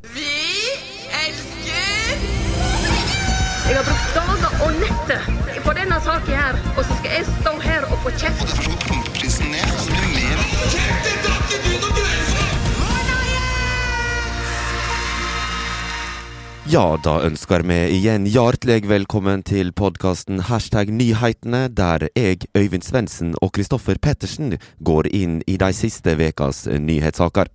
Vi 0.00 0.32
elsker 1.12 2.20
Jeg 3.68 3.76
har 3.76 3.84
brukt 3.84 4.14
dager 4.16 4.62
og 4.64 4.78
netter 4.80 5.26
på 5.60 5.74
denne 5.76 5.98
saken 6.00 6.38
her, 6.38 6.56
og 6.78 6.86
så 6.88 6.96
skal 7.02 7.10
jeg 7.18 7.26
stå 7.28 7.52
her 7.60 7.84
og 7.84 7.98
få 8.06 8.12
kjeft. 8.22 8.54
Ja, 16.70 16.86
da 17.04 17.18
ønsker 17.26 17.66
vi 17.68 17.78
igjen 17.98 18.24
hjertelig 18.30 18.88
velkommen 18.88 19.44
til 19.44 19.74
podkasten 19.76 20.46
Hashtag 20.48 20.94
nyhetene, 20.96 21.66
der 21.68 22.08
jeg, 22.16 22.48
Øyvind 22.56 22.88
Svendsen 22.88 23.36
og 23.42 23.52
Kristoffer 23.52 24.00
Pettersen 24.00 24.56
går 24.80 25.12
inn 25.12 25.42
i 25.44 25.60
de 25.60 25.72
siste 25.76 26.16
ukas 26.16 26.64
nyhetssaker. 26.70 27.52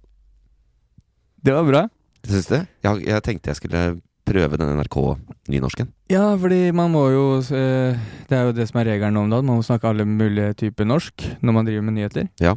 Det 1.42 1.54
var 1.58 1.70
bra. 1.74 1.88
Syns 2.26 2.50
du? 2.50 2.58
Jeg, 2.86 3.06
jeg 3.06 3.24
tenkte 3.26 3.52
jeg 3.52 3.60
skulle 3.60 3.84
prøve 4.26 4.58
den 4.58 4.72
NRK-nynorsken. 4.80 5.90
Ja, 6.10 6.32
fordi 6.42 6.72
man 6.76 6.90
må 6.94 7.04
jo 7.14 7.26
eh, 7.54 7.98
Det 8.30 8.38
er 8.38 8.48
jo 8.48 8.56
det 8.58 8.66
som 8.70 8.80
er 8.82 8.90
regelen 8.96 9.14
nå 9.18 9.26
om 9.26 9.34
dagen. 9.34 9.50
Man 9.50 9.62
må 9.62 9.66
snakke 9.66 9.90
alle 9.92 10.08
mulige 10.10 10.56
typer 10.66 10.88
norsk 10.90 11.28
når 11.46 11.58
man 11.60 11.68
driver 11.70 11.86
med 11.86 11.98
nyheter. 12.00 12.30
Ja. 12.42 12.56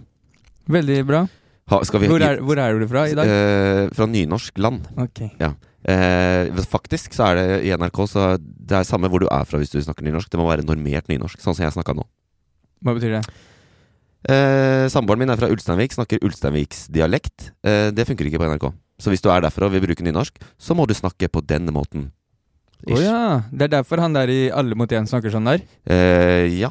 Veldig 0.69 1.03
bra. 1.09 1.27
Ha, 1.69 1.81
vi 1.85 2.09
Hvor 2.09 2.25
er, 2.25 2.41
hvor 2.41 2.61
er 2.61 2.79
du 2.81 2.87
fra 2.89 3.05
i 3.11 3.17
dag? 3.17 3.29
Eh, 3.29 3.91
fra 3.93 4.07
nynorsk 4.09 4.57
land. 4.57 4.87
Ok. 4.97 5.27
Ja. 5.41 5.53
Eh, 5.89 6.49
faktisk 6.69 7.13
så 7.17 7.29
er 7.29 7.39
det 7.39 7.45
i 7.69 7.75
NRK 7.77 8.01
så 8.11 8.25
det 8.41 8.81
er 8.81 8.89
samme 8.89 9.09
hvor 9.09 9.23
du 9.23 9.29
er 9.31 9.45
fra 9.49 9.61
hvis 9.61 9.73
du 9.73 9.81
snakker 9.85 10.07
nynorsk. 10.07 10.31
Det 10.33 10.41
må 10.41 10.49
være 10.49 10.65
normert 10.65 11.13
nynorsk, 11.13 11.41
sånn 11.45 11.57
som 11.57 11.67
jeg 11.67 11.77
snakka 11.77 11.97
nå. 11.99 12.09
Hva 12.85 12.97
betyr 12.97 13.19
det? 13.19 13.23
Eh, 14.29 14.89
Samboeren 14.91 15.21
min 15.21 15.31
er 15.33 15.39
fra 15.41 15.51
Ulsteinvik, 15.53 15.95
snakker 15.95 16.25
ulsteinviksdialekt. 16.27 17.53
Eh, 17.63 17.89
det 17.95 18.09
funker 18.09 18.29
ikke 18.29 18.41
på 18.41 18.49
NRK. 18.49 18.71
Så 18.99 19.13
hvis 19.13 19.23
du 19.23 19.31
er 19.31 19.45
derfra 19.45 19.69
og 19.69 19.75
vil 19.77 19.85
bruke 19.85 20.03
nynorsk, 20.05 20.41
så 20.59 20.75
må 20.75 20.87
du 20.91 20.95
snakke 20.99 21.29
på 21.31 21.43
denne 21.47 21.71
måten. 21.75 22.09
Å 22.89 22.99
ja. 23.03 23.21
Det 23.51 23.69
er 23.69 23.73
derfor 23.81 23.99
han 24.03 24.15
der 24.15 24.31
i 24.31 24.41
Alle 24.55 24.77
mot 24.79 24.91
én 24.95 25.07
snakker 25.11 25.33
sånn 25.35 25.49
der? 25.51 25.65
Eh, 25.91 26.47
ja. 26.61 26.71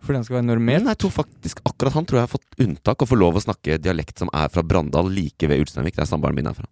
Fordi 0.00 0.20
han 0.20 0.24
skal 0.26 0.38
være 0.38 0.48
normert? 0.48 0.84
Nei, 0.84 0.94
jeg 0.94 1.00
tror 1.02 1.12
faktisk 1.12 1.60
akkurat 1.66 1.96
han 1.98 2.06
tror 2.08 2.20
jeg 2.20 2.28
har 2.28 2.32
fått 2.32 2.60
unntak 2.64 3.02
og 3.02 3.10
får 3.10 3.20
lov 3.20 3.36
å 3.36 3.42
snakke 3.44 3.76
dialekt 3.82 4.22
som 4.22 4.30
er 4.32 4.48
fra 4.52 4.62
Brandal, 4.64 5.10
like 5.12 5.50
ved 5.50 5.60
Ulsteinvik, 5.64 5.98
der 5.98 6.08
samboeren 6.08 6.38
min 6.38 6.48
er 6.50 6.56
fra. 6.56 6.68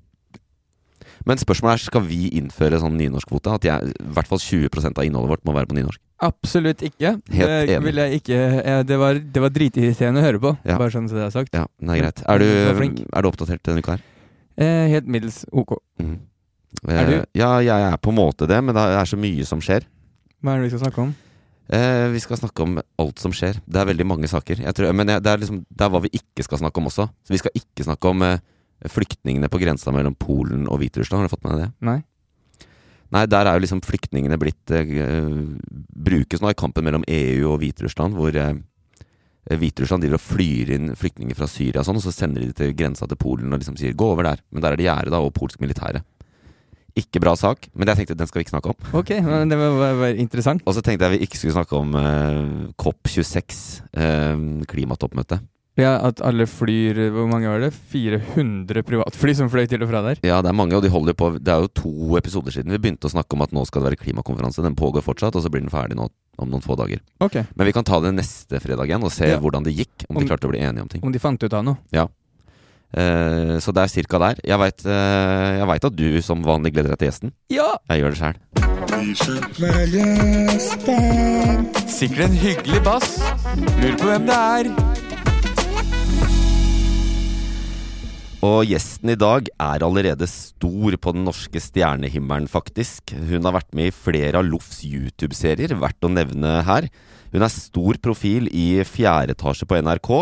Men 1.28 1.40
spørsmålet 1.40 1.76
er 1.76 1.82
skal 1.90 2.04
vi 2.06 2.28
innføre 2.38 2.78
sånn 2.80 2.94
nynorskkvote? 2.96 3.56
At 3.58 3.66
jeg, 3.66 3.90
i 4.00 4.12
hvert 4.16 4.30
fall 4.30 4.40
20 4.40 4.94
av 4.94 5.02
innholdet 5.04 5.32
vårt 5.34 5.44
må 5.48 5.54
være 5.56 5.68
på 5.68 5.76
nynorsk? 5.76 6.00
Absolutt 6.24 6.80
ikke. 6.86 7.16
Helt 7.34 7.52
det 7.52 7.74
enig. 7.76 7.84
vil 7.86 8.00
jeg 8.02 8.20
ikke 8.22 8.38
eh, 8.62 8.80
Det 8.86 8.96
var, 8.98 9.18
det 9.36 9.42
var 9.44 9.52
dritirriterende 9.54 10.22
å 10.22 10.24
høre 10.24 10.40
på, 10.42 10.54
Ja. 10.66 10.78
bare 10.80 10.94
sånn 10.94 11.10
som 11.10 11.18
det 11.18 11.26
er 11.26 11.34
sagt. 11.34 11.52
Ja, 11.54 11.66
det 11.78 11.94
er 11.94 12.00
greit. 12.02 12.22
Er 12.24 12.42
du, 12.42 12.48
er 13.12 13.22
du 13.22 13.28
oppdatert 13.30 13.62
denne 13.66 13.82
uka 13.84 13.98
her? 13.98 14.06
Eh, 14.58 14.88
helt 14.90 15.06
middels 15.06 15.44
ok. 15.52 15.76
Mhm. 16.02 16.18
Er 16.88 17.06
du? 17.06 17.14
Eh, 17.20 17.24
Ja, 17.38 17.58
jeg 17.64 17.92
er 17.92 17.96
på 18.02 18.10
en 18.12 18.18
måte 18.18 18.46
det, 18.50 18.58
men 18.64 18.74
det 18.74 18.82
er 18.82 19.06
så 19.08 19.16
mye 19.16 19.46
som 19.46 19.60
skjer. 19.64 19.86
Hva 20.42 20.54
er 20.54 20.60
det 20.60 20.68
vi 20.68 20.76
skal 20.76 20.84
snakke 20.86 21.02
om? 21.06 21.14
Eh, 21.70 22.08
vi 22.12 22.20
skal 22.20 22.38
snakke 22.40 22.64
om 22.64 22.78
alt 22.98 23.18
som 23.20 23.32
skjer. 23.32 23.60
Det 23.68 23.76
er 23.80 23.88
veldig 23.88 24.06
mange 24.06 24.28
saker. 24.28 24.60
Tror, 24.72 24.92
men 24.96 25.06
det, 25.06 25.26
er 25.26 25.38
liksom, 25.40 25.64
det 25.68 25.84
er 25.84 25.90
hva 25.92 26.00
vi 26.04 26.10
ikke 26.16 26.44
skal 26.46 26.58
snakke 26.62 26.80
om 26.80 26.86
også. 26.90 27.08
Så 27.24 27.34
vi 27.34 27.40
skal 27.40 27.52
ikke 27.54 27.84
snakke 27.84 28.08
om 28.08 28.22
eh, 28.22 28.38
flyktningene 28.88 29.50
på 29.52 29.60
grensa 29.60 29.92
mellom 29.92 30.14
Polen 30.14 30.66
og 30.68 30.78
Hviterussland. 30.80 31.22
Har 31.22 31.28
du 31.28 31.34
fått 31.34 31.44
med 31.44 31.54
deg 31.54 31.66
det? 31.66 31.72
Nei? 31.88 31.98
Nei, 33.10 33.24
der 33.26 33.48
er 33.48 33.56
jo 33.56 33.64
liksom 33.64 33.80
flyktningene 33.84 34.36
blitt 34.40 34.70
eh, 34.76 34.84
Brukes 36.08 36.42
nå 36.44 36.50
i 36.52 36.58
kampen 36.58 36.84
mellom 36.84 37.04
EU 37.08 37.52
og 37.54 37.60
Hviterussland, 37.62 38.16
hvor 38.16 38.34
eh, 38.36 38.54
Hviterussland 39.48 40.04
driver 40.04 40.18
og 40.18 40.24
flyr 40.24 40.74
inn 40.76 40.92
flyktninger 40.98 41.36
fra 41.38 41.48
Syria 41.48 41.80
og 41.80 41.88
sånn, 41.88 41.98
og 42.00 42.04
så 42.04 42.12
sender 42.12 42.42
de 42.42 42.50
det 42.50 42.58
til 42.60 42.74
grensa 42.76 43.08
til 43.08 43.20
Polen 43.20 43.52
og 43.52 43.62
liksom 43.62 43.78
sier 43.80 43.96
'gå 43.96 44.12
over 44.12 44.24
der'. 44.24 44.42
Men 44.52 44.62
der 44.62 44.72
er 44.72 44.76
det 44.76 44.88
gjerde, 44.88 45.16
og 45.16 45.34
polsk 45.34 45.60
militære. 45.60 46.02
Ikke 46.96 47.20
bra 47.20 47.34
sak, 47.36 47.68
men 47.74 47.86
jeg 47.88 47.96
tenkte 47.96 48.18
den 48.18 48.26
skal 48.26 48.40
vi 48.40 48.44
ikke 48.44 48.56
snakke 48.56 48.70
om. 48.74 48.76
Ok, 48.92 49.10
men 49.22 49.48
det 49.48 49.58
var, 49.58 49.70
var, 49.70 49.92
var 49.94 50.18
interessant. 50.18 50.62
Og 50.66 50.74
så 50.74 50.82
tenkte 50.82 51.06
jeg 51.06 51.18
vi 51.18 51.26
ikke 51.26 51.38
skulle 51.38 51.54
snakke 51.54 51.76
om 51.76 51.94
uh, 51.94 52.72
COP26, 52.74 53.82
uh, 53.94 54.64
klimatoppmøtet. 54.66 55.40
Ja, 55.78 55.92
At 56.08 56.18
alle 56.26 56.42
flyr 56.50 56.98
Hvor 57.14 57.28
mange 57.30 57.46
var 57.46 57.60
det? 57.62 57.70
400 57.92 58.82
privatfly 58.82 59.34
som 59.38 59.48
fløy 59.52 59.68
til 59.70 59.82
og 59.84 59.88
fra 59.92 60.00
der? 60.02 60.18
Ja, 60.26 60.40
det 60.42 60.50
er 60.50 60.56
mange, 60.58 60.74
og 60.74 60.82
de 60.82 60.90
holder 60.90 61.14
på 61.14 61.28
Det 61.38 61.52
er 61.54 61.60
jo 61.62 61.68
to 61.70 61.92
episoder 62.18 62.50
siden 62.54 62.72
vi 62.74 62.80
begynte 62.82 63.06
å 63.06 63.12
snakke 63.14 63.36
om 63.38 63.42
at 63.46 63.54
nå 63.54 63.62
skal 63.68 63.84
det 63.84 63.92
være 63.92 64.00
klimakonferanse. 64.02 64.64
Den 64.66 64.74
pågår 64.78 65.04
fortsatt, 65.06 65.36
og 65.38 65.42
så 65.44 65.50
blir 65.54 65.62
den 65.62 65.70
ferdig 65.70 65.94
nå 65.98 66.08
om 66.38 66.50
noen 66.50 66.62
få 66.62 66.76
dager. 66.78 67.00
Ok, 67.24 67.34
Men 67.56 67.66
vi 67.66 67.72
kan 67.74 67.84
ta 67.86 67.98
det 68.02 68.12
neste 68.14 68.60
fredag 68.62 68.86
igjen 68.90 69.02
og 69.02 69.10
se 69.14 69.26
Ja. 69.30 69.38
hvordan 69.42 69.64
det 69.66 69.74
gikk. 69.74 70.04
Om, 70.08 70.16
Om- 70.16 70.22
de 70.22 70.28
klarte 70.28 70.46
å 70.46 70.50
bli 70.52 70.60
enige 70.62 70.82
om 70.82 70.88
ting. 70.88 71.02
Om 71.02 71.12
de 71.12 71.18
fant 71.18 71.42
ut 71.42 71.52
av 71.54 71.64
noe? 71.64 71.78
Ja. 71.92 72.06
Eh, 72.94 73.58
så 73.60 73.72
det 73.74 73.82
er 73.82 73.88
cirka 73.92 74.18
der. 74.18 74.38
Jeg 74.42 74.58
veit 74.58 74.86
eh, 74.86 75.66
vet 75.66 75.84
at 75.84 75.96
du 75.96 76.22
som 76.22 76.42
vanlig 76.42 76.72
gleder 76.72 76.94
deg 76.94 76.98
til 76.98 77.08
gjesten. 77.10 77.32
Ja! 77.50 77.76
Jeg 77.90 78.00
gjør 78.02 78.10
det 78.14 78.18
sjæl. 78.22 78.36
Sikkert 81.88 82.28
en 82.30 82.38
hyggelig 82.38 82.80
bass. 82.86 83.18
Lurer 83.82 83.96
på 83.98 84.06
hvem 84.08 84.26
det 84.30 84.38
er. 84.38 85.07
Og 88.38 88.68
gjesten 88.70 89.10
i 89.10 89.18
dag 89.18 89.48
er 89.50 89.82
allerede 89.82 90.26
stor 90.30 90.94
på 91.02 91.12
den 91.16 91.24
norske 91.26 91.58
stjernehimmelen, 91.58 92.46
faktisk. 92.46 93.10
Hun 93.10 93.42
har 93.48 93.56
vært 93.56 93.72
med 93.74 93.90
i 93.90 93.94
flere 93.94 94.38
av 94.38 94.46
Loffs 94.46 94.84
YouTube-serier, 94.86 95.74
verdt 95.74 96.06
å 96.06 96.10
nevne 96.12 96.60
her. 96.62 96.86
Hun 97.32 97.42
er 97.42 97.50
stor 97.50 97.98
profil 97.98 98.46
i 98.54 98.78
fjerde 98.86 99.34
etasje 99.34 99.66
på 99.66 99.80
NRK. 99.82 100.12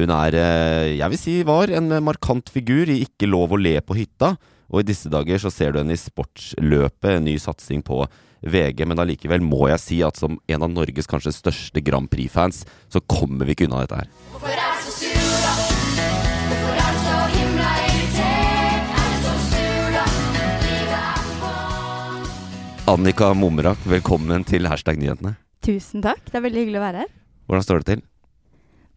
Hun 0.00 0.14
er, 0.16 0.38
eh, 0.40 0.96
jeg 0.96 1.10
vil 1.10 1.20
si, 1.20 1.42
var 1.42 1.68
en 1.68 2.00
markant 2.02 2.48
figur 2.48 2.88
i 2.88 3.04
Ikke 3.04 3.28
lov 3.28 3.52
å 3.52 3.60
le 3.60 3.78
på 3.82 3.92
hytta. 3.94 4.38
Og 4.72 4.80
i 4.80 4.88
disse 4.88 5.10
dager 5.10 5.36
så 5.36 5.52
ser 5.52 5.72
du 5.72 5.80
henne 5.80 5.92
i 5.92 6.00
Sportsløpet, 6.00 7.16
en 7.18 7.24
ny 7.24 7.36
satsing 7.36 7.84
på 7.84 8.08
VG. 8.40 8.86
Men 8.86 8.96
allikevel 8.96 9.44
må 9.44 9.68
jeg 9.68 9.80
si 9.80 10.00
at 10.02 10.16
som 10.16 10.38
en 10.48 10.62
av 10.62 10.70
Norges 10.70 11.06
kanskje 11.06 11.36
største 11.36 11.84
Grand 11.84 12.08
Prix-fans, 12.08 12.64
så 12.88 13.04
kommer 13.06 13.44
vi 13.44 13.52
ikke 13.52 13.68
unna 13.68 13.84
dette 13.84 14.00
her. 14.00 14.08
Hvorfor 14.32 14.48
er 14.48 14.79
Annika 22.88 23.32
Mumrak, 23.36 23.78
velkommen 23.88 24.44
til 24.48 24.66
Hashtag 24.68 24.98
nyhetene. 25.00 25.34
Tusen 25.64 26.02
takk. 26.04 26.22
Det 26.26 26.38
er 26.38 26.44
veldig 26.44 26.62
hyggelig 26.64 26.80
å 26.80 26.84
være 26.84 27.02
her. 27.04 27.10
Hvordan 27.48 27.64
står 27.66 27.82
det 27.82 27.88
til? 27.90 28.02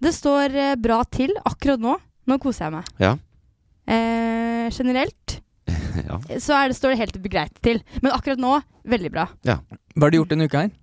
Det 0.03 0.13
står 0.15 0.55
eh, 0.59 0.73
bra 0.79 0.99
til 1.11 1.33
akkurat 1.43 1.81
nå. 1.83 1.95
Nå 2.29 2.37
koser 2.41 2.67
jeg 2.67 2.75
meg. 2.77 2.89
Ja. 3.03 3.13
Eh, 3.83 4.69
generelt 4.73 5.35
ja. 6.09 6.19
så 6.41 6.55
er 6.57 6.71
det, 6.71 6.77
står 6.79 6.93
det 6.93 7.01
helt 7.03 7.19
greit 7.27 7.59
til. 7.65 7.83
Men 8.01 8.15
akkurat 8.15 8.41
nå 8.41 8.55
veldig 8.89 9.11
bra. 9.13 9.27
Hva 9.43 9.59
har 10.05 10.13
du 10.13 10.19
gjort 10.21 10.33
denne 10.33 10.47
uka 10.49 10.65
her? 10.65 10.73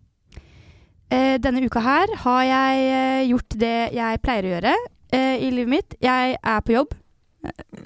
Eh, 1.11 1.37
denne 1.43 1.64
uka 1.67 1.82
her 1.82 2.14
har 2.23 2.43
jeg 2.46 2.88
eh, 2.94 3.25
gjort 3.32 3.58
det 3.58 3.76
jeg 3.96 4.23
pleier 4.23 4.46
å 4.46 4.55
gjøre 4.55 4.76
eh, 5.17 5.37
i 5.43 5.50
livet 5.56 5.75
mitt. 5.79 5.99
Jeg 6.05 6.37
er 6.38 6.62
på 6.67 6.76
jobb. 6.76 6.94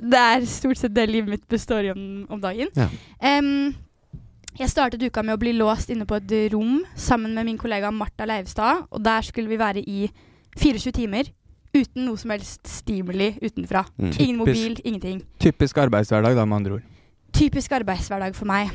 Det 0.03 0.19
er 0.19 0.45
stort 0.51 0.81
sett 0.81 0.95
det 0.97 1.07
livet 1.09 1.31
mitt 1.31 1.45
består 1.49 1.87
i 1.87 1.95
om, 1.95 2.05
om 2.35 2.41
dagen. 2.43 2.69
Ja. 2.77 2.89
Em, 3.23 3.73
jeg 4.59 4.71
startet 4.71 5.03
uka 5.03 5.23
med 5.27 5.35
å 5.37 5.41
bli 5.41 5.55
låst 5.57 5.91
inne 5.91 6.07
på 6.07 6.19
et 6.21 6.35
rom 6.53 6.83
sammen 6.95 7.35
med 7.35 7.49
min 7.49 7.59
kollega 7.59 7.91
Marta 7.91 8.27
Leivstad. 8.29 8.87
Og 8.95 9.03
der 9.03 9.27
skulle 9.27 9.51
vi 9.51 9.59
være 9.61 9.83
i 9.83 10.07
24 10.61 10.95
timer 10.95 11.33
Uten 11.75 12.05
noe 12.07 12.19
som 12.21 12.31
helst 12.31 12.69
stimuli 12.71 13.33
utenfra. 13.43 13.83
Mm. 13.99 14.11
Ingen 14.13 14.37
mobil, 14.39 14.77
ingenting. 14.87 15.25
Typisk 15.43 15.81
arbeidshverdag, 15.83 16.37
da, 16.39 16.45
med 16.47 16.61
andre 16.61 16.77
ord. 16.77 16.85
Typisk 17.35 17.73
arbeidshverdag 17.75 18.37
for 18.39 18.47
meg. 18.47 18.71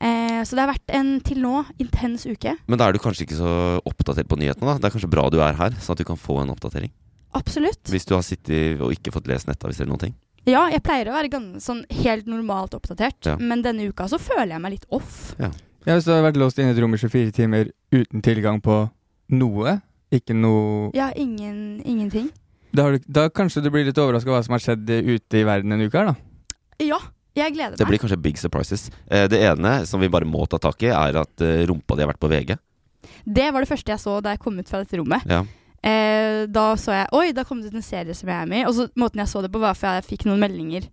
Eh, 0.00 0.40
så 0.42 0.56
det 0.56 0.64
har 0.64 0.72
vært 0.72 0.94
en 0.98 1.12
til 1.22 1.38
nå 1.44 1.60
intens 1.78 2.24
uke. 2.26 2.56
Men 2.66 2.80
da 2.80 2.88
er 2.88 2.96
du 2.96 3.02
kanskje 3.02 3.28
ikke 3.28 3.38
så 3.38 3.52
oppdatert 3.86 4.26
på 4.26 4.40
nyhetene, 4.40 4.66
da. 4.66 4.80
Det 4.80 4.90
er 4.90 4.96
kanskje 4.96 5.12
bra 5.12 5.28
du 5.30 5.38
er 5.38 5.54
her, 5.60 5.78
sånn 5.78 5.94
at 5.94 6.02
du 6.02 6.08
kan 6.08 6.18
få 6.18 6.40
en 6.42 6.50
oppdatering. 6.50 6.90
Absolutt. 7.38 7.84
Hvis 7.86 8.08
du 8.08 8.16
har 8.16 8.26
sittet 8.26 8.82
og 8.82 8.90
ikke 8.96 9.14
fått 9.14 9.30
lest 9.30 9.46
nettaviser 9.46 9.84
eller 9.84 9.94
noen 9.94 10.08
ting. 10.08 10.16
Ja, 10.48 10.68
jeg 10.72 10.82
pleier 10.82 11.10
å 11.10 11.14
være 11.14 11.28
ganske, 11.30 11.60
sånn 11.60 11.82
helt 12.02 12.26
normalt 12.30 12.72
oppdatert, 12.74 13.26
Ja. 13.26 13.36
men 13.36 13.62
denne 13.62 13.88
uka 13.90 14.06
så 14.08 14.18
føler 14.18 14.54
jeg 14.56 14.60
meg 14.60 14.72
litt 14.72 14.86
off. 14.90 15.34
Ja, 15.38 15.50
du 15.84 16.10
har 16.12 16.22
vært 16.32 16.36
låst 16.40 16.58
inne 16.58 16.72
i 16.72 16.76
et 16.76 16.80
rom 16.80 16.94
i 16.94 16.98
24 16.98 17.32
timer 17.32 17.70
uten 17.92 18.22
tilgang 18.22 18.60
på 18.62 18.90
noe, 19.30 19.80
ikke 20.12 20.34
noe 20.34 20.90
Ja, 20.94 21.10
ingen, 21.14 21.82
ingenting. 21.84 22.30
Da, 22.72 22.82
har 22.84 22.92
du, 22.92 23.04
da 23.10 23.28
kanskje 23.28 23.62
du 23.62 23.70
blir 23.70 23.84
litt 23.84 23.98
overraska 23.98 24.28
over 24.30 24.40
hva 24.40 24.44
som 24.44 24.52
har 24.52 24.60
skjedd 24.64 24.88
ute 24.88 25.40
i 25.40 25.44
verden 25.44 25.72
en 25.72 25.80
uke 25.86 25.98
her, 25.98 26.06
da. 26.12 26.16
Ja, 26.80 26.98
jeg 27.36 27.52
gleder 27.54 27.70
meg. 27.76 27.78
Det 27.78 27.86
blir 27.86 27.98
kanskje 27.98 28.20
big 28.22 28.36
surprises. 28.38 28.90
Eh, 29.10 29.26
Det 29.28 29.38
ene 29.42 29.86
som 29.86 30.00
vi 30.00 30.08
bare 30.08 30.24
må 30.26 30.48
ta 30.48 30.58
tak 30.58 30.82
i, 30.82 30.86
er 30.88 31.16
at 31.20 31.40
eh, 31.40 31.66
rumpa 31.66 31.96
di 31.96 32.02
har 32.04 32.12
vært 32.12 32.20
på 32.22 32.30
VG. 32.30 32.56
Det 33.26 33.52
var 33.52 33.60
det 33.60 33.68
første 33.68 33.92
jeg 33.92 33.98
så 34.00 34.20
da 34.22 34.30
jeg 34.34 34.40
kom 34.40 34.58
ut 34.58 34.68
fra 34.68 34.82
dette 34.82 34.96
rommet. 34.98 35.24
Ja. 35.28 35.44
Eh, 35.82 36.44
da 36.52 36.74
så 36.76 36.92
jeg 36.92 37.06
Oi, 37.16 37.32
da 37.32 37.42
kom 37.48 37.60
det 37.62 37.70
ut 37.72 37.78
en 37.78 37.82
serie 37.86 38.12
som 38.14 38.28
jeg 38.28 38.36
er 38.42 38.46
med 38.50 38.60
i. 38.62 38.64
Og 38.68 38.74
så 38.76 38.88
måten 39.00 39.22
jeg 39.22 39.28
så 39.32 39.40
det 39.42 39.50
på, 39.52 39.60
var 39.62 39.74
for 39.78 39.88
jeg 39.96 40.04
fikk 40.10 40.26
noen 40.28 40.40
meldinger 40.42 40.88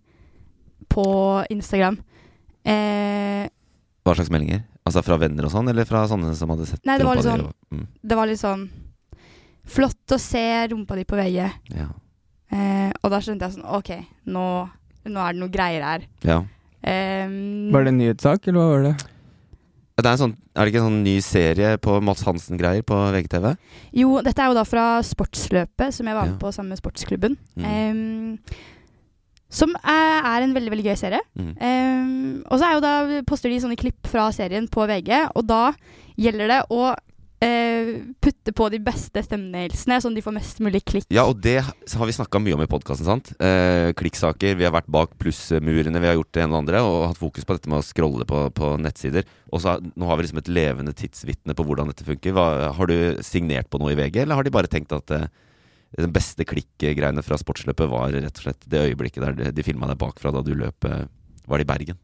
på 0.88 1.04
Instagram. 1.52 1.98
Eh, 2.64 3.48
Hva 4.04 4.14
slags 4.16 4.30
meldinger? 4.32 4.62
Altså 4.88 5.02
fra 5.04 5.18
venner 5.20 5.44
og 5.44 5.52
sånn, 5.52 5.68
eller 5.68 5.84
fra 5.84 6.06
sånne 6.08 6.32
som 6.34 6.48
hadde 6.54 6.64
sett 6.66 6.80
Nei, 6.88 6.96
det 6.96 7.04
var 7.04 7.16
rumpa 7.18 7.22
litt 7.22 7.36
di 7.36 7.42
sånn- 7.42 7.46
og- 7.46 7.78
mm, 7.78 7.86
det 8.08 8.16
var 8.16 8.26
litt 8.26 8.40
sånn 8.40 8.68
Flott 9.68 10.14
å 10.16 10.18
se 10.18 10.44
rumpa 10.72 10.96
di 10.96 11.04
på 11.04 11.16
VG. 11.16 11.50
ja. 11.76 11.88
Eh, 12.50 12.90
og 13.04 13.10
da 13.12 13.18
skjønte 13.20 13.44
jeg 13.44 13.52
sånn 13.58 13.68
OK, 13.76 13.90
nå, 14.32 14.44
nå 15.04 15.20
er 15.20 15.32
det 15.34 15.40
noe 15.42 15.50
greier 15.52 15.82
her. 15.84 16.06
ja. 16.24 16.38
Eh, 16.82 17.28
Var 17.28 17.84
det 17.84 17.88
en 17.92 17.98
nyhetssak, 17.98 18.48
eller 18.48 18.58
hva 18.60 18.70
var 18.72 18.82
det? 18.84 19.04
Det 19.98 20.06
er, 20.06 20.12
en 20.14 20.20
sånn, 20.20 20.34
er 20.54 20.62
det 20.62 20.70
ikke 20.70 20.78
en 20.84 20.88
sånn 20.92 21.02
ny 21.02 21.16
serie 21.26 21.70
på 21.82 21.96
Mads 22.06 22.20
Hansen-greier 22.22 22.84
på 22.86 22.94
VGTV? 23.16 23.48
Jo, 23.98 24.20
dette 24.22 24.44
er 24.44 24.52
jo 24.52 24.54
da 24.54 24.62
fra 24.68 24.84
Sportsløpet, 25.02 25.90
som 25.96 26.06
jeg 26.06 26.14
var 26.14 26.28
med 26.28 26.36
Ja. 26.36 26.38
på 26.38 26.52
sammen 26.54 26.70
med 26.70 26.78
Sportsklubben. 26.78 27.34
Mm. 27.58 27.66
Um, 27.66 28.38
som 29.50 29.74
er, 29.82 30.20
er 30.22 30.44
en 30.44 30.54
veldig 30.54 30.70
veldig 30.70 30.86
gøy 30.86 30.96
serie. 31.00 31.20
Mm. 31.34 31.50
Um, 31.58 32.44
og 32.46 32.60
så 32.60 32.68
er 32.68 32.76
jo 32.76 32.84
da 32.84 32.94
poster 33.26 33.50
de 33.50 33.58
sånne 33.64 33.78
klipp 33.80 34.06
fra 34.06 34.28
serien 34.30 34.68
på 34.70 34.86
VG, 34.86 35.10
og 35.34 35.46
da 35.50 35.72
gjelder 36.20 36.52
det 36.54 36.60
å 36.70 36.92
putte 37.40 38.52
på 38.56 38.66
de 38.72 38.78
beste 38.82 39.22
thumbnailsene, 39.22 40.00
sånn 40.02 40.16
de 40.16 40.22
får 40.24 40.34
mest 40.34 40.58
mulig 40.64 40.80
klikk. 40.88 41.06
Ja, 41.14 41.22
og 41.30 41.38
det 41.44 41.60
har 41.62 42.06
vi 42.08 42.14
snakka 42.16 42.40
mye 42.42 42.56
om 42.56 42.62
i 42.64 42.68
podkasten, 42.70 43.06
sant? 43.06 43.30
Eh, 43.38 43.92
klikksaker. 43.98 44.56
Vi 44.58 44.66
har 44.66 44.74
vært 44.74 44.90
bak 44.90 45.14
plussmurene, 45.20 46.00
vi 46.02 46.10
har 46.10 46.16
gjort 46.18 46.32
det 46.34 46.42
ene 46.42 46.56
og 46.56 46.62
andre, 46.64 46.82
og 46.82 47.06
hatt 47.12 47.20
fokus 47.20 47.46
på 47.46 47.54
dette 47.54 47.70
med 47.70 47.78
å 47.78 47.86
scrolle 47.86 48.26
på, 48.28 48.40
på 48.58 48.72
nettsider. 48.82 49.28
Og 49.52 49.62
så 49.62 49.76
nå 49.84 50.08
har 50.10 50.18
vi 50.18 50.26
liksom 50.26 50.42
et 50.42 50.50
levende 50.50 50.94
tidsvitne 50.98 51.54
på 51.58 51.66
hvordan 51.68 51.92
dette 51.92 52.06
funker. 52.08 52.34
Hva, 52.34 52.48
har 52.74 52.90
du 52.90 52.96
signert 53.26 53.70
på 53.70 53.78
noe 53.82 53.94
i 53.94 54.00
VG, 54.00 54.24
eller 54.24 54.38
har 54.40 54.48
de 54.48 54.54
bare 54.58 54.70
tenkt 54.72 54.92
at 54.96 55.14
eh, 55.14 55.28
den 55.98 56.12
beste 56.12 56.44
klikkgreiene 56.44 57.22
fra 57.24 57.38
sportsløpet 57.40 57.88
var 57.88 58.10
rett 58.12 58.34
og 58.42 58.44
slett 58.48 58.66
det 58.68 58.82
øyeblikket 58.90 59.24
der 59.24 59.38
de- 59.38 59.54
de 59.56 59.64
filma 59.64 59.86
deg 59.88 59.96
bakfra 60.02 60.34
da 60.34 60.42
du 60.44 60.52
løp 60.58 60.84
eh, 60.84 61.06
Var 61.48 61.62
det 61.62 61.64
i 61.64 61.70
Bergen? 61.70 61.96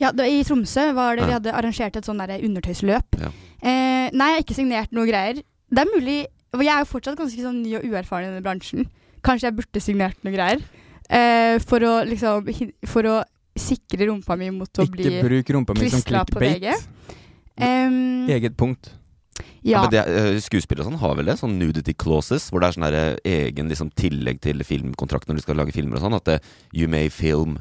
Ja, 0.00 0.10
det, 0.12 0.28
I 0.28 0.44
Tromsø 0.46 0.90
var 0.96 1.18
det, 1.18 1.26
vi 1.28 1.36
hadde 1.36 1.54
arrangert 1.56 1.96
et 1.96 2.06
sånn 2.06 2.20
der 2.20 2.42
undertøysløp. 2.44 3.18
Ja. 3.20 3.32
Eh, 3.64 4.08
nei, 4.12 4.30
jeg 4.30 4.38
har 4.38 4.44
ikke 4.44 4.56
signert 4.58 4.96
noe 4.96 5.08
greier. 5.08 5.40
Det 5.74 5.84
er 5.84 5.92
mulig 5.92 6.18
og 6.54 6.62
Jeg 6.62 6.70
er 6.70 6.84
jo 6.84 6.86
fortsatt 6.86 7.18
ganske 7.18 7.42
sånn 7.42 7.62
ny 7.64 7.72
og 7.80 7.86
uerfaren 7.88 8.28
i 8.28 8.30
denne 8.30 8.44
bransjen. 8.44 8.84
Kanskje 9.26 9.48
jeg 9.48 9.56
burde 9.58 9.80
signert 9.82 10.20
noe 10.22 10.34
greier. 10.34 10.60
Eh, 11.10 11.56
for 11.60 11.84
å 11.84 11.94
liksom 12.08 12.46
For 12.88 13.04
å 13.10 13.16
sikre 13.58 14.08
rumpa 14.08 14.38
mi 14.40 14.48
mot 14.54 14.80
å 14.80 14.86
Ikke 14.86 14.96
bli 14.96 15.18
bruk 15.22 15.50
rumpa 15.56 15.74
mi 15.76 15.90
som 15.92 16.02
clickbait. 16.06 16.62
VG. 16.62 16.94
Eget 18.34 18.56
punkt. 18.58 18.92
Ja. 19.64 19.82
ja. 19.82 19.90
det, 19.90 20.02
eh, 20.06 20.38
Skuespillere 20.42 20.84
og 20.84 20.92
sånn 20.92 21.02
har 21.02 21.14
vel 21.18 21.30
det? 21.30 21.36
Sånn 21.40 21.58
nudity 21.58 21.94
clauses, 21.96 22.48
hvor 22.50 22.62
det 22.62 22.70
er 22.70 22.76
sånn 22.76 22.88
eh, 22.90 23.14
egen 23.48 23.70
liksom, 23.72 23.90
tillegg 23.98 24.42
til 24.44 24.62
filmkontrakt 24.66 25.28
når 25.28 25.40
du 25.40 25.44
skal 25.46 25.58
lage 25.58 25.74
filmer 25.74 25.98
og 25.98 26.06
sånn. 26.06 26.18
At 26.18 26.28
det, 26.28 26.40
you 26.76 26.90
may 26.90 27.10
film 27.12 27.58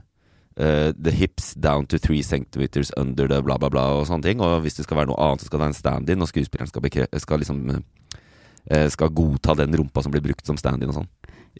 eh, 0.58 0.92
the 0.94 1.12
hips 1.12 1.54
down 1.54 1.86
to 1.88 1.98
three 1.98 2.24
centimeters 2.24 2.92
under 2.98 3.28
the 3.28 3.42
bla, 3.42 3.58
bla, 3.58 3.70
bla 3.70 3.86
og 3.98 4.08
sånne 4.08 4.24
ting. 4.24 4.42
Og 4.44 4.62
hvis 4.66 4.80
det 4.80 4.88
skal 4.88 5.02
være 5.02 5.12
noe 5.12 5.20
annet, 5.22 5.44
så 5.44 5.50
skal 5.50 5.60
det 5.60 5.66
være 5.66 5.74
en 5.74 5.80
stand-in, 5.80 6.24
og 6.24 6.32
skuespilleren 6.32 6.72
skal, 6.72 6.86
bekre 6.86 7.08
skal 7.22 7.44
liksom 7.44 7.62
uh, 7.74 8.88
skal 8.94 9.14
godta 9.14 9.58
den 9.60 9.76
rumpa 9.80 10.04
som 10.04 10.14
blir 10.14 10.24
brukt 10.26 10.48
som 10.48 10.60
stand-in 10.60 10.94
og 10.94 11.02
sånn. 11.02 11.12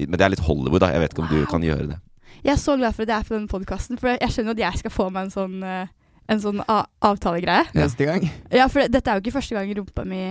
Men 0.08 0.18
det 0.18 0.26
er 0.26 0.34
litt 0.34 0.46
Hollywood, 0.46 0.82
da. 0.82 0.94
Jeg 0.94 1.04
vet 1.04 1.14
ikke 1.14 1.26
om 1.26 1.34
du 1.34 1.44
kan 1.50 1.66
gjøre 1.66 1.92
det. 1.92 2.00
Jeg 2.44 2.56
er 2.56 2.62
så 2.62 2.76
glad 2.80 2.96
for 2.96 3.06
at 3.06 3.12
jeg 3.12 3.20
er 3.20 3.28
på 3.28 3.36
denne 3.36 3.52
podkasten, 3.52 4.00
for 4.02 4.16
jeg 4.16 4.34
skjønner 4.34 4.58
at 4.58 4.64
jeg 4.64 4.82
skal 4.82 4.94
få 4.94 5.10
meg 5.14 5.28
en 5.28 5.36
sånn, 5.36 5.60
uh, 5.62 5.86
en 6.34 6.42
sånn 6.42 6.64
avtalegreie. 6.66 7.70
Neste 7.78 8.10
gang. 8.10 8.26
Ja, 8.52 8.70
for 8.72 8.90
dette 8.90 9.12
er 9.12 9.20
jo 9.20 9.26
ikke 9.26 9.38
første 9.38 9.58
gang 9.58 9.70
rumpa 9.78 10.08
mi 10.08 10.26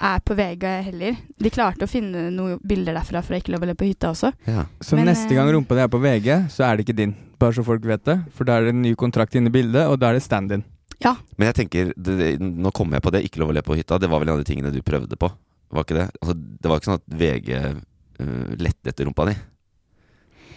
er 0.00 0.20
på 0.24 0.34
VG 0.36 0.66
heller. 0.88 1.16
De 1.38 1.52
klarte 1.52 1.86
å 1.86 1.90
finne 1.90 2.28
noen 2.34 2.60
bilder 2.66 2.96
derfra 2.96 3.22
fra 3.24 3.40
Ikke 3.40 3.52
lov 3.54 3.64
å 3.66 3.70
le 3.70 3.76
på 3.78 3.88
hytta 3.88 4.12
også. 4.14 4.32
Ja. 4.48 4.64
Så 4.80 4.96
Men, 4.98 5.10
neste 5.10 5.36
gang 5.36 5.48
eh, 5.48 5.54
rumpa 5.56 5.76
di 5.76 5.84
er 5.84 5.92
på 5.92 6.00
VG, 6.02 6.30
så 6.52 6.66
er 6.66 6.76
det 6.76 6.86
ikke 6.86 6.98
din. 7.02 7.14
Bare 7.40 7.56
så 7.56 7.64
folk 7.66 7.84
vet 7.88 8.04
det. 8.08 8.18
For 8.36 8.48
da 8.48 8.58
er 8.58 8.68
det 8.68 8.74
en 8.74 8.82
ny 8.84 8.94
kontrakt 8.98 9.36
inne 9.38 9.52
i 9.52 9.54
bildet, 9.54 9.86
og 9.86 10.00
da 10.00 10.10
er 10.10 10.18
det 10.18 10.24
stand-in. 10.24 10.64
Ja. 11.00 11.14
Men 11.36 11.50
jeg 11.50 11.60
tenker, 11.62 11.92
det, 11.96 12.16
det, 12.20 12.32
nå 12.40 12.72
kommer 12.76 12.98
jeg 12.98 13.06
på 13.06 13.14
det, 13.14 13.22
ikke 13.28 13.40
lov 13.44 13.52
å 13.52 13.56
le 13.56 13.64
på 13.64 13.76
hytta. 13.78 14.00
Det 14.00 14.10
var 14.10 14.22
vel 14.22 14.32
en 14.32 14.38
av 14.38 14.42
de 14.42 14.48
tingene 14.48 14.72
du 14.74 14.82
prøvde 14.84 15.20
på? 15.20 15.30
Var 15.70 15.86
ikke 15.86 15.96
det? 16.00 16.08
Altså, 16.20 16.34
det 16.36 16.70
var 16.70 16.80
ikke 16.80 16.90
sånn 16.90 17.00
at 17.00 17.16
VG 17.22 17.50
uh, 17.56 18.52
lette 18.60 18.92
etter 18.92 19.08
rumpa 19.08 19.28
di? 19.30 19.36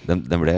Den, 0.08 0.26
den 0.28 0.42
ble 0.42 0.58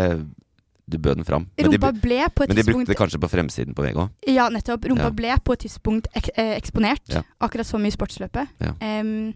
Du 0.87 0.97
bød 1.01 1.15
den 1.17 1.25
fram. 1.25 1.47
Men 1.57 1.71
de, 1.71 1.77
ble 1.79 2.19
på 2.29 2.43
et 2.45 2.49
men 2.51 2.57
de 2.59 2.63
brukte 2.67 2.91
det 2.91 2.97
kanskje 2.99 3.17
på 3.19 3.29
fremsiden 3.31 3.73
på 3.73 3.81
VG 3.81 3.95
òg? 4.03 4.09
Ja, 4.29 4.49
nettopp. 4.53 4.83
Rumpa 4.85 5.07
Ja. 5.09 5.13
ble 5.17 5.37
på 5.43 5.53
et 5.53 5.63
tidspunkt 5.65 6.07
ek 6.15 6.29
eh, 6.37 6.51
eksponert, 6.59 7.01
Ja. 7.09 7.23
akkurat 7.41 7.65
som 7.65 7.83
i 7.85 7.89
sportsløpet. 7.89 8.47
Ja. 8.61 8.73
Um, 9.01 9.33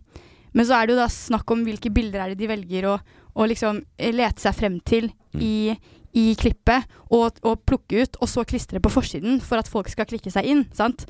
men 0.54 0.66
så 0.66 0.78
er 0.78 0.86
det 0.88 0.94
jo 0.94 1.00
da 1.01 1.07
snakk 1.10 1.50
om 1.51 1.63
hvilke 1.66 1.90
bilder 1.94 2.22
er 2.22 2.30
det 2.36 2.38
de 2.38 2.48
velger 2.48 2.86
å, 2.86 3.00
å 3.36 3.48
liksom 3.50 3.81
eh, 3.98 4.12
lete 4.13 4.42
seg 4.42 4.54
frem 4.56 4.80
til 4.81 5.10
Mm. 5.30 5.42
i, 5.46 5.78
i 6.18 6.34
klippet, 6.34 6.86
og, 7.13 7.38
og 7.46 7.60
plukke 7.69 8.01
ut, 8.01 8.16
og 8.19 8.28
så 8.28 8.42
klistre 8.44 8.80
på 8.81 8.90
forsiden 8.90 9.40
for 9.46 9.57
at 9.62 9.68
folk 9.69 9.88
skal 9.90 10.06
klikke 10.10 10.31
seg 10.34 10.46
inn, 10.50 10.63
sant? 10.74 11.06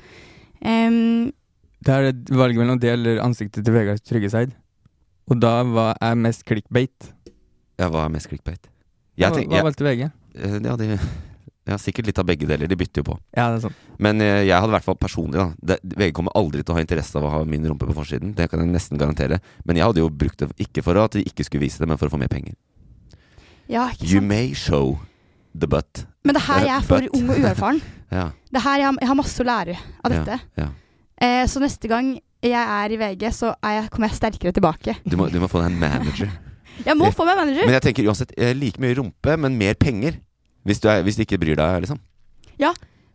Um, 0.60 1.32
Det 1.80 1.88
er 1.94 2.10
et 2.10 2.28
valg 2.36 2.56
mellom 2.60 2.78
det 2.78 2.90
eller 2.92 3.20
ansiktet 3.24 3.64
til 3.64 3.72
Vegard 3.72 4.02
Tryggeseid. 4.04 4.52
Og 5.30 5.40
da 5.40 5.62
hva 5.64 5.94
er 6.04 6.14
mest 6.20 6.44
clickbait? 6.44 7.12
Ja, 7.80 7.88
hva 7.88 8.04
er 8.04 8.12
mest 8.12 8.28
clickbait? 8.28 8.68
Jeg 9.16 9.32
tenk, 9.32 9.48
hva 9.48 9.62
hva 9.62 9.70
valgte 9.70 9.86
VG? 9.88 10.10
Eh, 10.34 10.58
ja, 10.64 10.76
de, 10.76 10.98
ja, 11.70 11.76
sikkert 11.78 12.06
litt 12.10 12.18
av 12.18 12.26
begge 12.26 12.46
deler. 12.48 12.66
De 12.70 12.76
bytter 12.78 13.02
jo 13.02 13.08
på. 13.12 13.18
Ja, 13.36 13.48
det 13.52 13.60
er 13.60 13.64
sånn. 13.68 13.76
Men 13.98 14.20
eh, 14.24 14.42
jeg 14.48 14.54
hadde 14.56 14.72
i 14.72 14.76
hvert 14.78 14.86
fall 14.88 14.98
personlig 15.00 15.38
da 15.40 15.48
det, 15.62 15.78
VG 15.96 16.12
kommer 16.16 16.34
aldri 16.38 16.62
til 16.64 16.74
å 16.74 16.78
ha 16.78 16.84
interesse 16.84 17.16
av 17.20 17.26
å 17.28 17.32
ha 17.34 17.44
min 17.44 17.66
rumpe 17.68 17.86
på 17.88 17.94
forsiden. 17.96 18.32
Det 18.38 18.48
kan 18.50 18.62
jeg 18.64 18.72
nesten 18.72 18.98
garantere. 19.00 19.40
Men 19.64 19.76
jeg 19.80 19.86
hadde 19.86 20.02
jo 20.02 20.08
brukt 20.10 20.38
det 20.42 20.50
ikke 20.66 20.82
for 20.86 20.98
at 21.02 21.16
de 21.18 21.24
ikke 21.28 21.44
skulle 21.46 21.66
vise 21.66 21.78
det, 21.82 21.88
men 21.90 21.98
for 22.00 22.08
å 22.10 22.14
få 22.16 22.20
mer 22.22 22.32
penger. 22.32 22.54
ja, 23.70 23.88
ikke 23.92 24.08
You 24.10 24.20
may 24.24 24.52
show 24.54 24.98
the 25.54 25.66
butt. 25.70 26.04
Men 26.24 26.34
det 26.36 26.42
er 26.42 26.46
her 26.52 26.64
jeg 26.66 26.76
er 26.76 26.86
for 26.86 27.06
ung 27.16 27.30
og 27.30 27.38
uerfaren. 27.44 27.80
Ja, 28.10 28.24
Det 28.50 28.58
er 28.58 28.64
her 28.64 28.78
jeg 28.80 28.86
har, 28.88 28.96
jeg 28.98 29.06
har 29.06 29.14
masse 29.20 29.38
å 29.38 29.44
lære 29.46 29.74
av 30.02 30.10
Ja. 30.10 30.18
dette. 30.24 30.40
ja. 30.58 30.64
Eh, 31.22 31.44
så 31.46 31.60
neste 31.62 31.86
gang 31.86 32.08
jeg 32.42 32.56
er 32.58 32.90
i 32.90 32.96
VG, 32.98 33.22
så 33.36 33.52
er 33.62 33.76
jeg, 33.76 33.90
kommer 33.92 34.08
jeg 34.08 34.16
sterkere 34.18 34.52
tilbake. 34.56 34.96
Du, 35.06 35.14
må, 35.20 35.28
du 35.30 35.36
må 35.38 35.46
få 35.52 35.60
deg 35.62 35.70
en 35.70 35.78
manager. 35.78 36.32
Jeg 36.86 36.96
må 36.96 37.10
få 37.14 37.26
meg 37.28 37.38
manager! 37.40 37.66
Men 37.66 37.76
jeg 37.78 37.86
tenker 37.88 38.08
uansett 38.10 38.34
eh, 38.36 38.54
like 38.56 38.80
mye 38.82 38.96
rumpe, 38.98 39.36
men 39.36 39.58
mer 39.60 39.74
penger. 39.80 40.20
Hvis 40.64 40.80
du, 40.82 40.88
er, 40.92 41.02
hvis 41.06 41.16
du 41.16 41.24
ikke 41.24 41.38
bryr 41.40 41.56
deg, 41.58 41.84
liksom. 41.86 42.00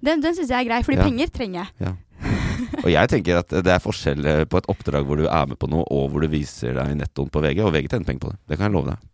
Den, 0.05 0.22
den 0.22 0.36
syns 0.38 0.51
jeg 0.51 0.60
er 0.60 0.67
grei, 0.67 0.81
fordi 0.86 1.00
Ja. 1.00 1.05
penger 1.07 1.31
trenger 1.34 1.69
jeg. 1.79 1.95
Og 2.84 2.89
jeg 2.91 3.10
tenker 3.12 3.39
at 3.41 3.50
det 3.65 3.72
er 3.74 3.81
forskjell 3.84 4.25
eh, 4.29 4.43
på 4.50 4.60
et 4.62 4.69
oppdrag 4.72 5.05
hvor 5.07 5.19
du 5.19 5.25
er 5.25 5.50
med 5.50 5.57
på 5.60 5.69
noe, 5.72 5.86
og 5.91 6.12
hvor 6.12 6.24
du 6.24 6.29
viser 6.31 6.75
deg 6.77 6.95
nettoen 7.00 7.31
på 7.31 7.41
VG. 7.43 7.62
Og 7.65 7.74
VG 7.74 7.89
tjener 7.89 8.07
penger 8.07 8.24
på 8.25 8.34
det. 8.34 8.39
Det 8.50 8.57
kan 8.60 8.69
jeg 8.69 8.75
love 8.75 8.93
deg. 8.93 9.07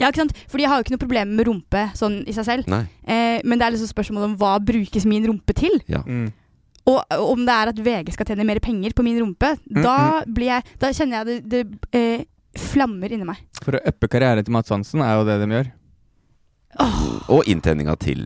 Ja, 0.00 0.08
ikke 0.08 0.22
sant? 0.22 0.36
Fordi 0.50 0.64
jeg 0.64 0.70
har 0.72 0.78
jo 0.80 0.86
ikke 0.86 0.94
noe 0.94 1.02
problem 1.04 1.34
med 1.38 1.48
rumpe 1.48 1.82
sånn 1.98 2.20
i 2.26 2.34
seg 2.36 2.46
selv. 2.48 2.70
Eh, 2.72 3.42
men 3.44 3.58
det 3.58 3.66
er 3.66 3.74
liksom 3.74 3.90
spørsmålet 3.90 4.30
om 4.30 4.38
hva 4.40 4.54
brukes 4.64 5.06
min 5.08 5.26
rumpe 5.28 5.54
til. 5.58 5.76
Ja. 5.90 6.00
Mm. 6.06 6.30
Og 6.90 6.98
om 7.14 7.44
det 7.46 7.54
er 7.54 7.70
at 7.70 7.78
VG 7.78 8.14
skal 8.16 8.26
tjene 8.26 8.46
mer 8.48 8.58
penger 8.62 8.94
på 8.96 9.04
min 9.06 9.20
rumpe, 9.22 9.52
da, 9.70 10.22
blir 10.26 10.48
jeg, 10.48 10.64
da 10.82 10.90
kjenner 10.90 11.20
jeg 11.20 11.28
det, 11.28 11.36
det 11.52 11.98
eh, 11.98 12.24
flammer 12.58 13.14
inni 13.14 13.28
meg. 13.28 13.40
For 13.62 13.78
å 13.78 13.82
uppe 13.92 14.10
karrieren 14.10 14.44
til 14.44 14.54
Mads 14.54 14.72
Hansen 14.74 15.02
er 15.04 15.16
jo 15.18 15.26
det 15.28 15.40
de 15.42 15.50
gjør. 15.56 15.72
Og 17.32 17.48
inntjeninga 17.52 17.94
til 18.00 18.24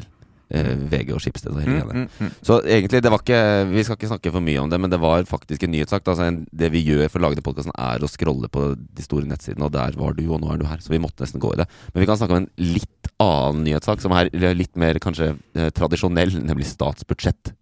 eh, 0.55 0.73
VG 0.91 1.13
og 1.17 1.23
Schibsted 1.23 1.55
og 1.55 1.63
hele 1.63 1.83
Mm, 1.87 2.07
mm, 2.07 2.09
mm. 2.21 2.31
Så 2.47 2.61
egentlig, 2.63 3.03
det 3.03 3.11
var 3.11 3.23
ikke 3.23 3.41
Vi 3.73 3.85
skal 3.85 3.99
ikke 3.99 4.11
snakke 4.13 4.33
for 4.35 4.45
mye 4.45 4.63
om 4.63 4.71
det, 4.71 4.79
men 4.81 4.91
det 4.91 5.01
var 5.03 5.27
faktisk 5.29 5.63
en 5.67 5.75
nyhetssak. 5.75 6.07
Altså, 6.07 6.29
det 6.53 6.71
vi 6.75 6.85
gjør 6.87 7.09
for 7.09 7.21
å 7.21 7.27
lage 7.27 7.39
den 7.39 7.47
podkasten, 7.47 7.75
er 7.79 8.03
å 8.03 8.11
scrolle 8.11 8.51
på 8.53 8.69
de 8.77 9.07
store 9.07 9.27
nettsidene, 9.27 9.67
og 9.67 9.75
der 9.75 9.99
var 9.99 10.15
du, 10.19 10.25
og 10.31 10.43
nå 10.43 10.53
er 10.53 10.63
du 10.63 10.67
her. 10.69 10.83
Så 10.83 10.95
vi 10.95 11.03
måtte 11.03 11.27
nesten 11.27 11.43
gå 11.43 11.55
i 11.55 11.61
det. 11.63 11.69
Men 11.93 12.05
vi 12.05 12.11
kan 12.11 12.21
snakke 12.21 12.37
om 12.37 12.45
en 12.45 12.51
litt 12.75 13.13
annen 13.23 13.65
nyhetssak, 13.67 14.03
som 14.05 14.15
er 14.17 14.31
litt 14.55 14.77
mer 14.77 15.01
kanskje 15.03 15.35
eh, 15.57 15.71
tradisjonell, 15.75 16.39
nemlig 16.47 16.69
statsbudsjett. 16.71 17.55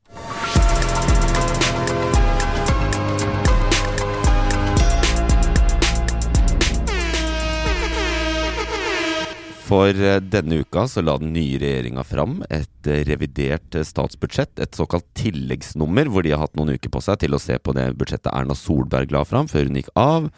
For 9.64 9.96
eh, 9.96 10.20
denne 10.20 10.60
uka 10.60 10.84
så 10.90 11.00
la 11.04 11.14
den 11.20 11.32
nye 11.32 11.56
regjeringa 11.60 12.04
fram 12.04 12.40
et 12.52 12.88
eh, 12.90 13.04
revidert 13.08 13.76
eh, 13.78 13.86
statsbudsjett, 13.86 14.58
et 14.60 14.76
såkalt 14.76 15.06
tilleggsnummer, 15.16 16.10
hvor 16.12 16.24
de 16.24 16.34
har 16.34 16.42
hatt 16.42 16.58
noen 16.58 16.74
uker 16.76 16.92
på 16.92 17.00
seg 17.04 17.22
til 17.22 17.36
å 17.36 17.40
se 17.40 17.56
på 17.56 17.72
det 17.76 17.86
budsjettet 17.96 18.32
Erna 18.34 18.56
Solberg 18.58 19.14
la 19.14 19.22
fram 19.24 19.48
før 19.48 19.70
hun 19.70 19.80
gikk 19.80 19.94
av. 19.98 20.28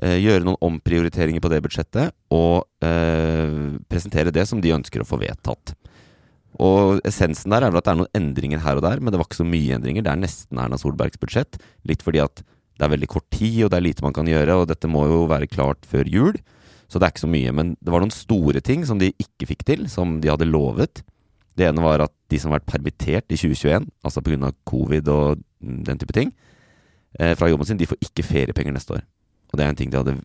Gjøre 0.00 0.46
noen 0.46 0.56
omprioriteringer 0.64 1.42
på 1.44 1.50
det 1.52 1.58
budsjettet, 1.60 2.14
og 2.32 2.86
eh, 2.86 3.74
presentere 3.90 4.32
det 4.32 4.46
som 4.48 4.62
de 4.64 4.72
ønsker 4.72 5.02
å 5.02 5.04
få 5.04 5.18
vedtatt. 5.20 5.74
Og 6.56 7.02
essensen 7.04 7.52
der 7.52 7.66
er 7.66 7.74
vel 7.74 7.82
at 7.82 7.84
det 7.84 7.92
er 7.92 7.98
noen 7.98 8.16
endringer 8.16 8.62
her 8.64 8.80
og 8.80 8.86
der, 8.86 9.02
men 9.02 9.12
det 9.12 9.20
var 9.20 9.28
ikke 9.28 9.42
så 9.42 9.46
mye 9.48 9.76
endringer. 9.76 10.06
Det 10.06 10.14
er 10.14 10.22
nesten 10.22 10.62
Erna 10.62 10.78
Solbergs 10.80 11.20
budsjett. 11.20 11.60
Litt 11.84 12.06
fordi 12.06 12.22
at 12.24 12.40
det 12.40 12.86
er 12.86 12.94
veldig 12.94 13.10
kort 13.12 13.28
tid, 13.28 13.66
og 13.66 13.74
det 13.74 13.76
er 13.76 13.86
lite 13.90 14.06
man 14.06 14.16
kan 14.16 14.30
gjøre, 14.30 14.56
og 14.62 14.70
dette 14.72 14.88
må 14.88 15.04
jo 15.10 15.20
være 15.28 15.50
klart 15.52 15.84
før 15.90 16.08
jul. 16.08 16.40
Så 16.90 16.98
det 16.98 17.06
er 17.06 17.14
ikke 17.14 17.26
så 17.26 17.30
mye. 17.30 17.54
Men 17.54 17.76
det 17.78 17.92
var 17.94 18.02
noen 18.02 18.14
store 18.14 18.62
ting 18.66 18.82
som 18.88 18.98
de 18.98 19.12
ikke 19.22 19.48
fikk 19.52 19.64
til, 19.68 19.86
som 19.92 20.18
de 20.22 20.30
hadde 20.32 20.48
lovet. 20.48 21.04
Det 21.58 21.68
ene 21.68 21.84
var 21.84 22.02
at 22.02 22.14
de 22.32 22.40
som 22.40 22.50
har 22.50 22.60
vært 22.60 22.72
permittert 22.72 23.30
i 23.30 23.38
2021, 23.38 23.86
altså 24.06 24.22
pga. 24.24 24.50
covid 24.66 25.08
og 25.12 25.44
den 25.60 26.00
type 26.00 26.16
ting, 26.16 26.32
eh, 27.18 27.34
fra 27.38 27.50
jobben 27.50 27.68
sin, 27.68 27.78
de 27.78 27.86
får 27.86 28.00
ikke 28.02 28.26
feriepenger 28.26 28.74
neste 28.74 28.96
år. 28.98 29.06
Og 29.50 29.58
det 29.58 29.64
er 29.66 29.72
en 29.72 29.78
ting 29.78 29.90
de 29.90 29.98
hadde 29.98 30.18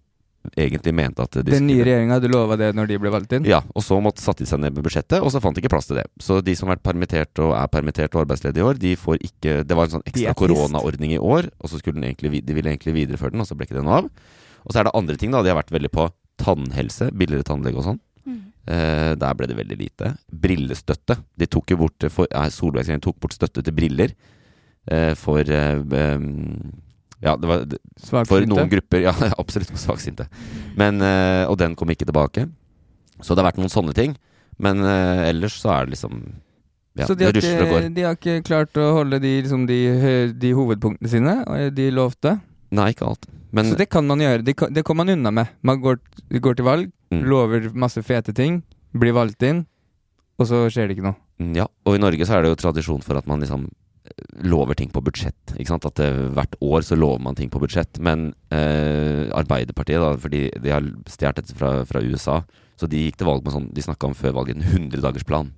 egentlig 0.53 0.93
mente 0.93 1.23
at 1.23 1.31
de 1.31 1.43
Den 1.55 1.65
nye 1.65 1.81
regjeringa 1.81 2.19
hadde 2.19 2.29
lova 2.29 2.57
det 2.59 2.67
når 2.77 2.89
de 2.89 2.97
ble 3.01 3.09
valgt 3.09 3.33
inn? 3.33 3.47
ja, 3.49 3.63
og 3.73 3.81
så 3.81 3.97
måtte 4.03 4.21
satte 4.21 4.43
de 4.43 4.49
seg 4.49 4.61
ned 4.61 4.75
med 4.75 4.85
budsjettet, 4.85 5.17
og 5.21 5.31
så 5.33 5.41
fant 5.41 5.57
de 5.57 5.63
ikke 5.63 5.73
plass 5.73 5.89
til 5.89 5.97
det. 5.97 6.05
Så 6.21 6.37
de 6.45 6.55
som 6.55 6.69
har 6.69 6.77
vært 6.77 6.85
permittert 6.85 7.41
og 7.41 7.55
er 7.57 7.71
permittert 7.73 8.13
og 8.15 8.25
arbeidsledige 8.25 8.61
i 8.61 8.67
år, 8.69 8.79
de 8.81 8.95
får 8.95 9.17
ikke 9.21 9.55
Det 9.65 9.77
var 9.77 9.85
en 9.85 9.97
sånn 9.97 10.05
ekstra 10.05 10.35
koronaordning 10.37 11.15
i 11.15 11.21
år, 11.21 11.49
og 11.59 11.69
så 11.69 11.79
skulle 11.81 11.97
den 11.97 12.09
egentlig, 12.09 12.45
de 12.45 12.53
ville 12.53 12.69
egentlig 12.69 12.93
videreføre 12.93 13.33
den, 13.33 13.41
og 13.41 13.49
så 13.49 13.57
ble 13.57 13.65
ikke 13.65 13.77
det 13.79 13.85
noe 13.85 14.03
av. 14.03 14.09
Og 14.65 14.73
så 14.73 14.79
er 14.79 14.87
det 14.87 14.95
andre 14.97 15.17
ting, 15.17 15.33
da. 15.33 15.41
De 15.41 15.49
har 15.49 15.57
vært 15.57 15.73
veldig 15.73 15.91
på 15.93 16.07
tannhelse, 16.45 17.09
billigere 17.17 17.47
tannlege 17.47 17.81
og 17.81 17.89
sånn. 17.89 18.01
Eh, 18.65 19.13
der 19.21 19.35
ble 19.37 19.45
det 19.45 19.57
veldig 19.59 19.75
lite. 19.77 20.15
Brillestøtte. 20.25 21.19
De 21.37 21.45
tok 21.45 21.69
jo 21.75 21.77
bort 21.83 22.07
for, 22.09 22.25
eh, 22.31 22.97
tok 22.97 23.19
bort 23.21 23.35
støtte 23.35 23.61
til 23.63 23.73
briller 23.77 24.13
eh, 24.89 25.13
for 25.13 25.39
eh, 25.39 25.83
Ja, 27.21 27.35
det 27.37 27.47
var 27.47 27.65
det- 27.65 27.79
for 28.27 28.41
noen 28.45 28.69
grupper. 28.69 29.01
Ja, 29.01 29.11
absolutt 29.41 29.69
for 29.69 29.77
svaksynte. 29.77 30.27
Men, 30.75 31.01
eh, 31.01 31.45
og 31.47 31.57
den 31.57 31.75
kom 31.75 31.89
ikke 31.89 32.05
tilbake. 32.05 32.49
Så 33.21 33.35
det 33.35 33.43
har 33.43 33.51
vært 33.51 33.61
noen 33.61 33.69
sånne 33.71 33.93
ting. 33.93 34.17
Men 34.57 34.81
eh, 34.83 35.29
ellers 35.29 35.61
så 35.61 35.69
er 35.71 35.85
det 35.85 35.95
liksom 35.97 36.33
Ja, 36.97 37.05
så 37.05 37.15
de 37.15 37.25
det 37.31 37.43
har, 37.43 37.69
ikke, 37.81 37.93
de 37.93 38.01
har 38.01 38.15
ikke 38.15 38.43
klart 38.47 38.73
å 38.79 38.93
holde 38.95 39.19
de, 39.19 39.41
liksom, 39.43 39.65
de, 39.67 40.31
de 40.33 40.51
hovedpunktene 40.55 41.09
sine, 41.11 41.33
de 41.75 41.89
lovte? 41.91 42.39
Nei, 42.75 42.89
ikke 42.93 43.07
alt. 43.07 43.25
Men 43.55 43.69
så 43.71 43.77
det 43.79 43.87
kan 43.93 44.05
man 44.07 44.19
gjøre. 44.19 44.43
Det, 44.43 44.55
det 44.75 44.83
kommer 44.83 45.05
man 45.05 45.15
unna 45.15 45.31
med. 45.31 45.51
Man 45.63 45.79
går, 45.83 45.99
går 46.43 46.59
til 46.59 46.67
valg, 46.67 46.91
Mm. 47.13 47.21
lover 47.29 47.67
masse 47.77 48.01
fete 48.01 48.33
ting, 48.35 48.63
blir 48.97 49.13
valgt 49.13 49.43
inn, 49.45 49.59
og 50.41 50.47
så 50.49 50.63
skjer 50.73 50.87
det 50.89 50.95
ikke 50.97 51.05
noe. 51.05 51.15
Mm, 51.39 51.51
Ja, 51.55 51.67
og 51.85 51.95
i 51.95 51.99
Norge 52.01 52.25
så 52.25 52.33
er 52.35 52.41
det 52.43 52.49
jo 52.49 52.57
tradisjon 52.63 53.03
for 53.05 53.15
at 53.19 53.27
man 53.29 53.39
liksom 53.43 53.67
eh, 53.69 54.23
lover 54.49 54.73
ting 54.75 54.89
på 54.91 55.03
budsjett. 55.05 55.53
Ikke 55.53 55.69
sant? 55.69 55.85
At 55.85 56.01
eh, 56.01 56.25
hvert 56.33 56.57
år 56.65 56.81
så 56.83 56.97
lover 56.97 57.21
man 57.21 57.35
ting 57.37 57.51
på 57.53 57.61
budsjett. 57.61 57.99
Men 58.01 58.33
eh, 58.51 59.29
Arbeiderpartiet, 59.37 60.01
da, 60.01 60.15
fordi 60.17 60.49
de 60.59 60.73
har 60.73 60.81
stjålet 61.13 61.39
dette 61.43 61.55
fra, 61.55 61.71
fra 61.85 62.01
USA, 62.01 62.41
så 62.75 62.89
de 62.89 63.05
gikk 63.05 63.21
til 63.21 63.29
valg 63.29 63.45
med 63.45 63.53
sånn 63.53 63.69
De 63.71 63.85
snakka 63.85 64.09
om 64.09 64.17
før 64.17 64.33
valget 64.41 64.57
en 64.57 64.89
100-dagersplan. 64.89 65.53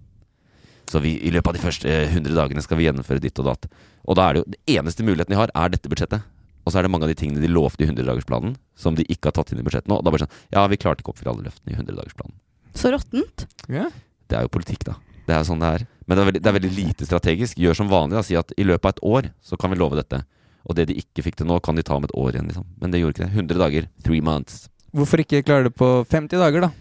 Så 0.88 1.00
vi, 1.04 1.16
i 1.24 1.32
løpet 1.34 1.48
av 1.48 1.58
de 1.58 1.64
første 1.64 1.90
eh, 1.90 2.12
100 2.12 2.36
dagene 2.38 2.62
skal 2.64 2.78
vi 2.78 2.86
gjennomføre 2.92 3.24
ditt 3.24 3.40
og 3.40 3.50
datt. 3.50 3.72
Og 4.08 4.16
da 4.20 4.28
er 4.30 4.34
det 4.38 4.44
jo 4.44 4.52
Den 4.52 4.76
eneste 4.78 5.04
muligheten 5.08 5.34
de 5.34 5.40
har, 5.40 5.52
er 5.56 5.70
dette 5.74 5.90
budsjettet. 5.92 6.28
Og 6.68 6.74
så 6.74 6.82
er 6.82 6.88
det 6.88 6.92
mange 6.92 7.08
av 7.08 7.14
de 7.14 7.16
tingene 7.16 7.40
de 7.40 7.48
lovte 7.48 7.86
i 7.86 7.88
100-dagersplanen, 7.88 8.58
som 8.76 8.98
de 8.98 9.06
ikke 9.08 9.30
har 9.30 9.38
tatt 9.38 9.54
inn 9.54 9.62
i 9.62 9.66
budsjettet 9.66 9.88
nå. 9.88 10.02
Og 10.02 10.04
da 10.04 10.12
bare 10.12 10.26
sånn 10.26 10.40
Ja, 10.52 10.66
vi 10.68 10.80
klarte 10.82 11.00
ikke 11.04 11.14
å 11.14 11.16
oppfylle 11.16 11.32
alle 11.32 11.48
løftene 11.48 11.72
i 11.72 11.78
100-dagersplanen. 11.80 12.36
Så 12.78 12.92
råttent. 12.94 13.48
Yeah. 13.72 13.94
Det 14.28 14.38
er 14.38 14.44
jo 14.46 14.52
politikk, 14.54 14.84
da. 14.90 14.98
Det 15.28 15.36
er 15.36 15.40
jo 15.42 15.50
sånn 15.50 15.64
det 15.64 15.70
er. 15.78 15.86
Men 16.08 16.18
det 16.18 16.22
er, 16.22 16.28
veldig, 16.30 16.42
det 16.44 16.50
er 16.50 16.58
veldig 16.58 16.74
lite 16.76 17.08
strategisk. 17.08 17.60
Gjør 17.60 17.80
som 17.80 17.92
vanlig. 17.92 18.18
da, 18.20 18.24
Si 18.28 18.36
at 18.40 18.52
i 18.56 18.66
løpet 18.68 18.86
av 18.86 18.96
et 18.96 19.06
år 19.08 19.30
så 19.44 19.60
kan 19.60 19.72
vi 19.72 19.80
love 19.80 20.00
dette. 20.00 20.22
Og 20.68 20.76
det 20.76 20.90
de 20.90 20.98
ikke 21.00 21.24
fikk 21.24 21.40
til 21.40 21.48
nå, 21.48 21.62
kan 21.64 21.80
de 21.80 21.84
ta 21.88 21.96
om 21.96 22.08
et 22.08 22.16
år 22.16 22.36
igjen, 22.36 22.50
liksom. 22.52 22.68
Men 22.82 22.92
det 22.92 23.02
gjorde 23.02 23.16
ikke 23.16 23.28
det. 23.28 23.46
100 23.48 23.64
dager. 23.64 23.88
Three 24.04 24.24
months. 24.24 24.68
Hvorfor 24.96 25.24
ikke 25.24 25.44
klare 25.48 25.68
det 25.68 25.74
på 25.80 25.90
50 26.12 26.44
dager, 26.44 26.68
da? 26.68 26.72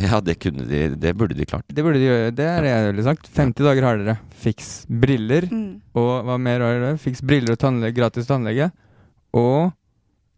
Ja, 0.00 0.18
det 0.20 0.40
kunne 0.42 0.64
de 0.66 0.88
Det 0.98 1.12
burde 1.14 1.36
de 1.38 1.46
klart. 1.46 1.64
Det 1.68 1.84
burde 1.84 2.00
de 2.00 2.08
gjøre. 2.08 2.32
Det 2.34 2.46
er 2.48 2.64
det 2.64 2.72
jeg 2.72 2.86
ville 2.90 3.06
sagt. 3.06 3.28
50 3.36 3.68
dager 3.68 3.86
har 3.86 4.00
dere. 4.00 4.16
Fiks 4.44 4.70
briller. 4.88 5.46
Mm. 5.50 5.80
Og 5.94 6.10
hva 6.26 6.38
mer 6.40 6.64
har 6.64 6.80
dere? 6.80 6.98
Fiks 7.00 7.22
briller 7.22 7.54
og 7.54 7.60
tannlege, 7.62 7.94
gratis 7.96 8.26
tannlege. 8.28 8.72
Og 9.34 9.72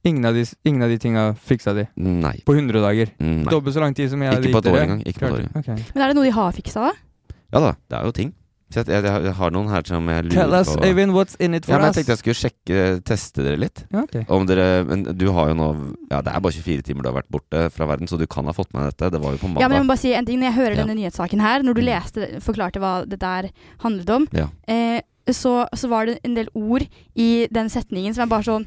ingen 0.07 0.25
av 0.29 0.37
de, 0.39 0.45
ingen 0.65 0.85
av 0.87 0.93
de 0.93 0.99
tinga 1.03 1.27
fiksa 1.49 1.75
de. 1.77 1.87
Nei. 2.01 2.37
På 2.47 2.55
100 2.57 2.81
dager. 2.85 3.13
Mm, 3.21 3.43
Nei. 3.45 3.53
Dobbelt 3.53 3.77
så 3.77 3.83
lang 3.83 3.97
tid 3.97 4.11
som 4.13 4.23
jeg 4.23 4.41
Ikke 4.41 4.55
på 4.57 4.63
et 4.65 4.71
år 4.73 4.81
engang. 4.85 5.03
Ikke 5.05 5.25
på 5.25 5.29
et 5.29 5.39
år 5.39 5.45
engang. 5.45 5.63
Ok. 5.63 5.93
Men 5.95 6.05
er 6.05 6.13
det 6.13 6.19
noe 6.19 6.27
de 6.29 6.35
har 6.37 6.57
fiksa, 6.57 6.89
da? 6.89 7.37
Ja 7.55 7.63
da, 7.63 7.73
det 7.91 7.99
er 7.99 8.09
jo 8.09 8.15
ting. 8.17 8.33
Så 8.69 8.83
jeg, 8.83 8.99
jeg, 8.99 9.05
jeg 9.29 9.33
har 9.39 9.51
noen 9.55 9.69
her 9.71 9.85
som 9.87 10.09
jeg 10.11 10.25
lurer 10.27 10.35
Tell 10.35 10.55
us, 10.59 10.71
på 10.75 10.83
Øyvind, 10.89 11.13
what's 11.15 11.37
in 11.39 11.55
it 11.55 11.65
for 11.65 11.77
ja, 11.77 11.79
men 11.79 11.93
jeg 11.93 11.95
tenkte 12.01 12.15
jeg 12.17 12.19
skulle 12.19 12.41
sjekke, 12.41 12.79
teste 13.07 13.45
dere 13.47 13.61
litt. 13.63 13.85
Ja, 13.95 14.01
ok. 14.03 14.17
Om 14.35 14.47
dere 14.49 14.65
Men 14.89 15.05
du 15.15 15.27
har 15.37 15.53
jo 15.53 15.55
nå 15.55 15.69
Ja, 16.11 16.19
det 16.21 16.33
er 16.35 16.41
bare 16.43 16.53
24 16.53 16.83
timer 16.83 17.07
du 17.07 17.11
har 17.13 17.15
vært 17.23 17.31
borte 17.31 17.71
fra 17.71 17.87
verden, 17.87 18.09
så 18.11 18.19
du 18.19 18.27
kan 18.27 18.45
ha 18.51 18.53
fått 18.57 18.73
med 18.75 18.89
dette. 18.91 19.13
Det 19.15 19.21
var 19.23 19.37
jo 19.37 19.39
på 19.39 19.47
mandag. 19.53 19.63
Ja, 19.63 19.69
men 19.71 19.79
jeg 19.79 19.87
må 19.87 19.93
bare 19.95 20.03
si 20.03 20.13
en 20.19 20.27
ting 20.27 20.41
Når 20.43 20.51
jeg 20.51 20.57
hører 20.59 20.75
Ja. 20.75 20.83
denne 20.85 20.97
nyhetssaken 20.99 21.41
her, 21.41 21.63
når 21.63 21.75
du 21.79 21.81
Mm. 21.83 21.87
leste, 21.93 22.29
forklarte 22.43 22.81
hva 22.83 22.93
det 23.09 23.21
der 23.21 23.51
handlet 23.85 24.11
om, 24.11 24.27
Ja. 24.35 24.49
eh, 24.67 25.01
så, 25.31 25.67
så 25.75 25.89
var 25.89 26.07
det 26.07 26.19
en 26.25 26.35
del 26.35 26.49
ord 26.55 26.83
i 27.15 27.47
den 27.51 27.69
setningen 27.71 28.15
som 28.15 28.23
er 28.27 28.35
bare 28.35 28.43
sånn 28.47 28.67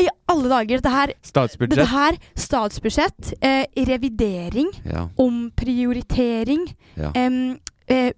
I 0.00 0.06
alle 0.30 0.48
dager! 0.48 0.78
Dette 0.80 0.90
her, 0.94 1.12
Statsbudsjett. 1.22 1.74
dette 1.76 1.86
her 1.90 2.16
statsbudsjett, 2.36 3.32
eh, 3.42 3.64
revidering, 3.76 4.68
Ja. 4.84 5.08
omprioritering 5.18 6.68
Ja. 6.96 7.10
eh, 7.14 8.12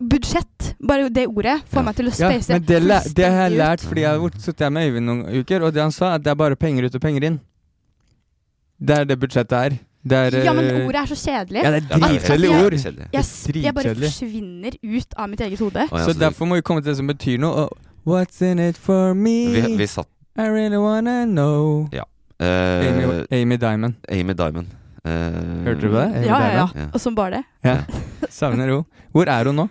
Budsjett. 0.00 0.74
Bare 0.80 1.08
det 1.08 1.26
ordet 1.26 1.60
får 1.70 1.80
Ja. 1.80 1.82
meg 1.82 1.96
til 1.96 2.06
å 2.08 2.12
Ja, 2.18 2.28
men 2.28 2.62
det, 2.66 3.14
det 3.14 3.24
har 3.32 3.48
jeg 3.48 3.58
lært 3.58 3.80
fordi 3.86 4.00
jeg 4.04 4.18
har 4.20 4.30
sittet 4.38 4.72
med 4.72 4.88
Øyvind 4.90 5.06
noen 5.06 5.40
uker, 5.40 5.62
og 5.62 5.72
det 5.74 5.82
han 5.82 5.92
sa, 5.92 6.14
at 6.14 6.22
det 6.22 6.30
er 6.30 6.34
bare 6.34 6.56
penger 6.56 6.84
ut 6.86 6.94
og 6.94 7.00
penger 7.00 7.24
inn. 7.24 7.40
Det 8.80 8.98
er 8.98 9.04
det 9.04 9.18
budsjettet 9.18 9.52
er. 9.52 9.78
Det 10.04 10.18
er 10.18 10.44
Ja, 10.44 10.52
men 10.52 10.64
eh, 10.64 10.86
ordet 10.86 10.96
er 11.02 11.06
så 11.14 11.18
kjedelig. 11.30 11.62
Ja, 11.62 11.70
det 11.70 11.82
er 11.84 11.98
Ja, 11.98 12.06
dritkjedelig 12.08 12.50
ord. 12.50 12.72
Jeg, 12.72 13.08
Jeg, 13.12 13.62
jeg 13.62 13.74
bare 13.74 13.94
forsvinner 13.94 14.72
ut 14.82 15.14
av 15.16 15.28
mitt 15.30 15.40
eget 15.40 15.58
hode. 15.60 15.88
Så 15.90 16.12
derfor 16.18 16.44
må 16.46 16.54
vi 16.58 16.60
komme 16.62 16.82
til 16.82 16.90
det 16.90 16.96
som 16.96 17.06
betyr 17.06 17.38
noe. 17.38 17.52
Og 17.66 17.78
what's 18.06 18.42
in 18.42 18.58
it 18.58 18.76
for 18.76 19.14
me? 19.14 19.52
vi, 19.52 19.76
vi 19.76 19.86
satt 19.86 20.08
I 20.36 20.48
really 20.48 20.76
wanna 20.76 21.24
know. 21.26 21.88
eh, 21.92 22.88
Amy, 22.88 23.26
Amy 23.30 23.56
Diamond. 23.56 23.94
Amy 24.08 24.32
Diamond. 24.34 24.66
Eh, 25.02 25.64
Hørte 25.66 25.80
du 25.80 25.88
på 25.88 25.96
det? 25.96 26.08
Hørte 26.14 26.28
Ja, 26.28 26.38
ja, 26.40 26.52
ja. 26.52 26.66
Ja. 26.78 26.86
Og 26.92 27.00
som 27.02 27.16
bare 27.18 27.40
det. 27.40 27.42
Ja. 27.66 27.78
Savner 28.38 28.70
hun. 28.70 28.84
Hvor 29.12 29.28
er 29.28 29.50
hun 29.50 29.58
nå? 29.64 29.68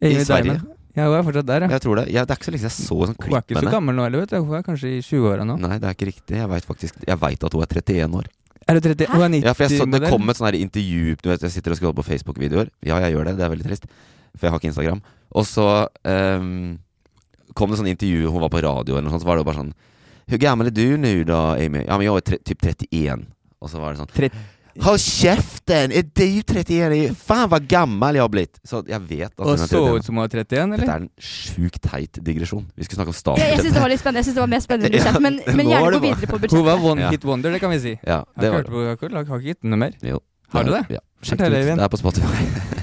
I 0.00 0.12
I 0.12 0.24
Sverige. 0.24 0.56
Diamond. 0.56 0.76
Ja, 0.96 1.06
hun 1.06 1.14
er 1.14 1.22
fortsatt 1.24 1.46
der, 1.46 1.64
ja. 1.64 1.68
Jeg 1.70 1.82
tror 1.84 2.00
det. 2.00 2.04
Ja, 2.10 2.24
det 2.26 2.34
er 2.34 2.40
ikke 2.40 2.48
så 2.48 2.52
lenge 2.52 2.64
siden 2.64 2.72
jeg 2.72 2.88
så 2.88 2.98
sånn 3.06 3.16
Hun 3.20 3.36
er 3.38 3.44
ikke 3.46 3.62
så 3.62 3.72
gammel 3.72 3.96
nå 3.96 4.04
heller, 4.04 4.24
vet 4.24 4.34
du. 4.34 4.40
Hun 4.42 4.58
er 4.58 4.66
kanskje 4.66 4.90
i 4.96 5.00
20-åra 5.06 5.46
nå. 5.46 5.56
Nei, 5.62 5.78
det 5.78 5.88
er 5.88 5.96
ikke 5.96 6.08
riktig. 6.10 6.36
Jeg 6.40 6.50
veit 6.50 6.66
faktisk 6.66 7.00
Jeg 7.06 7.20
vet 7.22 7.46
at 7.48 7.56
hun 7.56 7.64
er 7.64 7.72
31 7.80 8.18
år. 8.20 8.28
Er 8.68 8.76
du 8.76 8.80
30? 8.88 9.06
Hun 9.14 9.22
er 9.24 9.32
90 9.36 9.46
Ja, 9.46 9.54
for 9.56 9.66
jeg 9.66 9.80
så, 9.80 9.86
Det 9.90 10.10
kom 10.12 10.30
et 10.30 10.38
sånn 10.38 10.58
intervju 10.58 11.16
Du 11.22 11.28
vet, 11.30 11.42
Jeg 11.46 11.54
sitter 11.56 11.74
og 11.74 11.78
scroller 11.80 11.96
på 11.96 12.06
Facebook-videoer. 12.10 12.68
Ja, 12.86 12.98
jeg 13.06 13.14
gjør 13.16 13.30
det. 13.30 13.36
Det 13.38 13.46
er 13.46 13.52
veldig 13.54 13.66
trist. 13.70 13.86
For 14.36 14.46
jeg 14.46 14.52
har 14.52 14.60
ikke 14.60 14.70
Instagram. 14.70 15.00
Og 15.30 15.46
så 15.46 15.66
um, 16.04 16.78
kom 17.54 17.70
det 17.72 17.80
sånn 17.80 17.90
intervju 17.94 18.30
Hun 18.34 18.44
var 18.44 18.52
på 18.52 18.62
radio, 18.66 18.98
eller 18.98 19.08
noe 19.08 19.14
sånt, 19.14 19.24
så 19.24 19.30
var 19.30 19.38
det 19.38 19.44
jo 19.46 19.50
bare 19.50 19.62
sånn 19.62 19.72
Hvor 20.30 20.42
gammel 20.42 20.70
er 20.70 20.76
du 20.76 20.86
nå, 21.00 21.12
da, 21.26 21.40
Amy? 21.58 21.84
Ja, 21.86 21.96
men 21.98 22.06
jeg 22.06 22.18
er 22.18 22.42
typ 22.50 22.66
31. 22.66 23.26
Og 23.60 23.70
så 23.70 23.80
var 23.82 23.92
det 23.92 24.00
sånn 24.00 24.10
30. 24.16 24.48
Hold 24.80 25.02
kjeften! 25.02 25.92
Er 25.92 26.04
du 26.06 26.22
31? 26.46 27.10
Faen, 27.18 27.48
hva 27.50 27.58
gammel 27.68 28.16
jeg 28.16 28.22
har 28.24 28.30
blitt! 28.32 28.60
Så 28.64 28.80
jeg 28.88 29.02
vet 29.08 29.26
at 29.34 29.42
Og 29.42 29.50
er 29.66 29.68
så 29.68 29.80
ut 29.98 30.06
som 30.06 30.14
hun 30.16 30.22
var 30.22 30.30
31, 30.30 30.76
Dette 30.76 30.86
er 30.94 31.02
en 31.02 31.08
sjukt 31.18 31.80
teit 31.84 32.20
digresjon. 32.24 32.64
Vi 32.78 32.86
skulle 32.86 33.00
snakke 33.02 33.12
om 33.12 33.18
Jeg, 33.42 33.56
jeg 33.56 33.64
syns 33.66 33.76
det 33.76 33.82
var 33.82 33.92
litt 33.92 34.02
spennende 34.04 34.22
Jeg 34.22 34.28
synes 34.30 34.38
det 34.38 34.44
var 34.44 34.52
mer 34.54 34.64
spennende 34.64 34.90
enn 34.90 34.96
budsjett, 34.96 35.22
men, 35.26 35.40
men 35.58 35.72
gjerne 35.74 35.92
gå 35.98 36.02
videre 36.06 36.30
på 36.30 36.54
Hun 36.54 36.66
var 36.70 36.88
one 36.92 37.12
hit 37.12 37.26
wonder, 37.28 37.52
det 37.56 37.60
kan 37.60 37.74
vi 37.74 37.80
si. 37.82 37.96
Ja, 38.06 38.22
har 38.22 38.40
det 38.40 38.52
ikke 38.52 38.60
hørt 38.62 38.70
på, 38.72 38.84
jeg 38.86 38.94
har 38.94 39.24
ikke- 39.24 39.34
har 39.34 39.46
gitt 39.50 39.64
noe 39.66 39.82
mer. 39.84 39.98
Jo. 40.06 40.22
Har 40.54 40.64
du 40.64 40.72
det? 40.78 40.84
Ja. 40.96 41.04
Sjekk 41.22 41.44
det 41.44 41.50
ut. 41.50 41.74
Det 41.76 41.84
er 41.84 41.92
på 41.92 42.00
Spotify. 42.00 42.78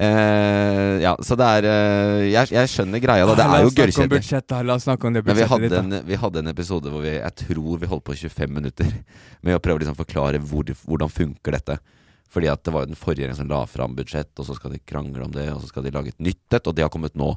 Eh, 0.00 1.02
ja, 1.04 1.12
så 1.20 1.36
det 1.36 1.44
er 1.58 1.66
eh, 1.68 2.22
jeg, 2.32 2.48
jeg 2.54 2.68
skjønner 2.72 3.02
greia, 3.04 3.26
da. 3.28 3.34
Det 3.36 3.44
Ah, 3.44 3.56
er 3.58 3.66
jo 3.66 3.72
gørrkjedelig. 3.76 4.64
La 4.64 4.76
oss 4.78 4.86
snakke 4.86 5.04
om 5.06 5.12
det 5.12 5.22
budsjettet 5.26 5.44
vi 5.44 5.48
hadde, 5.52 5.68
ditt. 5.68 5.78
en, 6.00 6.06
vi 6.08 6.16
hadde 6.22 6.38
en 6.40 6.48
episode 6.48 6.88
hvor 6.92 7.02
vi 7.04 7.12
Jeg 7.18 7.34
tror 7.42 7.76
vi 7.82 7.90
holdt 7.90 8.04
på 8.06 8.16
25 8.16 8.54
minutter 8.56 8.88
med 9.44 9.58
å 9.58 9.60
prøve 9.60 9.76
å 9.76 9.82
liksom 9.84 9.98
forklare 9.98 10.40
hvor, 10.40 10.64
hvordan 10.88 11.12
funker 11.12 11.58
dette. 11.58 11.76
Fordi 12.32 12.48
at 12.48 12.62
det 12.64 12.72
var 12.72 12.86
jo 12.86 12.92
den 12.94 12.96
forrige 12.96 13.26
regjeringen 13.26 13.42
som 13.42 13.50
la 13.52 13.60
fram 13.68 13.92
budsjett, 13.98 14.32
og 14.40 14.48
så 14.48 14.56
skal 14.56 14.72
de 14.72 14.80
krangle 14.88 15.26
om 15.26 15.32
det, 15.34 15.50
og 15.52 15.60
så 15.60 15.68
skal 15.68 15.84
de 15.84 15.92
lage 15.92 16.14
et 16.14 16.24
nytt 16.24 16.56
et, 16.56 16.66
og 16.66 16.74
det 16.78 16.86
har 16.86 16.92
kommet 16.94 17.12
nå. 17.14 17.34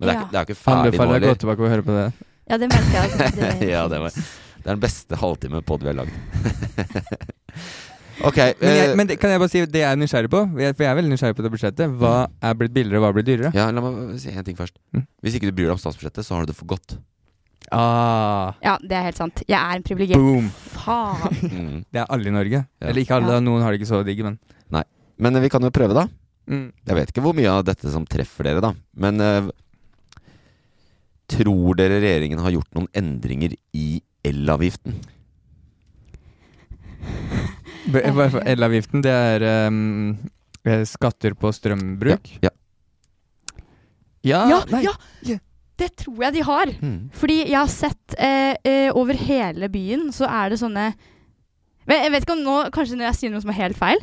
Men 0.00 0.08
det 0.08 0.10
er, 0.10 0.18
Ja. 0.18 0.22
ikke- 0.26 0.32
det 0.32 0.38
er 0.40 0.46
ikke 0.48 0.58
ferdig 0.58 0.82
nå 0.82 0.90
Anbefaler 0.90 1.20
deg 1.20 1.28
å 1.28 1.34
gå 1.36 1.38
tilbake 1.44 1.62
og 1.62 1.70
høre 1.70 1.86
på 1.86 1.94
det. 2.00 2.08
Ja, 2.50 2.58
det 2.58 2.68
merker 2.72 2.98
jeg. 2.98 3.10
Det, 3.62 3.68
ja, 3.70 3.86
det, 3.86 4.00
var, 4.02 4.10
det 4.10 4.66
er 4.66 4.74
den 4.74 4.82
beste 4.82 5.14
halvtime 5.22 5.62
pod 5.62 5.86
vi 5.86 5.92
har 5.94 6.00
lagd. 6.02 6.10
ok. 8.28 8.38
Men, 8.60 8.74
jeg, 8.76 8.88
eh, 8.90 8.94
men 8.98 9.06
det, 9.10 9.16
kan 9.20 9.30
jeg 9.32 9.40
bare 9.42 9.52
si 9.52 9.62
det 9.66 9.80
jeg 9.82 9.88
er 9.92 9.98
nysgjerrig 10.00 10.30
på? 10.32 10.40
For 10.52 10.60
jeg 10.84 10.90
er 10.90 10.98
veldig 10.98 11.12
nysgjerrig 11.12 11.36
på 11.38 11.44
det 11.46 11.50
budsjettet. 11.54 11.96
Hva 12.00 12.12
er 12.42 12.54
blitt 12.60 12.74
billigere, 12.76 12.98
og 13.00 13.04
hva 13.06 13.10
er 13.12 13.16
blitt 13.18 13.28
dyrere? 13.30 13.50
ja, 13.56 13.70
la 13.74 13.80
meg 13.84 14.18
si 14.22 14.30
en 14.32 14.44
ting 14.46 14.56
først. 14.58 14.76
Mm. 14.96 15.04
Hvis 15.22 15.36
ikke 15.38 15.50
du 15.50 15.56
bryr 15.58 15.70
deg 15.70 15.76
om 15.76 15.82
statsbudsjettet, 15.82 16.26
så 16.26 16.36
har 16.36 16.46
du 16.46 16.52
det 16.52 16.56
for 16.58 16.66
godt. 16.74 16.96
Ah, 17.72 18.52
Ja, 18.60 18.74
det 18.82 18.92
er 18.98 19.06
helt 19.06 19.16
sant. 19.16 19.42
Jeg 19.48 19.56
er 19.58 19.78
en 19.78 19.84
privilegert. 19.86 20.18
boom. 20.20 20.50
Faen. 20.74 21.38
Mm. 21.52 21.78
Det 21.92 22.00
er 22.02 22.06
alle 22.10 22.28
i 22.28 22.34
Norge. 22.34 22.58
Ja. 22.66 22.88
Eller 22.88 23.00
ikke 23.04 23.14
alle, 23.16 23.32
Ja. 23.38 23.40
noen 23.40 23.62
har 23.62 23.72
det 23.72 23.80
ikke 23.80 23.90
så 23.92 24.02
digg, 24.04 24.22
men 24.24 24.38
Men 25.22 25.36
eh, 25.36 25.42
vi 25.44 25.48
kan 25.52 25.62
jo 25.62 25.70
prøve, 25.70 25.94
da. 25.94 26.06
mm. 26.50 26.72
Jeg 26.88 26.96
vet 26.96 27.10
ikke 27.12 27.22
hvor 27.22 27.34
mye 27.36 27.48
av 27.52 27.64
dette 27.64 27.90
som 27.92 28.04
treffer 28.08 28.44
dere, 28.48 28.60
da. 28.64 28.72
Men 28.96 29.20
uh, 29.20 29.50
tror 31.30 31.76
dere 31.78 32.00
regjeringen 32.02 32.40
har 32.42 32.50
gjort 32.56 32.72
noen 32.76 32.88
endringer 32.98 33.54
i 33.76 34.02
elavgiften? 34.26 34.96
Elavgiften, 37.90 39.02
det 39.02 39.10
er 39.12 39.44
eh, 39.46 40.84
skatter 40.86 41.34
på 41.38 41.50
strømbruk. 41.54 42.28
Ja. 42.44 42.50
Ja, 44.22 44.42
Ja, 44.48 44.60
nei. 44.70 44.84
ja! 44.86 45.38
Det 45.82 45.88
tror 45.98 46.20
jeg 46.22 46.34
de 46.36 46.42
har. 46.46 46.70
Mm. 46.78 47.08
Fordi 47.16 47.36
jeg 47.48 47.56
har 47.58 47.70
sett 47.72 48.14
eh, 48.20 48.54
eh, 48.62 48.90
over 48.94 49.14
hele 49.18 49.66
byen, 49.72 50.12
så 50.14 50.28
er 50.30 50.52
det 50.52 50.60
sånne 50.60 50.92
Men 51.88 52.04
Jeg 52.04 52.12
vet 52.12 52.22
ikke 52.26 52.36
om 52.36 52.42
nå 52.44 52.56
Kanskje 52.70 52.94
når 53.00 53.08
jeg 53.08 53.16
sier 53.18 53.32
noe 53.32 53.40
som 53.42 53.50
er 53.50 53.56
helt 53.58 53.78
feil. 53.80 53.98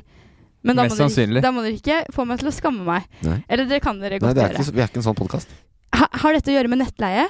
Men 0.65 0.75
da 0.75 0.83
må, 0.89 0.97
dere, 0.99 1.39
da 1.39 1.51
må 1.55 1.61
dere 1.63 1.77
ikke 1.77 2.01
få 2.11 2.25
meg 2.27 2.41
til 2.41 2.49
å 2.49 2.51
skamme 2.51 2.83
meg. 2.83 3.05
Nei. 3.23 3.37
Eller 3.47 3.69
det 3.69 3.77
kan 3.85 3.95
dere 4.01 4.17
Nei, 4.17 4.25
godt 4.25 4.35
det 4.35 4.43
er 4.43 4.49
gjøre. 4.49 4.57
ikke, 4.57 4.65
så- 4.67 4.75
vi 4.75 4.81
er 4.83 4.89
ikke 4.91 4.99
en 4.99 5.05
sånn 5.07 5.15
podkast. 5.21 5.53
Ha, 5.95 6.07
har 6.19 6.33
dette 6.35 6.51
å 6.51 6.55
gjøre 6.57 6.67
med 6.73 6.81
nettleie? 6.83 7.29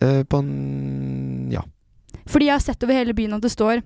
Eh, 0.00 0.22
på 0.22 0.38
en 0.38 1.50
Ja. 1.50 1.64
Fordi 2.28 2.46
jeg 2.46 2.54
har 2.54 2.60
sett 2.62 2.84
over 2.86 2.94
hele 2.94 3.14
byen 3.18 3.34
at 3.34 3.42
det 3.42 3.50
står 3.50 3.82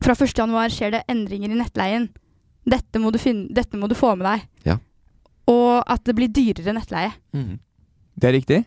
fra 0.00 0.16
1. 0.16 0.32
januar 0.38 0.72
skjer 0.72 0.94
det 0.96 1.04
endringer 1.12 1.52
i 1.52 1.58
nettleien. 1.58 2.08
Dette 2.70 3.00
må 3.02 3.12
du, 3.12 3.18
finne, 3.20 3.48
dette 3.54 3.78
må 3.80 3.88
du 3.90 3.96
få 3.98 4.14
med 4.18 4.28
deg. 4.28 4.46
Ja. 4.68 4.78
Og 5.50 5.80
at 5.90 6.04
det 6.06 6.14
blir 6.18 6.30
dyrere 6.32 6.76
nettleie. 6.76 7.12
Det 7.32 8.28
er 8.28 8.36
riktig. 8.36 8.60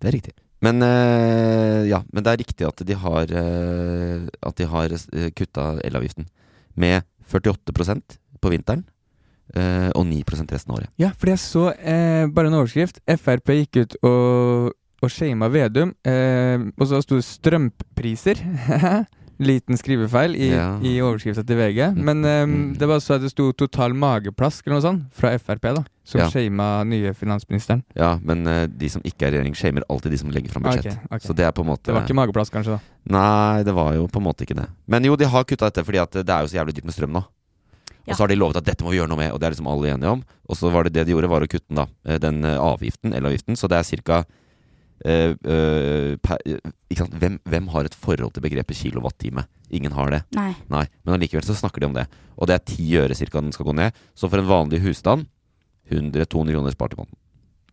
Det 0.00 0.08
er 0.08 0.16
riktig. 0.16 0.34
Men 0.60 0.82
øh, 0.84 1.88
ja, 1.88 2.02
men 2.12 2.24
det 2.24 2.32
er 2.32 2.40
riktig 2.42 2.66
at 2.68 2.82
de 2.84 2.96
har 3.00 3.30
øh, 3.32 4.26
At 4.44 4.58
de 4.58 4.66
har 4.68 4.92
uh, 4.92 5.28
kutta 5.32 5.78
elavgiften 5.84 6.26
med 6.76 7.02
48% 7.24 8.18
på 8.40 8.50
vinteren 8.52 8.84
eh, 9.54 9.90
og 9.94 10.06
9% 10.06 10.52
resten 10.54 10.72
av 10.72 10.80
året. 10.80 10.90
Ja, 11.00 11.10
fordi 11.16 11.34
jeg 11.34 11.42
så 11.42 11.64
eh, 11.74 12.26
bare 12.32 12.50
en 12.50 12.58
overskrift. 12.60 13.00
Frp 13.20 13.54
gikk 13.58 13.80
ut 13.82 13.96
og, 14.06 14.72
og 15.02 15.12
shama 15.12 15.50
Vedum, 15.52 15.92
eh, 16.06 16.66
og 16.76 16.86
så 16.88 17.02
sto 17.04 17.18
det 17.18 17.26
'strømpriser'. 17.26 18.42
Liten 19.40 19.76
skrivefeil 19.80 20.34
i, 20.36 20.50
Ja. 20.52 20.74
i 20.84 20.98
overskrifta 21.00 21.40
til 21.46 21.56
VG. 21.56 21.94
Men 21.96 22.24
eh, 22.24 22.44
Mm. 22.44 22.76
det 22.78 22.86
var 22.88 22.98
så 23.00 23.14
at 23.14 23.22
det 23.22 23.30
sto 23.30 23.52
'total 23.52 23.94
mageplask' 23.96 24.66
eller 24.66 24.76
noe 24.76 24.84
sånt 24.84 25.02
fra 25.16 25.30
Frp, 25.38 25.62
da. 25.74 25.84
Som 26.04 26.20
Ja. 26.20 26.28
shama 26.28 26.84
nye 26.84 27.14
finansministeren. 27.14 27.82
Ja, 27.96 28.18
men 28.22 28.46
uh, 28.46 28.66
de 28.66 28.88
som 28.88 29.00
ikke 29.02 29.22
er 29.26 29.28
i 29.34 29.38
regjering, 29.38 29.54
shamer 29.54 29.82
alltid 29.88 30.10
de 30.12 30.18
som 30.18 30.30
legger 30.30 30.50
fram 30.50 30.62
budsjett. 30.64 30.92
Ok, 30.92 31.12
ok. 31.12 31.20
Så 31.22 31.34
det 31.34 31.46
er 31.46 31.52
på 31.52 31.60
en 31.62 31.68
måte 31.68 31.84
Det 31.84 31.94
var 31.94 32.02
ikke 32.02 32.14
mageplask, 32.18 32.52
kanskje, 32.52 32.76
da. 32.76 32.80
Nei, 33.08 33.62
det 33.62 33.72
var 33.74 33.94
jo 33.94 34.06
på 34.08 34.16
en 34.18 34.24
måte 34.24 34.44
ikke 34.44 34.56
det. 34.56 34.68
Men 34.88 35.04
jo, 35.04 35.16
de 35.16 35.24
har 35.24 35.44
kutta 35.44 35.70
dette 35.70 35.84
fordi 35.86 35.98
at 36.02 36.10
det 36.10 36.28
er 36.28 36.42
jo 36.42 36.48
så 36.48 36.58
jævlig 36.60 36.74
dyrt 36.74 36.84
med 36.84 36.94
strøm 36.94 37.12
nå. 37.12 37.24
Ja. 38.06 38.12
Og 38.12 38.16
så 38.16 38.18
har 38.24 38.28
de 38.28 38.34
lovet 38.36 38.56
at 38.56 38.64
dette 38.64 38.82
må 38.82 38.90
vi 38.90 38.98
gjøre 38.98 39.08
noe 39.08 39.16
med, 39.18 39.30
og 39.32 39.38
det 39.40 39.46
er 39.46 39.50
liksom 39.54 39.68
alle 39.68 39.88
enige 39.94 40.10
om. 40.10 40.22
Og 40.48 40.56
så 40.56 40.70
var 40.72 40.82
det 40.84 40.92
det 40.94 41.06
de 41.06 41.12
gjorde, 41.12 41.28
var 41.28 41.40
å 41.42 41.48
kutte 41.48 41.68
den, 41.68 41.76
da. 41.76 41.86
eh, 42.04 42.18
Den 42.18 42.42
avgiften, 42.42 43.12
elavgiften. 43.14 43.56
Så 43.56 43.68
det 43.68 43.78
er 43.78 44.02
ca. 44.02 44.24
Uh, 45.00 46.16
ikke 46.90 46.98
sant? 47.00 47.14
Hvem, 47.16 47.38
hvem 47.48 47.68
har 47.72 47.84
et 47.88 47.94
forhold 47.96 48.34
til 48.34 48.42
begrepet 48.44 48.76
kilowattime? 48.76 49.46
Ingen 49.72 49.92
har 49.96 50.10
det. 50.10 50.22
Nei. 50.36 50.50
Nei, 50.68 50.84
Men 51.04 51.14
allikevel 51.16 51.44
så 51.46 51.54
snakker 51.56 51.80
de 51.80 51.86
om 51.86 51.94
det. 51.96 52.06
Og 52.36 52.46
det 52.50 52.54
er 52.58 52.64
ti 52.74 52.88
øre 53.00 53.14
cirka 53.16 53.40
den 53.40 53.52
skal 53.54 53.66
gå 53.70 53.74
ned. 53.78 53.92
Så 54.14 54.28
for 54.28 54.38
en 54.42 54.48
vanlig 54.50 54.80
husstand 54.84 55.26
100-200 55.90 56.52
kroner 56.54 56.74
spart 56.74 56.92
i 56.94 57.00
måneden. 57.00 57.16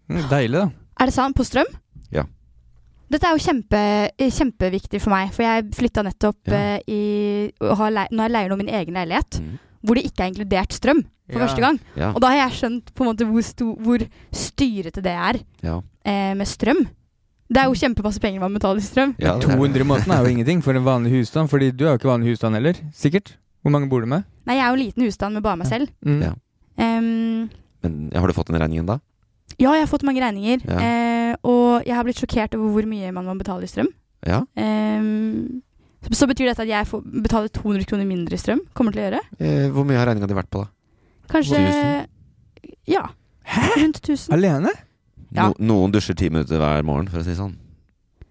Mm, 0.10 0.24
deilig, 0.32 0.62
da. 0.64 0.70
Er 1.02 1.10
det 1.10 1.14
sant? 1.18 1.36
På 1.38 1.44
strøm? 1.46 1.68
Ja. 2.14 2.24
Dette 3.12 3.28
er 3.30 3.36
jo 3.38 3.44
kjempe, 3.44 3.80
eh, 4.18 4.32
kjempeviktig 4.32 5.00
for 5.04 5.12
meg, 5.14 5.30
for 5.36 5.44
jeg 5.44 5.70
flytta 5.76 6.04
nettopp 6.04 6.48
Ja. 6.52 6.78
uh, 6.78 6.80
i 6.88 7.52
leie, 7.62 7.76
har 7.76 7.92
Nå 8.12 8.20
har 8.24 8.30
jeg 8.30 8.36
leier 8.36 8.50
nå 8.50 8.58
min 8.58 8.68
egen 8.70 8.94
leilighet, 8.94 9.40
Mm. 9.42 9.60
hvor 9.86 9.96
det 9.96 10.06
ikke 10.06 10.24
er 10.26 10.32
inkludert 10.34 10.72
strøm 10.76 11.04
for 11.30 11.40
Ja. 11.40 11.46
første 11.48 11.62
gang. 11.62 11.80
Ja. 11.96 12.12
Og 12.14 12.20
da 12.22 12.28
har 12.28 12.50
jeg 12.50 12.58
skjønt 12.60 12.94
på 12.94 13.04
en 13.06 13.12
måte 13.16 13.26
hvor, 13.30 13.44
sto, 13.44 13.76
hvor 13.76 14.00
styrete 14.32 15.02
det 15.02 15.14
er 15.16 15.40
Ja. 15.64 15.82
eh, 16.06 16.34
med 16.34 16.48
strøm. 16.48 16.88
Det 17.50 17.62
er 17.62 17.66
jo 17.70 17.78
kjempemasse 17.80 18.20
penger 18.20 18.40
man 18.44 18.54
betaler 18.54 18.82
i 18.82 18.86
strøm. 18.86 19.16
Ja, 19.20 19.36
er- 19.38 19.42
200 19.42 19.80
i 19.80 19.88
måneden 19.88 20.12
er 20.12 20.24
jo 20.26 20.32
ingenting 20.36 20.62
for 20.64 20.74
en 20.76 20.84
vanlig 20.84 21.12
husstand, 21.16 21.50
Fordi 21.50 21.72
du 21.72 21.86
er 21.86 21.94
jo 21.94 21.98
ikke 22.02 22.10
vanlig 22.12 22.34
husstand 22.36 22.56
heller. 22.56 22.74
Sikkert. 22.94 23.38
Hvor 23.64 23.72
mange 23.72 23.90
bor 23.90 24.02
du 24.02 24.06
med? 24.08 24.24
Nei, 24.46 24.56
jeg 24.56 24.64
er 24.66 24.68
jo 24.68 24.74
en 24.74 24.86
liten 24.86 25.04
husstand 25.04 25.34
med 25.34 25.44
bare 25.44 25.58
meg 25.58 25.68
selv. 25.68 25.90
Mm. 26.06 26.22
Ja. 26.22 26.34
Em, 26.78 27.50
Men 27.84 28.12
har 28.14 28.28
du 28.28 28.34
fått 28.34 28.48
den 28.52 28.60
regningen 28.62 28.86
da? 28.86 29.00
ja, 29.58 29.72
jeg 29.74 29.88
har 29.88 29.88
fått 29.88 30.04
mange 30.04 30.22
regninger, 30.22 30.62
Ja. 30.68 30.78
eh, 31.32 31.36
og 31.44 31.84
jeg 31.88 31.96
har 31.96 32.04
blitt 32.04 32.20
sjokkert 32.20 32.54
over 32.56 32.70
hvor 32.76 32.86
mye 32.86 33.12
man 33.14 33.26
må 33.26 33.38
betale 33.40 33.64
i 33.64 33.68
strøm. 33.68 33.88
Ja. 34.26 34.44
Em, 34.56 35.62
så, 36.04 36.14
så 36.14 36.28
betyr 36.28 36.46
dette 36.52 36.62
at 36.62 36.68
jeg 36.68 36.86
får 36.86 37.02
betaler 37.24 37.48
200 37.50 37.86
kroner 37.88 38.06
mindre 38.06 38.34
i 38.34 38.38
strøm? 38.38 38.60
Kommer 38.76 38.92
til 38.94 39.02
å 39.02 39.08
gjøre? 39.10 39.22
Eh, 39.40 39.70
hvor 39.74 39.86
mye 39.88 39.98
har 39.98 40.06
regninga 40.12 40.28
di 40.28 40.36
vært 40.38 40.52
på, 40.52 40.62
da? 40.66 40.68
Kanskje 41.32 41.58
Tusen? 41.58 42.08
Ja. 42.88 43.08
Hæ? 43.48 43.64
Rundt 43.82 44.02
1000. 44.04 44.34
Alene? 44.34 44.70
Ja. 45.36 45.50
No, 45.50 45.54
noen 45.60 45.92
dusjer 45.92 46.16
ti 46.16 46.30
minutter 46.30 46.58
hver 46.62 46.84
morgen, 46.88 47.08
for 47.12 47.20
å 47.20 47.24
si 47.26 47.34
det 47.34 47.40
sånn. 47.42 47.56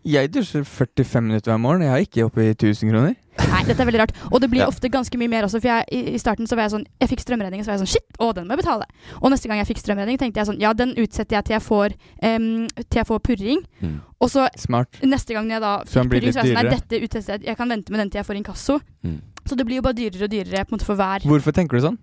Jeg 0.06 0.30
dusjer 0.30 0.62
45 0.62 1.24
minutter 1.26 1.50
hver 1.50 1.58
morgen. 1.58 1.82
Jeg 1.82 1.90
er 1.90 2.04
ikke 2.06 2.24
oppe 2.28 2.44
i 2.44 2.52
1000 2.54 2.92
kroner. 2.92 3.16
Nei, 3.50 3.62
dette 3.66 3.82
er 3.82 3.88
veldig 3.88 3.98
rart. 4.00 4.12
Og 4.30 4.40
det 4.40 4.48
blir 4.52 4.60
Ja. 4.64 4.68
ofte 4.70 4.88
ganske 4.88 5.18
mye 5.18 5.28
mer 5.28 5.44
også. 5.44 5.58
For 5.60 5.68
jeg, 5.68 5.84
i, 5.92 6.14
i 6.14 6.18
starten 6.22 6.46
så 6.46 6.54
var 6.56 6.68
jeg 6.68 6.72
sånn 6.76 6.84
Jeg 7.02 7.10
fikk 7.10 7.20
strømregning, 7.24 7.64
så 7.66 7.72
var 7.72 7.76
jeg 7.76 7.82
sånn 7.84 7.90
Shit, 7.96 8.20
å, 8.22 8.30
den 8.32 8.46
må 8.46 8.54
jeg 8.54 8.62
betale. 8.62 8.86
Og 9.20 9.30
neste 9.34 9.50
gang 9.50 9.58
jeg 9.60 9.68
fikk 9.72 9.82
strømregning, 9.82 10.16
tenkte 10.22 10.40
jeg 10.40 10.48
sånn 10.48 10.60
Ja, 10.62 10.70
den 10.78 10.94
utsetter 10.96 11.36
jeg 11.40 11.44
til 11.50 11.56
jeg 11.58 11.64
får 11.66 11.96
um, 12.22 12.46
Til 12.86 13.00
jeg 13.02 13.06
får 13.10 13.20
purring. 13.28 13.60
Mm. 13.82 13.96
Og 14.22 14.30
så 14.32 14.46
Smart. 14.56 15.00
neste 15.02 15.34
gang 15.36 15.50
jeg 15.52 15.60
da 15.66 15.74
Så 15.84 16.00
fikk 16.06 16.14
purring, 16.14 16.32
så 16.32 16.40
var 16.40 16.48
jeg 16.48 16.54
sånn 16.56 16.70
Nei, 16.70 16.78
dette 16.78 17.02
utsetter 17.02 17.32
jeg 17.36 17.50
Jeg 17.50 17.58
kan 17.60 17.74
vente 17.74 17.92
med 17.92 18.00
den 18.04 18.14
til 18.14 18.22
jeg 18.22 18.30
får 18.30 18.40
inkasso. 18.40 18.78
Mm. 19.04 19.18
Så 19.46 19.56
det 19.56 19.64
blir 19.66 19.76
jo 19.78 19.82
bare 19.86 19.94
dyrere 19.94 20.24
og 20.26 20.30
dyrere 20.32 20.64
på 20.66 20.72
en 20.74 20.78
måte 20.78 20.84
for 20.88 20.98
hver. 20.98 21.22
Hvorfor 21.26 21.52
tenker 21.54 21.78
du 21.78 21.84
sånn? 21.86 21.98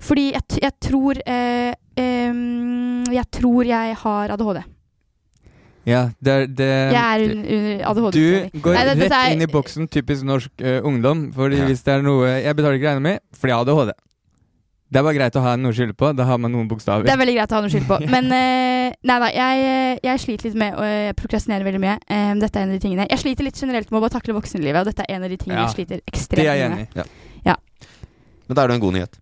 Fordi 0.00 0.32
jeg, 0.32 0.42
t- 0.48 0.62
jeg 0.62 0.72
tror 0.80 1.20
eh, 1.26 1.74
em, 1.96 3.04
Jeg 3.12 3.26
tror 3.30 3.64
jeg 3.68 3.94
har 4.02 4.32
ADHD. 4.34 4.62
Ja, 5.86 6.00
det 6.18 6.32
er 6.32 6.46
det 6.48 6.66
Jeg 6.66 6.98
er 6.98 7.20
un- 7.30 7.44
under 7.46 7.84
ADHD. 7.90 8.16
Du 8.52 8.58
går 8.60 8.74
Nei, 8.74 8.84
det- 8.88 8.98
det, 8.98 9.10
rett 9.12 9.32
inn 9.36 9.42
i 9.42 9.46
boksen 9.52 9.86
typisk 9.88 10.24
norsk 10.26 10.50
uh, 10.60 10.80
ungdom. 10.82 11.32
Fordi 11.32 11.56
Ja. 11.60 11.66
hvis 11.68 11.82
det 11.84 11.94
er 11.94 12.02
noe 12.02 12.26
Jeg 12.42 12.56
betaler 12.56 12.74
ikke 12.80 12.88
regninga 12.90 13.00
mi 13.06 13.18
fordi 13.38 13.52
jeg 13.52 13.56
har 13.56 13.64
ADHD. 13.64 13.92
Det 14.86 15.00
er 15.00 15.02
bare 15.02 15.16
greit 15.16 15.34
å 15.34 15.40
ha 15.42 15.52
noe 15.58 15.72
å 15.72 15.74
skylde 15.74 15.96
på. 15.98 16.12
Da 16.14 16.24
har 16.28 16.38
man 16.38 16.52
noen 16.54 16.68
bokstaver. 16.70 17.02
Det 17.08 17.10
er 17.10 17.18
veldig 17.18 17.34
greit 17.34 17.52
å 17.52 17.56
ha 17.58 17.62
noe 17.64 17.72
skyld 17.72 17.88
på. 17.88 17.96
Men 18.12 18.28
uh, 18.30 18.94
nei 19.10 19.16
da, 19.22 19.30
jeg, 19.34 19.98
jeg 20.06 20.22
sliter 20.22 20.46
litt 20.46 20.58
med 20.62 20.76
å 20.78 20.86
prokrastinere 21.18 21.66
veldig 21.66 21.80
mye. 21.82 21.96
Um, 22.06 22.38
dette 22.42 22.60
er 22.60 22.68
en 22.68 22.70
av 22.70 22.78
de 22.78 22.82
tingene. 22.84 23.06
Jeg 23.10 23.22
sliter 23.24 23.48
litt 23.48 23.58
generelt 23.58 23.90
med 23.90 23.98
å 23.98 24.04
bare 24.04 24.14
takle 24.14 24.36
voksenlivet, 24.38 24.78
og 24.84 24.90
dette 24.92 25.02
er 25.08 25.16
en 25.18 25.26
av 25.26 25.32
de 25.34 25.38
tingene 25.42 25.58
Ja, 25.58 25.66
jeg 25.66 25.74
sliter 25.80 25.98
det 25.98 26.14
ekstremt 26.14 26.46
er 26.46 26.60
jeg 26.60 26.70
mye 26.76 26.86
i. 26.86 26.88
Ja. 27.00 27.06
Ja. 27.50 27.56
Men 28.46 28.58
da 28.60 28.62
er 28.62 28.70
det 28.70 28.78
en 28.78 28.84
god 28.86 28.96
nyhet. 29.00 29.18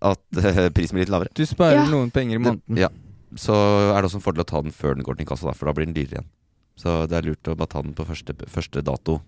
At 0.00 0.40
uh, 0.40 0.64
prisen 0.72 0.96
blir 0.96 1.04
litt 1.04 1.12
lavere. 1.12 1.34
Du 1.36 1.44
sparer 1.44 1.82
Ja. 1.82 1.86
noen 1.92 2.08
penger 2.16 2.40
i 2.40 2.42
måneden. 2.46 2.80
Ja. 2.80 2.88
Så 3.36 3.54
er 3.92 4.00
det 4.00 4.08
også 4.08 4.22
en 4.22 4.24
fordel 4.24 4.46
å 4.46 4.48
ta 4.48 4.64
den 4.64 4.72
før 4.74 4.96
den 4.96 5.04
går 5.04 5.20
til 5.20 5.28
inkasso, 5.28 5.52
for 5.52 5.68
da 5.68 5.76
blir 5.76 5.86
den 5.90 5.94
dyrere 5.94 6.22
igjen. 6.22 6.30
Så 6.80 7.02
det 7.06 7.20
er 7.20 7.28
lurt 7.28 7.52
å 7.52 7.54
bare 7.54 7.68
ta 7.76 7.84
den 7.84 7.92
på 7.92 8.08
første, 8.08 8.32
første 8.48 8.80
dato 8.82 9.20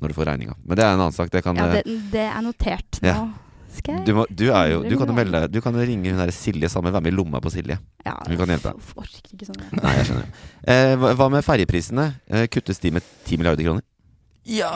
når 0.00 0.10
du 0.10 0.16
får 0.16 0.30
regninga. 0.32 0.56
Men 0.64 0.80
det 0.80 0.82
er 0.88 0.94
en 0.96 1.02
annen 1.04 1.14
sak. 1.14 1.28
Det 1.30 1.44
kan 1.44 1.60
Ja, 1.60 1.68
det, 1.76 1.84
det 2.10 2.24
er 2.24 2.40
notert 2.42 3.02
nå. 3.04 3.12
Ja. 3.12 3.26
Skal 3.74 3.96
jeg 3.98 4.06
du, 4.06 4.12
må, 4.14 4.24
du, 4.30 4.44
er 4.54 4.68
jo, 4.70 4.82
du 4.86 4.92
kan 5.00 5.08
jo 5.10 5.14
melde 5.16 5.40
Du 5.50 5.56
kan 5.64 5.74
jo 5.74 5.82
ringe 5.82 6.12
hun 6.12 6.20
der 6.22 6.30
Silje 6.34 6.68
sammen, 6.70 6.92
være 6.94 7.02
med 7.02 7.12
i 7.12 7.16
lomma 7.16 7.40
på 7.42 7.50
Silje. 7.50 7.78
ja, 8.06 8.14
hun 8.28 8.36
kan 8.38 8.52
hjelpe 8.54 8.70
deg. 8.70 8.92
Orker 9.02 9.32
ikke 9.34 9.48
sånn. 9.48 9.62
Nei, 9.80 9.94
jeg 9.98 10.06
skjønner. 10.10 10.28
Eh, 10.74 10.92
hva, 11.02 11.14
hva 11.18 11.28
med 11.34 11.44
ferjeprisene? 11.46 12.06
Eh, 12.30 12.46
kuttes 12.54 12.78
de 12.84 12.92
med 12.94 13.02
10 13.26 13.40
milliarder 13.40 13.66
kroner? 13.66 13.82
Ja. 14.46 14.70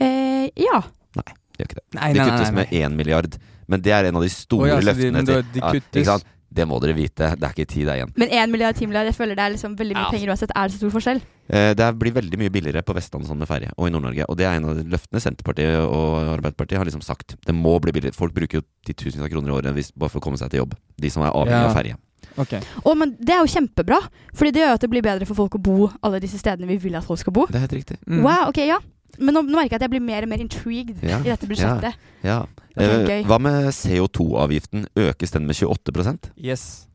Eh, 0.00 0.48
ja. 0.60 0.80
De 1.16 1.24
gjør 1.60 1.68
ikke 1.68 1.78
det. 1.80 1.86
Nei, 1.98 2.12
De 2.14 2.18
nei, 2.20 2.24
nei, 2.24 2.28
kuttes 2.30 2.52
nei. 2.52 2.56
med 2.60 2.76
1 2.80 2.96
milliard. 2.96 3.34
Men 3.70 3.82
det 3.84 3.92
er 3.94 4.08
en 4.08 4.16
av 4.18 4.22
de 4.24 4.30
store 4.32 4.68
oh, 4.68 4.70
ja, 4.70 4.78
løftene. 4.84 5.24
de- 5.26 5.42
de 5.54 5.60
Ja, 5.60 5.72
kuttes. 5.74 6.00
ikke 6.00 6.06
sant? 6.14 6.24
Det 6.52 6.66
må 6.66 6.80
dere 6.82 6.94
vite. 6.96 7.28
Det 7.38 7.46
er 7.46 7.52
ikke 7.54 7.68
tid 7.70 7.86
der 7.86 8.00
igjen. 8.00 8.12
Men 8.18 8.28
1 8.28 8.50
milliard, 8.50 8.74
10 8.74 8.86
milliard, 8.90 9.06
jeg 9.06 9.14
føler 9.14 9.36
det 9.38 9.44
er 9.44 9.52
liksom 9.54 9.76
veldig 9.78 9.94
mye 9.94 10.02
Ja. 10.06 10.10
penger 10.10 10.28
uansett. 10.32 10.50
Er 10.56 10.66
det 10.68 10.72
så 10.74 10.78
stor 10.82 10.90
forskjell? 10.98 11.20
Eh, 11.48 11.74
Det 11.74 11.98
blir 11.98 12.12
veldig 12.12 12.38
mye 12.38 12.50
billigere 12.50 12.82
på 12.82 12.94
Vestlandet 12.94 13.28
sånn 13.30 13.38
med 13.38 13.46
ferje, 13.48 13.70
og 13.78 13.86
i 13.86 13.90
Nord-Norge. 13.90 14.24
Og 14.28 14.36
det 14.36 14.46
er 14.46 14.56
en 14.58 14.64
av 14.64 14.76
de 14.76 14.82
løftene 14.90 15.20
Senterpartiet 15.22 15.78
og 15.86 16.38
Arbeiderpartiet 16.38 16.78
har 16.78 16.84
liksom 16.86 17.02
sagt. 17.02 17.36
Det 17.46 17.54
må 17.54 17.80
bli 17.80 17.92
billigere. 17.92 18.14
Folk 18.14 18.34
bruker 18.34 18.58
jo 18.60 18.62
titusenvis 18.84 19.22
av 19.24 19.30
kroner 19.30 19.48
i 19.48 19.56
året 19.62 19.74
hvis, 19.74 19.92
bare 19.96 20.10
for 20.10 20.18
å 20.18 20.22
komme 20.22 20.38
seg 20.38 20.50
til 20.50 20.60
jobb. 20.64 20.74
De 20.98 21.08
som 21.10 21.22
er 21.22 21.30
avhengig 21.30 21.50
Ja. 21.62 21.68
av 21.70 21.76
ferje. 21.76 21.96
Okay. 22.38 22.60
Å, 22.84 22.96
men 22.96 23.16
det 23.18 23.30
er 23.30 23.44
jo 23.44 23.50
kjempebra. 23.60 23.98
Fordi 24.34 24.52
det 24.52 24.62
gjør 24.62 24.74
at 24.74 24.80
det 24.80 24.90
blir 24.90 25.02
bedre 25.02 25.26
for 25.26 25.34
folk 25.34 25.52
å 25.54 25.62
bo 25.62 25.90
alle 26.02 26.20
disse 26.20 26.38
stedene 26.38 26.66
vi 26.66 26.76
vil 26.78 26.94
at 26.96 27.04
folk 27.04 27.18
skal 27.18 27.32
bo. 27.32 27.46
Det 27.46 27.56
er 27.56 27.66
helt 27.66 27.72
riktig. 27.78 27.98
Mm. 28.06 28.22
Wow, 28.22 28.48
ok, 28.48 28.58
ja. 28.66 28.78
Men 29.18 29.34
nå, 29.34 29.42
nå 29.48 29.56
merker 29.58 29.74
jeg 29.74 29.80
at 29.80 29.86
jeg 29.88 29.92
blir 29.96 30.04
mer 30.04 30.22
og 30.26 30.30
mer 30.32 30.42
intrigued 30.44 31.02
Ja, 31.02 31.18
i 31.24 31.28
dette 31.32 31.48
budsjettet. 31.50 31.96
Ja. 32.24 32.42
Det 32.76 32.86
er 32.86 33.08
Eh, 33.10 33.24
hva 33.26 33.36
med 33.42 33.66
CO2-avgiften? 33.74 34.86
Økes 34.96 35.32
den 35.34 35.44
med 35.48 35.56
28% 35.58 36.30
Yes. 36.38 36.86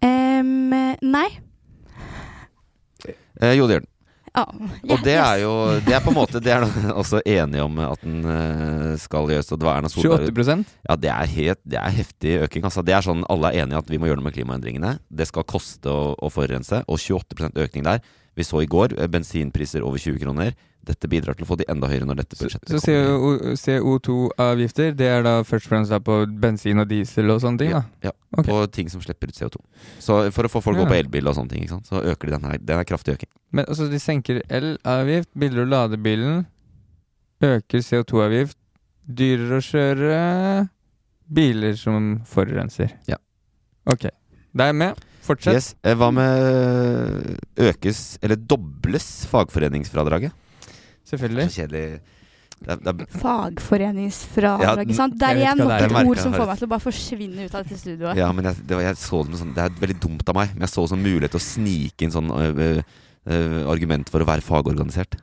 Um, 0.00 0.70
nei. 1.02 1.26
eh, 3.40 3.54
Jo, 3.58 3.66
det 3.66 3.74
gjør 3.76 3.80
den. 3.84 3.88
Ja. 4.30 4.44
Og 4.94 5.00
det 5.02 5.16
er 5.18 5.40
jo 5.42 5.50
Det 5.82 5.90
er 5.96 6.02
på 6.04 6.12
en 6.12 6.14
måte 6.14 6.38
Det 6.38 6.52
er 6.54 6.62
også 7.00 7.18
enige 7.26 7.64
om 7.64 7.80
at 7.82 7.98
den 8.04 8.20
eh, 8.24 8.92
skal 9.02 9.26
gjøres. 9.26 9.50
Og 9.50 9.58
det 9.58 9.66
var 9.66 9.80
Erna 9.80 9.90
Solberg 9.90 10.30
28% 10.30 10.70
Ja, 10.86 10.94
det 10.96 11.10
er, 11.10 11.26
helt, 11.34 11.60
det 11.66 11.80
er 11.80 11.90
heftig 11.96 12.36
øking. 12.46 12.64
Altså. 12.68 12.84
Det 12.86 12.94
er 12.94 13.02
sånn 13.02 13.24
Alle 13.28 13.50
er 13.50 13.64
enige 13.64 13.82
at 13.82 13.90
vi 13.90 13.98
må 13.98 14.06
gjøre 14.06 14.20
noe 14.22 14.28
med 14.30 14.36
klimaendringene. 14.38 14.94
Det 15.10 15.26
skal 15.26 15.42
koste 15.50 15.90
å, 15.90 16.14
å 16.14 16.30
forurense. 16.30 16.84
Og 16.86 17.02
28% 17.02 17.58
økning 17.58 17.84
der. 17.90 18.00
Vi 18.40 18.46
så 18.48 18.62
i 18.64 18.68
går 18.70 18.96
eh, 18.98 19.06
bensinpriser 19.12 19.84
over 19.86 20.00
20 20.00 20.18
kroner. 20.24 20.56
Dette 20.80 21.08
bidrar 21.12 21.36
til 21.36 21.44
å 21.44 21.48
få 21.50 21.58
de 21.60 21.66
enda 21.68 21.90
høyere 21.90 22.06
når 22.08 22.22
dette 22.22 22.38
budsjettet 22.40 22.70
Så 22.72 22.80
kommer. 22.80 23.52
CO2-avgifter, 23.60 24.94
det 24.96 25.08
er 25.12 25.26
da 25.26 25.34
først 25.44 25.66
og 25.68 25.72
fremst 25.74 25.92
på 26.06 26.14
bensin 26.40 26.80
og 26.80 26.88
diesel 26.88 27.28
og 27.34 27.42
sånne 27.44 27.60
ting, 27.60 27.74
da? 27.76 27.82
Ja, 28.08 28.14
Okay. 28.30 28.46
på 28.46 28.58
ting 28.70 28.88
som 28.88 29.00
slipper 29.02 29.26
ut 29.28 29.34
CO2. 29.34 29.58
Så 29.98 30.16
for 30.32 30.46
å 30.46 30.50
få 30.52 30.60
folk 30.62 30.76
Ja. 30.78 30.84
opp 30.84 30.92
på 30.92 30.98
elbil 31.00 31.26
og 31.28 31.34
sånne 31.34 31.50
ting, 31.50 31.64
ikke 31.64 31.74
sant? 31.74 31.86
så 31.90 31.98
øker 32.00 32.30
de 32.30 32.36
den 32.38 32.44
her. 32.48 32.58
Den 32.58 32.78
er 32.78 32.84
kraftig 32.84 33.14
øking. 33.16 33.28
Men 33.52 33.64
altså, 33.66 33.88
de 33.90 33.98
senker 33.98 34.40
elavgift, 34.48 35.28
billigere 35.36 35.66
å 35.66 35.68
lade 35.68 35.98
bilen, 35.98 36.46
øker 37.42 37.82
CO2-avgift, 37.82 38.56
dyrere 39.12 39.58
å 39.58 39.66
kjøre, 39.66 40.68
biler 41.32 41.74
som 41.76 42.20
forurenser. 42.24 42.92
Ja. 43.08 43.16
Ok. 43.86 44.06
Da 44.54 44.64
er 44.64 44.72
jeg 44.72 44.76
med. 44.76 45.04
Fortsett. 45.26 45.54
Yes. 45.54 45.74
Eh, 45.84 45.94
Hva 46.00 46.08
med 46.16 47.36
økes, 47.70 48.18
eller 48.24 48.36
dobles 48.40 49.06
fagforeningsfradraget? 49.30 50.32
Selvfølgelig. 51.10 51.50
Så 51.50 51.62
kjedelig. 51.62 52.00
Det 52.60 52.74
er, 52.74 52.80
det 52.84 52.92
er, 52.92 53.18
Fagforeningsfradrag, 53.22 54.62
Ja, 54.66 54.72
ikke 54.84 54.96
sant? 54.98 55.14
Er 55.22 55.32
vet 55.34 55.42
igjen 55.44 55.60
nok 55.62 55.70
et 55.80 55.94
ord 56.10 56.20
som 56.20 56.34
får 56.36 56.46
meg 56.50 56.58
til 56.60 56.66
å 56.68 56.70
bare 56.74 56.84
forsvinne 56.84 57.46
ut 57.46 57.54
av 57.56 57.64
dette 57.64 57.78
studioet. 57.80 58.18
ja, 58.20 58.26
men 58.36 58.44
jeg, 58.50 58.58
det, 58.68 58.76
var, 58.76 58.82
jeg 58.84 58.98
så 59.00 59.22
det, 59.24 59.38
sånn, 59.40 59.54
det 59.56 59.64
er 59.64 59.78
veldig 59.80 59.96
dumt 60.02 60.28
av 60.28 60.36
meg, 60.36 60.52
men 60.54 60.66
jeg 60.66 60.72
så 60.74 60.84
det 60.84 60.92
som 60.92 61.00
mulighet 61.00 61.32
til 61.32 61.40
å 61.40 61.46
snike 61.46 62.04
inn 62.04 62.12
sånn 62.12 62.28
øh, 62.36 62.82
øh, 63.32 63.56
argument 63.72 64.12
for 64.12 64.20
å 64.20 64.28
være 64.28 64.44
fagorganisert. 64.44 65.16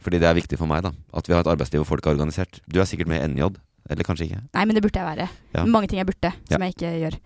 Fordi 0.00 0.20
det 0.22 0.28
er 0.30 0.38
viktig 0.38 0.56
for 0.60 0.70
meg, 0.70 0.84
da. 0.86 0.94
At 1.12 1.28
vi 1.28 1.34
har 1.36 1.44
et 1.44 1.52
arbeidsliv 1.52 1.82
hvor 1.82 1.90
folk 1.96 2.06
er 2.06 2.14
organisert. 2.16 2.60
Du 2.70 2.80
er 2.80 2.88
sikkert 2.88 3.10
med 3.12 3.20
i 3.20 3.28
NJ, 3.34 3.50
eller 3.90 4.06
kanskje 4.08 4.28
ikke. 4.30 4.40
Nei, 4.54 4.64
men 4.64 4.78
det 4.78 4.84
burde 4.86 5.02
jeg 5.02 5.08
være. 5.10 5.28
Ja. 5.56 5.66
Mange 5.68 5.90
ting 5.90 6.00
jeg 6.00 6.08
burde, 6.08 6.32
som 6.48 6.56
Ja. 6.62 6.68
jeg 6.70 6.76
ikke 6.78 6.94
gjør. 7.02 7.18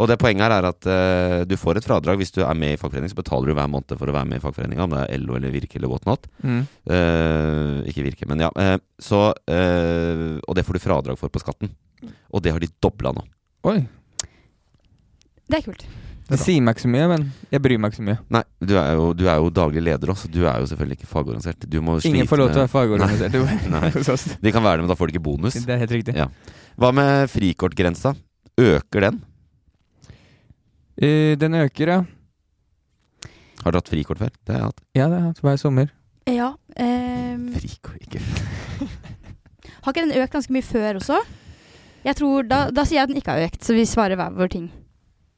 Og 0.00 0.08
det 0.08 0.18
poenget 0.20 0.46
her 0.46 0.54
er 0.56 0.68
at 0.70 0.88
uh, 0.88 1.38
du 1.48 1.56
får 1.60 1.80
et 1.80 1.86
fradrag 1.86 2.20
hvis 2.20 2.32
du 2.34 2.40
er 2.46 2.56
med 2.58 2.76
i 2.76 2.80
fagforening. 2.80 3.12
Så 3.12 3.18
betaler 3.18 3.50
du 3.50 3.56
hver 3.58 3.70
måned 3.70 3.96
for 3.98 4.08
å 4.08 4.16
være 4.16 4.30
med 4.30 4.40
i 4.40 4.44
fagforeninga, 4.44 4.86
om 4.86 4.94
det 4.94 5.02
er 5.04 5.22
LO 5.22 5.36
eller 5.38 5.52
Virke 5.54 5.80
eller 5.80 5.92
whatnot. 5.92 6.28
Mm. 6.40 6.62
Uh, 6.88 7.82
ikke 7.90 8.06
Virke, 8.06 8.28
men 8.30 8.46
ja. 8.46 8.52
Uh, 8.56 8.76
så, 9.02 9.24
eh, 9.50 10.38
og 10.46 10.54
det 10.56 10.62
får 10.62 10.78
du 10.78 10.84
fradrag 10.84 11.18
for 11.18 11.32
på 11.32 11.42
skatten. 11.42 11.72
Og 12.32 12.42
det 12.44 12.54
har 12.54 12.62
de 12.62 12.70
dobla 12.82 13.12
nå. 13.16 13.24
Oi. 13.68 13.80
Det 15.50 15.58
er 15.58 15.66
kult. 15.66 15.84
Det 16.32 16.38
sier 16.40 16.62
meg 16.64 16.76
ikke 16.76 16.84
så 16.86 16.90
mye, 16.92 17.06
men 17.10 17.24
jeg 17.52 17.60
bryr 17.64 17.80
meg 17.82 17.92
ikke 17.92 17.98
så 17.98 18.04
mye. 18.06 18.20
Nei, 18.32 18.42
du 18.62 18.76
er 18.80 18.94
jo, 18.96 19.08
du 19.16 19.24
er 19.28 19.40
jo 19.42 19.50
daglig 19.52 19.82
leder 19.84 20.12
også, 20.14 20.30
så 20.30 20.32
du 20.32 20.46
er 20.46 20.62
jo 20.62 20.68
selvfølgelig 20.70 21.00
ikke 21.00 21.10
fagorganisert. 21.10 21.66
Du 21.68 21.80
må 21.84 21.98
Ingen 22.08 22.30
får 22.30 22.40
lov 22.40 22.52
til 22.52 22.62
å 22.62 22.62
være 22.62 22.72
fagorganisert. 22.72 23.36
Nei, 23.36 23.90
nei. 23.90 23.90
De 24.46 24.54
kan 24.54 24.64
være 24.64 24.80
det, 24.80 24.86
men 24.86 24.92
da 24.94 24.96
får 24.96 25.10
de 25.10 25.16
ikke 25.16 25.26
bonus. 25.26 25.58
Det 25.58 25.74
er 25.74 25.82
helt 25.82 25.96
riktig. 25.98 26.16
Ja. 26.16 26.30
Hva 26.80 26.92
med 26.96 27.28
frikortgrensa? 27.32 28.14
Øker 28.62 29.08
den? 29.08 29.20
Eh, 30.98 31.38
den 31.40 31.54
øker, 31.56 31.88
ja. 31.88 32.02
Har 33.62 33.72
du 33.72 33.78
hatt 33.78 33.88
frikort 33.88 34.18
før? 34.18 34.32
Det 34.42 34.54
har 34.54 34.58
jeg 34.58 34.70
hatt. 34.70 34.80
Ja, 34.94 35.06
det 35.06 35.16
har 35.16 35.20
jeg 35.20 35.30
hatt 35.30 35.44
hver 35.46 35.60
sommer. 35.60 35.92
Ja. 36.28 36.52
Um... 36.78 37.48
Frikort, 37.54 37.98
ikke 38.02 38.20
har 39.82 39.94
ikke 39.94 40.04
den 40.04 40.14
økt 40.22 40.34
ganske 40.34 40.54
mye 40.54 40.66
før 40.66 41.00
også? 41.00 41.18
Jeg 42.02 42.18
tror, 42.18 42.46
da, 42.46 42.64
da 42.74 42.84
sier 42.86 43.00
jeg 43.00 43.06
at 43.06 43.12
den 43.12 43.20
ikke 43.20 43.34
har 43.34 43.46
økt, 43.48 43.62
så 43.62 43.74
vi 43.74 43.86
svarer 43.86 44.18
hver 44.18 44.34
vår 44.34 44.50
ting. 44.52 44.68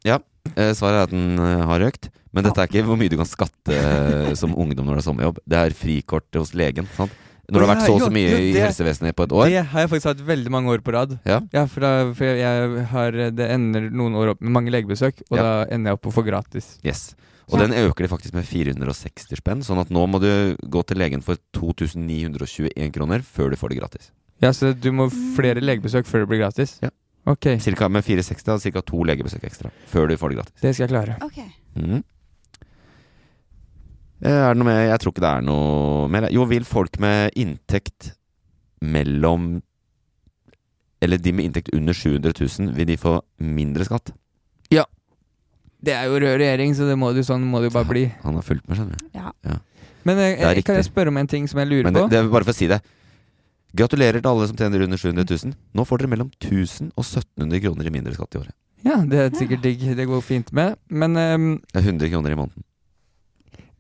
Ja, 0.05 0.19
eh, 0.55 0.73
svaret 0.77 0.99
er 0.99 1.07
at 1.09 1.13
den 1.13 1.41
eh, 1.41 1.65
har 1.69 1.85
økt. 1.89 2.11
Men 2.35 2.49
dette 2.49 2.59
er 2.59 2.67
ikke 2.67 2.83
hvor 2.89 2.99
mye 2.99 3.13
du 3.13 3.19
kan 3.21 3.29
skatte 3.31 3.77
som 4.35 4.57
ungdom 4.59 4.89
når 4.89 4.97
du 4.97 4.99
har 4.99 5.07
sommerjobb. 5.07 5.37
Det 5.47 5.61
er 5.61 5.77
frikort 5.79 6.27
hos 6.35 6.51
legen. 6.59 6.89
Sant? 6.97 7.13
Når 7.51 7.61
det 7.61 7.67
har 7.69 7.75
vært 7.77 7.87
så 7.87 7.95
og 7.95 8.01
så 8.01 8.11
mye 8.15 8.37
i 8.41 8.53
helsevesenet 8.57 9.15
på 9.17 9.25
et 9.27 9.33
år. 9.37 9.49
Det 9.53 9.65
har 9.73 9.81
jeg 9.85 9.91
faktisk 9.91 10.09
hatt 10.13 10.23
veldig 10.27 10.51
mange 10.51 10.71
år 10.73 10.81
på 10.87 10.93
rad. 10.95 11.19
Ja. 11.29 11.41
for, 11.67 11.81
da, 11.85 11.91
for 12.15 12.25
jeg, 12.25 12.39
jeg 12.41 12.87
har, 12.95 13.11
det 13.37 13.51
ender 13.51 13.91
noen 13.91 14.15
år 14.17 14.33
opp 14.35 14.41
med 14.41 14.51
mange 14.57 14.71
legebesøk, 14.73 15.21
og 15.31 15.37
Ja. 15.37 15.43
da 15.43 15.53
ender 15.75 15.91
jeg 15.93 15.99
opp 15.99 16.03
på 16.07 16.13
å 16.15 16.17
få 16.17 16.25
gratis. 16.25 16.79
Yes. 16.85 17.15
Og 17.53 17.59
den 17.61 17.73
øker 17.77 18.07
de 18.07 18.09
faktisk 18.09 18.33
med 18.33 18.47
460 18.49 19.37
spenn, 19.37 19.61
sånn 19.63 19.79
at 19.83 19.91
nå 19.93 20.07
må 20.09 20.19
du 20.23 20.57
gå 20.65 20.83
til 20.89 20.97
legen 20.97 21.21
for 21.23 21.37
2921 21.53 22.93
kroner 22.95 23.21
før 23.21 23.51
du 23.53 23.57
får 23.61 23.69
det 23.75 23.79
gratis. 23.83 24.11
Ja, 24.43 24.51
Så 24.53 24.73
du 24.79 24.91
må 24.93 25.11
flere 25.37 25.61
legebesøk 25.61 26.07
før 26.09 26.25
det 26.25 26.29
blir 26.33 26.41
gratis? 26.43 26.79
Ja. 26.83 26.91
Ok, 27.27 27.47
Cirka 27.61 27.89
med 27.89 28.05
460 28.05 28.49
og 28.53 28.61
ca. 28.75 28.81
to 28.85 29.05
legebesøk 29.05 29.45
ekstra 29.49 29.71
før 29.89 30.09
du 30.09 30.17
får 30.21 30.29
det 30.35 30.37
gratis. 30.37 30.61
det 30.61 30.75
skal 30.75 30.89
jeg 30.89 30.93
klare. 30.93 31.17
Ok. 31.25 31.39
Mhm. 31.77 32.03
Eh, 34.25 34.31
Er 34.33 34.55
det 34.55 34.61
noe 34.63 34.69
mer? 34.71 34.81
Jeg 34.89 35.01
tror 35.03 35.13
ikke 35.15 35.25
det 35.25 35.31
er 35.37 35.45
noe 35.45 36.09
mer. 36.13 36.27
Jo, 36.33 36.45
vil 36.49 36.65
folk 36.65 36.99
med 37.03 37.35
inntekt 37.37 38.13
mellom 38.85 39.63
Eller 41.05 41.19
de 41.21 41.33
med 41.37 41.45
inntekt 41.51 41.69
under 41.77 41.93
700 41.93 42.33
000, 42.33 42.73
vil 42.79 42.87
de 42.89 42.97
få 42.97 43.19
mindre 43.39 43.85
skatt? 43.85 44.15
Ja. 44.73 44.87
Det 45.85 45.93
er 45.93 46.07
jo 46.09 46.17
rød 46.17 46.39
regjering, 46.41 46.73
så 46.75 46.87
det 46.89 46.97
må 46.97 47.11
du, 47.13 47.21
sånn 47.27 47.45
må 47.45 47.61
det 47.61 47.69
jo 47.69 47.75
bare 47.75 47.89
bli. 47.91 48.05
Han 48.23 48.39
har 48.39 48.47
fulgt 48.47 48.65
med, 48.71 48.79
skjønner 48.79 48.97
du. 49.03 49.11
Ja. 49.19 49.59
Men 50.09 50.17
jeg, 50.23 50.39
Det 50.41 50.49
er 50.49 50.63
kan 50.65 50.79
jeg 50.81 50.87
spørre 50.89 51.13
om 51.13 51.19
en 51.21 51.29
ting 51.29 51.45
som 51.49 51.61
jeg 51.61 51.69
lurer 51.69 51.85
Men 51.91 51.93
det, 51.99 52.03
på? 52.07 52.09
det 52.09 52.19
er 52.23 52.31
bare 52.33 52.47
for 52.49 52.55
å 52.55 52.57
si 52.57 52.69
det. 52.73 52.81
Gratulerer 53.77 54.23
til 54.23 54.31
alle 54.31 54.49
som 54.49 54.57
tjener 54.57 54.85
under 54.87 54.97
700 54.97 55.29
000. 55.45 55.55
Nå 55.77 55.85
får 55.85 56.01
dere 56.01 56.13
mellom 56.15 56.31
1000 56.41 56.93
og 56.95 57.05
1700 57.05 57.61
kroner 57.67 57.91
i 57.91 57.93
mindre 57.99 58.15
skatt 58.17 58.37
i 58.37 58.41
året. 58.41 58.55
Ja, 58.85 58.97
det 59.05 59.19
er 59.21 59.31
sikkert 59.37 59.65
digg. 59.65 59.85
Det 59.99 60.07
går 60.09 60.21
fint 60.25 60.53
med. 60.57 60.77
Men 60.89 61.17
um, 61.21 61.47
Det 61.73 61.83
er 61.83 61.89
100 61.91 62.09
kroner 62.15 62.33
i 62.33 62.39
måneden. 62.39 62.65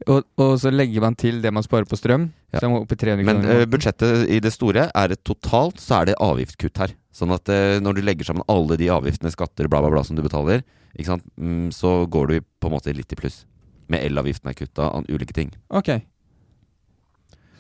Og, 0.09 0.25
og 0.39 0.53
så 0.61 0.71
legger 0.73 1.01
man 1.05 1.15
til 1.19 1.41
det 1.43 1.53
man 1.53 1.63
sparer 1.67 1.87
på 1.89 1.97
strøm, 1.99 2.29
Ja. 2.55 2.61
så 2.61 2.69
man 2.71 2.83
oppe 2.85 2.95
i 2.95 3.01
300 3.01 3.25
Men 3.27 3.41
kroner. 3.43 3.61
eh, 3.63 3.67
budsjettet 3.67 4.29
i 4.31 4.39
det 4.41 4.53
store 4.55 4.91
er 4.95 5.09
det 5.09 5.19
totalt 5.25 5.81
så 5.83 6.01
er 6.03 6.05
det 6.13 6.15
avgiftskutt 6.23 6.79
her. 6.79 6.95
Sånn 7.15 7.33
at 7.35 7.49
eh, 7.49 7.81
når 7.81 7.95
du 7.99 8.03
legger 8.03 8.25
sammen 8.25 8.45
alle 8.49 8.77
de 8.77 8.89
avgiftene, 8.91 9.31
skatter, 9.35 9.69
bla, 9.69 9.81
bla, 9.81 9.91
bla 9.91 10.03
som 10.05 10.17
du 10.17 10.23
betaler, 10.23 10.63
ikke 10.97 11.07
sant? 11.13 11.25
Mm, 11.41 11.71
så 11.75 12.07
går 12.11 12.27
du 12.29 12.41
på 12.61 12.71
en 12.71 12.75
måte 12.77 12.95
litt 12.95 13.11
i 13.13 13.19
pluss. 13.19 13.45
Med 13.89 14.05
elavgiften 14.07 14.49
er 14.51 14.55
kutta, 14.55 14.91
ulike 15.11 15.35
ting. 15.37 15.51
Ok. 15.71 15.91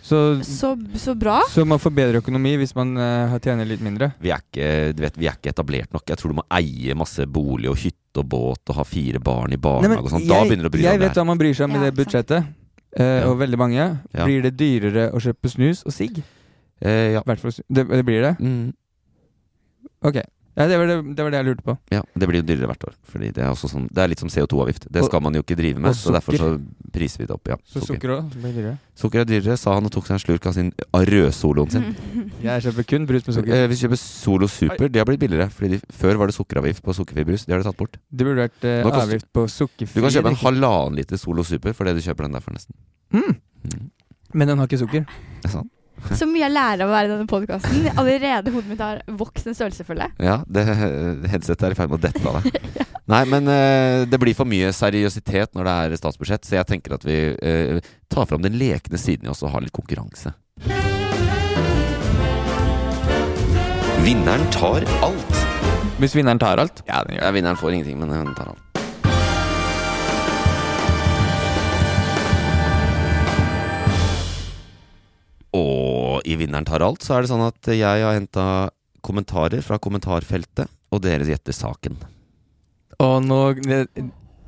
Så, 0.04 0.18
Så, 0.44 0.74
så 1.00 1.14
bra. 1.16 1.38
så 1.48 1.64
man 1.64 1.80
får 1.80 1.92
bedre 1.96 2.20
økonomi 2.20 2.50
hvis 2.60 2.74
man 2.76 2.90
uh, 3.00 3.38
tjener 3.40 3.64
litt 3.64 3.80
mindre? 3.80 4.10
Vi 4.20 4.28
er, 4.34 4.42
ikke, 4.44 4.66
du 4.92 5.00
vet, 5.00 5.16
vi 5.16 5.28
er 5.30 5.38
ikke 5.38 5.54
etablert 5.54 5.94
nok. 5.96 6.04
Jeg 6.12 6.20
tror 6.20 6.34
du 6.34 6.38
må 6.42 6.44
eie 6.52 6.92
masse 6.98 7.24
bolig 7.24 7.70
og 7.72 7.78
hytte 7.80 8.20
og 8.20 8.28
båt 8.34 8.68
og 8.74 8.76
ha 8.82 8.84
fire 8.84 9.22
barn 9.24 9.56
i 9.56 9.60
barnehage 9.60 10.04
og 10.04 10.12
sånn. 10.12 10.26
Da 10.28 10.42
begynner 10.44 10.68
du 10.68 10.70
å 10.70 10.74
bry 10.76 10.82
deg 10.84 10.90
jeg 10.90 10.98
om 10.98 11.00
det 11.00 11.08
vet 11.08 11.20
hva 11.22 11.26
man 11.30 11.40
bryr 11.40 11.56
seg 11.56 11.70
om 11.70 11.76
i 11.76 11.80
Ja, 11.80 11.86
det 11.88 11.96
budsjettet. 11.96 12.52
uh, 13.00 13.02
Ja. 13.02 13.24
Og 13.30 13.38
veldig 13.40 13.58
mange. 13.64 13.86
Ja. 14.12 14.28
Blir 14.28 14.44
det 14.44 14.52
dyrere 14.60 15.08
å 15.16 15.22
kjøpe 15.24 15.50
snus 15.50 15.80
og 15.88 15.96
sigg? 15.96 16.20
Uh, 16.84 17.16
ja. 17.16 17.22
I 17.24 17.54
det, 17.72 17.88
det 17.88 18.04
blir 18.04 18.28
det? 18.28 18.34
Mm, 18.44 18.74
Ok. 20.04 20.20
Ja, 20.54 20.68
det, 20.70 20.76
var 20.78 20.86
det, 20.86 20.96
det 21.18 21.24
var 21.26 21.32
det 21.34 21.38
jeg 21.40 21.46
lurte 21.48 21.64
på. 21.66 21.72
ja. 21.90 22.00
Det 22.14 22.28
blir 22.30 22.38
jo 22.38 22.46
dyrere 22.46 22.68
hvert 22.70 22.84
år. 22.86 22.92
Fordi 23.10 23.30
det 23.34 23.42
er, 23.42 23.48
også 23.50 23.66
sånn, 23.72 23.88
det 23.90 24.02
er 24.04 24.10
litt 24.12 24.20
som 24.22 24.30
CO2-avgift. 24.30 24.84
Det 24.94 25.02
skal 25.02 25.22
man 25.24 25.34
jo 25.34 25.42
ikke 25.42 25.56
drive 25.58 25.82
med. 25.82 25.96
Så 25.98 26.12
derfor 26.14 26.36
så 26.38 26.50
priser 26.94 27.24
vi 27.24 27.26
det 27.26 27.34
opp. 27.34 27.50
Ja. 27.50 27.56
Så 27.66 27.82
sukker 27.82 28.12
òg 28.14 28.36
blir 28.38 28.54
dyrere. 28.54 28.76
Sukker 28.94 29.24
er 29.24 29.26
dyrere, 29.26 29.56
sa 29.58 29.74
han 29.74 29.88
og 29.88 29.90
tok 29.96 30.06
seg 30.06 30.14
en 30.14 30.22
slurk 30.22 30.46
av 30.46 30.54
sin 30.54 30.70
av 30.94 31.08
rødsoloen 31.10 31.74
sin. 31.74 31.88
Jeg 32.46 32.66
kjøper 32.68 32.86
kun 32.92 33.08
brus 33.10 33.26
med 33.26 33.38
sukker. 33.40 33.56
Eh, 33.56 33.66
du 33.72 33.74
kjøper 33.80 34.00
Solo 34.04 34.50
Super, 34.52 34.86
det 34.86 35.02
har 35.02 35.10
blitt 35.10 35.24
billigere. 35.26 35.50
Fordi 35.50 35.72
de, 35.74 35.80
Før 35.98 36.22
var 36.22 36.30
det 36.30 36.38
sukkeravgift 36.38 36.86
på 36.86 36.94
sukkerfri 37.00 37.26
brus. 37.32 37.48
Det 37.48 37.56
har 37.56 37.64
de 37.64 37.68
tatt 37.72 37.80
bort. 37.82 37.98
Det 38.14 38.28
burde 38.28 38.46
vært 38.46 38.68
eh, 38.70 38.78
Nå 38.86 38.94
avgift 39.02 39.30
på 39.34 39.48
sukkerfri. 39.50 39.98
Du 39.98 40.06
kan 40.06 40.14
kjøpe 40.20 40.34
en 40.36 40.42
halvannen 40.46 41.02
liter 41.02 41.18
Solo 41.18 41.42
Super 41.42 41.74
for 41.74 41.90
det 41.90 41.98
du 41.98 42.04
kjøper 42.06 42.28
den 42.28 42.38
der 42.38 42.44
for 42.46 42.54
nesten. 42.54 42.78
Mm. 43.10 43.34
Mm. 43.66 43.90
Men 44.38 44.50
den 44.54 44.62
har 44.62 44.70
ikke 44.70 44.84
sukker. 44.86 45.02
Det 45.42 45.50
er 45.50 45.58
sant. 45.58 45.73
Så 46.18 46.26
mye 46.28 46.44
jeg 46.44 46.52
lærer 46.52 46.84
av 46.84 46.90
å 46.90 46.94
være 46.94 47.08
i 47.08 47.12
denne 47.12 47.28
podkasten. 47.30 47.88
Allerede 48.00 48.52
hodet 48.54 48.70
mitt 48.70 48.82
har 48.82 49.00
vokst 49.20 49.48
en 49.48 49.56
størrelse, 49.56 49.86
føler 49.86 50.08
jeg. 50.08 50.26
Ja, 50.28 50.38
det 50.46 50.64
headsetet 51.32 51.68
er 51.68 51.76
i 51.76 51.78
ferd 51.78 51.92
med 51.92 52.00
å 52.00 52.04
dette 52.06 52.24
av 52.28 52.40
deg. 52.44 52.58
Nei, 53.14 53.22
men 53.28 53.50
uh, 53.50 54.04
det 54.08 54.20
blir 54.20 54.36
for 54.36 54.48
mye 54.48 54.72
seriøsitet 54.74 55.56
når 55.56 55.68
det 55.68 55.76
er 55.76 55.98
statsbudsjett, 56.00 56.48
så 56.48 56.58
jeg 56.58 56.70
tenker 56.72 56.96
at 56.96 57.04
vi 57.06 57.18
uh, 57.36 57.92
tar 58.12 58.28
fram 58.30 58.44
den 58.44 58.56
lekne 58.60 59.00
siden 59.00 59.28
i 59.28 59.32
oss 59.32 59.44
og 59.44 59.52
har 59.54 59.64
litt 59.64 59.74
konkurranse. 59.76 60.34
Vinneren 64.04 64.44
tar 64.52 64.84
alt. 65.04 65.40
Hvis 66.00 66.16
vinneren 66.16 66.40
tar 66.42 66.60
alt? 66.60 66.84
Ja, 66.88 67.04
den 67.06 67.16
gjør 67.16 67.28
Ja, 67.28 67.34
vinneren 67.38 67.60
får 67.60 67.76
ingenting, 67.78 68.00
men 68.02 68.12
hun 68.12 68.34
tar 68.36 68.52
alt. 68.52 68.63
Og 76.14 76.26
i 76.28 76.36
Vinneren 76.38 76.66
tar 76.68 76.84
alt 76.84 77.04
så 77.04 77.16
er 77.16 77.24
det 77.24 77.32
sånn 77.32 77.44
at 77.46 77.70
jeg 77.74 78.04
har 78.06 78.14
henta 78.14 78.46
kommentarer 79.04 79.64
fra 79.64 79.80
kommentarfeltet, 79.82 80.70
og 80.94 81.02
dere 81.04 81.26
gjetter 81.28 81.56
saken. 81.56 81.96
Og 83.02 83.16
nå 83.24 83.40
det, 83.58 83.80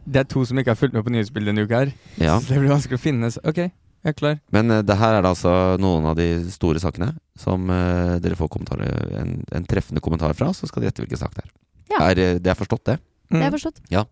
det 0.07 0.23
er 0.23 0.29
to 0.31 0.45
som 0.47 0.59
ikke 0.61 0.73
har 0.73 0.79
fulgt 0.79 0.95
med 0.97 1.05
på 1.05 1.13
nyhetsbildet 1.13 1.51
denne 1.51 1.67
uka 1.67 1.83
her. 1.83 1.93
Ja. 2.23 2.39
Så 2.39 2.55
det 2.55 2.63
blir 2.63 2.73
vanskelig 2.73 3.01
å 3.01 3.03
finne. 3.03 3.31
Ok, 3.43 3.59
jeg 3.67 4.13
er 4.13 4.17
klar. 4.17 4.39
Men 4.55 4.71
eh, 4.71 4.85
det 4.87 4.99
her 5.01 5.19
er 5.19 5.27
det 5.27 5.33
altså 5.35 5.53
noen 5.83 6.07
av 6.13 6.17
de 6.19 6.29
store 6.55 6.83
sakene 6.83 7.11
som 7.37 7.67
uh, 7.69 8.17
dere 8.23 8.39
får 8.39 8.63
en, 8.87 9.35
en 9.59 9.67
treffende 9.69 10.01
kommentar 10.05 10.33
fra, 10.39 10.53
så 10.55 10.69
skal 10.71 10.85
dere 10.85 10.93
gjette 10.93 11.05
hvilken 11.05 11.23
sak 11.25 11.35
det 11.37 11.45
er. 11.45 11.53
Ja. 11.91 11.99
Er 12.07 12.23
eh, 12.23 12.39
det 12.41 12.53
er 12.55 12.59
forstått, 12.59 12.87
det? 12.87 13.01
Det 13.35 13.43
er 13.43 13.55
forstått. 13.55 13.83
Ja. 13.91 14.07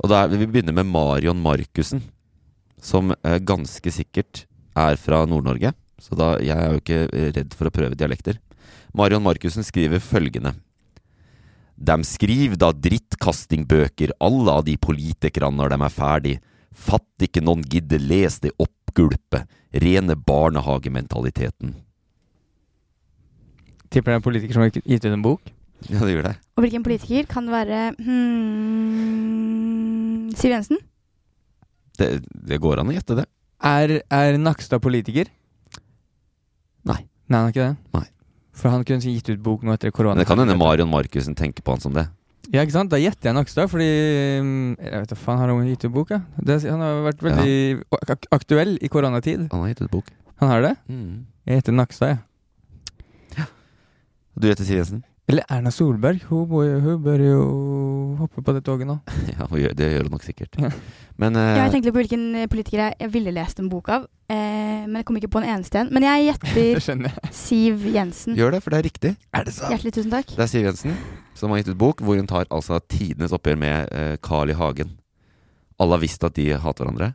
Og 0.00 0.10
da, 0.10 0.24
vil 0.26 0.40
Vi 0.42 0.50
begynner 0.56 0.74
med 0.74 0.88
Marion 0.88 1.38
Markussen, 1.44 2.02
som 2.82 3.12
ganske 3.22 3.92
sikkert 3.94 4.42
er 4.76 4.98
fra 5.00 5.22
Nord-Norge. 5.28 5.70
Så 6.04 6.16
da, 6.18 6.34
jeg 6.44 6.52
er 6.52 6.74
jo 6.74 6.80
ikke 6.82 7.00
eh, 7.08 7.30
redd 7.32 7.54
for 7.56 7.70
å 7.70 7.72
prøve 7.72 7.96
dialekter. 7.96 8.36
Marion 8.96 9.24
Markussen 9.24 9.64
skriver 9.64 10.02
følgende. 10.04 10.52
Dem 11.74 12.04
skriver 12.06 12.56
da 12.60 12.70
drittkastingbøker 12.76 14.12
alle 14.22 14.50
av 14.60 14.62
de 14.68 14.76
politikerne 14.78 15.56
når 15.58 15.68
de 15.72 15.78
er 15.80 15.94
ferdig. 15.94 16.34
Fatt 16.74 17.24
ikke 17.24 17.42
noen 17.42 17.64
gidder 17.70 18.00
les 18.02 18.38
det 18.44 18.52
oppgulpet. 18.62 19.48
Rene 19.82 20.14
barnehagementaliteten. 20.14 21.74
Tipper 23.90 24.10
det 24.10 24.14
er 24.14 24.20
en 24.20 24.26
politiker 24.26 24.54
som 24.54 24.62
har 24.62 24.70
gitt 24.74 25.04
ut 25.06 25.10
en 25.10 25.24
bok. 25.24 25.42
Ja, 25.88 26.00
det 26.04 26.12
gjør 26.14 26.26
det. 26.28 26.36
Og 26.54 26.62
hvilken 26.64 26.84
politiker 26.86 27.26
kan 27.28 27.44
det 27.48 27.52
være 27.54 27.78
hmm, 27.98 29.24
Siv 30.38 30.50
Jensen? 30.54 30.78
det. 31.98 32.08
Det 32.30 32.58
går 32.62 32.80
an 32.80 32.90
å 32.90 32.94
gjette 32.94 33.14
det. 33.20 33.26
Er, 33.64 33.88
er 34.12 34.38
Nakstad 34.40 34.80
politiker? 34.84 35.26
Nei. 37.28 37.38
Han 37.38 37.48
er 37.48 37.54
ikke 37.54 37.68
det? 37.68 37.76
Nei. 37.96 38.06
For 38.54 38.70
han 38.70 38.84
kunne 38.86 39.14
gitt 39.16 39.30
ut 39.32 39.40
bok 39.42 39.64
nå 39.66 39.74
etter 39.74 39.90
korona. 39.94 40.14
Men 40.14 40.22
det 40.22 40.28
kan 40.30 40.38
hende 40.38 40.56
Marion 40.58 40.90
Markussen 40.90 41.34
tenker 41.38 41.64
på 41.64 41.74
han 41.74 41.82
som 41.82 41.94
det. 41.96 42.06
Ja, 42.52 42.60
ikke 42.60 42.74
sant? 42.76 42.92
Da 42.92 43.00
gjetter 43.00 43.30
jeg 43.30 43.36
Nakstad, 43.38 43.70
fordi 43.72 43.86
mm, 44.44 44.74
Jeg 44.76 45.00
vet 45.00 45.12
da 45.14 45.16
faen, 45.16 45.38
har 45.40 45.48
han 45.48 45.64
gitt 45.70 45.86
ut 45.86 45.94
bok, 45.94 46.12
ja? 46.12 46.20
Det, 46.36 46.58
han 46.68 46.82
har 46.84 47.00
vært 47.06 47.24
veldig 47.24 47.54
ak 48.12 48.28
aktuell 48.36 48.76
i 48.84 48.90
koronatid. 48.92 49.46
Han 49.54 49.64
har 49.64 49.72
gitt 49.72 49.82
ut 49.86 49.94
bok. 49.94 50.12
Han 50.42 50.52
har 50.52 50.64
det? 50.66 50.74
Mm. 50.92 51.24
Jeg 51.48 51.62
heter 51.62 51.76
Nakstad, 51.78 52.12
jeg. 52.12 53.00
Ja. 53.40 53.48
Du 54.36 54.48
heter 54.50 54.68
Siv 54.68 54.82
Jensen? 54.82 55.02
Eller 55.28 55.46
Erna 55.48 55.70
Solberg. 55.72 56.20
Hun, 56.28 56.50
hun 56.84 56.98
bør 57.04 57.22
jo 57.24 57.36
hoppe 58.18 58.42
på 58.44 58.52
det 58.52 58.60
toget 58.66 58.88
nå. 58.88 58.98
Ja, 59.32 59.46
hun 59.48 59.60
gjør- 59.62 59.76
det 59.78 59.88
gjør 59.94 60.08
hun 60.08 60.12
nok 60.18 60.26
sikkert. 60.26 60.58
Men 61.16 61.38
uh, 61.38 61.44
jeg 61.62 61.72
tenkte 61.72 61.92
på 61.94 62.02
hvilken 62.02 62.24
eh, 62.42 62.48
politiker 62.50 62.82
jeg, 62.90 63.08
ville 63.14 63.32
lest 63.32 63.62
en 63.62 63.70
bok 63.72 63.88
av. 63.94 64.04
uh, 64.28 64.84
men 64.84 64.98
jeg 65.00 65.06
kom 65.08 65.16
ikke 65.20 65.30
på 65.32 65.40
en 65.40 65.48
eneste 65.54 65.80
en. 65.80 65.92
Men 65.96 66.04
jeg 66.04 66.26
gjetter. 66.28 67.08
Siv 67.44 67.86
Jensen. 67.94 68.36
gjør 68.36 68.56
det, 68.56 68.60
for 68.64 68.74
det 68.74 68.80
er 68.82 68.88
riktig. 68.90 69.14
Hjertelig 69.32 69.94
tusen 69.96 70.12
takk. 70.12 70.34
Det 70.34 70.44
er 70.44 70.50
Siv 70.50 70.68
Jensen 70.68 70.98
som 71.34 71.50
har 71.50 71.58
gitt 71.62 71.72
ut 71.72 71.80
bok 71.80 71.98
hvor 72.04 72.14
hun 72.14 72.28
tar 72.30 72.46
altså 72.54 72.76
tidenes 72.86 73.32
oppgjør 73.34 73.56
med 73.58 73.88
uh, 73.90 74.14
Carl 74.22 74.52
I. 74.52 74.58
Hagen. 74.58 74.92
Alle 75.82 75.96
har 75.96 76.04
visst 76.04 76.22
at 76.22 76.36
de 76.36 76.52
hater 76.54 76.84
hverandre, 76.86 77.08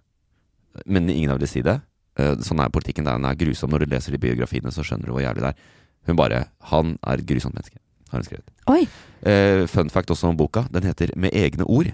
men 0.85 1.07
ingen 1.13 1.31
vil 1.39 1.47
si 1.47 1.61
det. 1.63 1.77
Eh, 2.19 2.33
sånn 2.43 2.59
er 2.59 2.71
politikken. 2.73 3.07
Den 3.07 3.23
er 3.27 3.37
grusom. 3.39 3.71
Når 3.71 3.85
du 3.85 3.93
leser 3.93 4.11
de 4.15 4.19
biografiene, 4.21 4.71
så 4.75 4.83
skjønner 4.83 5.07
du 5.07 5.13
hvor 5.15 5.23
jævlig 5.23 5.45
det 5.45 5.51
er. 5.53 5.61
Hun 6.09 6.17
bare 6.19 6.41
Han 6.71 6.97
er 7.07 7.21
et 7.21 7.27
grusomt 7.29 7.55
menneske, 7.55 7.79
har 8.11 8.19
hun 8.19 8.27
skrevet. 8.27 8.51
Oi. 8.69 8.83
Eh, 9.21 9.65
fun 9.67 9.89
fact 9.89 10.11
også 10.13 10.29
om 10.29 10.37
boka. 10.37 10.65
Den 10.73 10.83
heter 10.87 11.13
Med 11.15 11.33
egne 11.33 11.65
ord. 11.65 11.91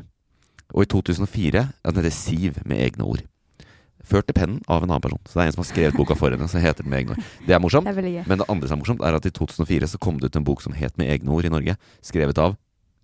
Og 0.73 0.84
i 0.84 0.89
2004 0.89 1.62
ja, 1.62 1.91
Den 1.91 2.04
heter 2.04 2.15
Siv 2.15 2.60
med 2.65 2.82
egne 2.82 3.06
ord. 3.06 3.23
Ført 4.06 4.28
til 4.30 4.38
pennen 4.38 4.60
av 4.69 4.84
en 4.84 4.91
annen 4.91 5.01
person. 5.01 5.21
Så 5.25 5.39
det 5.39 5.43
er 5.43 5.47
en 5.49 5.56
som 5.56 5.63
har 5.63 5.69
skrevet 5.71 5.97
boka 5.97 6.17
for 6.17 6.30
henne. 6.30 6.47
Så 6.49 6.62
heter 6.62 6.86
den 6.86 6.93
med 6.93 7.04
egne 7.04 7.15
ord. 7.15 7.32
Det 7.47 7.56
er 7.56 7.62
morsomt. 7.63 7.89
Det 7.89 8.12
er. 8.12 8.28
Men 8.30 8.41
det 8.41 8.49
andre 8.49 8.69
som 8.69 8.78
er 8.78 8.84
morsomt, 8.84 9.01
er 9.01 9.17
at 9.17 9.25
i 9.25 9.34
2004 9.34 9.89
så 9.95 10.01
kom 10.01 10.19
det 10.19 10.30
ut 10.30 10.38
en 10.38 10.45
bok 10.45 10.62
som 10.62 10.73
het 10.78 10.97
Med 10.97 11.10
egne 11.10 11.34
ord 11.34 11.45
i 11.45 11.54
Norge. 11.54 11.78
Skrevet 12.06 12.38
av 12.38 12.56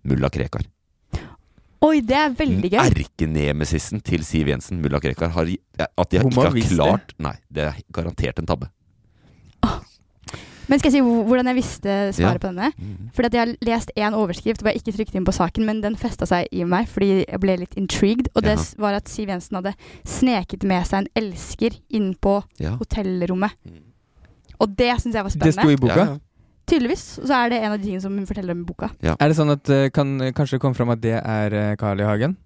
mulla 0.06 0.30
Krekar. 0.30 0.68
Oi, 1.82 1.98
det 2.06 2.14
er 2.14 2.34
veldig 2.38 2.68
gøy. 2.70 2.78
Erkenemesisen 2.78 4.02
til 4.06 4.22
Siv 4.22 4.52
Jensen, 4.52 4.78
mulla 4.84 5.00
Krekar, 5.02 5.32
har 5.34 5.50
At 5.50 6.10
de 6.10 6.20
har 6.20 6.28
ikke 6.30 6.44
har 6.46 6.54
klart 6.70 7.08
det. 7.10 7.18
Nei, 7.26 7.34
det 7.50 7.64
er 7.66 7.80
garantert 7.90 8.38
en 8.38 8.46
tabbe. 8.46 8.70
Men 10.68 10.78
skal 10.78 10.92
jeg 10.92 11.00
si 11.00 11.02
hvordan 11.28 11.48
jeg 11.50 11.56
visste 11.58 11.94
svaret 12.14 12.38
Ja. 12.38 12.42
på 12.42 12.50
denne? 12.52 12.72
Mhm. 12.78 13.10
Fordi 13.14 13.26
at 13.26 13.32
jeg 13.34 13.40
har 13.40 13.54
lest 13.66 13.90
én 13.96 14.14
overskrift 14.14 14.62
hvor 14.62 14.70
jeg 14.72 14.82
ikke 14.82 14.96
trykket 14.96 15.14
inn 15.18 15.24
på 15.26 15.34
saken, 15.34 15.64
men 15.66 15.80
den 15.82 15.96
festa 15.96 16.26
seg 16.26 16.46
i 16.52 16.64
meg 16.64 16.88
fordi 16.88 17.24
jeg 17.26 17.40
ble 17.40 17.56
litt 17.64 17.74
intrigued. 17.76 18.28
Og 18.36 18.42
det 18.42 18.56
ja. 18.58 18.64
var 18.78 18.94
at 18.94 19.08
Siv 19.08 19.28
Jensen 19.28 19.56
hadde 19.58 19.74
sneket 20.06 20.62
med 20.64 20.86
seg 20.86 21.02
en 21.04 21.08
elsker 21.16 21.78
inn 21.90 22.14
på 22.14 22.42
Ja. 22.60 22.76
hotellrommet. 22.76 23.52
Mm. 23.66 23.80
Og 24.60 24.76
det 24.76 24.92
syns 25.02 25.14
jeg 25.14 25.24
var 25.24 25.30
spennende. 25.30 25.54
Det 25.54 25.60
sto 25.60 25.70
i 25.70 25.76
boka. 25.76 25.96
Ja, 25.96 26.04
ja. 26.04 26.18
Tydeligvis 26.66 27.02
så 27.26 27.34
er 27.44 27.50
det 27.50 27.58
en 27.62 27.72
av 27.72 27.78
de 27.78 27.84
tingene 27.84 28.00
som 28.04 28.14
hun 28.16 28.26
forteller 28.26 28.54
om 28.54 28.60
i 28.62 28.64
boka. 28.64 28.90
Er 29.02 29.28
det 29.28 29.36
sånn 29.36 29.50
at 29.50 29.68
eh, 29.68 29.88
kan 29.90 30.14
kanskje 30.32 30.60
komme 30.62 30.78
fram 30.78 30.90
at 30.94 31.00
det 31.02 31.18
er 31.18 31.52
eh, 31.52 31.76
Carl 31.76 32.00
I. 32.00 32.06
Hagen? 32.06 32.36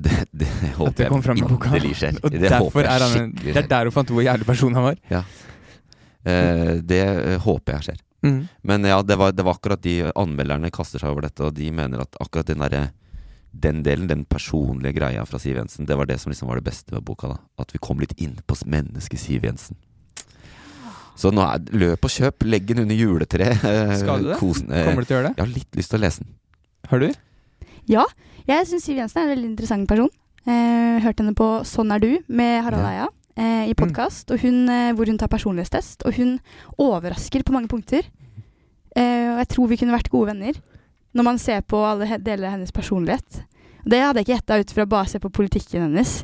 Det, 0.00 0.24
det 0.32 0.48
håper 0.78 0.96
det 0.96 1.10
jeg 1.10 1.44
inderlig 1.44 1.92
skjer. 1.98 2.16
Det, 2.24 2.30
Det 2.40 2.48
er 2.48 3.52
Det 3.52 3.56
er 3.60 3.68
der 3.68 3.90
hun 3.90 3.92
fant 3.92 4.08
hvor 4.08 4.24
jævlig 4.24 4.46
person 4.48 4.74
han 4.74 4.82
var. 4.82 5.24
Eh, 6.24 6.78
det 6.84 7.02
eh, 7.06 7.36
håper 7.40 7.78
jeg 7.78 7.88
skjer. 7.88 8.00
Mm. 8.26 8.40
Men 8.68 8.84
ja, 8.84 9.00
det 9.02 9.16
var, 9.16 9.32
det 9.32 9.44
var 9.46 9.56
akkurat 9.56 9.82
de 9.82 10.02
anmelderne 10.12 10.72
kaster 10.74 11.00
seg 11.00 11.12
over 11.14 11.24
dette, 11.28 11.44
og 11.46 11.54
de 11.56 11.70
mener 11.72 12.02
at 12.04 12.18
akkurat 12.20 12.50
den 12.50 12.64
derre 12.64 12.88
den 13.50 13.80
delen, 13.82 14.06
den 14.06 14.24
personlige 14.30 15.00
greia 15.00 15.24
fra 15.26 15.40
Siv 15.42 15.56
Jensen, 15.56 15.86
det 15.86 15.96
var 15.98 16.06
det 16.06 16.20
som 16.22 16.30
liksom 16.30 16.48
var 16.48 16.60
det 16.60 16.68
beste 16.68 16.94
med 16.94 17.02
boka. 17.02 17.32
da 17.32 17.38
At 17.58 17.74
vi 17.74 17.80
kom 17.82 17.98
litt 17.98 18.14
inn 18.20 18.36
på 18.46 18.56
mennesket 18.62 19.18
Siv 19.18 19.46
Jensen. 19.48 19.78
Så 21.18 21.32
nå 21.34 21.42
er 21.44 21.64
løp 21.76 22.06
og 22.06 22.12
kjøp, 22.14 22.46
legg 22.46 22.68
den 22.70 22.84
under 22.84 22.96
juletreet. 22.96 23.58
Skal 24.00 24.22
du 24.22 24.30
det? 24.30 24.38
Kosen, 24.40 24.70
eh, 24.72 24.86
Kommer 24.86 25.04
du 25.04 25.10
til 25.10 25.16
å 25.16 25.18
gjøre 25.18 25.32
det? 25.32 25.34
Jeg 25.36 25.44
har 25.44 25.52
litt 25.56 25.80
lyst 25.80 25.92
til 25.92 25.98
å 25.98 26.04
lese 26.04 26.22
den. 26.22 26.32
Har 26.90 27.02
du? 27.02 27.08
Ja, 27.90 28.06
jeg 28.48 28.68
syns 28.70 28.86
Siv 28.86 29.00
Jensen 29.00 29.20
er 29.20 29.26
en 29.26 29.34
veldig 29.34 29.50
interessant 29.50 29.90
person. 29.90 30.12
Eh, 30.46 31.00
hørte 31.04 31.24
henne 31.24 31.36
på 31.36 31.48
Sånn 31.68 31.90
er 31.92 32.00
du 32.00 32.12
med 32.30 32.62
Harald 32.64 32.86
Ja. 32.86 33.10
Eh, 33.40 33.70
i 33.70 33.74
podkast, 33.74 34.28
hvor 34.28 35.08
hun 35.08 35.18
tar 35.18 35.30
personlighetstest. 35.32 36.04
Og 36.04 36.16
hun 36.18 36.34
overrasker 36.76 37.44
på 37.46 37.54
mange 37.54 37.70
punkter. 37.72 38.04
Eh, 38.96 39.30
og 39.32 39.38
jeg 39.40 39.48
tror 39.54 39.70
vi 39.70 39.78
kunne 39.80 39.94
vært 39.94 40.10
gode 40.12 40.32
venner 40.32 40.58
når 41.14 41.26
man 41.26 41.38
ser 41.42 41.62
på 41.66 41.78
alle 41.86 42.18
deler 42.22 42.50
av 42.50 42.58
hennes 42.58 42.74
personlighet. 42.74 43.40
Det 43.88 44.00
hadde 44.02 44.20
jeg 44.20 44.26
ikke 44.26 44.36
gjetta 44.36 44.58
ut 44.60 44.74
fra 44.76 44.86
bare 44.90 45.08
å 45.08 45.10
se 45.10 45.20
på 45.22 45.30
politikken 45.32 45.86
hennes. 45.88 46.20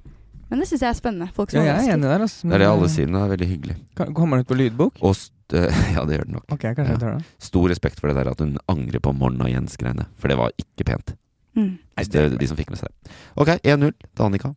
Men 0.51 0.61
det 0.61 0.69
syns 0.69 0.85
jeg 0.85 0.91
er 0.93 0.99
spennende. 0.99 1.31
Folk 1.35 1.51
som 1.51 1.63
Ja, 1.65 1.79
jeg 1.79 1.89
er 1.89 1.97
enig 1.97 2.11
der. 2.11 2.27
Altså, 2.27 2.47
Det 2.47 2.55
er 2.55 2.63
det 2.63 2.69
alle 2.69 2.91
eh, 2.91 2.93
sier, 2.93 3.09
Det 3.09 3.23
er 3.23 3.33
veldig 3.33 3.49
hyggelig. 3.55 3.77
Kommer 3.97 4.37
den 4.37 4.45
ut 4.45 4.53
på 4.53 4.61
lydbok? 4.61 5.01
Og 5.01 5.17
st 5.17 5.33
ja, 5.95 6.03
det 6.03 6.19
gjør 6.19 6.27
den 6.27 6.37
nok. 6.37 6.47
Okay, 6.51 6.75
kanskje 6.75 6.93
jeg 6.93 7.01
tar 7.01 7.17
den. 7.17 7.27
Stor 7.39 7.69
respekt 7.71 8.01
for 8.03 8.11
det 8.11 8.17
der 8.19 8.33
at 8.33 8.41
hun 8.43 8.57
angrer 8.69 8.99
på 8.99 9.13
Morna 9.15 9.47
Jens-greiene, 9.47 10.09
for 10.19 10.27
det 10.27 10.37
var 10.41 10.51
ikke 10.59 10.87
pent. 10.89 11.13
Mm. 11.55 11.77
Det 12.03 12.19
er 12.19 12.35
de 12.35 12.49
som 12.51 12.59
fikk 12.59 12.73
med 12.75 12.81
seg 12.83 12.91
det. 12.91 13.15
Ok, 13.39 13.53
1-0 13.63 13.93
til 13.95 14.25
Annika. 14.27 14.51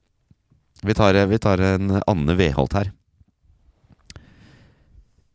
Vi 0.83 0.95
tar, 0.95 1.17
vi 1.27 1.39
tar 1.39 1.59
en 1.59 1.99
Anne 2.07 2.35
Weholt 2.39 2.73
her. 2.77 2.91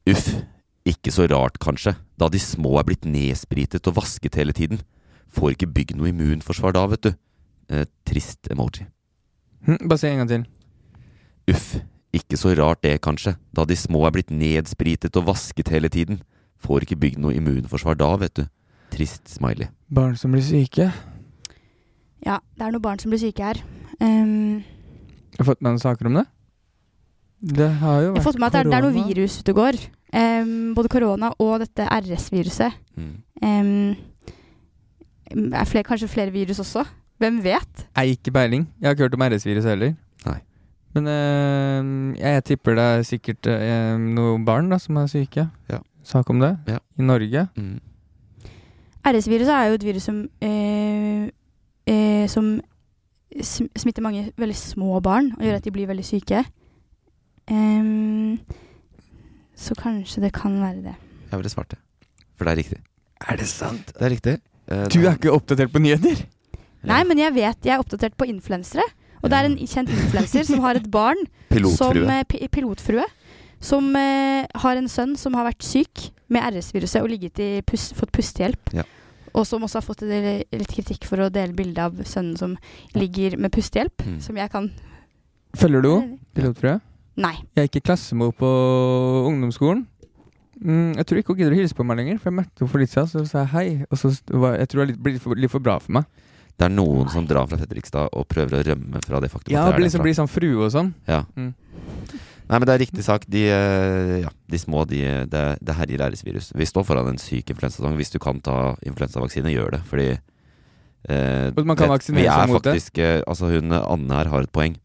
Uff, 0.08 0.30
ikke 0.88 1.12
så 1.12 1.26
rart 1.28 1.58
kanskje, 1.60 1.94
da 2.20 2.28
de 2.32 2.40
små 2.40 2.78
er 2.80 2.86
blitt 2.88 3.06
nedspritet 3.08 3.86
og 3.88 3.98
vasket 4.00 4.36
hele 4.40 4.52
tiden. 4.56 4.80
Får 5.34 5.54
ikke 5.54 5.70
bygd 5.74 5.98
noe 5.98 6.10
immunforsvar 6.12 6.76
da, 6.76 6.84
vet 6.92 7.06
du. 7.06 7.14
Eh, 7.72 7.86
trist 8.06 8.50
emoji. 8.52 8.86
Hm, 9.64 9.80
bare 9.88 10.00
si 10.00 10.10
en 10.10 10.22
gang 10.22 10.30
til. 10.30 10.44
Uff, 11.52 11.70
ikke 12.14 12.38
så 12.40 12.52
rart 12.56 12.82
det 12.84 13.00
kanskje, 13.04 13.36
da 13.52 13.64
de 13.68 13.76
små 13.76 14.04
er 14.06 14.14
blitt 14.14 14.32
nedspritet 14.32 15.16
og 15.20 15.28
vasket 15.32 15.72
hele 15.72 15.90
tiden. 15.92 16.20
Får 16.60 16.84
ikke 16.84 17.00
bygd 17.00 17.20
noe 17.20 17.36
immunforsvar 17.36 17.96
da, 18.00 18.12
vet 18.20 18.36
du. 18.38 18.44
Trist 18.94 19.28
smiley. 19.28 19.68
Barn 19.92 20.16
som 20.16 20.32
blir 20.32 20.44
syke. 20.44 20.92
Ja, 22.24 22.38
det 22.56 22.64
er 22.64 22.72
noen 22.72 22.84
barn 22.84 23.00
som 23.00 23.12
blir 23.12 23.20
syke 23.20 23.50
her. 23.50 23.60
Um, 24.00 24.62
Har 25.34 25.42
du 25.42 25.48
fått 25.50 25.62
med 25.62 25.72
noen 25.72 25.82
saker 25.82 26.10
om 26.10 26.18
det? 26.20 26.24
Det 27.44 27.68
har 27.82 28.00
jo 28.00 28.08
jeg 28.08 28.14
vært 28.14 28.22
har 28.22 28.26
fått 28.30 28.40
med 28.40 28.46
at 28.46 28.54
det 28.54 28.60
er, 28.60 28.70
det 28.70 28.76
er 28.78 28.84
noe 28.86 29.08
virus 29.10 29.38
ute 29.40 29.52
og 29.52 29.58
går. 29.58 29.78
Um, 30.14 30.74
både 30.76 30.90
korona 30.92 31.32
og 31.42 31.54
dette 31.64 31.86
RS-viruset. 31.90 32.76
Mm. 32.96 33.14
Um, 33.42 33.96
er 35.52 35.64
flere, 35.68 35.84
kanskje 35.84 36.08
flere 36.08 36.32
virus 36.32 36.62
også? 36.62 36.84
Hvem 37.18 37.40
vet? 37.44 37.86
Jeg 37.96 38.18
ikke 38.18 38.32
peiling. 38.32 38.68
Jeg 38.80 38.88
har 38.88 38.94
ikke 38.94 39.08
hørt 39.08 39.14
om 39.14 39.26
RS-virus 39.26 39.64
heller. 39.64 39.94
Nei. 40.26 40.38
Men 40.94 41.10
eh, 41.10 42.20
jeg, 42.20 42.30
jeg 42.34 42.44
tipper 42.44 42.78
det 42.78 42.84
er 42.84 43.02
sikkert 43.06 43.48
eh, 43.50 43.96
noen 43.98 44.44
barn 44.46 44.70
da 44.70 44.78
som 44.82 44.96
er 45.02 45.10
syke. 45.10 45.48
Ja. 45.70 45.80
Sak 46.04 46.30
om 46.30 46.40
det. 46.42 46.56
Ja. 46.68 46.78
I 46.98 47.02
Norge. 47.02 47.46
Mm. 47.56 47.80
RS-viruset 49.04 49.54
er 49.54 49.64
jo 49.68 49.78
et 49.78 49.84
virus 49.84 50.06
som, 50.08 50.22
eh, 50.40 51.28
eh, 51.86 52.28
som 52.28 52.60
smitter 53.42 54.02
mange 54.04 54.28
veldig 54.38 54.56
små 54.56 55.00
barn 55.02 55.32
og 55.38 55.42
gjør 55.46 55.56
at 55.58 55.64
de 55.66 55.72
blir 55.74 55.88
veldig 55.90 56.04
syke. 56.06 56.44
Um, 57.50 58.38
så 59.58 59.74
kanskje 59.78 60.22
det 60.24 60.32
kan 60.36 60.54
være 60.62 60.82
det. 60.84 60.94
Jeg 61.30 61.40
ville 61.40 61.50
svart 61.52 61.70
det. 61.74 61.78
For 62.38 62.46
det 62.46 62.52
er 62.54 62.60
riktig. 62.62 62.78
Er 63.28 63.36
det 63.40 63.48
sant? 63.50 63.92
Det 63.94 64.02
er 64.06 64.14
riktig. 64.14 64.36
Uh, 64.70 64.84
Du 64.92 65.00
er 65.04 65.14
ikke 65.16 65.32
oppdatert 65.34 65.72
på 65.74 65.82
nyheter? 65.82 66.24
Nei, 66.84 67.00
men 67.08 67.18
jeg 67.18 67.32
vet 67.34 67.64
jeg 67.64 67.74
er 67.74 67.82
oppdatert 67.82 68.16
på 68.16 68.26
influensere. 68.28 68.84
Og 69.24 69.30
det 69.32 69.38
er 69.38 69.46
en 69.48 69.56
kjent 69.56 69.88
influenser 69.88 70.44
som 70.44 70.60
har 70.60 70.76
et 70.76 70.88
barn 70.92 71.16
Pilotfrue. 71.52 72.04
som 72.04 72.10
eh, 72.12 72.48
pilotfrue. 72.52 73.06
Som 73.64 73.94
eh, 73.96 74.44
har 74.60 74.76
en 74.76 74.88
sønn 74.92 75.14
som 75.16 75.36
har 75.38 75.46
vært 75.48 75.64
syk 75.64 76.10
med 76.28 76.44
RS-viruset 76.52 77.00
og 77.00 77.08
ligget 77.08 77.40
i 77.40 77.48
pus 77.64 77.86
fått 77.96 78.12
pustehjelp. 78.12 78.74
Ja. 78.76 78.84
Og 79.34 79.46
som 79.48 79.64
også 79.66 79.80
har 79.80 79.86
fått 79.86 80.04
litt 80.06 80.70
kritikk 80.70 81.06
for 81.08 81.24
å 81.24 81.30
dele 81.32 81.56
bilde 81.56 81.82
av 81.82 81.96
sønnen 82.06 82.36
som 82.38 82.56
ligger 82.94 83.36
med 83.40 83.52
pustehjelp. 83.54 84.04
Mm. 84.06 84.18
Som 84.22 84.38
jeg 84.38 84.52
kan 84.52 84.70
Følger 85.54 85.84
du 85.84 85.90
henne? 85.92 86.18
Pilotfrue? 86.34 86.78
Nei. 87.22 87.34
Jeg 87.54 87.68
gikk 87.68 87.76
i 87.78 87.84
klasse 87.90 88.16
med 88.18 88.30
henne 88.30 88.38
på 88.40 88.48
ungdomsskolen. 89.30 89.84
Mm, 90.58 90.94
jeg 90.98 91.06
tror 91.06 91.20
ikke 91.20 91.34
hun 91.34 91.40
gidder 91.42 91.54
å 91.54 91.58
hilse 91.58 91.76
på 91.78 91.86
meg 91.86 91.98
lenger, 92.00 92.18
for 92.18 92.30
jeg 92.30 92.38
møtte 92.40 92.62
henne 92.62 92.72
for 92.72 92.82
litt 92.82 92.92
siden, 92.92 93.10
så 93.10 93.24
sa 93.28 93.42
jeg 93.44 93.52
hei. 93.54 93.66
Og 93.90 94.00
så 94.00 94.10
var, 94.30 94.58
jeg 94.58 94.70
tror 94.70 94.86
det 94.90 94.96
blir 94.98 95.16
litt, 95.18 95.52
for, 95.52 95.62
bra 95.62 95.76
for 95.82 95.98
meg. 95.98 96.06
Det 96.54 96.68
er 96.68 96.74
noen 96.74 97.10
som 97.10 97.26
drar 97.26 97.48
fra 97.50 97.58
Fredrikstad 97.58 98.14
og 98.14 98.28
prøver 98.30 98.60
å 98.60 98.62
rømme 98.70 99.02
fra 99.02 99.18
det 99.22 99.30
faktum 99.32 99.54
Ja, 99.54 99.64
at 99.64 99.72
det 99.72 99.74
er 99.74 99.80
blir 99.80 99.88
liksom, 99.88 100.02
derfra. 100.02 100.06
blir 100.06 100.18
sånn 100.20 100.30
frue 100.30 100.66
og 100.66 100.70
sånn. 100.74 100.92
Ja. 101.10 101.24
Mm. 101.34 101.50
Nei, 102.44 102.58
men 102.58 102.68
det 102.68 102.74
er 102.74 102.82
riktig 102.82 103.04
sak. 103.06 103.24
De, 103.30 103.46
eh, 103.48 104.14
ja, 104.26 104.30
de 104.52 104.60
små, 104.60 104.84
de, 104.88 105.00
det, 105.32 105.44
det 105.64 105.76
herjer 105.78 106.04
æresvirus. 106.10 106.50
Vi 106.52 106.68
står 106.68 106.84
foran 106.84 107.08
en 107.08 107.20
syk 107.20 107.54
influensasesong. 107.54 107.96
Hvis 107.96 108.12
du 108.12 108.18
kan 108.20 108.40
ta 108.44 108.74
influensavaksine, 108.84 109.52
gjør 109.54 109.78
det. 109.78 109.82
Fordi 109.88 110.08
eh, 110.12 111.48
man 111.56 111.76
kan 111.76 111.86
det- 111.86 111.92
vaksinere 111.94 112.28
seg 112.28 112.52
mot 112.52 112.60
faktisk, 112.60 113.00
det? 113.00 113.12
Altså, 113.24 113.48
hun 113.54 113.72
Anne 113.72 114.20
her 114.20 114.32
har 114.32 114.44
et 114.44 114.52
poeng. 114.52 114.76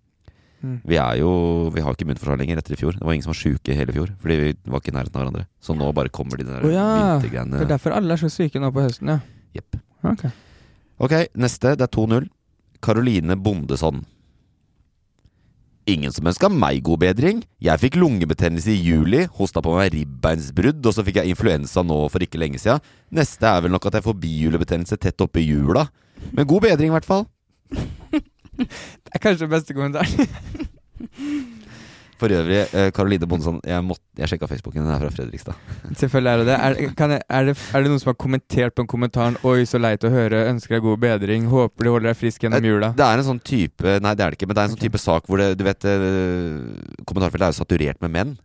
Mm. 0.60 0.82
Vi 0.84 0.98
er 1.00 1.19
jo 1.22 1.69
Vi 1.72 1.80
har 1.80 1.95
ikke 1.95 2.04
immunforsvar 2.04 2.39
lenger 2.39 2.60
etter 2.60 2.76
i 2.76 2.80
fjor. 2.80 2.98
Det 2.98 3.06
var 3.06 3.15
ingen 3.15 3.24
som 3.24 3.32
var 3.32 3.39
sjuke 3.39 3.76
hele 3.76 3.95
fjor. 3.95 4.12
Fordi 4.19 4.36
vi 4.39 4.54
var 4.67 4.82
ikke 4.82 4.91
i 4.91 4.98
nærheten 4.98 5.15
av 5.15 5.24
hverandre. 5.24 5.48
Så 5.63 5.76
nå 5.76 5.91
bare 5.95 6.12
kommer 6.12 6.39
de 6.39 6.48
der 6.48 6.63
oh, 6.63 6.72
ja. 6.72 6.88
vintergreiene. 7.19 7.60
Det 7.60 7.67
er 7.67 7.74
derfor 7.76 7.95
alle 7.95 8.15
er 8.15 8.24
så 8.24 8.32
syke 8.32 8.60
nå 8.60 8.72
på 8.76 8.84
høsten, 8.84 9.12
ja. 9.12 9.19
Jepp. 9.56 9.80
Ok. 10.04 10.26
Ok, 11.00 11.15
neste. 11.36 11.76
Det 11.80 11.88
er 11.88 11.91
2-0. 11.95 12.28
Karoline 12.84 13.36
Bondesson. 13.39 14.06
Ingen 15.89 16.13
som 16.13 16.28
ønska 16.30 16.49
meg 16.54 16.84
god 16.86 17.02
bedring. 17.02 17.39
Jeg 17.63 17.82
fikk 17.82 17.95
lungebetennelse 17.97 18.69
i 18.73 18.82
juli, 18.84 19.23
hosta 19.39 19.62
på 19.65 19.73
meg 19.73 19.93
ribbeinsbrudd, 19.95 20.84
og 20.86 20.93
så 20.93 21.06
fikk 21.08 21.21
jeg 21.21 21.34
influensa 21.34 21.82
nå 21.86 21.97
for 22.13 22.21
ikke 22.21 22.41
lenge 22.41 22.62
siden. 22.62 22.84
Neste 23.15 23.49
er 23.49 23.63
vel 23.65 23.73
nok 23.73 23.88
at 23.89 23.97
jeg 23.97 24.06
får 24.06 24.19
bihulebetennelse 24.21 24.99
tett 25.02 25.25
oppi 25.25 25.47
jula. 25.47 25.88
Men 26.36 26.49
god 26.49 26.67
bedring, 26.67 26.91
i 26.91 26.97
hvert 26.97 27.10
fall. 27.10 27.25
Det 28.60 29.15
er 29.15 29.23
kanskje 29.23 29.47
den 29.47 29.54
beste 29.56 29.73
kommentaren. 29.73 30.28
For 32.19 32.27
øvrig, 32.36 32.58
eh, 32.75 32.89
Karoline 32.91 33.27
Bondesson, 33.32 33.62
jeg, 33.63 33.84
måtte- 33.88 34.03
jeg 34.19 34.27
sjekka 34.34 34.47
Facebooken, 34.51 34.84
den 34.84 34.91
er 34.91 34.99
fra 34.99 35.10
Fredrikstad. 35.13 35.55
Selvfølgelig 36.01 36.32
er 36.34 36.38
det 36.41 36.47
det. 36.49 36.58
Er, 36.60 36.93
kan 36.99 37.13
jeg, 37.15 37.21
er 37.29 37.45
det. 37.47 37.53
er 37.73 37.82
det 37.86 37.91
noen 37.93 38.01
som 38.03 38.10
har 38.12 38.17
kommentert 38.19 38.75
på 38.75 38.84
en 38.84 38.89
kommentaren 38.91 39.38
'Oi, 39.43 39.63
så 39.69 39.79
leit 39.79 40.03
å 40.03 40.12
høre. 40.12 40.41
Ønsker 40.51 40.75
deg 40.75 40.84
god 40.84 40.99
bedring. 40.99 41.47
Håper 41.47 41.84
du 41.88 41.91
holder 41.93 42.10
deg 42.12 42.17
frisk 42.19 42.43
gjennom 42.43 42.62
jula'? 42.67 42.91
Det 42.99 43.05
er 43.08 43.17
en 43.23 43.29
sånn 43.32 43.39
type 43.41 43.95
Nei, 44.03 44.13
det 44.15 44.25
er 44.25 44.29
det 44.32 44.38
ikke, 44.39 44.47
men 44.51 44.55
det 44.55 44.62
er 44.62 44.67
en 44.69 44.75
sånn 44.75 44.84
type 44.84 44.99
sak 44.99 45.25
hvor 45.32 45.38
det 45.39 45.58
Du 45.58 45.63
vet, 45.63 45.86
eh, 45.86 46.60
kommentarfeltet 47.08 47.47
er 47.47 47.53
jo 47.55 47.62
saturert 47.63 48.01
med 48.03 48.12
menn. 48.12 48.38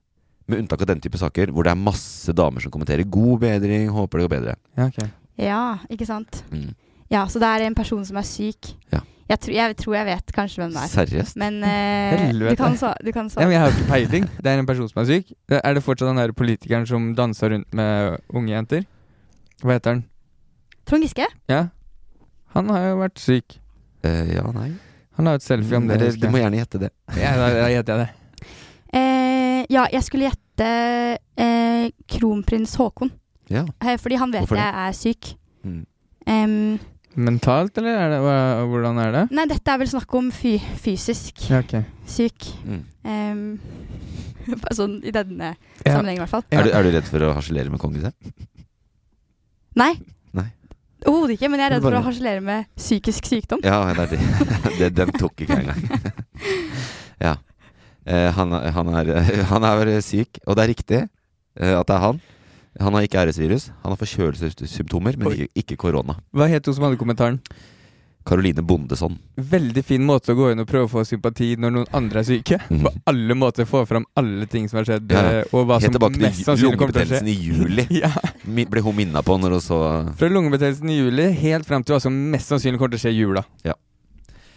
Med 0.47 0.59
unntak 0.61 0.83
av 0.83 0.87
den 0.93 1.01
type 1.01 1.19
saker 1.19 1.51
hvor 1.51 1.65
det 1.65 1.73
er 1.73 1.81
masse 1.81 2.31
damer 2.37 2.61
som 2.63 2.71
kommenterer 2.71 3.03
'god 3.09 3.41
bedring', 3.41 3.91
'håper 3.91 4.19
det 4.21 4.29
går 4.29 4.35
bedre'. 4.39 4.57
Ja, 4.79 4.87
okay. 4.87 5.09
Ja, 5.39 5.79
ikke 5.91 6.07
sant? 6.07 6.45
Mm. 6.53 6.75
Ja, 7.15 7.25
så 7.31 7.39
det 7.43 7.49
er 7.49 7.65
en 7.69 7.75
person 7.79 8.05
som 8.07 8.17
er 8.19 8.27
syk. 8.27 8.73
Ja. 8.93 9.01
Jeg, 9.31 9.39
tror- 9.41 9.55
jeg 9.57 9.77
tror 9.81 9.95
jeg 9.97 10.07
vet 10.11 10.33
kanskje 10.37 10.61
hvem 10.61 10.73
det 10.75 10.81
er. 10.83 10.89
Seriøst? 10.93 11.37
Men 11.41 11.61
uh, 11.65 12.49
du 12.51 12.57
kan 12.59 12.75
svare. 12.77 12.99
Du 13.07 13.13
kan 13.15 13.31
Ja, 13.33 13.45
men 13.47 13.55
jeg 13.55 13.61
har 13.63 13.71
ikke 13.73 13.87
peiling. 13.89 14.27
Det 14.43 14.51
er 14.53 14.59
en 14.61 14.67
person 14.69 14.89
som 14.91 15.01
er 15.01 15.07
syk. 15.09 15.31
Er 15.49 15.75
det 15.79 15.83
fortsatt 15.87 16.11
den 16.11 16.21
der 16.21 16.33
politikeren 16.37 16.85
som 16.91 17.13
dansa 17.17 17.49
rundt 17.55 17.71
med 17.75 18.19
unge 18.35 18.53
jenter? 18.53 18.85
Hva 19.63 19.79
heter 19.79 19.95
han? 19.97 20.03
Trond 20.85 21.07
Giske? 21.07 21.25
Ja. 21.49 21.63
Han 22.55 22.69
har 22.75 22.89
jo 22.91 22.99
vært 23.01 23.23
syk. 23.23 23.57
Uh, 24.05 24.27
ja, 24.35 24.45
nei. 24.53 24.73
Han 25.17 25.31
har 25.31 25.39
et 25.39 25.47
selfie 25.47 25.79
om 25.79 25.87
det. 25.89 26.01
Dere- 26.03 26.21
du 26.21 26.29
må 26.35 26.43
gjerne 26.43 26.59
gjette 26.61 26.83
det. 26.85 26.91
Ja, 27.17 27.33
da, 27.41 27.49
da 27.63 27.69
gjetter 27.73 27.95
jeg 27.95 28.05
det. 28.05 28.49
Uh, 28.95 29.61
ja, 29.73 29.87
jeg 29.95 30.03
skulle 30.05 30.29
gjette 30.29 30.67
eh, 31.41 31.87
kronprins 32.11 32.75
Haakon. 32.79 33.11
Ja. 33.51 33.65
Eh, 33.83 33.97
fordi 33.99 34.19
han 34.21 34.31
vet 34.35 34.45
Hvorfor 34.45 34.59
det? 34.61 34.67
jeg 34.67 34.89
er 34.89 34.99
syk. 34.99 35.31
Mm. 35.65 35.81
Em, 36.29 36.79
Mentalt, 37.17 37.77
eller 37.79 37.95
er 37.95 38.11
det, 38.11 38.21
hva, 38.25 38.39
hvordan 38.71 38.99
er 38.99 39.13
det? 39.15 39.23
nei, 39.37 39.45
dette 39.51 39.71
er 39.71 39.79
vel 39.83 39.91
snakk 39.91 40.17
om 40.19 40.33
fy 40.35 40.57
fysisk 40.83 41.45
Ja, 41.47 41.61
okay. 41.63 41.85
syk. 42.11 42.49
Mm. 42.67 42.81
Um, 43.05 43.45
bare 44.65 44.77
sånn 44.77 44.99
i 45.07 45.13
denne 45.15 45.53
Ja. 45.85 45.95
sammenhengen, 45.95 46.19
i 46.19 46.25
hvert 46.25 46.33
fall. 46.33 46.45
Er, 46.51 46.67
du, 46.67 46.75
er 46.75 46.87
du 46.87 46.91
redd 46.97 47.09
for 47.09 47.27
å 47.27 47.31
harselere 47.37 47.73
med 47.73 47.83
kongehuset? 47.83 48.35
Nei. 49.79 49.93
Nei. 50.35 50.49
Overhodet 51.05 51.37
ikke, 51.37 51.51
men 51.53 51.61
jeg 51.61 51.69
er 51.69 51.75
redd 51.77 51.87
for 51.87 51.99
å 51.99 52.05
harselere 52.05 52.45
med 52.45 52.69
psykisk 52.79 53.27
sykdom. 53.29 53.65
Ja, 53.67 53.81
det 53.97 54.11
det. 54.15 54.21
det 54.81 54.93
den 54.97 55.13
tok 55.19 55.45
ikke 55.45 55.59
jeg 55.59 55.67
engang. 55.67 56.15
ja. 57.27 57.35
Eh, 58.05 58.31
han, 58.37 58.53
han, 58.77 58.95
er, 59.01 59.11
han 59.51 59.67
er 59.71 59.97
syk, 60.05 60.41
og 60.45 60.57
det 60.57 60.65
er 60.65 60.73
riktig 60.75 61.01
eh, 61.03 61.75
at 61.79 61.87
det 61.89 61.97
er 61.97 62.03
han. 62.09 62.23
Han 62.81 62.95
har 62.97 63.03
ikke 63.07 63.21
æresvirus. 63.23 63.69
Han 63.85 63.93
har 63.95 64.01
forkjølelsessymptomer, 64.01 65.17
men 65.21 65.47
ikke, 65.55 65.77
korona. 65.79 66.17
Hva 66.35 66.49
het 66.51 66.67
hun 66.67 66.75
som 66.75 66.85
hadde 66.89 66.99
kommentaren? 66.99 67.39
Karoline 68.25 68.63
Bondesson. 68.65 69.19
Veldig 69.37 69.83
fin 69.85 70.01
måte 70.09 70.33
å 70.33 70.37
gå 70.39 70.47
inn 70.55 70.63
og 70.63 70.67
prøve 70.71 70.87
å 70.87 70.91
få 70.95 71.03
sympati 71.05 71.51
når 71.61 71.75
noen 71.75 71.91
andre 71.93 72.23
er 72.23 72.25
syke. 72.25 72.57
På 72.71 72.89
alle 73.11 73.35
måter 73.37 73.67
få 73.69 73.83
fram 73.87 74.07
alle 74.17 74.47
ting 74.49 74.65
som 74.67 74.79
har 74.81 74.87
skjedd, 74.89 75.05
Mhm. 75.05 75.13
Ja, 75.13 75.23
ja. 75.23 75.41
eh, 75.43 75.53
og 75.53 75.67
hva 75.69 75.77
som 75.83 75.93
mest 76.23 76.41
sannsynlig 76.47 76.79
kommer 76.81 76.93
til 76.97 77.03
å 77.03 77.05
skje. 77.05 77.21
lungebetennelsen 77.21 77.29
i 77.29 77.37
juli. 77.37 77.87
ja. 78.03 78.11
Ble 78.71 78.81
hun 78.81 78.97
minna 78.97 79.21
på 79.23 79.37
når 79.39 79.59
hun 79.59 79.61
så 79.61 79.81
Fra 80.17 80.29
lungebetennelsen 80.33 80.89
i 80.89 80.97
juli 81.03 81.29
helt 81.45 81.67
fram 81.69 81.85
til 81.85 81.97
hva 81.97 82.01
som 82.01 82.17
mest 82.33 82.49
sannsynlig 82.49 82.79
kommer 82.81 82.97
til 82.97 83.03
å 83.03 83.05
skje 83.05 83.13
i 83.13 83.21
jula. 83.21 83.45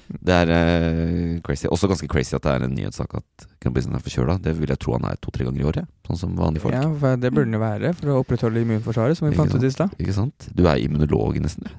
Det 0.08 0.34
er 0.34 0.52
uh, 0.52 1.40
crazy. 1.46 1.68
Også 1.72 1.90
ganske 1.92 2.08
crazy 2.12 2.36
at 2.38 2.46
det 2.46 2.54
er 2.54 2.68
en 2.68 2.76
nyhetssak 2.76 3.18
at 3.20 3.48
kronprinsen 3.64 3.98
er 3.98 4.04
forkjøla. 4.04 4.38
Det 4.44 4.54
vil 4.60 4.72
jeg 4.72 4.82
tro 4.84 4.96
han 4.96 5.10
er 5.10 5.20
to-tre 5.24 5.48
ganger 5.48 5.64
i 5.64 5.68
året, 5.68 5.90
sånn 6.08 6.22
som 6.22 6.38
vanlige 6.40 6.64
folk. 6.64 6.78
Ja, 6.78 6.86
for 6.88 7.20
Det 7.20 7.34
burde 7.34 7.50
den 7.50 7.58
jo 7.58 7.64
være 7.64 7.92
for 7.98 8.14
å 8.14 8.22
opprettholde 8.24 8.64
immunforsvaret, 8.64 9.20
som 9.20 9.28
vi 9.28 9.36
fant 9.36 9.54
ut 9.54 9.68
i 9.68 9.74
stad. 9.74 9.94
Ikke 10.00 10.16
sant? 10.16 10.48
Du 10.56 10.64
er 10.68 10.80
immunolog, 10.84 11.42
nesten. 11.44 11.68
du. 11.68 11.76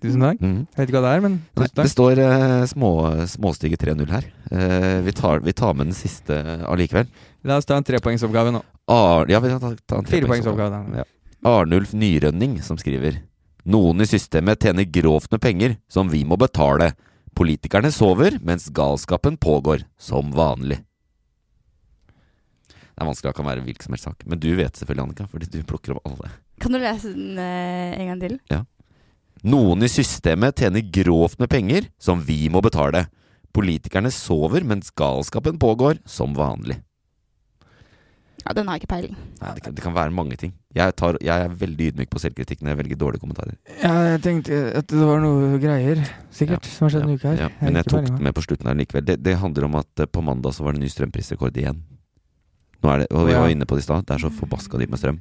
Tusen 0.00 0.24
takk. 0.24 0.40
Mm. 0.40 0.60
Jeg 0.64 0.80
vet 0.80 0.88
ikke 0.88 0.96
hva 0.96 1.04
det 1.04 1.12
er, 1.12 1.22
men 1.26 1.34
Nei, 1.60 1.66
det 1.76 1.88
står 1.92 2.20
uh, 2.24 2.64
små, 2.70 2.90
småstige 3.28 3.76
3-0 3.80 4.06
her. 4.08 4.28
Uh, 4.48 4.98
vi, 5.04 5.12
tar, 5.16 5.44
vi 5.44 5.52
tar 5.52 5.76
med 5.76 5.90
den 5.90 5.96
siste 5.96 6.38
allikevel. 6.64 7.10
La 7.44 7.60
oss 7.60 7.68
ta 7.68 7.76
en 7.76 7.84
trepoengsoppgave 7.84 8.54
nå. 8.54 8.62
Ar 8.90 9.28
ja, 9.30 9.42
vi 9.44 9.52
tar, 9.52 9.76
ta, 9.84 10.00
en 10.00 10.08
Firepoengsoppgave. 10.08 10.80
trepoengsoppgave. 10.80 11.04
Ja. 11.04 11.50
Arnulf 11.50 11.92
Nyrønning 11.96 12.58
som 12.64 12.76
skriver 12.80 13.22
Noen 13.70 14.00
i 14.00 14.08
systemet 14.08 14.60
tjener 14.64 14.88
grovt 14.88 15.30
med 15.32 15.40
penger 15.44 15.76
som 15.92 16.08
vi 16.08 16.22
må 16.24 16.36
betale. 16.40 16.94
Politikerne 17.36 17.90
sover, 17.94 18.36
mens 18.44 18.68
galskapen 18.74 19.38
pågår, 19.40 19.86
som 20.00 20.32
vanlig. 20.36 20.80
Det 22.68 23.04
er 23.04 23.08
vanskelig, 23.08 23.30
det 23.30 23.38
kan 23.38 23.48
være 23.48 23.64
hvilken 23.64 23.86
som 23.86 23.94
helst 23.96 24.08
sak. 24.10 24.26
Men 24.28 24.40
du 24.42 24.50
vet 24.58 24.76
selvfølgelig, 24.76 25.06
Annika, 25.06 25.28
fordi 25.30 25.48
du 25.48 25.62
plukker 25.64 25.96
opp 25.96 26.10
alle. 26.10 26.34
Kan 26.60 26.74
du 26.74 26.80
lese 26.82 27.14
den 27.14 27.38
eh, 27.40 27.94
en 27.96 28.10
gang 28.12 28.20
til? 28.20 28.36
Ja. 28.52 28.60
Noen 29.48 29.86
i 29.86 29.88
systemet 29.88 30.60
tjener 30.60 30.84
grovt 30.92 31.40
med 31.40 31.48
penger 31.48 31.88
som 32.02 32.20
vi 32.20 32.42
må 32.52 32.60
betale. 32.60 33.06
Politikerne 33.56 34.12
sover, 34.12 34.66
mens 34.68 34.92
galskapen 34.92 35.56
pågår, 35.58 36.02
som 36.04 36.36
vanlig. 36.36 36.76
Ja, 38.40 38.54
Den 38.56 38.68
har 38.68 38.76
jeg 38.76 38.84
ikke 38.84 38.94
peiling. 38.94 39.16
Nei, 39.40 39.52
det, 39.56 39.62
kan, 39.64 39.74
det 39.76 39.82
kan 39.84 39.94
være 39.94 40.14
mange 40.16 40.36
ting. 40.40 40.52
Jeg, 40.76 40.94
tar, 40.96 41.18
jeg 41.20 41.44
er 41.44 41.54
veldig 41.60 41.88
ydmyk 41.92 42.10
på 42.12 42.22
selvkritikk 42.22 42.62
når 42.62 42.72
jeg 42.72 42.78
velger 42.80 43.00
dårlige 43.00 43.22
kommentarer. 43.22 43.56
Ja, 43.82 43.92
jeg 44.14 44.22
tenkte 44.24 44.60
at 44.80 44.88
det 44.90 45.06
var 45.08 45.20
noe 45.24 45.58
greier, 45.62 46.02
sikkert, 46.34 46.68
som 46.70 46.86
har 46.86 46.94
skjedd 46.94 47.04
denne 47.04 47.18
uka 47.18 47.32
her. 47.32 47.42
Ja, 47.44 47.48
men 47.60 47.76
jeg 47.76 47.84
jeg 47.84 47.92
tok 47.92 48.06
den 48.08 48.22
med 48.26 48.36
på 48.36 48.44
slutten 48.46 48.70
her 48.70 48.78
likevel. 48.78 49.06
Det, 49.10 49.18
det 49.24 49.36
handler 49.42 49.66
om 49.68 49.80
at 49.82 50.04
eh, 50.04 50.08
på 50.10 50.24
mandag 50.24 50.56
så 50.56 50.64
var 50.66 50.76
det 50.76 50.84
ny 50.84 50.92
strømprisrekord 50.92 51.58
igjen. 51.60 51.82
Nå 52.80 52.94
er 52.94 53.02
det, 53.02 53.10
og 53.12 53.28
vi 53.28 53.34
ja. 53.34 53.42
var 53.44 53.52
inne 53.52 53.68
på 53.68 53.76
det 53.76 53.84
i 53.84 53.88
stad, 53.88 54.06
det 54.08 54.16
er 54.16 54.24
så 54.24 54.32
forbaska 54.32 54.80
dypt 54.80 54.94
med 54.94 55.02
strøm. 55.02 55.20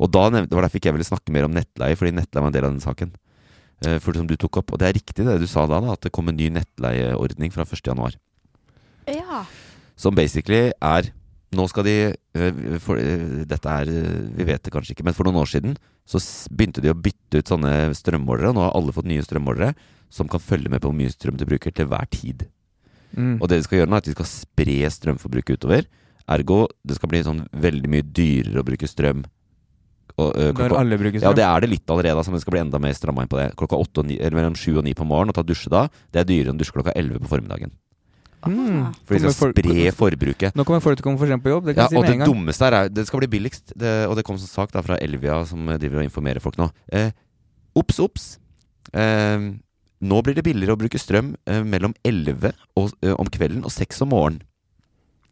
Og 0.00 0.12
da 0.14 0.28
nevnte, 0.30 0.52
det 0.52 0.56
var 0.56 0.64
derfor 0.68 0.80
ikke 0.80 0.92
jeg 0.92 0.96
ville 0.96 1.08
snakke 1.08 1.34
mer 1.34 1.48
om 1.48 1.56
nettleie, 1.56 1.98
fordi 1.98 2.14
nettleie 2.16 2.44
var 2.44 2.52
en 2.52 2.56
del 2.56 2.68
av 2.68 2.74
den 2.76 2.84
saken. 2.84 3.14
Eh, 3.84 3.98
For 4.00 4.16
som 4.16 4.28
du 4.28 4.36
tok 4.38 4.60
opp, 4.62 4.74
og 4.74 4.80
det 4.80 4.88
er 4.88 4.98
riktig 5.00 5.26
det 5.26 5.38
du 5.40 5.48
sa 5.50 5.66
da, 5.68 5.80
da 5.82 5.96
at 5.96 6.04
det 6.06 6.12
kom 6.14 6.30
en 6.30 6.38
ny 6.38 6.50
nettleieordning 6.54 7.52
fra 7.52 7.66
1. 7.66 7.82
januar. 7.90 8.16
Ja. 9.08 9.42
Som 9.98 10.16
basically 10.16 10.70
er 10.70 11.10
Nå 11.56 11.66
skal 11.66 11.86
de 11.86 11.94
øh, 12.14 12.76
for, 12.78 13.00
øh, 13.00 13.42
Dette 13.48 13.72
er 13.72 13.88
øh, 13.90 14.36
Vi 14.38 14.46
vet 14.46 14.62
det 14.62 14.72
kanskje 14.72 14.94
ikke, 14.94 15.06
men 15.08 15.16
for 15.16 15.26
noen 15.26 15.40
år 15.42 15.50
siden 15.50 15.74
så 16.06 16.20
begynte 16.50 16.82
de 16.82 16.90
å 16.90 16.98
bytte 16.98 17.38
ut 17.38 17.50
sånne 17.50 17.90
strømmålere. 17.94 18.50
Nå 18.54 18.62
har 18.64 18.72
alle 18.74 18.94
fått 18.94 19.06
nye 19.06 19.22
strømmålere 19.22 19.74
som 20.10 20.30
kan 20.30 20.42
følge 20.42 20.70
med 20.70 20.82
på 20.82 20.90
hvor 20.90 20.98
mye 20.98 21.12
strøm 21.12 21.36
de 21.38 21.46
bruker 21.46 21.74
til 21.74 21.86
hver 21.90 22.08
tid. 22.10 22.48
Mm. 23.14 23.36
Og 23.38 23.46
det 23.50 23.60
de 23.60 23.66
skal 23.66 23.80
gjøre 23.80 23.90
nå, 23.90 23.98
er 23.98 24.02
at 24.02 24.08
de 24.08 24.14
skal 24.16 24.26
spre 24.26 24.78
strømforbruket 24.96 25.60
utover. 25.60 25.86
Ergo 26.30 26.64
det 26.86 26.96
skal 26.98 27.12
bli 27.12 27.22
sånn 27.26 27.44
veldig 27.50 27.92
mye 27.92 28.06
dyrere 28.06 28.62
å 28.62 28.66
bruke 28.66 28.90
strøm. 28.90 29.22
Og, 30.16 30.34
øh, 30.34 30.50
Når 30.54 30.76
alle 30.78 30.98
bruker 30.98 31.22
strøm? 31.22 31.30
Ja, 31.30 31.36
det 31.38 31.46
er 31.46 31.62
det 31.62 31.70
litt 31.76 31.94
allerede, 31.94 32.18
altså, 32.18 32.34
men 32.34 32.40
det 32.40 32.46
skal 32.46 32.56
bli 32.56 32.64
enda 32.64 32.82
mer 32.82 32.96
stramma 32.98 33.22
inn 33.22 33.30
på 33.30 33.38
det. 33.38 33.52
Klokka 33.58 33.78
8 33.78 34.02
og 34.02 34.10
9, 34.10 34.18
eller 34.18 34.38
mellom 34.40 34.58
sju 34.58 34.78
og 34.78 34.84
ni 34.84 34.94
på 34.98 35.06
morgenen 35.06 35.30
og 35.30 35.38
ta 35.38 35.46
dusje 35.46 35.70
da, 35.70 35.86
det 36.10 36.22
er 36.22 36.28
dyrere 36.28 36.52
enn 36.52 36.58
å 36.58 36.62
dusje 36.62 36.74
klokka 36.74 36.94
elleve 36.98 37.22
på 37.22 37.30
formiddagen. 37.30 37.70
Mm. 38.46 38.94
For 39.04 39.14
de 39.14 39.20
skal 39.20 39.34
folk- 39.36 39.58
spre 39.58 39.90
forbruket. 39.92 40.54
Nå 40.56 40.64
kommer 40.64 40.80
folk 40.80 40.96
til 40.96 41.04
å 41.04 41.08
komme 41.10 41.18
for 41.20 41.26
sent 41.28 41.42
på 41.44 41.50
jobb, 41.52 41.66
det 41.66 41.74
kan 41.76 41.84
Ja, 41.84 41.88
si 41.88 41.96
og 41.96 42.04
det 42.06 42.12
en 42.14 42.18
gang. 42.20 42.28
dummeste 42.32 42.64
her 42.64 42.72
er 42.84 42.88
Det 42.88 43.06
skal 43.06 43.20
bli 43.20 43.28
billigst, 43.38 43.72
det, 43.76 44.08
og 44.08 44.16
det 44.16 44.24
kom 44.24 44.38
som 44.38 44.48
sak 44.48 44.72
da 44.72 44.80
fra 44.82 44.96
Elvia, 44.96 45.44
som 45.46 45.66
driver 45.66 45.98
og 46.00 46.04
informerer 46.08 46.40
folk 46.40 46.56
nå. 46.56 46.70
Eh, 46.92 47.10
Ops, 47.76 48.00
ops. 48.00 48.38
Eh, 48.92 49.38
nå 50.02 50.22
blir 50.24 50.34
det 50.34 50.42
billigere 50.44 50.72
å 50.74 50.78
bruke 50.80 50.98
strøm 50.98 51.34
eh, 51.46 51.62
mellom 51.62 51.92
11 52.04 52.52
og, 52.76 52.92
eh, 53.02 53.12
om 53.14 53.26
kvelden 53.26 53.62
og 53.64 53.70
6 53.70 54.00
om 54.02 54.08
morgenen. 54.08 54.42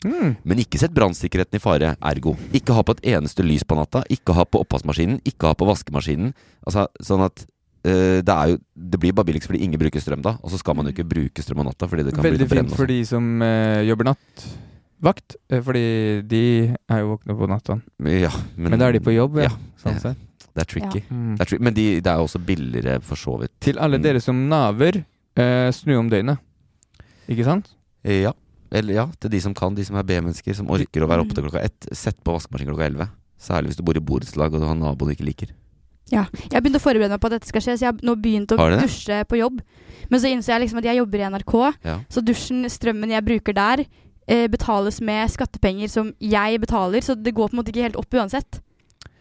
Mm. 0.04 0.36
Men 0.44 0.58
ikke 0.62 0.78
sett 0.78 0.92
brannsikkerheten 0.94 1.56
i 1.56 1.58
fare, 1.58 1.96
ergo. 2.00 2.36
Ikke 2.54 2.72
ha 2.76 2.82
på 2.84 2.94
et 2.94 3.00
eneste 3.16 3.42
lys 3.42 3.64
på 3.64 3.74
natta, 3.74 4.04
ikke 4.08 4.32
ha 4.36 4.44
på 4.44 4.60
oppvaskmaskinen, 4.64 5.20
ikke 5.26 5.48
ha 5.50 5.54
på 5.54 5.66
vaskemaskinen. 5.66 6.34
Altså, 6.64 6.86
sånn 7.02 7.24
at 7.24 7.46
det 7.82 8.28
er 8.34 8.48
jo 8.52 8.56
Det 8.74 8.98
blir 9.00 9.12
bare 9.14 9.24
billigst 9.28 9.46
fordi 9.46 9.60
ingen 9.64 9.78
bruker 9.80 10.00
strøm 10.02 10.22
da, 10.24 10.32
og 10.42 10.50
så 10.50 10.58
skal 10.58 10.74
man 10.76 10.86
jo 10.88 10.92
ikke 10.92 11.06
bruke 11.08 11.42
strøm 11.44 11.60
om 11.62 11.68
natta 11.70 11.86
fordi 11.88 12.04
det 12.08 12.14
kan 12.14 12.24
Veldig 12.26 12.48
bli 12.48 12.58
fint 12.58 12.74
for 12.76 12.86
de 12.90 12.96
som 13.06 13.42
eh, 13.42 13.82
jobber 13.88 14.08
nattvakt, 14.10 15.36
eh, 15.50 15.60
fordi 15.62 15.84
de 16.28 16.42
er 16.90 16.98
jo 17.04 17.12
våkne 17.14 17.36
på 17.38 17.48
natta. 17.50 17.78
Ja, 18.02 18.32
Men, 18.56 18.78
da 18.78 18.88
er 18.88 18.98
de 18.98 19.00
på 19.04 19.14
jobb, 19.14 19.38
ja. 19.38 19.50
ja. 19.50 19.54
Sånn 19.82 20.00
sett. 20.02 20.18
Det 20.54 20.64
er 20.64 20.68
tricky. 20.72 21.04
Ja. 21.06 21.36
Det 21.38 21.44
er 21.44 21.50
tri 21.52 21.58
men 21.62 21.74
de, 21.76 21.86
det 22.02 22.10
er 22.10 22.18
også 22.24 22.40
billigere, 22.42 22.98
for 23.06 23.16
så 23.20 23.36
vidt. 23.38 23.52
Til 23.62 23.78
alle 23.78 23.98
Mm. 23.98 24.02
dere 24.02 24.20
som 24.20 24.40
naver, 24.50 25.04
eh, 25.38 25.70
snu 25.70 25.94
om 25.98 26.08
døgnet. 26.10 26.38
Ikke 27.28 27.44
sant? 27.46 27.68
Eh, 28.04 28.22
Ja. 28.22 28.32
Eller 28.70 28.92
ja, 28.98 29.06
til 29.18 29.30
de 29.30 29.40
som 29.40 29.54
kan, 29.54 29.72
de 29.74 29.84
som 29.84 29.96
er 29.96 30.02
B-mennesker, 30.04 30.52
som 30.54 30.66
orker 30.68 31.00
å 31.00 31.08
være 31.08 31.22
oppe 31.24 31.32
til 31.32 31.44
klokka 31.46 31.62
ett. 31.64 31.86
Sett 31.96 32.18
på 32.22 32.34
vaskemaskinen 32.34 32.74
klokka 32.74 32.84
elleve. 32.90 33.06
Særlig 33.40 33.70
hvis 33.70 33.76
du 33.78 33.82
bor 33.86 33.96
i 33.96 34.00
borettslag 34.04 34.52
og 34.52 34.60
du 34.60 34.66
har 34.66 34.74
nabo 34.76 35.06
du 35.06 35.12
ikke 35.14 35.24
liker. 35.24 35.48
Ja. 36.10 36.24
Jeg 36.48 36.54
har 36.56 36.62
begynt 36.64 36.78
å 36.78 36.82
forberede 36.82 37.12
meg 37.12 37.20
på 37.20 37.28
at 37.28 37.34
dette 37.36 37.48
skal 37.50 37.60
skje, 37.64 37.74
så 37.76 37.84
jeg 37.84 37.90
har 37.92 37.98
nå 38.06 38.14
begynt 38.22 38.52
å 38.54 38.58
dusje 38.80 39.20
på 39.28 39.38
jobb. 39.40 39.58
Men 40.08 40.20
så 40.22 40.30
innså 40.32 40.54
jeg 40.54 40.62
liksom 40.64 40.78
at 40.80 40.88
jeg 40.88 41.00
jobber 41.02 41.20
i 41.20 41.26
NRK, 41.28 41.54
Ja. 41.84 41.98
så 42.08 42.22
dusjen, 42.24 42.64
strømmen 42.72 43.10
jeg 43.12 43.24
bruker 43.26 43.52
der, 43.58 43.84
eh, 44.28 44.46
betales 44.48 45.00
med 45.04 45.28
skattepenger 45.30 45.88
som 45.92 46.14
jeg 46.20 46.60
betaler, 46.60 47.00
så 47.04 47.14
det 47.14 47.34
går 47.34 47.50
på 47.50 47.54
en 47.58 47.60
måte 47.62 47.72
ikke 47.74 47.84
helt 47.90 47.96
opp 48.00 48.10
uansett. 48.16 48.60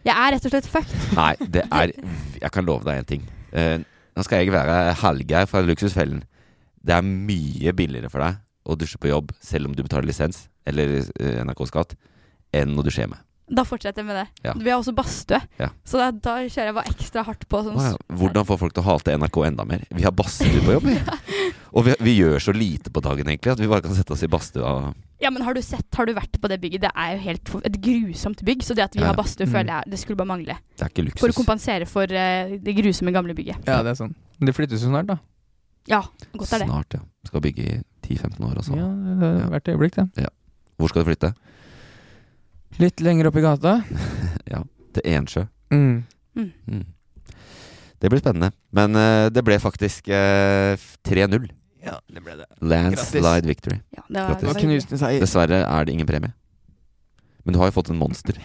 Jeg 0.06 0.16
er 0.16 0.32
rett 0.32 0.46
og 0.48 0.52
slett 0.52 0.70
fucked. 0.72 0.96
Nei, 1.20 1.36
det 1.52 1.66
er 1.72 1.92
Jeg 2.40 2.52
kan 2.52 2.66
love 2.66 2.86
deg 2.88 3.00
en 3.02 3.06
ting. 3.06 3.24
Eh, 3.52 3.78
nå 4.16 4.24
skal 4.24 4.46
jeg 4.46 4.54
være 4.56 4.94
Hallgeir 5.02 5.46
fra 5.48 5.62
Luksusfellen. 5.62 6.24
Det 6.84 6.96
er 6.96 7.04
mye 7.04 7.74
billigere 7.76 8.10
for 8.10 8.24
deg 8.24 8.38
å 8.68 8.78
dusje 8.80 8.98
på 9.00 9.10
jobb, 9.12 9.32
selv 9.44 9.68
om 9.68 9.76
du 9.76 9.84
betaler 9.84 10.08
lisens 10.08 10.46
eller 10.68 11.02
eh, 11.20 11.44
NRK-skatt, 11.44 11.96
enn 12.56 12.78
å 12.80 12.84
dusje 12.84 13.04
hjemme. 13.04 13.20
Da 13.50 13.64
fortsetter 13.64 14.02
jeg 14.04 14.06
med 14.10 14.18
det. 14.20 14.28
Ja. 14.44 14.54
Vi 14.60 14.70
har 14.70 14.78
også 14.82 14.92
badstue, 14.94 15.38
Ja. 15.58 15.70
så 15.88 15.98
da, 16.02 16.12
da 16.12 16.32
kjører 16.44 16.66
jeg 16.68 16.76
bare 16.76 16.92
ekstra 16.92 17.24
hardt 17.24 17.46
på. 17.48 17.62
Sånn, 17.64 17.78
ja. 17.80 17.94
Hvordan 18.20 18.44
få 18.46 18.58
folk 18.60 18.74
til 18.76 18.84
å 18.84 18.88
hate 18.90 19.14
NRK 19.16 19.38
enda 19.48 19.64
mer? 19.64 19.86
Vi 19.96 20.04
har 20.04 20.12
badstue 20.12 20.60
på 20.66 20.74
jobb, 20.76 20.90
ja. 20.98 21.16
Og 21.72 21.86
vi, 21.88 21.94
vi 22.04 22.16
gjør 22.20 22.40
så 22.44 22.52
lite 22.56 22.92
på 22.92 23.00
dagen, 23.06 23.24
egentlig, 23.32 23.54
at 23.54 23.60
vi 23.64 23.70
bare 23.72 23.82
kan 23.86 23.96
sette 23.96 24.12
oss 24.12 24.24
i 24.24 24.28
badstua. 24.28 24.94
Ja, 25.24 25.32
men 25.32 25.42
har 25.48 25.56
du 25.56 25.62
sett, 25.64 25.88
har 25.96 26.06
du 26.06 26.14
vært 26.14 26.36
på 26.44 26.50
det 26.52 26.60
bygget? 26.62 26.82
Det 26.84 26.92
er 26.94 27.16
jo 27.16 27.22
helt 27.24 27.54
et 27.72 27.80
grusomt 27.88 28.44
bygg, 28.46 28.62
så 28.68 28.76
det 28.76 28.84
at 28.84 28.94
vi 28.96 29.00
Ja, 29.00 29.08
ja. 29.08 29.14
har 29.14 29.18
badstue, 29.22 29.48
Mm. 29.48 29.54
føler 29.56 29.72
jeg 29.78 29.92
det 29.96 30.00
skulle 30.04 30.18
bare 30.20 30.28
mangle. 30.36 30.58
Det 30.76 30.84
er 30.84 30.90
ikke 30.92 31.06
luksus. 31.08 31.20
For 31.24 31.30
å 31.32 31.40
kompensere 31.40 31.88
for 31.88 32.04
uh, 32.04 32.58
det 32.60 32.76
grusomme 32.76 33.14
gamle 33.16 33.34
bygget. 33.34 33.64
Ja, 33.66 33.80
det 33.82 33.96
er 33.96 34.00
sånn. 34.04 34.14
Men 34.40 34.46
det 34.52 34.56
flyttes 34.60 34.84
jo 34.84 34.92
snart, 34.92 35.08
da. 35.08 35.18
Ja, 35.88 36.02
godt 36.36 36.52
er 36.52 36.60
det. 36.66 36.68
Snart, 36.68 36.94
ja. 37.00 37.00
Skal 37.32 37.42
bygge 37.48 37.64
i 37.64 37.82
10-15 38.04 38.44
år 38.44 38.58
og 38.60 38.64
så. 38.68 38.76
Ja, 38.76 38.88
det 38.92 39.24
er 39.24 39.40
Ja. 39.40 39.48
hvert 39.56 39.72
øyeblikk, 39.72 39.96
det. 40.16 40.28
Hvor 40.78 40.90
skal 40.92 41.04
du 41.04 41.10
flytte? 41.16 41.34
Litt 42.76 43.02
lenger 43.02 43.30
opp 43.32 43.40
i 43.40 43.46
gata. 43.46 43.80
Ja, 44.48 44.62
til 44.96 45.04
Ensjø. 45.12 45.42
Mm. 45.76 46.06
Mm. 46.38 46.84
Det 48.00 48.12
blir 48.14 48.22
spennende. 48.22 48.54
Men 48.72 48.96
uh, 48.96 49.28
det 49.34 49.42
ble 49.44 49.58
faktisk 49.60 50.08
uh, 50.08 50.78
3-0. 51.04 51.50
Ja, 51.84 51.98
det 52.08 52.24
ble 52.24 52.38
det. 52.40 52.48
Landslide 52.64 53.50
victory. 53.50 53.82
Ja, 53.96 54.06
det 54.08 54.22
var, 54.22 54.38
Grattis. 54.40 54.88
Det 54.88 54.96
var 54.96 55.02
seier. 55.02 55.26
Dessverre 55.26 55.60
er 55.66 55.88
det 55.88 55.98
ingen 55.98 56.08
premie. 56.08 56.32
Men 57.44 57.56
du 57.56 57.60
har 57.60 57.72
jo 57.72 57.76
fått 57.76 57.92
en 57.92 58.00
monster. 58.00 58.40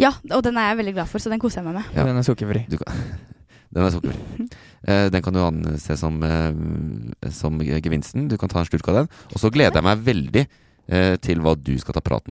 ja, 0.00 0.14
og 0.30 0.42
den 0.46 0.56
er 0.58 0.70
jeg 0.70 0.80
veldig 0.80 0.94
glad 1.00 1.10
for, 1.10 1.22
så 1.22 1.30
den 1.30 1.42
koser 1.42 1.60
jeg 1.60 1.68
meg 1.68 1.80
med. 1.80 1.92
Ja. 1.98 2.06
Den 2.06 2.22
er 2.22 2.26
sukkerfri. 2.26 2.64
Du 2.70 2.78
kan, 2.80 3.02
den 3.74 3.84
er 3.86 3.94
sukkerfri. 3.94 4.48
uh, 4.88 5.06
den 5.10 5.26
kan 5.26 5.34
du 5.34 5.42
anse 5.44 5.98
som, 5.98 6.22
eh, 6.22 7.30
som 7.34 7.58
gevinsten. 7.66 8.30
Du 8.30 8.38
kan 8.38 8.50
ta 8.50 8.62
en 8.62 8.70
slurk 8.70 8.94
av 8.94 9.02
den. 9.02 9.14
Og 9.34 9.42
så 9.42 9.50
gleder 9.50 9.82
jeg 9.82 9.90
meg 9.90 10.06
veldig 10.06 10.46
eh, 10.46 11.16
til 11.22 11.42
hva 11.42 11.58
du 11.58 11.74
skal 11.82 11.98
ta 11.98 12.02
praten 12.04 12.30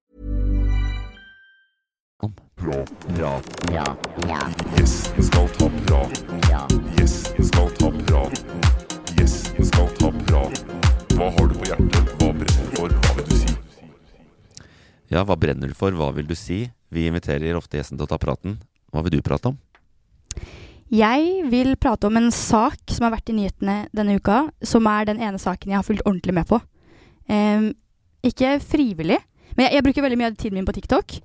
Ja, 2.61 3.41
ja, 3.73 3.95
ja. 4.27 4.39
Gjesten 4.77 5.23
skal 5.23 5.47
ta 5.57 5.65
praten. 5.85 6.83
Gjesten 6.97 7.45
skal 7.45 7.71
ta 7.79 7.89
praten. 7.89 8.67
Gjesten 9.17 9.65
skal 9.65 9.87
ta 9.97 10.11
praten. 10.11 10.83
Hva 11.17 11.31
har 11.33 11.47
du 11.49 11.55
på 11.57 11.65
hjertet? 11.71 12.11
Hva 12.19 12.29
brenner 12.37 12.67
du 12.69 12.75
for? 12.77 12.93
Hva 12.93 13.15
vil 13.17 13.25
du 13.31 13.33
si? 13.39 13.55
Ja, 15.09 15.23
hva 15.25 15.39
brenner 15.41 15.73
du 15.73 15.77
for? 15.79 15.97
Hva 15.97 16.11
vil 16.13 16.29
du 16.29 16.35
si? 16.37 16.59
Vi 16.93 17.07
inviterer 17.09 17.57
ofte 17.57 17.81
gjesten 17.81 17.97
til 17.97 18.05
å 18.05 18.11
ta 18.13 18.21
praten. 18.21 18.59
Hva 18.93 19.01
vil 19.07 19.17
du 19.17 19.25
prate 19.25 19.55
om? 19.55 19.57
Jeg 20.93 21.49
vil 21.49 21.73
prate 21.81 22.11
om 22.11 22.21
en 22.21 22.29
sak 22.35 22.93
som 22.93 23.07
har 23.07 23.15
vært 23.15 23.33
i 23.33 23.39
nyhetene 23.39 23.87
denne 23.95 24.19
uka, 24.21 24.51
som 24.61 24.85
er 24.91 25.09
den 25.09 25.23
ene 25.23 25.41
saken 25.41 25.73
jeg 25.73 25.79
har 25.79 25.87
fulgt 25.87 26.05
ordentlig 26.05 26.37
med 26.37 26.49
på. 26.51 26.61
Em, 27.31 27.71
ikke 28.21 28.59
frivillig, 28.61 29.17
men 29.57 29.65
jeg, 29.67 29.73
jeg 29.77 29.83
bruker 29.87 30.05
veldig 30.05 30.17
mye 30.21 30.29
av 30.31 30.35
tiden 30.39 30.57
min 30.59 30.65
på 30.67 30.73
TikTok. 30.77 31.17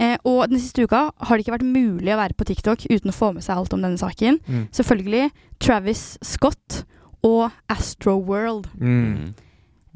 Eh, 0.00 0.16
og 0.24 0.44
den 0.50 0.60
siste 0.62 0.84
uka 0.86 1.08
har 1.18 1.36
det 1.36 1.44
ikke 1.46 1.56
vært 1.56 1.66
mulig 1.66 2.12
å 2.14 2.20
være 2.20 2.36
på 2.38 2.46
TikTok 2.46 2.84
uten 2.90 3.10
å 3.10 3.16
få 3.16 3.32
med 3.34 3.42
seg 3.42 3.56
alt 3.58 3.72
om 3.74 3.82
denne 3.82 3.98
saken. 3.98 4.38
Mm. 4.46 4.68
Selvfølgelig 4.78 5.30
Travis 5.58 6.04
Scott 6.22 6.84
og 7.26 7.50
Astroworld, 7.68 8.68
Mm. 8.78 9.34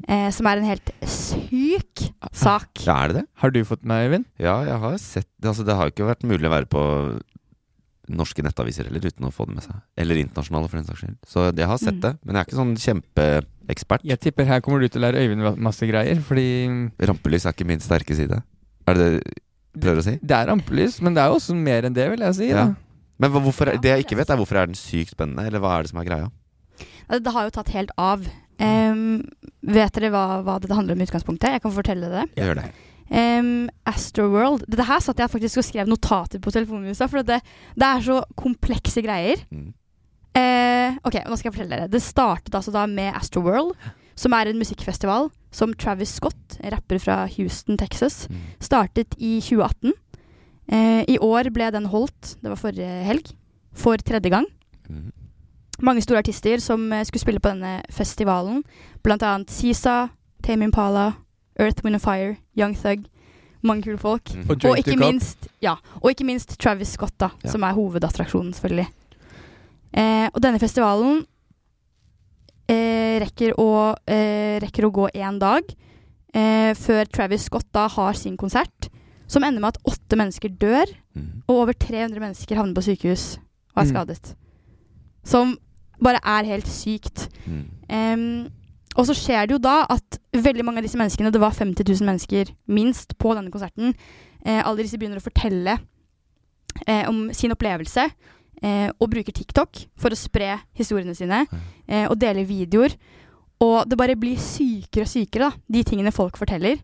eh, 0.09 0.29
som 0.35 0.45
er 0.47 0.57
en 0.59 0.67
helt 0.67 0.91
syk 1.07 2.09
sak. 2.35 2.83
Ja, 2.85 2.97
er 3.03 3.07
det 3.13 3.15
det? 3.21 3.25
Har 3.39 3.49
du 3.55 3.63
fått 3.63 3.83
med, 3.87 4.09
Øyvind? 4.09 4.25
Ja, 4.39 4.57
jeg 4.67 4.79
har 4.79 4.97
sett 4.97 5.27
Altså, 5.43 5.63
det 5.65 5.75
har 5.75 5.87
ikke 5.91 6.07
vært 6.07 6.23
mulig 6.27 6.47
å 6.47 6.51
være 6.53 6.67
på 6.71 6.83
norske 8.09 8.43
nettaviser 8.43 8.87
heller 8.89 9.05
uten 9.07 9.25
å 9.27 9.31
få 9.31 9.45
det 9.47 9.55
med 9.55 9.63
seg. 9.63 9.77
Eller 9.97 10.19
internasjonale, 10.19 10.67
for 10.69 10.77
den 10.79 10.85
saks 10.89 10.99
skyld. 11.03 11.17
Så 11.27 11.45
jeg 11.55 11.67
har 11.69 11.77
sett 11.77 11.95
Mm. 11.95 12.01
det, 12.01 12.11
men 12.25 12.35
jeg 12.35 12.41
er 12.41 12.47
ikke 12.49 12.59
sånn 12.59 12.75
kjempeekspert. 12.85 14.03
Jeg 14.03 14.19
tipper 14.19 14.45
her 14.45 14.59
kommer 14.61 14.79
du 14.83 14.87
til 14.89 15.01
å 15.01 15.05
lære 15.07 15.23
Øyvind 15.23 15.57
masse 15.57 15.87
greier, 15.87 16.19
fordi 16.21 16.45
Rampelys 16.99 17.45
er 17.45 17.53
ikke 17.55 17.65
min 17.67 17.79
sterke 17.79 18.15
side. 18.15 18.41
Er 18.87 18.93
det 18.93 19.07
det 19.23 19.33
du 19.73 19.79
prøver 19.87 19.99
å 20.01 20.03
si? 20.03 20.19
det 20.21 20.31
er 20.37 20.47
rampelys, 20.51 21.01
men 21.01 21.13
det 21.15 21.23
er 21.23 21.27
jo 21.31 21.35
også 21.39 21.55
mer 21.55 21.83
enn 21.87 21.93
det, 21.95 22.09
vil 22.11 22.19
jeg 22.19 22.35
si. 22.35 22.47
Ja. 22.49 22.65
Da. 22.67 22.75
Men 23.19 23.31
hvorfor, 23.31 23.65
det 23.81 23.89
jeg 23.89 24.03
ikke 24.05 24.17
vet, 24.19 24.29
er 24.29 24.37
hvorfor 24.37 24.57
er 24.59 24.65
den 24.67 24.75
sykt 24.75 25.11
spennende, 25.15 25.45
eller 25.47 25.59
hva 25.63 25.79
er 25.79 25.83
det 25.83 25.89
som 25.93 25.99
er 26.01 26.05
greia? 26.05 26.27
Det, 27.09 27.23
det 27.23 27.31
har 27.33 27.43
jo 27.47 27.53
tatt 27.55 27.69
helt 27.73 27.91
av. 27.97 28.25
Um, 28.59 29.23
vet 29.65 29.93
dere 29.95 30.11
hva, 30.13 30.41
hva 30.43 30.59
dette 30.61 30.75
handler 30.75 30.93
om 30.93 31.01
i 31.01 31.05
utgangspunktet? 31.07 31.55
Jeg 31.55 31.61
kan 31.63 31.71
fortelle 31.71 32.09
det. 32.11 32.25
Jeg 32.37 32.45
Gjør 32.51 32.59
det. 32.61 32.67
Um, 33.13 33.69
Astroworld. 33.85 34.65
Dette 34.65 34.87
her 34.87 35.01
satt 35.05 35.19
jeg 35.21 35.29
faktisk 35.29 35.61
og 35.61 35.67
skrev 35.67 35.89
notater 35.89 36.41
på 36.41 36.53
telefonen 36.53 36.87
min 36.89 36.97
for 36.97 37.21
det, 37.21 37.41
det 37.77 37.87
er 37.89 38.01
så 38.01 38.23
komplekse 38.39 39.03
greier. 39.05 39.43
Eh, 40.33 40.95
ok, 41.05 41.19
nå 41.29 41.37
skal 41.37 41.51
jeg 41.51 41.53
fortelle 41.53 41.77
dere. 41.77 41.91
Det 41.93 42.01
startet 42.01 42.55
altså 42.57 42.73
da 42.73 42.87
med 42.89 43.13
Astroworld, 43.13 43.75
som 44.17 44.33
er 44.33 44.49
en 44.49 44.57
musikkfestival 44.57 45.29
som 45.53 45.75
Travis 45.77 46.15
Scott, 46.17 46.57
rapper 46.73 46.97
fra 47.01 47.19
Houston, 47.35 47.77
Texas, 47.77 48.25
startet 48.57 49.13
i 49.19 49.37
2018. 49.45 49.93
Uh, 50.73 51.03
I 51.11 51.19
år 51.21 51.51
ble 51.53 51.67
den 51.75 51.89
holdt, 51.91 52.37
det 52.41 52.49
var 52.49 52.57
forrige 52.57 53.03
helg, 53.05 53.29
for 53.77 54.01
tredje 54.01 54.31
gang. 54.33 54.47
Mange 55.83 56.01
store 56.01 56.21
artister 56.23 56.61
som 56.63 56.85
eh, 56.93 57.03
skulle 57.05 57.21
spille 57.21 57.41
på 57.43 57.51
denne 57.51 57.81
festivalen, 57.91 58.61
blant 59.03 59.25
annet 59.25 59.51
Sisa, 59.51 60.07
Tame 60.45 60.69
Impala, 60.69 61.11
Earth, 61.59 61.83
Wind 61.83 61.95
and 61.95 62.01
Fire, 62.03 62.37
Young 62.57 62.75
Thug. 62.75 63.05
Mange 63.63 63.83
kule 63.83 63.97
folk. 63.97 64.29
Og 64.49 64.57
Og, 64.65 64.77
ikke 64.77 64.97
minst, 64.99 65.47
ja, 65.61 65.75
og 66.01 66.09
ikke 66.11 66.25
minst 66.25 66.57
Travis 66.59 66.87
Scott, 66.97 67.13
da, 67.19 67.29
Ja. 67.43 67.49
som 67.49 67.63
er 67.63 67.73
hovedattraksjonen, 67.73 68.53
selvfølgelig. 68.53 68.87
Eh, 69.93 70.27
og 70.33 70.41
denne 70.41 70.59
festivalen 70.59 71.25
eh, 72.67 73.19
rekker, 73.23 73.53
å, 73.59 73.95
eh, 74.07 74.59
rekker 74.63 74.87
å 74.87 74.91
gå 74.95 75.07
én 75.13 75.39
dag 75.39 75.63
eh, 76.33 76.73
før 76.73 77.05
Travis 77.11 77.45
Scott 77.49 77.67
da 77.75 77.87
har 77.87 78.13
sin 78.17 78.37
konsert, 78.37 78.89
som 79.27 79.43
ender 79.43 79.61
med 79.61 79.75
at 79.75 79.83
åtte 79.85 80.17
mennesker 80.19 80.49
dør, 80.59 80.89
og 81.47 81.55
over 81.61 81.73
300 81.77 82.19
mennesker 82.19 82.57
havner 82.57 82.73
på 82.77 82.83
sykehus 82.87 83.37
og 83.75 83.83
er 83.83 83.85
Mm. 83.85 83.91
skadet. 83.93 84.35
Som 85.23 85.57
bare 86.01 86.19
er 86.25 86.43
helt 86.45 86.65
sykt. 86.67 87.29
Em, 87.89 88.49
og 88.95 89.07
så 89.07 89.15
skjer 89.17 89.47
det 89.47 89.55
jo 89.57 89.63
da 89.63 89.83
at 89.91 90.19
veldig 90.33 90.65
mange 90.65 90.81
av 90.81 90.85
disse 90.85 90.99
menneskene, 90.99 91.31
det 91.33 91.41
var 91.41 91.55
50 91.55 91.85
000 91.87 92.07
mennesker 92.09 92.51
minst 92.67 93.17
på 93.17 93.33
denne 93.37 93.53
konserten, 93.53 93.95
eh, 94.45 94.61
alle 94.61 94.83
disse 94.83 94.99
begynner 95.01 95.21
å 95.21 95.25
fortelle 95.25 95.79
eh, 96.87 97.09
om 97.09 97.25
sin 97.33 97.53
opplevelse, 97.53 98.07
eh, 98.63 98.89
og 98.99 99.09
bruker 99.11 99.35
TikTok 99.35 99.83
for 99.99 100.13
å 100.13 100.19
spre 100.19 100.55
historiene 100.77 101.15
sine, 101.17 101.43
eh, 101.87 102.05
og 102.07 102.17
dele 102.21 102.45
videoer. 102.47 102.95
Og 103.63 103.83
det 103.89 103.97
bare 103.97 104.19
blir 104.19 104.39
sykere 104.41 105.05
og 105.05 105.11
sykere, 105.11 105.49
da, 105.49 105.51
de 105.71 105.83
tingene 105.87 106.11
folk 106.11 106.37
forteller. 106.37 106.81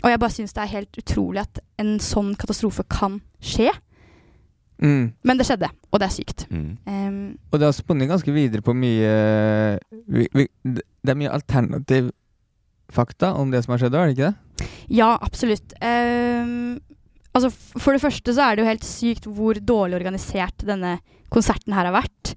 Og 0.00 0.08
jeg 0.08 0.20
bare 0.20 0.32
syns 0.34 0.54
det 0.56 0.62
er 0.64 0.72
helt 0.72 0.98
utrolig 0.98 1.42
at 1.44 1.60
en 1.78 1.98
sånn 2.02 2.32
katastrofe 2.40 2.82
kan 2.90 3.20
skje. 3.38 3.70
Mm. 4.80 5.12
Men 5.28 5.40
det 5.40 5.44
skjedde, 5.44 5.68
og 5.92 6.00
det 6.00 6.06
er 6.06 6.14
sykt. 6.14 6.46
Em, 6.50 7.36
Og 7.52 7.58
det 7.60 7.68
har 7.68 7.76
spunnet 7.76 8.08
ganske 8.08 8.32
videre 8.32 8.64
på 8.64 8.72
mye 8.72 9.10
vi, 10.08 10.24
vi, 10.32 10.46
Det 10.64 11.12
er 11.12 11.18
mye 11.20 11.34
alternativ 11.36 12.08
fakta 12.90 13.34
om 13.38 13.52
det 13.52 13.62
som 13.64 13.74
har 13.74 13.82
skjedd, 13.82 13.94
er 13.94 14.08
det 14.08 14.16
ikke 14.16 14.30
det? 14.30 14.68
Ja, 14.90 15.12
absolutt. 15.22 15.74
Um, 15.78 16.80
altså, 17.36 17.52
for 17.52 17.94
det 17.94 18.02
første 18.02 18.34
så 18.34 18.48
er 18.48 18.56
det 18.56 18.64
jo 18.64 18.70
helt 18.70 18.88
sykt 18.88 19.28
hvor 19.30 19.60
dårlig 19.60 20.00
organisert 20.00 20.64
denne 20.66 20.96
konserten 21.30 21.76
her 21.76 21.86
har 21.86 21.94
vært. 22.00 22.34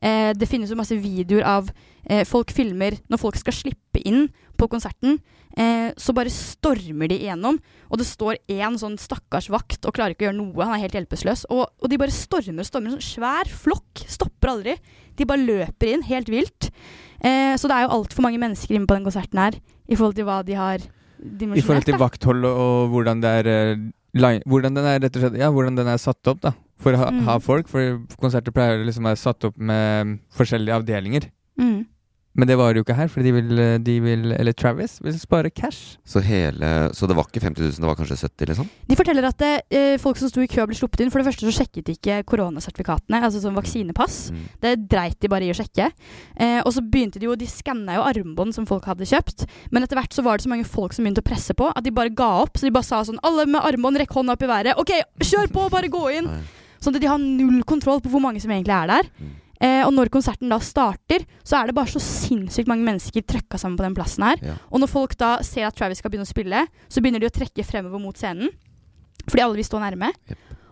Uh, 0.00 0.32
det 0.32 0.48
finnes 0.48 0.70
jo 0.72 0.78
masse 0.78 0.96
videoer 0.96 1.44
av 1.44 1.68
uh, 1.68 2.24
folk 2.28 2.54
filmer 2.54 2.96
når 3.12 3.20
folk 3.20 3.36
skal 3.36 3.56
slippe 3.56 4.00
inn 4.08 4.30
på 4.60 4.68
konserten. 4.70 5.16
Eh, 5.58 5.90
så 5.98 6.12
bare 6.14 6.30
stormer 6.30 7.08
de 7.10 7.16
igjennom, 7.24 7.56
og 7.90 7.98
det 7.98 8.06
står 8.06 8.38
én 8.52 8.76
sånn 8.78 8.94
stakkars 9.00 9.48
vakt 9.50 9.88
og 9.88 9.96
klarer 9.96 10.14
ikke 10.14 10.26
å 10.26 10.30
gjøre 10.30 10.38
noe. 10.38 10.62
Han 10.68 10.76
er 10.76 10.84
helt 10.84 10.94
hjelpeløs. 10.98 11.46
Og, 11.50 11.64
og 11.80 11.90
de 11.90 11.98
bare 12.00 12.14
stormer 12.14 12.62
og 12.62 12.68
stormer. 12.68 12.94
Sånn 12.94 13.08
svær 13.16 13.50
flokk. 13.50 14.04
Stopper 14.06 14.52
aldri. 14.54 14.76
De 15.18 15.26
bare 15.28 15.42
løper 15.42 15.94
inn 15.96 16.04
helt 16.06 16.30
vilt. 16.32 16.70
Eh, 17.24 17.56
så 17.58 17.68
det 17.68 17.76
er 17.80 17.88
jo 17.88 17.94
altfor 17.98 18.24
mange 18.28 18.38
mennesker 18.40 18.76
inne 18.78 18.88
på 18.88 18.96
den 18.96 19.04
konserten 19.08 19.40
her 19.42 19.58
i 19.90 19.96
forhold 19.98 20.14
til 20.20 20.28
hva 20.28 20.38
de 20.46 20.54
har 20.56 20.84
dimensjonert. 21.20 21.58
I 21.58 21.66
forhold 21.66 21.88
til 21.90 21.98
vakthold 22.00 22.46
og, 22.48 22.92
hvordan 22.94 23.20
det 23.24 23.32
er 23.42 23.50
eh, 23.52 23.82
line, 24.16 24.44
Hvordan 24.48 24.78
den 24.78 24.86
er 24.88 25.02
rett 25.02 25.16
og 25.18 25.24
slett 25.26 25.36
Ja, 25.42 25.50
hvordan 25.52 25.76
den 25.76 25.90
er 25.90 25.98
satt 26.00 26.30
opp, 26.30 26.40
da. 26.46 26.54
For 26.80 26.96
å 26.96 27.02
ha, 27.02 27.10
Mm. 27.12 27.24
ha 27.26 27.34
folk. 27.44 27.68
For 27.68 27.98
konserter 28.22 28.54
pleier 28.56 28.80
liksom 28.86 29.04
å 29.04 29.10
være 29.10 29.20
satt 29.20 29.44
opp 29.44 29.58
med 29.58 30.14
forskjellige 30.32 30.78
avdelinger. 30.80 31.26
Mm. 32.30 32.40
Men 32.40 32.46
det 32.46 32.56
var 32.60 32.74
jo 32.74 32.84
ikke 32.84 32.94
her, 32.94 33.08
for 33.10 33.26
de 33.26 33.32
vil, 33.34 33.60
de 33.82 33.94
vil 34.04 34.32
Eller 34.36 34.54
Travis 34.54 35.00
vil 35.02 35.16
spare 35.18 35.50
cash. 35.50 35.98
Så, 36.06 36.22
hele, 36.22 36.90
så 36.94 37.08
det 37.10 37.16
var 37.18 37.26
ikke 37.26 37.42
50 37.42 37.60
000, 37.60 37.72
det 37.82 37.88
var 37.88 37.98
kanskje 37.98 38.20
70, 38.22 38.46
liksom? 38.52 38.68
De 38.86 38.98
forteller 38.98 39.26
at 39.26 39.42
eh, 39.46 39.96
folk 39.98 40.20
som 40.20 40.30
sto 40.30 40.44
i 40.44 40.46
kø 40.50 40.62
ble 40.70 40.78
sluppet 40.78 41.02
inn. 41.02 41.10
For 41.10 41.18
det 41.18 41.26
første 41.26 41.48
så 41.48 41.56
sjekket 41.58 41.88
de 41.88 41.96
ikke 41.98 42.20
koronasertifikatene, 42.30 43.18
altså 43.26 43.42
sånn 43.42 43.58
vaksinepass. 43.58 44.20
Mm. 44.30 44.46
Det 44.62 44.76
dreit 44.92 45.18
de 45.18 45.32
bare 45.32 45.48
i 45.48 45.50
å 45.50 45.58
sjekke. 45.58 45.90
Eh, 46.38 46.60
og 46.62 46.70
så 46.76 46.84
begynte 46.86 47.18
de 47.18 47.26
jo, 47.26 47.34
de 47.38 47.50
skanna 47.50 47.98
jo 47.98 48.06
armbånd 48.06 48.54
som 48.54 48.68
folk 48.70 48.86
hadde 48.86 49.10
kjøpt. 49.10 49.48
Men 49.74 49.86
etter 49.86 49.98
hvert 49.98 50.14
så 50.14 50.24
var 50.26 50.38
det 50.38 50.46
så 50.46 50.54
mange 50.54 50.68
folk 50.70 50.94
som 50.94 51.06
begynte 51.06 51.24
å 51.24 51.28
presse 51.32 51.58
på, 51.58 51.72
at 51.74 51.82
de 51.86 51.94
bare 51.94 52.14
ga 52.14 52.30
opp. 52.44 52.54
Så 52.60 52.70
de 52.70 52.74
bare 52.74 52.86
sa 52.86 53.02
sånn 53.06 53.18
Alle 53.26 53.48
med 53.50 53.58
armbånd, 53.58 53.98
rekk 53.98 54.14
hånda 54.14 54.38
opp 54.38 54.46
i 54.46 54.54
været. 54.54 54.78
OK, 54.78 54.94
kjør 55.26 55.50
på, 55.50 55.66
bare 55.74 55.90
gå 55.90 56.06
inn! 56.20 56.30
Sånn 56.80 56.94
at 56.96 57.02
de 57.02 57.10
har 57.10 57.20
null 57.20 57.60
kontroll 57.68 58.00
på 58.00 58.08
hvor 58.12 58.22
mange 58.24 58.40
som 58.40 58.52
egentlig 58.54 58.72
er 58.72 58.88
der. 58.94 59.08
Eh, 59.60 59.82
og 59.84 59.92
når 59.92 60.08
konserten 60.12 60.48
da 60.48 60.56
starter, 60.64 61.26
så 61.44 61.58
er 61.58 61.68
det 61.68 61.76
bare 61.76 61.92
så 61.92 62.00
sinnssykt 62.00 62.70
mange 62.70 62.86
mennesker 62.86 63.24
trøkka 63.28 63.60
sammen 63.60 63.76
på 63.76 63.84
den 63.84 63.96
plassen 63.98 64.24
her. 64.24 64.40
Ja. 64.44 64.56
Og 64.72 64.80
når 64.80 64.92
folk 64.92 65.16
da 65.20 65.34
ser 65.44 65.68
at 65.68 65.76
Travis 65.76 66.00
skal 66.00 66.12
begynne 66.12 66.28
å 66.28 66.32
spille, 66.32 66.64
så 66.88 67.02
begynner 67.02 67.20
de 67.20 67.28
å 67.28 67.34
trekke 67.34 67.66
fremover 67.68 68.00
mot 68.00 68.16
scenen. 68.16 68.54
Fordi 69.26 69.44
alle 69.44 69.60
vil 69.60 69.68
stå 69.68 69.82
nærme. 69.82 70.14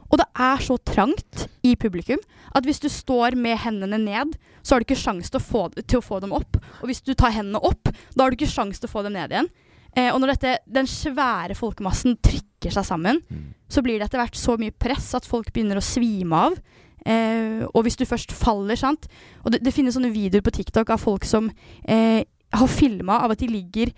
Og 0.09 0.17
det 0.17 0.25
er 0.41 0.65
så 0.65 0.79
trangt 0.89 1.45
i 1.69 1.75
publikum 1.77 2.21
at 2.57 2.65
hvis 2.65 2.81
du 2.81 2.89
står 2.89 3.37
med 3.37 3.61
hendene 3.61 3.99
ned, 4.01 4.39
så 4.65 4.75
har 4.75 4.81
du 4.81 4.89
ikke 4.89 5.01
sjans 5.01 5.29
til 5.29 5.43
til 5.85 6.01
å 6.01 6.05
få 6.05 6.21
dem 6.25 6.33
opp. 6.33 6.57
Og 6.81 6.89
hvis 6.89 7.05
du 7.05 7.13
tar 7.13 7.35
hendene 7.37 7.61
opp, 7.61 7.93
da 8.15 8.25
har 8.25 8.33
du 8.33 8.39
ikke 8.39 8.51
sjans 8.51 8.81
til 8.81 8.89
å 8.89 8.95
få 8.95 9.05
dem 9.05 9.19
ned 9.19 9.35
igjen. 9.35 9.51
Eh, 9.97 10.09
og 10.13 10.21
når 10.21 10.35
dette, 10.35 10.59
den 10.65 10.89
svære 10.89 11.57
folkemassen 11.59 12.17
trykker 12.25 12.73
seg 12.73 12.87
sammen, 12.89 13.21
så 13.69 13.85
blir 13.85 13.99
det 13.99 14.09
etter 14.09 14.23
hvert 14.23 14.37
så 14.39 14.57
mye 14.61 14.73
press 14.73 15.13
at 15.17 15.29
folk 15.29 15.53
begynner 15.53 15.81
å 15.81 15.85
svime 15.85 16.41
av. 16.49 16.59
Eh, 17.07 17.65
og 17.69 17.85
hvis 17.87 17.97
du 17.97 18.05
først 18.09 18.33
faller, 18.35 18.77
sant 18.77 19.07
Og 19.45 19.53
det, 19.55 19.61
det 19.65 19.73
finnes 19.73 19.95
sånne 19.95 20.11
videoer 20.11 20.43
på 20.43 20.53
TikTok 20.57 20.91
av 20.91 20.99
folk 20.99 21.25
som 21.25 21.47
eh, 21.89 22.25
har 22.53 22.71
filma 22.73 23.21
av 23.25 23.33
at 23.35 23.43
de 23.43 23.47
ligger 23.51 23.93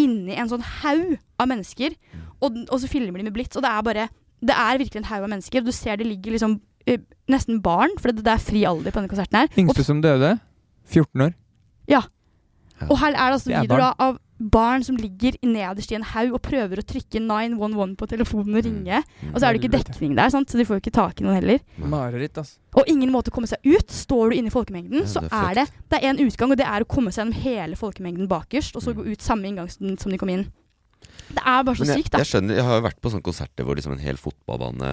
inni 0.00 0.34
en 0.36 0.50
sånn 0.50 0.64
haug 0.82 1.14
av 1.40 1.48
mennesker, 1.50 1.94
og, 2.42 2.56
og 2.66 2.78
så 2.80 2.88
filmer 2.90 3.20
de 3.20 3.26
med 3.28 3.34
blits, 3.36 3.56
og 3.56 3.64
det 3.64 3.70
er 3.70 3.82
bare 3.86 4.08
Det 4.42 4.54
er 4.58 4.78
virkelig 4.80 4.98
en 4.98 5.10
haug 5.10 5.22
av 5.22 5.30
mennesker. 5.30 5.62
Du 5.62 5.70
ser 5.70 5.96
det 6.00 6.06
ligger 6.08 6.34
liksom 6.34 6.56
eh, 6.86 6.98
nesten 7.30 7.60
barn, 7.62 7.92
for 8.00 8.10
det, 8.10 8.24
det 8.26 8.32
er 8.32 8.42
fri 8.42 8.64
alder 8.66 8.90
på 8.90 8.98
denne 8.98 9.12
konserten 9.12 9.38
her. 9.38 9.52
Yngste 9.58 9.84
som 9.86 10.00
døde, 10.02 10.34
14 10.90 11.28
år. 11.28 11.36
ja. 11.88 12.02
Og 12.90 12.98
her 12.98 13.12
er 13.14 13.28
det 13.30 13.36
altså 13.36 13.52
er 13.52 13.62
videoer 13.62 13.78
da 13.78 13.90
av 14.02 14.16
barn 14.52 14.82
som 14.86 14.96
ligger 14.98 15.36
nederst 15.46 15.92
i 15.92 15.96
en 15.98 16.06
haug 16.14 16.34
og 16.36 16.42
prøver 16.44 16.80
å 16.80 16.86
trykke 16.86 17.20
911 17.22 17.94
på 18.00 18.08
telefonen 18.10 18.58
og 18.58 18.66
ringe. 18.66 19.02
Og 19.30 19.36
så 19.38 19.46
er 19.46 19.52
det 19.54 19.62
ikke 19.62 19.76
dekning 19.76 20.16
der, 20.18 20.32
sant? 20.34 20.50
så 20.50 20.58
de 20.58 20.66
får 20.68 20.78
jo 20.78 20.84
ikke 20.84 20.94
tak 20.98 21.20
i 21.20 21.26
noen 21.26 21.38
heller. 21.38 21.62
Mareritt, 21.78 22.40
ass. 22.42 22.56
Og 22.78 22.88
ingen 22.88 23.12
måte 23.12 23.30
å 23.30 23.36
komme 23.36 23.50
seg 23.50 23.62
ut. 23.68 23.92
Står 23.92 24.32
du 24.32 24.38
inne 24.38 24.50
i 24.50 24.54
folkemengden, 24.54 25.06
så 25.06 25.22
det 25.22 25.30
er 25.30 25.52
er 25.52 25.54
det 25.60 25.66
Det 25.90 25.98
er 26.00 26.08
én 26.08 26.20
utgang, 26.24 26.50
og 26.50 26.58
det 26.58 26.66
er 26.66 26.84
å 26.84 26.88
komme 26.88 27.12
seg 27.12 27.26
gjennom 27.26 27.40
hele 27.44 27.78
folkemengden 27.78 28.28
bakerst, 28.30 28.76
og 28.76 28.82
så 28.84 28.94
gå 28.96 29.04
ut 29.06 29.22
samme 29.22 29.48
inngang 29.48 29.70
som 29.70 29.96
som 30.00 30.10
de 30.12 30.18
kom 30.18 30.30
inn. 30.32 30.46
Det 31.32 31.42
er 31.44 31.64
bare 31.64 31.76
så 31.76 31.86
jeg, 31.86 32.02
sykt, 32.02 32.12
da. 32.12 32.22
jeg 32.22 32.30
skjønner, 32.30 32.58
jeg 32.58 32.66
har 32.66 32.78
jo 32.78 32.84
vært 32.86 33.00
på 33.02 33.12
sånne 33.12 33.26
konserter 33.26 33.66
hvor 33.66 33.78
liksom 33.78 33.94
en 33.96 34.02
hel 34.02 34.20
fotballbane 34.20 34.92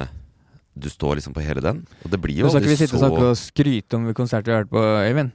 Du 0.79 0.87
står 0.89 1.19
liksom 1.19 1.33
på 1.35 1.43
hele 1.43 1.61
den. 1.63 1.81
Og 2.05 2.11
det 2.13 2.19
blir 2.21 2.39
jo 2.39 2.47
Nå 2.47 2.53
skal 2.53 2.63
ikke 2.63 2.71
aldri 2.71 2.75
vi 2.75 2.87
sitte 2.87 3.09
og 3.09 3.19
og 3.31 3.37
skryte 3.39 3.97
om 3.97 4.07
konserter 4.15 4.51
vi 4.51 4.55
har 4.55 4.63
vært 4.63 4.73
på, 4.73 4.83
Øyvind. 5.09 5.31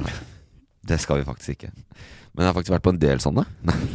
Nei, 0.00 0.12
det 0.86 1.00
skal 1.02 1.20
vi 1.20 1.26
faktisk 1.28 1.56
ikke. 1.58 1.72
Men 2.34 2.44
jeg 2.44 2.52
har 2.52 2.56
faktisk 2.60 2.74
vært 2.76 2.84
på 2.86 2.92
en 2.94 3.00
del 3.02 3.18
sånne. 3.22 3.44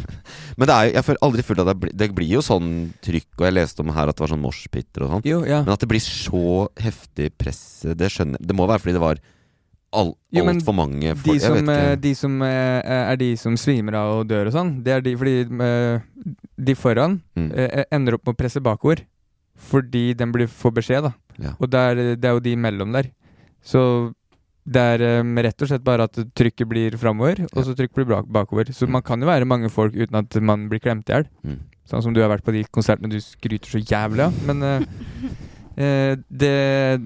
Men 0.57 0.67
det 0.69 0.75
er 0.75 0.89
jeg 0.97 1.05
føler 1.07 1.21
aldri 1.27 1.43
fullt 1.47 1.59
av 1.63 1.69
det. 1.71 1.75
blir- 1.79 1.93
Det 1.95 2.09
blir 2.15 2.27
jo 2.35 2.41
sånn 2.43 2.67
trykk, 3.05 3.29
og 3.39 3.45
jeg 3.47 3.53
leste 3.55 3.79
om 3.83 3.93
her 3.95 4.09
at 4.11 4.15
det 4.15 4.23
var 4.25 4.33
sånn 4.33 4.43
moshpiter 4.43 5.05
og 5.05 5.13
sånn. 5.15 5.23
Ja. 5.47 5.61
Men 5.63 5.73
at 5.75 5.79
det 5.83 5.89
blir 5.91 6.03
så 6.03 6.67
heftig 6.83 7.31
press, 7.37 7.81
det 7.85 8.11
skjønner 8.11 8.39
jeg. 8.39 8.47
Det 8.47 8.55
må 8.59 8.67
være 8.67 8.79
fordi 8.83 8.93
det 8.97 9.03
var 9.05 9.19
altfor 9.95 10.75
mange 10.75 11.13
De 11.13 11.15
folk. 11.15 11.39
Jeg 11.39 11.41
som, 11.47 11.69
eh, 11.71 11.95
de 11.95 12.13
som 12.19 12.41
eh, 12.43 12.81
er 13.13 13.15
de 13.21 13.29
som 13.39 13.55
svimer 13.55 13.95
av 13.95 14.19
og 14.19 14.27
dør 14.27 14.47
og 14.49 14.53
sånn, 14.57 14.71
det 14.83 14.91
er 14.97 15.01
de 15.05 15.15
fordi 15.15 15.35
eh, 15.63 15.99
de 16.59 16.75
foran 16.75 17.21
Mm. 17.37 17.51
ender 17.91 18.15
opp 18.15 18.25
med 18.27 18.35
å 18.35 18.37
presse 18.37 18.59
bakord. 18.63 19.05
Fordi 19.55 20.13
den 20.13 20.33
blir, 20.33 20.47
får 20.51 20.73
beskjed, 20.75 21.03
da. 21.07 21.13
Ja. 21.39 21.53
Og 21.61 21.69
det 21.71 21.79
er, 21.79 21.95
det 22.19 22.25
er 22.27 22.33
jo 22.35 22.41
de 22.43 22.51
imellom 22.57 22.91
der. 22.91 23.07
Så 23.63 24.13
det 24.65 24.81
er 24.81 25.21
um, 25.21 25.35
rett 25.45 25.61
og 25.61 25.69
slett 25.69 25.83
bare 25.85 26.07
at 26.09 26.17
trykket 26.37 26.67
blir 26.69 26.95
framover, 26.97 27.43
og 27.51 27.65
så 27.67 27.75
trykket 27.77 27.99
blir 27.99 28.07
bak 28.09 28.29
bakover. 28.33 28.71
Så 28.73 28.87
man 28.89 29.03
kan 29.05 29.21
jo 29.21 29.29
være 29.29 29.45
mange 29.45 29.69
folk 29.69 29.93
uten 29.93 30.17
at 30.17 30.37
man 30.41 30.65
blir 30.71 30.81
klemt 30.81 31.09
i 31.09 31.13
hjel. 31.13 31.27
Mm. 31.45 31.59
Sånn 31.85 32.01
som 32.01 32.15
du 32.15 32.21
har 32.23 32.31
vært 32.31 32.45
på 32.45 32.53
de 32.55 32.63
konsertene 32.73 33.11
du 33.11 33.19
skryter 33.21 33.75
så 33.75 33.81
jævlig 33.83 34.25
av. 34.25 34.39
Men 34.49 34.65
uh, 34.65 34.87
uh, 35.77 36.13
det, 36.41 36.55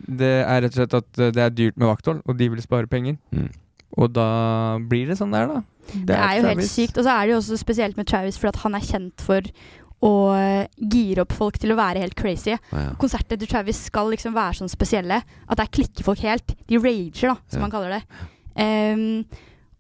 det 0.08 0.36
er 0.46 0.64
rett 0.64 0.72
og 0.72 0.80
slett 0.80 0.96
at 1.02 1.20
eh, 1.20 1.34
det 1.36 1.44
er 1.44 1.58
dyrt 1.58 1.82
med 1.82 1.92
vakthold, 1.92 2.24
og 2.24 2.40
de 2.40 2.48
vil 2.54 2.64
spare 2.64 2.88
penger. 2.88 3.20
Mm. 3.36 3.52
Og 4.00 4.16
da 4.16 4.30
blir 4.88 5.12
det 5.12 5.20
sånn 5.20 5.36
der, 5.36 5.52
da. 5.52 5.64
Det 5.90 6.16
er 6.16 6.38
jo 6.38 6.48
helt 6.48 6.68
sykt. 6.70 7.00
Og 7.02 7.04
så 7.04 7.12
er 7.12 7.28
det 7.28 7.34
jo 7.34 7.42
også 7.42 7.60
spesielt 7.60 8.00
med 8.00 8.08
Travis, 8.08 8.40
for 8.40 8.54
at 8.54 8.62
han 8.64 8.78
er 8.78 8.86
kjent 8.86 9.26
for 9.26 9.52
å 10.02 10.12
eh, 10.38 10.68
gire 10.80 11.26
opp 11.26 11.34
folk 11.36 11.58
til 11.60 11.74
å 11.74 11.78
være 11.80 12.00
helt 12.00 12.16
crazy. 12.16 12.54
ja. 12.56 12.94
Konserter 13.02 13.38
til 13.38 13.48
Travis 13.52 13.82
skal 13.90 14.10
liksom 14.14 14.34
være 14.34 14.62
sånn 14.62 14.72
spesielle 14.72 15.22
at 15.48 15.58
der 15.60 15.68
klikker 15.68 16.04
folk 16.08 16.20
helt. 16.24 16.56
De 16.68 16.78
rager, 16.80 17.34
da, 17.34 17.38
som 17.50 17.60
Ja. 17.60 17.68
han 17.68 17.72
kaller 17.72 17.98
det. 18.00 18.04
Um, 18.60 19.26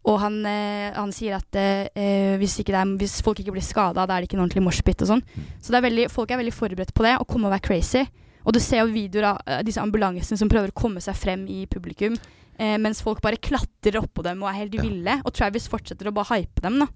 Og 0.10 0.16
han, 0.22 0.38
eh, 0.48 0.94
han 0.96 1.12
sier 1.12 1.36
at 1.36 1.54
eh, 1.60 2.38
hvis, 2.40 2.54
ikke 2.62 2.72
det 2.72 2.80
er, 2.80 2.92
hvis 2.98 3.18
folk 3.22 3.40
ikke 3.44 3.52
blir 3.52 3.62
skada, 3.62 4.06
da 4.08 4.16
er 4.16 4.22
det 4.24 4.30
ikke 4.30 4.38
en 4.40 4.46
ordentlig 4.46 4.64
moshpit 4.64 5.04
og 5.04 5.10
sånn. 5.12 5.22
Så 5.62 5.70
det 5.74 5.78
er 5.78 5.86
veldig, 5.90 6.06
folk 6.10 6.32
er 6.32 6.40
veldig 6.40 6.54
forberedt 6.56 6.94
på 6.96 7.04
det, 7.04 7.18
å 7.20 7.28
komme 7.28 7.46
og 7.50 7.52
være 7.52 7.66
crazy. 7.68 8.06
Og 8.48 8.56
du 8.56 8.60
ser 8.64 8.80
jo 8.80 8.94
videoer 8.96 9.28
av 9.34 9.42
eh, 9.46 9.60
disse 9.68 9.78
ambulansene 9.84 10.40
som 10.40 10.50
prøver 10.50 10.72
å 10.72 10.74
komme 10.80 11.04
seg 11.04 11.14
frem 11.20 11.44
i 11.52 11.66
publikum, 11.70 12.16
eh, 12.58 12.78
mens 12.80 13.04
folk 13.04 13.20
bare 13.22 13.38
klatrer 13.44 14.00
oppå 14.00 14.24
dem 14.26 14.42
og 14.42 14.50
er 14.50 14.62
helt 14.64 14.80
ville. 14.82 15.20
Og 15.26 15.34
Travis 15.36 15.68
fortsetter 15.68 16.08
å 16.10 16.16
bare 16.16 16.32
hype 16.40 16.64
dem, 16.64 16.80
da. 16.80 16.88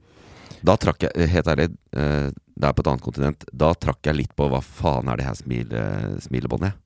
Da 0.63 0.77
trakk 0.79 1.03
jeg, 1.03 1.27
helt 1.35 1.51
ærlig, 1.51 1.69
eh, 1.93 2.31
det 2.53 2.69
er 2.69 2.75
på 2.75 2.83
et 2.83 2.89
annet 2.91 3.05
kontinent, 3.05 3.45
da 3.51 3.71
trakk 3.73 4.05
jeg 4.05 4.17
litt 4.19 4.33
på 4.37 4.47
hva 4.51 4.61
faen 4.61 5.09
er 5.09 5.19
det 5.19 5.25
her 5.27 5.37
smile, 5.37 5.83
smilebåndet? 6.21 6.77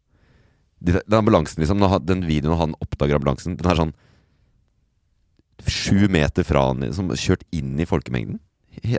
Den 0.80 1.18
ambulansen, 1.18 1.64
liksom, 1.64 1.82
den 2.06 2.24
videoen 2.28 2.60
han 2.60 2.76
oppdager 2.84 3.18
ambulansen, 3.18 3.58
den 3.58 3.72
er 3.72 3.80
sånn 3.80 3.96
sju 5.66 6.06
meter 6.14 6.46
fra 6.46 6.68
han, 6.70 6.86
som 6.94 7.10
kjørt 7.18 7.44
inn 7.56 7.76
i 7.82 7.88
folkemengden. 7.90 8.40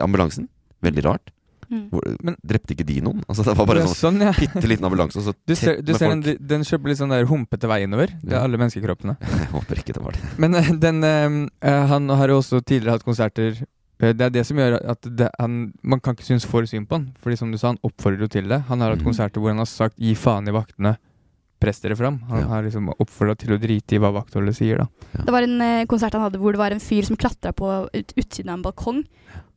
Ambulansen. 0.03 0.49
Veldig 0.83 1.05
rart. 1.05 1.31
Mm. 1.69 1.83
Hvor, 1.91 2.05
drepte 2.49 2.73
ikke 2.73 2.85
de 2.87 2.97
noen? 3.05 3.19
Altså, 3.29 3.43
det 3.45 3.53
var 3.59 3.67
bare 3.69 3.83
en 3.83 3.89
sånn, 3.91 4.17
sånn, 4.17 4.23
ja. 4.25 4.31
bitte 4.33 4.69
liten 4.71 4.87
ambulanse, 4.87 5.21
og 5.21 5.27
så 5.27 5.33
Du 5.45 5.53
ser, 5.55 5.81
du 5.85 5.91
ser 5.93 6.09
den, 6.15 6.39
den 6.49 6.65
kjøper 6.65 6.89
litt 6.91 6.99
sånn 7.01 7.13
der 7.13 7.27
humpete 7.29 7.69
vei 7.69 7.83
innover. 7.85 8.13
Det 8.23 8.33
er 8.33 8.39
Ja. 8.39 8.45
alle 8.47 8.57
menneskekroppene. 8.57 9.17
Jeg 9.43 9.49
håper 9.53 9.81
ikke 9.83 9.95
det 9.99 10.05
var 10.05 10.17
det. 10.17 10.31
Men 10.41 10.57
eh, 10.57 10.71
den 10.81 11.03
eh, 11.05 11.35
eh, 11.69 11.83
Han 11.93 12.09
har 12.09 12.33
jo 12.33 12.39
også 12.41 12.63
tidligere 12.63 12.97
hatt 12.97 13.05
konserter 13.05 13.53
eh, 13.53 13.67
Det 13.99 14.23
er 14.23 14.31
det 14.31 14.45
som 14.47 14.59
gjør 14.59 14.77
at 14.93 15.07
det, 15.11 15.27
han, 15.39 15.73
man 15.83 15.99
kan 15.99 16.15
ikke 16.15 16.23
synes 16.23 16.45
for 16.47 16.63
synd 16.69 16.87
på 16.87 16.95
han. 16.95 17.09
Fordi 17.19 17.35
som 17.35 17.51
du 17.51 17.57
sa, 17.59 17.73
han 17.73 17.81
oppfordrer 17.83 18.23
jo 18.23 18.31
til 18.31 18.47
det. 18.47 18.61
Han 18.69 18.79
har 18.79 18.93
hatt 18.93 19.01
mm. 19.03 19.07
konserter 19.09 19.43
hvor 19.43 19.51
han 19.51 19.59
har 19.59 19.67
sagt 19.67 19.99
'gi 19.99 20.13
faen 20.15 20.47
i 20.47 20.55
vaktene', 20.55 20.95
press 21.59 21.81
dere 21.83 21.97
fram. 21.99 22.21
Han 22.29 22.39
Ja. 22.39 22.47
har 22.47 22.63
liksom 22.63 22.87
oppfordra 22.95 23.35
til 23.35 23.51
å 23.51 23.59
drite 23.59 23.97
i 23.97 23.99
hva 23.99 24.13
vaktholdet 24.15 24.55
sier, 24.55 24.77
da. 24.79 24.87
Det 25.25 25.31
var 25.35 25.43
en 25.43 25.61
eh, 25.61 25.85
konsert 25.85 26.13
han 26.15 26.23
hadde 26.23 26.39
hvor 26.39 26.55
det 26.55 26.61
var 26.63 26.71
en 26.71 26.79
fyr 26.79 27.03
som 27.03 27.19
klatra 27.19 27.51
på 27.51 27.89
ut, 27.91 28.13
utsiden 28.15 28.49
av 28.49 28.61
en 28.61 28.63
balkong. 28.63 29.03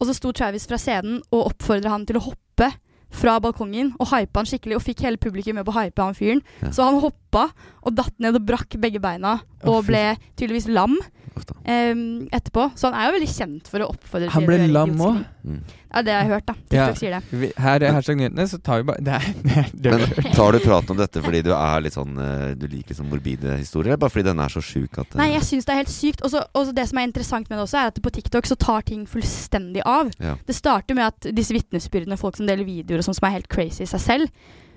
Og 0.01 0.07
så 0.09 0.15
sto 0.19 0.33
Travis 0.33 0.67
fra 0.67 0.77
scenen 0.77 1.23
og 1.31 1.53
oppfordra 1.53 1.95
han 1.95 2.05
til 2.05 2.19
å 2.19 2.27
hoppe 2.27 2.73
fra 3.13 3.39
balkongen 3.45 3.93
og 4.01 4.09
hypa 4.09 4.41
han 4.41 4.49
skikkelig, 4.49 4.75
og 4.75 4.83
fikk 4.83 5.05
hele 5.05 5.21
publikum 5.21 5.55
med 5.61 5.67
på 5.69 5.71
å 5.71 5.79
hype 5.79 6.03
han 6.03 6.15
fyren. 6.17 6.43
Ja. 6.63 6.71
Så 6.73 6.83
han 6.83 6.99
hoppa 6.99 7.51
og 7.85 7.95
datt 7.95 8.15
ned 8.19 8.35
og 8.35 8.47
brakk 8.49 8.75
begge 8.81 8.99
beina 8.99 9.39
og 9.63 9.85
ble 9.87 10.17
tydeligvis 10.35 10.67
lam 10.73 10.97
em, 11.65 12.29
etterpå. 12.33 12.71
Så 12.77 12.89
han 12.91 12.95
er 12.99 13.07
jo 13.09 13.13
veldig 13.19 13.29
kjent 13.33 13.69
for 13.71 13.81
å 13.85 13.89
oppfordre 13.93 14.31
Han 14.31 14.43
til 14.43 14.47
ble 14.51 14.57
å 14.57 14.61
gjøre 14.63 14.73
lam 14.73 14.91
idiotiske 14.91 15.09
òg. 15.09 15.25
ting. 15.43 15.63
Ja, 15.93 16.01
det 16.03 16.13
har 16.15 16.23
jeg 16.23 16.31
hørt, 16.33 16.47
da. 16.47 16.55
TikTok 16.73 16.97
sier 16.97 17.11
det. 17.13 17.21
Vi, 17.43 17.49
her 17.61 17.83
er 17.85 17.93
hashtag 17.93 18.17
nyhetene, 18.17 18.47
så 18.49 18.59
tar 18.65 18.81
vi 18.81 18.87
bare 18.89 19.03
Det 19.07 19.13
er 19.13 19.27
det, 19.43 19.57
er- 19.57 19.73
det, 19.75 19.93
Men 20.25 20.33
tar 20.39 20.53
du 20.53 20.59
praten 20.65 20.91
om 20.95 21.01
dette 21.03 21.23
fordi 21.23 21.43
du 21.45 21.51
er 21.53 21.81
litt 21.85 21.93
sånn 21.97 22.15
eh, 22.17 22.55
Du 22.57 22.67
liker 22.67 22.95
liksom 22.95 23.11
morbide 23.13 23.59
historier, 23.59 23.93
eller 23.93 24.01
bare 24.01 24.15
fordi 24.15 24.25
den 24.31 24.41
er 24.41 24.49
så 24.55 24.63
sjuk 24.65 24.97
at 25.03 25.13
eh, 25.13 25.19
Nei, 25.21 25.29
jeg 25.35 25.43
syns 25.51 25.69
det 25.69 25.75
er 25.75 25.81
helt 25.83 25.93
sykt. 25.93 26.23
Og 26.25 26.31
så- 26.33 26.73
det 26.73 26.89
som 26.89 26.99
er 26.99 27.09
interessant 27.11 27.51
med 27.51 27.59
det 27.59 27.67
også, 27.67 27.79
er 27.83 27.93
at 27.93 28.01
på 28.03 28.11
TikTok 28.17 28.47
så 28.49 28.57
tar 28.57 28.83
ting 28.89 29.05
fullstendig 29.07 29.83
av. 29.85 30.11
Ja. 30.19 30.37
Det 30.47 30.55
starter 30.57 30.95
med 30.97 31.05
at 31.11 31.35
disse 31.35 31.53
vitnesbyrdene, 31.53 32.17
folk 32.19 32.37
som 32.37 32.47
deler 32.47 32.65
videoer 32.65 32.99
og 33.03 33.05
sånn 33.11 33.15
som 33.21 33.29
er 33.29 33.37
helt 33.37 33.49
crazy 33.53 33.83
i 33.85 33.87
seg 33.87 34.01
selv. 34.01 34.31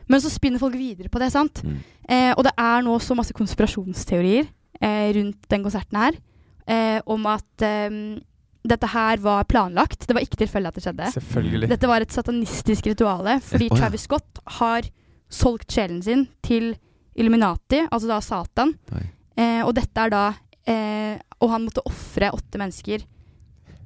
Men 0.07 0.19
så 0.21 0.29
spinner 0.29 0.59
folk 0.61 0.75
videre 0.77 1.09
på 1.09 1.17
det, 1.17 1.31
sant. 1.33 1.63
Mm. 1.65 1.77
Eh, 2.09 2.33
og 2.37 2.43
det 2.45 2.51
er 2.61 2.83
nå 2.85 2.99
så 3.01 3.15
masse 3.17 3.33
konspirasjonsteorier 3.33 4.45
eh, 4.81 5.13
rundt 5.17 5.47
den 5.49 5.63
konserten 5.65 5.97
her. 5.97 6.17
Eh, 6.65 7.01
om 7.05 7.27
at 7.29 7.65
eh, 7.65 7.97
dette 8.65 8.89
her 8.89 9.21
var 9.21 9.45
planlagt. 9.49 10.07
Det 10.07 10.15
var 10.17 10.25
ikke 10.25 10.39
tilfeldig 10.41 10.71
at 10.71 10.79
det 10.79 10.85
skjedde. 10.85 11.09
Selvfølgelig. 11.19 11.69
Dette 11.73 11.89
var 11.89 12.05
et 12.05 12.15
satanistisk 12.15 12.89
rituale 12.89 13.37
fordi 13.45 13.69
oh, 13.69 13.75
ja. 13.75 13.83
Travis 13.83 14.07
Scott 14.07 14.41
har 14.59 14.87
solgt 15.31 15.75
sjelen 15.75 16.01
sin 16.05 16.25
til 16.45 16.73
Illuminati, 17.15 17.85
altså 17.87 18.09
da 18.09 18.19
Satan. 18.23 18.73
Eh, 19.35 19.61
og 19.63 19.71
dette 19.77 19.99
er 20.03 20.11
da 20.11 20.23
eh, 20.67 21.15
Og 21.43 21.51
han 21.51 21.65
måtte 21.65 21.83
ofre 21.87 22.29
åtte 22.31 22.59
mennesker 22.59 23.03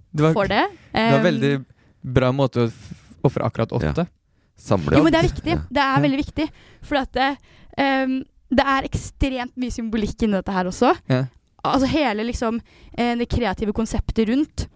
det 0.09 0.23
var, 0.23 0.33
for 0.33 0.49
det. 0.49 0.63
det 0.93 1.05
var 1.13 1.19
Um, 1.19 1.25
veldig 1.25 1.51
bra 2.15 2.31
måte 2.33 2.63
å 2.65 2.69
ofre 3.27 3.45
akkurat 3.45 3.73
åtte. 3.77 4.07
Samle 4.59 4.97
Jo, 4.97 5.03
men 5.05 5.13
det 5.13 5.19
er 5.19 5.27
viktig. 5.27 5.57
Det 5.69 5.83
er 5.83 6.01
veldig 6.01 6.19
viktig. 6.23 6.47
For 6.81 6.97
at 7.03 7.11
det, 7.13 7.27
um, 7.77 8.15
det 8.49 8.65
er 8.73 8.87
ekstremt 8.87 9.53
mye 9.59 9.75
symbolikk 9.75 10.25
inni 10.25 10.39
dette 10.39 10.55
her 10.55 10.69
også. 10.71 10.95
Ja. 11.11 11.27
Altså 11.63 11.87
hele 11.91 12.23
liksom 12.23 12.61
eh, 12.97 13.15
det 13.19 13.29
kreative 13.29 13.73
konseptet 13.73 14.29
rundt. 14.29 14.67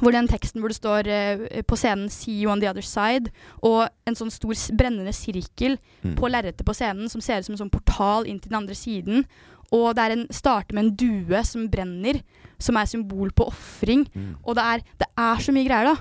Hvor 0.00 0.12
den 0.12 0.26
teksten 0.28 0.60
hvor 0.62 0.68
det 0.72 0.76
står 0.78 1.06
eh, 1.08 1.62
på 1.68 1.76
scenen 1.76 2.08
'See 2.08 2.42
you 2.42 2.50
on 2.52 2.60
the 2.60 2.68
other 2.70 2.80
side', 2.82 3.28
og 3.62 3.88
en 4.06 4.14
sånn 4.14 4.30
stor 4.32 4.54
brennende 4.76 5.12
sirkel 5.12 5.78
Mm. 6.02 6.14
på 6.16 6.28
lerretet 6.28 6.64
på 6.66 6.72
scenen 6.74 7.08
som 7.08 7.20
ser 7.20 7.38
ut 7.38 7.44
som 7.44 7.52
en 7.54 7.58
sånn 7.68 7.70
portal 7.70 8.26
inn 8.26 8.40
til 8.40 8.50
den 8.50 8.58
andre 8.62 8.74
siden. 8.74 9.24
Og 9.72 9.94
det 9.94 10.02
er 10.04 10.10
en, 10.16 10.26
starter 10.30 10.74
med 10.74 10.84
en 10.84 10.96
due 10.96 11.44
som 11.44 11.68
brenner, 11.68 12.20
som 12.58 12.76
er 12.76 12.84
symbol 12.86 13.30
på 13.30 13.46
ofring. 13.46 14.06
Mm. 14.14 14.36
Og 14.44 14.54
det 14.56 14.62
er, 14.64 14.78
det 14.98 15.06
er 15.16 15.36
så 15.36 15.52
mye 15.52 15.64
greier, 15.68 15.84
da. 15.94 15.96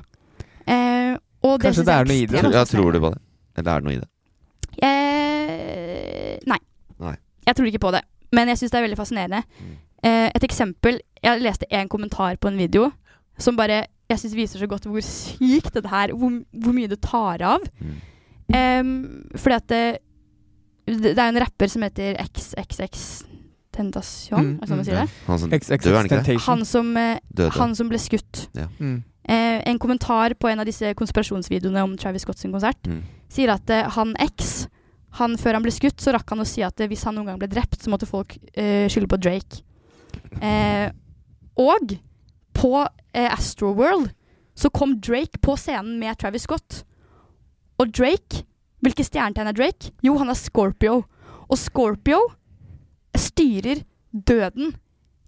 Eh, 0.68 1.18
og 1.44 1.60
Kanskje 1.62 1.84
det, 1.84 1.86
det 1.86 1.94
er 1.94 2.06
noe 2.06 2.16
i 2.16 2.26
det. 2.26 2.54
Ja, 2.54 2.64
tror 2.66 2.92
du 2.92 3.00
på 3.00 3.12
det? 3.14 3.22
Eller 3.58 3.72
er 3.72 3.80
det 3.80 3.84
noe 3.86 3.94
i 3.94 4.00
det? 4.02 4.10
Eh, 5.12 6.38
nei. 6.48 6.58
Nei. 7.00 7.16
Jeg 7.48 7.56
tror 7.56 7.70
ikke 7.70 7.84
på 7.86 7.92
det. 7.96 8.02
Men 8.32 8.48
jeg 8.52 8.58
syns 8.62 8.72
det 8.72 8.80
er 8.80 8.86
veldig 8.88 9.00
fascinerende. 9.00 9.44
Mm. 9.60 9.78
Eh, 10.04 10.30
et 10.34 10.44
eksempel 10.48 11.00
Jeg 11.22 11.42
leste 11.44 11.68
en 11.70 11.90
kommentar 11.90 12.40
på 12.42 12.50
en 12.50 12.58
video 12.58 12.92
som 13.38 13.56
bare 13.58 13.86
jeg 14.10 14.20
synes 14.20 14.36
viser 14.36 14.60
så 14.60 14.68
godt 14.68 14.88
hvor 14.90 15.04
sykt 15.06 15.74
dette 15.74 15.90
her 15.90 16.12
Hvor, 16.18 16.42
hvor 16.52 16.74
mye 16.76 16.90
det 16.92 17.00
tar 17.02 17.42
av. 17.46 17.64
Mm. 17.80 18.00
Em, 18.58 18.90
fordi 19.38 19.56
at 19.56 19.68
det, 19.70 20.02
det 20.86 21.14
er 21.18 21.30
en 21.30 21.40
rapper 21.40 21.72
som 21.72 21.86
heter 21.86 22.18
XXX 22.20 23.06
Tentasjon, 23.72 24.42
Mm, 24.42 24.68
sånn 24.68 24.76
man 24.76 24.82
mm. 24.82 24.88
sier 24.90 24.98
det? 25.00 25.08
Han 25.30 25.40
som 25.40 25.50
død, 25.54 25.96
han 25.96 26.10
ikke 26.10 26.18
det? 26.26 26.42
Han 26.44 26.66
som, 26.68 26.90
eh, 27.00 27.52
han 27.56 27.76
som 27.78 27.88
ble 27.88 28.00
skutt. 28.04 28.50
Ja. 28.58 28.66
Mm. 28.82 28.98
Eh, 29.24 29.62
en 29.72 29.80
kommentar 29.80 30.36
på 30.36 30.50
en 30.52 30.60
av 30.60 30.68
disse 30.68 30.92
konspirasjonsvideoene 30.98 31.84
om 31.86 31.96
Travis 31.96 32.26
Scott 32.26 32.42
sin 32.42 32.52
konsert 32.52 32.84
Mm. 32.88 33.04
sier 33.30 33.54
at 33.54 33.70
eh, 33.70 33.88
han 33.96 34.16
X 34.20 34.68
han, 35.20 35.36
Før 35.38 35.54
han 35.54 35.64
ble 35.64 35.72
skutt, 35.72 36.00
så 36.00 36.14
rakk 36.16 36.30
han 36.32 36.40
å 36.40 36.48
si 36.48 36.62
at 36.64 36.80
eh, 36.80 36.88
hvis 36.88 37.04
han 37.04 37.16
noen 37.16 37.26
gang 37.28 37.40
ble 37.40 37.50
drept, 37.52 37.82
så 37.84 37.92
måtte 37.92 38.08
folk 38.08 38.38
eh, 38.56 38.88
skylde 38.88 39.10
på 39.12 39.20
Drake. 39.20 39.62
Eh, 40.42 40.88
og 41.62 41.98
på 42.58 42.72
eh, 42.82 43.28
Astroworld 43.32 44.12
så 44.58 44.70
kom 44.74 44.98
Drake 45.02 45.40
på 45.42 45.56
scenen 45.58 45.98
med 46.02 46.20
Travis 46.22 46.46
Scott. 46.48 46.84
Og 47.82 47.92
Drake 47.96 48.46
Hvilke 48.82 49.06
stjernetegn 49.06 49.52
er 49.52 49.58
Drake? 49.58 49.92
Jo, 50.02 50.16
han 50.18 50.32
er 50.34 50.38
Scorpio. 50.38 51.04
Og 51.46 51.60
Scorpio 51.60 52.22
styrer 53.18 53.84
døden 54.12 54.74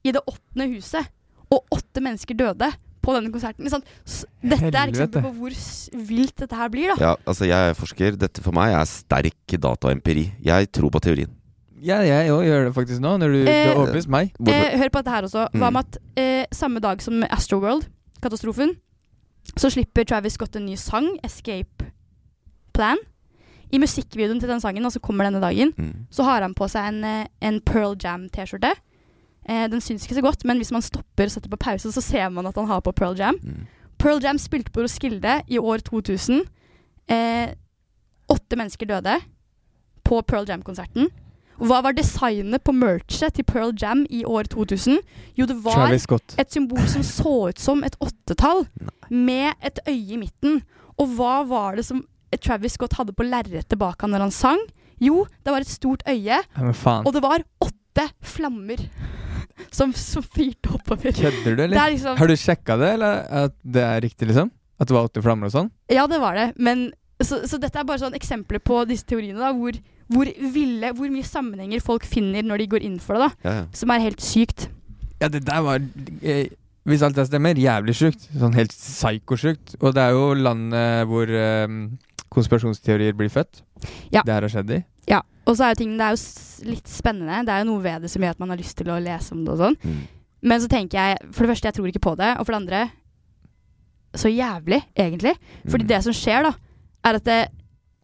i 0.03 0.13
det 0.13 0.23
åttende 0.25 0.71
huset. 0.71 1.11
Og 1.53 1.61
åtte 1.75 2.01
mennesker 2.01 2.37
døde 2.39 2.71
på 3.03 3.13
denne 3.13 3.29
konserten. 3.29 3.67
Dette 3.67 4.71
er 4.71 4.89
eksempel 4.89 5.21
på 5.27 5.33
hvor 5.37 5.57
vilt 6.09 6.37
dette 6.39 6.57
her 6.57 6.71
blir, 6.73 6.93
da. 6.93 7.11
Ja, 7.11 7.13
altså 7.29 7.45
jeg 7.45 7.69
er 7.69 7.77
forsker. 7.77 8.17
Dette 8.17 8.41
for 8.41 8.55
meg 8.57 8.73
er 8.73 8.89
sterk 8.89 9.57
dataempiri. 9.67 10.31
Jeg 10.41 10.71
tror 10.73 10.93
på 10.95 11.03
teorien. 11.03 11.29
Ja, 11.83 11.97
jeg 12.07 12.29
òg 12.31 12.43
gjør 12.47 12.65
det 12.69 12.73
faktisk 12.77 13.01
nå, 13.03 13.17
når 13.19 13.33
du, 13.33 13.39
du 13.43 13.49
Eh, 13.51 13.67
har 13.67 13.75
overbevist 13.81 14.07
meg. 14.13 14.31
Eh, 14.47 14.77
hør 14.79 14.89
på 14.93 15.01
dette 15.01 15.11
her 15.11 15.23
også. 15.27 15.47
Hva 15.51 15.69
Mm. 15.69 15.73
med 15.73 15.79
at 15.85 15.97
eh, 16.17 16.45
samme 16.55 16.79
dag 16.79 17.01
som 17.01 17.23
Astroworld-katastrofen, 17.29 18.75
så 19.57 19.69
slipper 19.69 20.05
Travis 20.07 20.33
Scott 20.37 20.55
en 20.55 20.65
ny 20.65 20.75
sang, 20.75 21.17
'Escape 21.23 21.89
Plan'. 22.73 22.97
I 23.73 23.77
musikkvideoen 23.79 24.39
til 24.39 24.49
den 24.49 24.61
sangen, 24.61 24.85
altså 24.85 24.99
kommer 25.01 25.25
denne 25.25 25.41
dagen, 25.41 25.73
Mm. 25.77 26.05
så 26.11 26.23
har 26.23 26.41
han 26.41 26.53
på 26.53 26.69
seg 26.69 26.87
en, 26.87 27.03
eh, 27.03 27.25
en 27.41 27.59
Pearl 27.61 27.95
Jam-T-skjorte. 27.97 28.71
Eh, 29.49 29.67
den 29.67 29.81
syns 29.81 30.05
ikke 30.05 30.15
så 30.15 30.21
godt, 30.21 30.45
men 30.45 30.57
hvis 30.57 30.71
man 30.71 30.81
stopper 30.81 31.23
og 31.25 31.31
setter 31.31 31.49
på 31.49 31.57
pause, 31.59 31.91
så 31.91 32.01
ser 32.01 32.29
man 32.29 32.45
at 32.45 32.55
han 32.55 32.67
har 32.67 32.79
på 32.81 32.91
Pearl 32.95 33.15
Jam. 33.17 33.35
Mm. 33.43 33.67
Pearl 33.97 34.19
Jam 34.21 34.37
spilte 34.37 34.71
på 34.71 34.81
Roskilde 34.83 35.41
i 35.49 35.57
år 35.57 35.77
2000. 35.81 36.41
Eh, 37.09 37.47
åtte 38.29 38.55
mennesker 38.55 38.85
døde 38.87 39.19
på 40.05 40.21
Pearl 40.25 40.45
Jam-konserten. 40.47 41.09
Hva 41.61 41.81
var 41.85 41.95
designet 41.97 42.63
på 42.65 42.73
merchet 42.75 43.35
til 43.37 43.45
Pearl 43.47 43.73
Jam 43.79 44.05
i 44.09 44.23
år 44.25 44.49
2000? 44.53 45.01
Jo, 45.37 45.45
det 45.49 45.57
var 45.65 45.93
et 45.93 46.53
symbol 46.53 46.81
som 46.89 47.05
så 47.05 47.35
ut 47.51 47.61
som 47.61 47.83
et 47.85 47.97
åttetall, 48.01 48.65
med 49.09 49.53
et 49.61 49.79
øye 49.87 50.15
i 50.15 50.21
midten. 50.21 50.61
Og 50.97 51.13
hva 51.17 51.41
var 51.47 51.77
det 51.77 51.85
som 51.85 52.03
Travis 52.41 52.73
Scott 52.77 52.95
hadde 52.97 53.13
på 53.13 53.25
lerretet 53.27 53.77
bak 53.77 54.01
han 54.01 54.13
når 54.15 54.27
han 54.27 54.33
sang? 54.33 54.61
Jo, 55.03 55.23
det 55.43 55.53
var 55.53 55.65
et 55.65 55.69
stort 55.69 56.03
øye, 56.09 56.39
Ja, 56.41 56.73
og 57.03 57.13
det 57.13 57.21
var 57.23 57.43
åtte 57.61 58.07
flammer 58.23 58.81
som, 59.73 59.93
som 59.93 60.23
fyrte 60.23 60.71
oppover. 60.73 61.13
Kødder 61.13 61.55
du, 61.55 61.63
eller? 61.63 61.77
Er 61.77 61.93
liksom, 61.93 62.17
Har 62.17 62.29
du 62.29 62.35
sjekka 62.39 62.77
det, 62.81 62.91
eller 62.97 63.23
at 63.45 63.55
det 63.61 63.83
er 63.85 64.01
riktig, 64.05 64.29
liksom? 64.31 64.51
At 64.81 64.89
det 64.89 64.95
var 64.95 65.09
åtte 65.09 65.23
flammer 65.23 65.49
og 65.49 65.53
sånn? 65.53 65.71
Ja, 65.91 66.05
det 66.09 66.19
var 66.21 66.37
det. 66.37 66.47
Men, 66.57 66.87
så, 67.21 67.43
så 67.49 67.59
dette 67.61 67.79
er 67.79 67.87
bare 67.87 68.01
sånn 68.01 68.17
eksempler 68.17 68.61
på 68.63 68.81
disse 68.89 69.05
teoriene, 69.09 69.39
da, 69.41 69.51
hvor, 69.55 69.77
hvor, 70.13 70.29
ville, 70.53 70.91
hvor 70.97 71.09
mye 71.11 71.25
sammenhenger 71.27 71.81
folk 71.83 72.05
finner 72.07 72.45
når 72.45 72.63
de 72.63 72.67
går 72.75 72.85
inn 72.87 72.99
for 73.03 73.17
det, 73.17 73.27
da. 73.27 73.49
Ja, 73.49 73.55
ja. 73.61 73.65
Som 73.73 73.91
er 73.95 74.03
helt 74.05 74.21
sykt. 74.23 74.67
Ja, 75.21 75.27
det 75.31 75.43
der 75.47 75.61
var 75.63 75.79
eh, 76.21 76.47
Hvis 76.85 77.01
alt 77.05 77.15
det 77.15 77.27
stemmer, 77.29 77.55
jævlig 77.55 77.93
sjukt. 77.95 78.25
Sånn 78.35 78.55
helt 78.57 78.73
psykosjukt. 78.75 79.77
Og 79.81 79.93
det 79.95 80.01
er 80.03 80.11
jo 80.17 80.33
landet 80.35 81.05
hvor 81.07 81.29
eh, 81.31 81.67
konspirasjonsteorier 82.33 83.13
blir 83.15 83.29
født. 83.31 83.61
Ja. 84.11 84.23
Det 84.25 84.33
her 84.33 84.41
har 84.47 84.51
skjedd 84.51 84.73
i. 84.75 84.81
Ja, 85.07 85.21
og 85.47 85.55
så 85.59 85.65
er 85.67 85.73
jo 85.73 85.79
ting 85.83 85.93
Det 85.99 86.05
er 86.09 86.15
jo 86.15 86.71
litt 86.73 86.87
spennende. 86.91 87.41
Det 87.47 87.53
er 87.55 87.63
jo 87.63 87.69
noe 87.71 87.83
ved 87.83 88.03
det 88.03 88.11
som 88.11 88.23
gjør 88.23 88.35
at 88.35 88.43
man 88.43 88.51
har 88.53 88.59
lyst 88.59 88.77
til 88.79 88.91
å 88.91 88.99
lese 89.03 89.31
om 89.35 89.45
det 89.45 89.53
og 89.55 89.61
sånn. 89.63 89.77
Mm. 89.83 90.03
Men 90.43 90.59
så 90.63 90.67
tenker 90.71 90.99
jeg 90.99 91.31
For 91.31 91.43
det 91.45 91.53
første, 91.53 91.69
jeg 91.71 91.77
tror 91.77 91.87
ikke 91.91 92.03
på 92.03 92.15
det. 92.19 92.33
Og 92.39 92.43
for 92.47 92.51
det 92.55 92.61
andre 92.63 92.83
Så 94.15 94.29
jævlig, 94.29 94.81
egentlig. 94.95 95.33
Fordi 95.65 95.83
Mm. 95.83 95.87
det 95.89 96.03
som 96.03 96.13
skjer, 96.13 96.43
da, 96.43 96.51
er 97.09 97.15
at 97.17 97.23
det, 97.25 97.39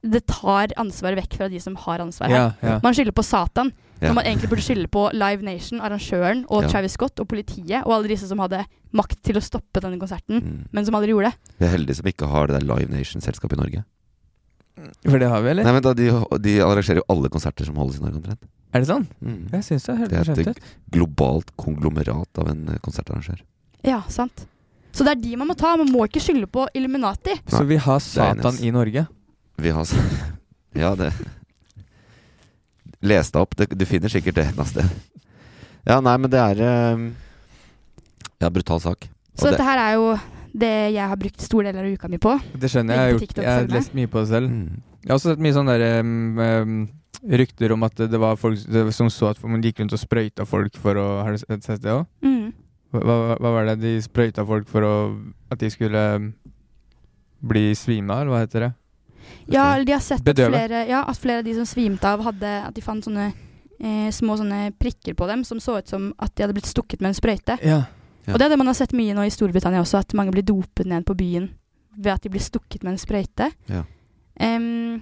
det 0.03 0.25
tar 0.27 0.71
ansvaret 0.79 1.17
vekk 1.19 1.33
fra 1.37 1.47
de 1.51 1.59
som 1.59 1.75
har 1.75 1.99
ansvaret 1.99 2.31
Ja, 2.31 2.51
ja. 2.63 2.79
Man 2.83 2.93
skylder 2.95 3.11
på 3.15 3.23
Satan. 3.25 3.71
Ja. 3.99 4.07
Når 4.09 4.15
man 4.15 4.25
egentlig 4.29 4.49
burde 4.49 4.63
skylde 4.63 4.87
på 4.87 5.09
Live 5.11 5.43
Nation, 5.43 5.81
arrangøren, 5.83 6.45
og 6.47 6.63
Ja. 6.63 6.69
Travis 6.71 6.93
Scott 6.95 7.19
og 7.19 7.27
politiet, 7.27 7.81
og 7.85 7.91
alle 7.97 8.07
disse 8.07 8.27
som 8.29 8.39
hadde 8.39 8.61
makt 8.95 9.17
til 9.23 9.35
å 9.35 9.41
stoppe 9.43 9.81
denne 9.83 9.99
konserten, 9.99 10.39
Mm. 10.41 10.67
men 10.71 10.85
som 10.85 10.95
aldri 10.95 11.09
gjorde 11.11 11.31
det. 11.33 11.55
Vi 11.59 11.65
er 11.65 11.73
heldige 11.77 11.95
som 11.97 12.05
ikke 12.07 12.27
har 12.31 12.47
det 12.47 12.59
der 12.61 12.65
Live 12.65 12.87
Nation-selskapet 12.89 13.57
i 13.57 13.61
Norge. 13.61 13.83
For 15.03 15.19
det 15.19 15.27
har 15.27 15.41
vi, 15.43 15.49
eller? 15.51 15.65
Nei, 15.67 15.73
men 15.75 15.83
da, 15.83 15.91
de, 15.93 16.07
de 16.39 16.53
arrangerer 16.63 17.01
jo 17.01 17.07
alle 17.11 17.27
konserter 17.33 17.67
som 17.67 17.75
holdes 17.75 17.99
i 17.99 18.03
Norge 18.05 18.15
omtrent. 18.21 18.47
Er 18.71 18.79
det 18.79 18.87
sånn? 18.87 19.05
Mm. 19.19 19.49
Jeg 19.51 19.65
syns 19.65 19.83
det 19.89 20.09
Det 20.13 20.19
er 20.21 20.49
et 20.53 20.59
globalt 20.93 21.51
konglomerat 21.57 22.39
av 22.39 22.47
en 22.53 22.67
eh, 22.69 22.77
konsertarrangør. 22.85 23.41
Ja, 23.83 24.01
sant. 24.07 24.45
Så 24.93 25.03
det 25.03 25.17
er 25.17 25.21
de 25.21 25.35
man 25.35 25.49
må 25.51 25.55
ta. 25.57 25.75
Man 25.75 25.91
må 25.91 26.05
ikke 26.07 26.21
skylde 26.23 26.47
på 26.47 26.67
Illuminati. 26.77 27.35
Så 27.49 27.65
vi 27.67 27.75
har 27.81 27.99
Satan 27.99 28.55
i 28.63 28.71
Norge. 28.71 29.07
Vi 29.61 29.69
har 29.75 29.85
Ja, 30.79 30.93
det 30.95 31.11
Les 33.01 33.31
deg 33.31 33.39
opp. 33.41 33.55
Det, 33.55 33.69
du 33.79 33.85
finner 33.87 34.11
sikkert 34.11 34.35
det 34.35 34.43
et 34.43 34.51
eller 34.53 34.65
annet 34.65 34.73
sted. 34.73 35.23
Ja, 35.87 35.99
nei, 36.03 36.15
men 36.19 36.31
det 36.31 36.39
er 36.43 36.59
eh, 36.65 37.05
Ja, 38.43 38.49
brutal 38.51 38.81
sak. 38.83 39.07
Og 39.07 39.39
Så 39.39 39.47
det- 39.47 39.55
dette 39.57 39.63
her 39.69 39.79
er 39.85 39.93
jo 39.95 40.09
det 40.59 40.71
jeg 40.95 41.07
har 41.07 41.15
brukt 41.15 41.41
store 41.45 41.71
deler 41.71 41.85
av 41.87 41.93
uka 41.93 42.09
mi 42.09 42.17
på. 42.17 42.33
Det 42.59 42.69
skjønner 42.71 42.95
jeg. 42.95 42.99
Jeg 42.99 43.13
har, 43.13 43.19
gjort, 43.19 43.35
jeg 43.37 43.53
har 43.53 43.67
lest 43.71 43.93
mye 43.95 44.07
på 44.11 44.19
det 44.23 44.27
selv. 44.27 44.49
Jeg 44.49 45.09
har 45.11 45.15
også 45.15 45.29
sett 45.31 45.39
mye 45.45 45.53
sånn 45.55 45.69
derre 45.69 45.89
um, 46.01 46.39
um, 46.39 46.89
rykter 47.29 47.71
om 47.71 47.83
at 47.87 47.95
det 47.95 48.19
var 48.19 48.35
folk 48.35 48.57
det- 48.67 48.93
som 48.93 49.07
så 49.07 49.29
at 49.31 49.43
man 49.43 49.61
gikk 49.63 49.79
rundt 49.79 49.93
og 49.93 49.99
sprøyta 50.01 50.45
folk 50.47 50.75
for 50.75 50.95
å 50.95 51.23
Har 51.23 51.31
du 51.31 51.37
sett 51.61 51.81
det 51.81 51.91
òg? 51.93 52.05
Mm. 52.21 52.51
Hva, 52.91 52.99
hva, 53.05 53.37
hva 53.39 53.51
var 53.53 53.65
det? 53.69 53.79
De 53.79 53.93
sprøyta 54.01 54.43
folk 54.45 54.67
for 54.67 54.81
å 54.81 54.93
At 55.51 55.59
de 55.59 55.69
skulle 55.69 56.03
um, 56.17 56.33
bli 57.39 57.71
svima, 57.75 58.19
eller 58.19 58.31
hva 58.33 58.43
heter 58.43 58.59
det? 58.67 58.73
Ja, 59.47 59.73
eller 59.75 59.85
de 59.85 59.93
har 59.95 60.01
sett 60.03 60.27
at 60.27 60.35
flere, 60.39 60.85
ja, 60.89 61.03
at 61.07 61.17
flere 61.17 61.41
av 61.41 61.47
de 61.47 61.53
som 61.57 61.65
svimte 61.65 62.05
av, 62.07 62.21
hadde 62.23 62.49
At 62.67 62.75
de 62.75 62.81
fant 62.85 63.03
sånne 63.05 63.31
eh, 63.79 64.09
små 64.13 64.37
sånne 64.37 64.71
prikker 64.79 65.15
på 65.17 65.27
dem 65.29 65.43
som 65.47 65.59
så 65.63 65.79
ut 65.79 65.87
som 65.89 66.11
at 66.19 66.35
de 66.35 66.43
hadde 66.43 66.57
blitt 66.57 66.69
stukket 66.69 67.01
med 67.01 67.13
en 67.13 67.17
sprøyte. 67.17 67.57
Ja. 67.65 67.83
Og 68.29 68.37
det 68.37 68.45
er 68.45 68.51
det 68.53 68.59
man 68.61 68.69
har 68.69 68.77
sett 68.77 68.93
mye 68.93 69.15
nå 69.17 69.23
i 69.25 69.31
Storbritannia 69.33 69.81
også, 69.81 70.03
at 70.03 70.13
mange 70.13 70.33
blir 70.35 70.45
dopet 70.45 70.85
ned 70.89 71.05
på 71.07 71.15
byen 71.17 71.49
ved 71.97 72.11
at 72.13 72.23
de 72.23 72.29
blir 72.29 72.43
stukket 72.43 72.83
med 72.85 72.93
en 72.93 73.01
sprøyte. 73.01 73.49
Ja. 73.71 73.83
Um, 74.39 74.99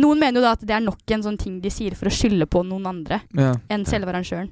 noen 0.00 0.20
mener 0.20 0.40
jo 0.40 0.44
da 0.44 0.54
at 0.56 0.64
det 0.66 0.74
er 0.76 0.82
nok 0.84 1.12
en 1.14 1.22
sånn 1.24 1.38
ting 1.40 1.60
de 1.62 1.70
sier 1.72 1.94
for 1.96 2.10
å 2.10 2.12
skylde 2.12 2.48
på 2.50 2.64
noen 2.66 2.88
andre 2.90 3.20
Ja. 3.36 3.54
enn 3.72 3.86
selve 3.88 4.10
arrangøren. 4.12 4.50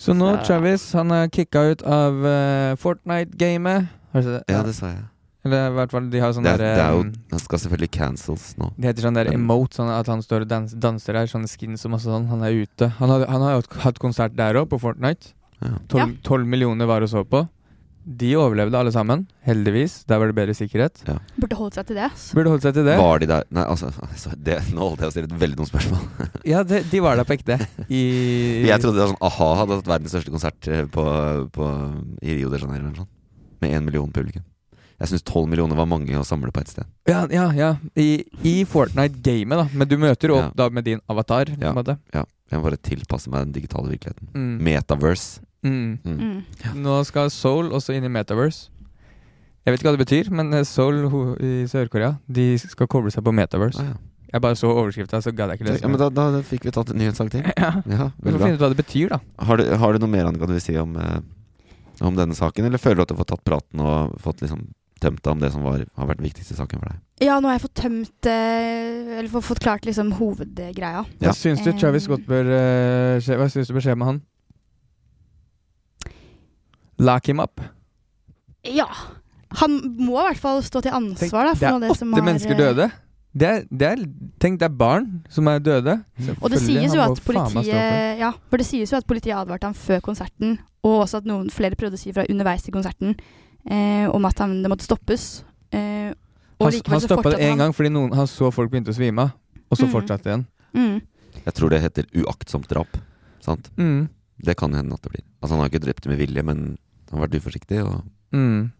Så 0.00 0.14
nå, 0.16 0.30
Travis, 0.46 0.86
han 0.96 1.10
er 1.12 1.26
kicka 1.28 1.60
ut 1.74 1.82
av 1.84 2.22
uh, 2.24 2.76
Fortnite-gamet. 2.80 3.90
Har 4.14 4.22
du 4.22 4.28
sett 4.30 4.46
det? 4.46 4.54
Ja, 4.54 4.62
det 4.64 4.72
sa 4.78 4.86
jeg. 4.94 5.02
Eller 5.44 5.70
i 5.70 5.76
hvert 5.78 5.92
fall, 5.94 6.08
de 6.12 6.20
har 6.20 6.34
sånn 6.36 6.44
Det 6.44 6.52
er, 6.52 6.60
der 6.60 6.74
det 6.76 6.84
er 6.84 6.96
jo 6.98 7.04
Han 7.32 7.40
skal 7.40 7.62
selvfølgelig 7.62 7.90
cancels 7.96 8.48
nå. 8.60 8.72
Det 8.76 8.90
heter 8.90 9.06
sånn 9.06 9.16
der 9.16 9.30
Men- 9.30 9.38
emote, 9.40 9.78
sånn 9.78 9.92
at 9.94 10.10
han 10.12 10.20
står 10.24 10.44
og 10.44 10.48
dans, 10.50 10.74
danser 10.74 11.16
der, 11.16 11.30
sånne 11.32 11.48
skins 11.48 11.86
og 11.88 11.94
masse 11.94 12.04
sånn. 12.10 12.28
Han 12.28 12.42
er 12.44 12.58
ute. 12.60 12.90
Han, 12.98 13.08
har 13.08 13.56
jo 13.56 13.62
hatt 13.80 13.98
konsert 14.02 14.36
der 14.36 14.54
òg, 14.60 14.68
på 14.68 14.80
Fortnite. 14.80 15.32
Ja. 15.64 15.78
Tolv 16.24 16.46
millioner 16.46 16.86
var 16.88 17.00
og 17.04 17.08
så 17.08 17.24
på. 17.24 17.46
De 18.00 18.30
overlevde 18.40 18.78
alle 18.78 18.90
sammen, 18.92 19.26
heldigvis. 19.44 20.04
Der 20.08 20.18
var 20.18 20.30
det 20.30 20.34
bedre 20.34 20.54
sikkerhet. 20.56 21.02
Burde 21.36 21.56
holdt 21.58 21.76
seg 21.76 21.86
til 21.90 21.98
det. 22.00 22.08
Burde 22.34 22.52
holdt 22.54 22.64
seg 22.64 22.74
til 22.74 22.86
det. 22.88 22.96
Var 22.96 23.20
de 23.20 23.28
der 23.28 23.44
Nei, 23.52 23.64
altså, 23.68 23.90
altså 24.06 24.32
det, 24.40 24.56
Nå 24.72 24.88
holdt 24.88 25.04
jeg 25.04 25.10
å 25.10 25.14
stille 25.14 25.28
et 25.28 25.40
veldig 25.40 25.58
dumt 25.60 25.68
spørsmål. 25.68 26.06
Ja, 26.52 26.62
de, 26.64 26.80
de 26.90 27.00
var 27.04 27.20
der 27.20 27.28
på 27.28 27.36
ekte. 27.36 27.58
I 27.92 28.00
Jeg 28.66 28.80
trodde 28.80 28.96
det 28.96 29.04
var 29.04 29.12
sånn 29.12 29.26
a-ha 29.28 29.50
hadde 29.60 29.80
hatt 29.80 29.90
verdens 29.92 30.14
største 30.16 30.32
konsert 30.32 30.68
eh, 30.72 30.86
på, 30.90 31.04
på, 31.52 31.68
i 32.24 32.38
Rio 32.40 32.48
de 32.52 32.60
Janeiro 32.62 32.80
eller 32.80 32.88
noe 32.88 33.02
sånt. 33.04 33.12
Med 33.60 33.76
én 33.76 33.84
million 33.84 34.08
publikum. 34.12 34.44
Jeg 35.00 35.08
syns 35.14 35.22
tolv 35.24 35.48
millioner 35.48 35.78
var 35.78 35.86
mange 35.88 36.12
å 36.18 36.24
samle 36.28 36.52
på 36.52 36.60
ett 36.60 36.68
sted. 36.74 36.84
Ja, 37.08 37.22
ja. 37.32 37.46
ja. 37.56 37.70
I, 37.96 38.24
i 38.44 38.64
Fortnite-gamet, 38.68 39.56
da. 39.62 39.68
Men 39.72 39.88
du 39.88 39.96
møter 40.00 40.34
opp 40.36 40.50
da 40.58 40.66
med 40.68 40.84
din 40.84 41.00
avatar. 41.08 41.48
Ja, 41.56 41.70
en 41.72 41.78
måte. 41.80 41.96
ja. 42.14 42.26
Jeg 42.50 42.58
må 42.58 42.66
bare 42.66 42.80
tilpasse 42.82 43.30
meg 43.30 43.44
den 43.46 43.52
digitale 43.54 43.92
virkeligheten. 43.92 44.26
Mm. 44.34 44.56
Metaverse. 44.66 45.40
Mm. 45.62 45.98
Mm. 46.02 46.38
Nå 46.82 46.96
skal 47.06 47.30
Soul 47.30 47.68
også 47.76 47.94
inn 47.94 48.04
i 48.08 48.10
Metaverse. 48.10 48.68
Jeg 49.64 49.70
vet 49.74 49.80
ikke 49.82 49.90
hva 49.90 49.96
det 49.96 50.02
betyr, 50.02 50.30
men 50.34 50.50
eh, 50.56 50.64
Seoul 50.66 51.02
ho- 51.12 51.36
i 51.38 51.66
Sør-Korea 51.68 52.14
De 52.26 52.46
skal 52.58 52.88
koble 52.90 53.12
seg 53.14 53.22
på 53.26 53.32
Metaverse. 53.36 53.84
Jeg 54.32 54.42
bare 54.42 54.56
så 54.58 54.70
overskrifta, 54.72 55.20
så 55.22 55.30
gadd 55.36 55.52
jeg 55.52 55.60
ikke 55.60 55.68
lese. 55.68 55.82
Ja, 55.84 55.90
men 55.92 56.00
da, 56.00 56.08
da 56.14 56.42
fikk 56.46 56.64
vi 56.66 56.72
tatt 56.74 56.90
en 56.94 56.98
nyhetssak 57.02 57.30
til. 57.34 57.44
Ja. 57.60 57.70
ja 57.86 58.10
Vi 58.18 58.32
får 58.34 58.42
finne 58.42 58.56
ut 58.58 58.64
hva 58.64 58.72
det 58.72 58.80
betyr, 58.82 59.12
da. 59.14 59.20
Har 59.46 59.60
du, 59.60 59.64
har 59.84 59.92
du 59.94 60.02
noe 60.02 60.10
mer 60.16 60.26
Annika, 60.30 60.48
du 60.50 60.54
vil 60.56 60.64
si 60.64 60.74
om, 60.80 60.96
eh, 60.96 61.20
om 62.02 62.18
denne 62.18 62.34
saken, 62.38 62.66
eller 62.66 62.82
føler 62.82 63.02
du 63.02 63.06
at 63.06 63.12
du 63.12 63.14
har 63.18 63.22
fått 63.22 63.32
tatt 63.36 63.46
praten 63.46 63.82
og 63.84 64.16
fått 64.26 64.42
liksom 64.42 64.66
tømt 65.02 65.22
deg 65.24 65.32
om 65.32 65.42
det 65.42 65.50
som 65.54 65.64
var, 65.64 65.84
har 65.96 66.08
vært 66.10 66.22
viktigste 66.24 66.56
saken 66.58 66.82
for 66.82 66.92
deg? 66.92 67.00
Ja, 67.24 67.36
nå 67.40 67.50
har 67.50 67.58
jeg 67.58 67.64
fått 67.66 67.76
tømt 67.82 68.28
eh, 68.30 69.18
Eller 69.18 69.28
fått 69.44 69.60
klart 69.60 69.84
liksom 69.88 70.14
hovedgreia. 70.16 71.04
Hva 71.20 71.34
syns 71.36 71.60
du 71.64 71.72
Travis 71.76 72.06
Scott 72.08 72.24
bør 72.28 72.48
eh, 72.56 73.16
skje, 73.20 73.36
Hva 73.40 73.48
syns 73.52 73.68
du 73.68 73.76
bør 73.76 73.84
skje 73.84 73.96
med 74.00 74.08
han? 74.08 74.22
Lock 77.00 77.28
him 77.30 77.40
up. 77.40 77.62
Ja. 78.68 78.88
Han 79.60 79.78
må 79.96 80.18
i 80.20 80.24
hvert 80.30 80.40
fall 80.40 80.60
stå 80.64 80.82
til 80.84 80.94
ansvar 80.94 81.48
da, 81.48 81.54
det 81.54 81.60
for 81.60 81.66
er 81.66 81.72
noe 81.72 81.78
av 81.78 81.86
det 81.86 81.96
som 81.96 82.10
åtte 82.12 82.20
har 82.20 82.28
mennesker 82.28 82.52
eh, 82.54 82.60
døde. 82.60 82.88
Det 83.30 83.46
er, 83.46 83.60
det 83.70 83.86
er, 83.86 84.00
tenk, 84.42 84.58
det 84.60 84.66
er 84.66 84.74
barn 84.74 85.06
som 85.30 85.46
er 85.48 85.62
døde. 85.62 85.94
Og 86.40 86.48
det 86.50 86.58
sies 86.60 86.96
jo 86.96 87.02
at 87.04 87.14
det. 87.14 87.24
politiet 87.24 88.18
Ja, 88.20 88.32
for 88.50 88.60
det 88.60 88.66
sies 88.66 88.90
jo 88.90 88.98
at 88.98 89.06
politiet 89.08 89.36
advarte 89.38 89.70
ham 89.70 89.76
før 89.78 90.02
konserten, 90.10 90.58
og 90.82 91.04
også 91.04 91.22
at 91.22 91.28
noen 91.30 91.46
flere 91.54 91.78
prøvde 91.78 91.96
å 91.96 92.02
si 92.02 92.12
fra 92.16 92.26
underveis 92.28 92.66
til 92.66 92.74
konserten 92.74 93.14
eh, 93.68 94.06
om 94.10 94.24
at 94.24 94.38
han, 94.38 94.62
det 94.62 94.70
måtte 94.72 94.84
stoppes. 94.86 95.44
Eh, 95.72 96.12
og 96.60 96.70
Han, 96.72 96.80
han 96.92 97.00
stoppa 97.00 97.30
det 97.32 97.40
én 97.40 97.56
gang 97.56 97.72
fordi 97.72 97.88
noen, 97.92 98.12
han 98.14 98.26
så 98.28 98.50
folk 98.52 98.70
begynte 98.70 98.92
å 98.92 98.96
svime 98.96 99.22
av, 99.22 99.30
og 99.70 99.78
så 99.78 99.86
Mm. 99.86 99.92
fortsatte 99.92 100.28
igjen. 100.28 100.46
Mm. 100.74 101.00
Jeg 101.46 101.54
tror 101.54 101.70
det 101.70 101.80
heter 101.80 102.04
uaktsomt 102.20 102.68
drap. 102.68 102.98
Sant? 103.40 103.70
Mm. 103.78 104.08
Det 104.44 104.56
kan 104.56 104.72
hende 104.74 104.92
at 104.94 105.02
det 105.02 105.10
blir. 105.12 105.24
Altså 105.40 105.54
Han 105.56 105.60
har 105.60 105.68
ikke 105.70 105.84
drept 105.86 106.06
med 106.06 106.18
vilje, 106.18 106.42
men 106.44 106.76
han 107.10 107.18
har 107.18 107.26
vært 107.28 107.40
uforsiktig. 107.40 107.80
Og 107.84 108.02
Mm. 108.32 108.70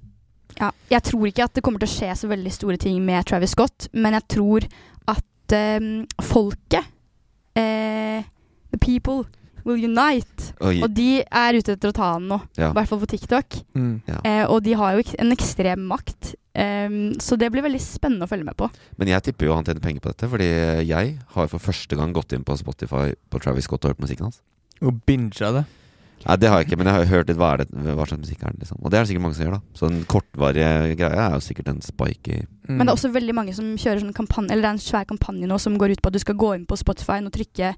Ja, 0.60 0.70
jeg 0.90 1.02
tror 1.02 1.26
ikke 1.26 1.44
at 1.44 1.54
det 1.54 1.62
kommer 1.62 1.78
til 1.80 1.88
å 1.88 1.94
skje 1.98 2.12
så 2.16 2.28
veldig 2.28 2.52
store 2.52 2.76
ting 2.76 3.04
med 3.04 3.24
Travis 3.26 3.50
Scott, 3.50 3.88
men 3.92 4.12
jeg 4.12 4.28
tror 4.28 4.66
at 5.08 5.52
eh, 5.52 6.04
folket 6.22 6.84
eh, 7.56 8.22
The 8.70 8.78
people 8.78 9.24
will 9.64 9.82
unite. 9.84 10.52
Oi. 10.60 10.80
Og 10.82 10.92
de 10.94 11.22
er 11.22 11.58
ute 11.58 11.76
etter 11.76 11.90
å 11.92 11.96
ta 11.96 12.12
han 12.14 12.28
nå, 12.28 12.40
i 12.58 12.62
Ja. 12.62 12.72
hvert 12.72 12.88
fall 12.88 13.00
på 13.00 13.10
TikTok. 13.10 13.60
Mm. 13.74 14.02
Ja. 14.08 14.20
Eh, 14.24 14.44
og 14.46 14.62
de 14.62 14.72
har 14.74 14.96
jo 14.96 15.02
en 15.18 15.32
ekstrem 15.32 15.86
makt, 15.86 16.34
Um, 16.52 17.12
så 17.22 17.38
det 17.38 17.46
blir 17.54 17.62
veldig 17.62 17.78
spennende 17.78 18.26
å 18.26 18.28
følge 18.28 18.42
med 18.44 18.56
på. 18.58 18.66
Men 18.98 19.06
jeg 19.06 19.22
tipper 19.22 19.46
jo 19.46 19.54
han 19.54 19.62
tjener 19.64 19.80
penger 19.80 20.00
på 20.02 20.10
dette, 20.10 20.26
fordi 20.28 20.48
jeg 20.84 21.12
har 21.36 21.46
for 21.46 21.62
første 21.62 21.94
gang 21.96 22.12
gått 22.12 22.32
inn 22.34 22.42
på 22.42 22.56
Spotify 22.58 23.14
på 23.30 23.40
Travis 23.40 23.68
Scott 23.68 23.84
og 23.84 23.92
hørt 23.94 24.02
musikken 24.02 24.26
hans. 24.26 24.40
Og 24.82 24.98
binga 25.06 25.52
det. 25.54 25.64
Nei, 26.26 26.36
det 26.36 26.50
har 26.50 26.58
jeg 26.60 26.66
ikke, 26.68 26.76
men 26.76 26.90
jeg 26.90 26.96
har 26.98 27.04
hørt 27.14 27.30
litt 27.30 27.38
hva, 27.40 27.52
er 27.54 27.62
det, 27.62 27.68
hva 27.96 28.04
slags 28.04 28.20
musikk 28.26 28.42
er 28.44 28.52
det 28.52 28.66
liksom. 28.66 28.82
Og 28.82 28.90
det 28.90 28.98
er 28.98 29.04
det 29.04 29.08
sikkert 29.08 29.24
mange 29.24 29.38
som 29.38 29.46
gjør, 29.46 29.54
da. 29.56 29.60
Så 29.78 29.88
den 29.88 30.02
kortvarige 30.10 30.96
greia 30.98 31.22
er 31.30 31.36
jo 31.38 31.44
sikkert 31.46 31.70
en 31.72 31.80
spike 31.80 32.34
i 32.34 32.46
Mm. 32.70 32.76
Men 32.76 32.86
det 32.86 32.92
er 32.92 32.98
også 33.00 33.10
veldig 33.10 33.34
mange 33.34 33.52
som 33.56 33.64
kjører 33.74 33.98
sånn 33.98 34.14
kampanje, 34.14 34.52
eller 34.52 34.62
det 34.62 34.68
er 34.68 34.76
en 34.76 34.84
svær 34.84 35.06
kampanje 35.08 35.48
nå 35.48 35.56
som 35.58 35.74
går 35.76 35.90
ut 35.90 36.02
på 36.04 36.06
at 36.06 36.12
du 36.12 36.18
skal 36.22 36.36
gå 36.38 36.54
inn 36.54 36.66
på 36.70 36.76
Spotify 36.78 37.16
og 37.18 37.32
trykke 37.34 37.74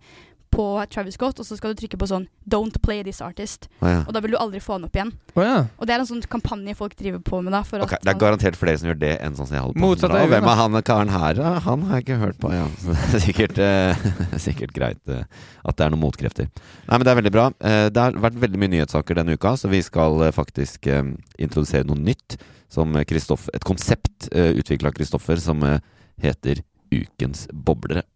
på 0.53 0.67
Travis 0.93 1.17
Scott, 1.17 1.41
og 1.41 1.49
så 1.49 1.57
skal 1.57 1.73
du 1.73 1.81
trykke 1.81 1.99
på 2.01 2.09
sånn 2.11 2.27
'Don't 2.45 2.77
play 2.85 3.03
this 3.03 3.23
artist'. 3.25 3.69
Oh, 3.81 3.89
ja. 3.89 4.03
Og 4.07 4.13
da 4.13 4.21
vil 4.21 4.35
du 4.35 4.39
aldri 4.39 4.61
få 4.61 4.77
han 4.77 4.85
opp 4.85 4.97
igjen. 4.97 5.13
Oh, 5.35 5.43
ja. 5.43 5.67
Og 5.79 5.89
det 5.89 5.95
er 5.95 6.05
en 6.05 6.09
sånn 6.09 6.23
kampanje 6.29 6.77
folk 6.77 6.97
driver 6.99 7.23
på 7.25 7.41
med 7.43 7.53
da. 7.57 7.63
For 7.65 7.81
Ok, 7.81 7.95
at 7.97 8.05
Det 8.05 8.13
er 8.15 8.21
garantert 8.21 8.57
flere 8.57 8.79
som 8.79 8.91
gjør 8.91 9.01
det 9.01 9.15
enn 9.21 9.35
sånn 9.35 9.49
som 9.49 9.57
jeg 9.57 9.65
holder 9.65 9.81
på 9.81 9.81
med 9.81 9.99
Bra, 9.99 10.27
Hvem 10.27 10.49
er 10.53 10.61
han 10.61 10.83
karen 10.83 11.09
her, 11.09 11.35
da? 11.35 11.59
Han 11.65 11.83
har 11.89 12.01
jeg 12.01 12.07
ikke 12.07 12.21
hørt 12.21 12.39
på, 12.39 12.53
ja. 12.53 12.67
Er 13.17 13.21
sikkert, 13.25 13.59
eh, 13.59 13.97
sikkert 14.47 14.73
greit 14.77 15.01
eh, 15.09 15.25
at 15.65 15.77
det 15.77 15.87
er 15.87 15.91
noen 15.91 16.05
motkrefter. 16.05 16.49
Nei, 16.89 16.97
men 16.97 17.05
det 17.05 17.13
er 17.13 17.21
veldig 17.23 17.33
bra. 17.33 17.51
Eh, 17.61 17.89
det 17.89 18.03
har 18.03 18.13
vært 18.13 18.41
veldig 18.41 18.59
mye 18.61 18.77
nyhetssaker 18.77 19.17
denne 19.17 19.37
uka, 19.39 19.57
så 19.57 19.71
vi 19.73 19.83
skal 19.83 20.21
eh, 20.27 20.35
faktisk 20.35 20.87
eh, 20.87 21.15
introdusere 21.39 21.89
noe 21.89 21.97
nytt. 21.99 22.37
Som 22.73 22.97
eh, 22.97 23.05
et 23.05 23.65
konsept 23.65 24.31
uh, 24.33 24.53
utvikla 24.57 24.89
av 24.91 24.97
Kristoffer 24.97 25.41
som 25.43 25.63
eh, 25.67 25.81
heter 26.23 26.63
Ukens 26.93 27.47
boblere. 27.53 28.07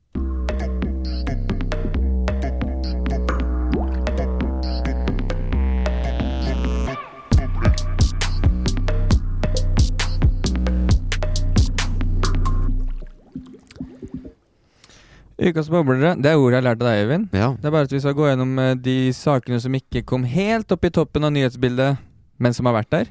Ukas 15.37 15.68
boblere, 15.68 16.14
det 16.16 16.30
er 16.30 16.41
ordet 16.41 16.57
jeg 16.57 16.62
har 16.62 16.64
lært 16.70 16.80
av 16.80 16.89
deg, 16.89 17.03
Øyvind. 17.05 17.24
Ja. 17.37 17.51
Det 17.61 17.68
er 17.68 17.72
bare 17.74 17.89
at 17.89 17.93
vi 17.93 18.01
skal 18.01 18.14
gå 18.16 18.28
gjennom 18.30 18.59
eh, 18.62 18.72
de 18.80 18.97
sakene 19.12 19.59
som 19.61 19.74
ikke 19.76 20.01
kom 20.09 20.24
helt 20.24 20.72
opp 20.72 20.87
i 20.89 20.91
toppen 20.97 21.28
av 21.28 21.34
nyhetsbildet, 21.34 21.99
men 22.41 22.57
som 22.57 22.68
har 22.70 22.78
vært 22.78 22.93
der. 22.95 23.11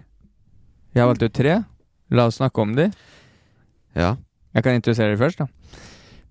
Jeg 0.95 1.03
har 1.03 1.11
valgt 1.11 1.25
ut 1.27 1.35
tre. 1.37 1.59
La 2.09 2.25
oss 2.29 2.39
snakke 2.39 2.63
om 2.63 2.73
de. 2.77 2.87
Ja. 3.93 4.15
Jeg 4.55 4.65
kan 4.65 4.77
introdusere 4.77 5.13
de 5.13 5.19
først, 5.21 5.43
da. 5.43 5.49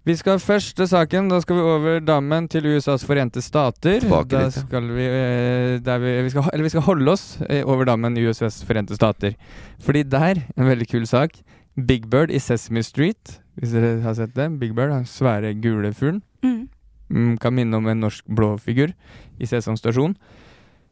Vi 0.04 0.16
skal 0.18 0.42
først 0.42 0.74
til 0.76 0.88
saken, 0.90 1.30
da 1.32 1.38
skal 1.40 1.56
vi 1.56 1.62
over 1.76 2.02
dammen 2.04 2.50
til 2.52 2.66
USAs 2.74 3.06
forente 3.08 3.40
stater. 3.40 4.02
Tilbake 4.02 4.34
da 4.34 4.42
litt, 4.42 4.58
ja. 4.58 4.64
skal 4.66 4.90
vi, 4.98 5.06
eh, 5.06 5.94
vi, 6.02 6.16
vi, 6.26 6.32
skal, 6.34 6.50
eller 6.50 6.66
vi 6.66 6.74
skal 6.74 6.84
holde 6.90 7.14
oss 7.14 7.38
eh, 7.46 7.62
over 7.62 7.86
dammen 7.88 8.18
i 8.18 8.26
USAs 8.26 8.58
forente 8.66 8.98
stater. 8.98 9.38
Fordi 9.80 10.02
der, 10.02 10.42
en 10.58 10.68
veldig 10.68 10.90
kul 10.90 11.06
sak, 11.08 11.38
Big 11.78 12.10
Bird 12.10 12.34
i 12.34 12.42
Sesame 12.42 12.82
Street, 12.84 13.38
hvis 13.58 13.74
dere 13.74 13.96
har 14.04 14.14
sett 14.18 14.34
det. 14.36 14.48
Big 14.60 14.74
Bird, 14.76 14.90
den 14.92 15.06
svære 15.08 15.54
gule 15.62 15.92
fuglen. 15.94 16.22
Mm. 16.44 16.68
Mm, 17.14 17.34
kan 17.38 17.54
minne 17.54 17.76
om 17.78 17.86
en 17.90 18.00
norsk 18.06 18.24
blå 18.26 18.54
figur 18.58 18.94
i 19.38 19.46
Sesam 19.46 19.76
stasjon, 19.78 20.16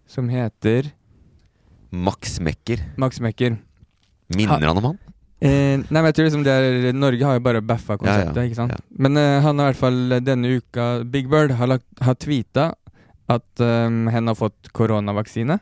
som 0.07 0.29
heter 0.31 0.93
Max 1.93 2.39
Mekker. 2.41 2.83
Max 3.01 3.21
Mekker. 3.21 3.57
Minner 4.37 4.69
han 4.69 4.79
om 4.81 4.93
han? 4.93 5.01
Eh, 5.43 5.81
nei, 5.83 5.99
men 5.99 6.07
jeg 6.13 6.15
tror 6.17 6.29
liksom 6.29 6.45
det 6.47 6.53
er 6.55 6.95
Norge 6.95 7.27
har 7.27 7.35
jo 7.35 7.43
bare 7.43 7.61
baffa 7.67 7.97
konseptet, 7.99 8.37
Ja, 8.37 8.45
ja, 8.45 8.47
ikke 8.47 8.61
sant? 8.61 8.77
ja. 8.77 8.79
Men 8.95 9.19
eh, 9.19 9.41
han 9.43 9.59
har 9.59 9.67
i 9.67 9.73
hvert 9.73 9.81
fall 9.81 10.21
denne 10.23 10.53
uka 10.61 10.87
Big 11.11 11.27
Bird 11.33 11.57
har, 11.59 11.67
lagt, 11.75 11.89
har 12.01 12.15
tweeta 12.15 12.69
at 13.33 13.63
um, 13.65 14.07
hen 14.13 14.29
har 14.31 14.37
fått 14.39 14.71
koronavaksine. 14.77 15.57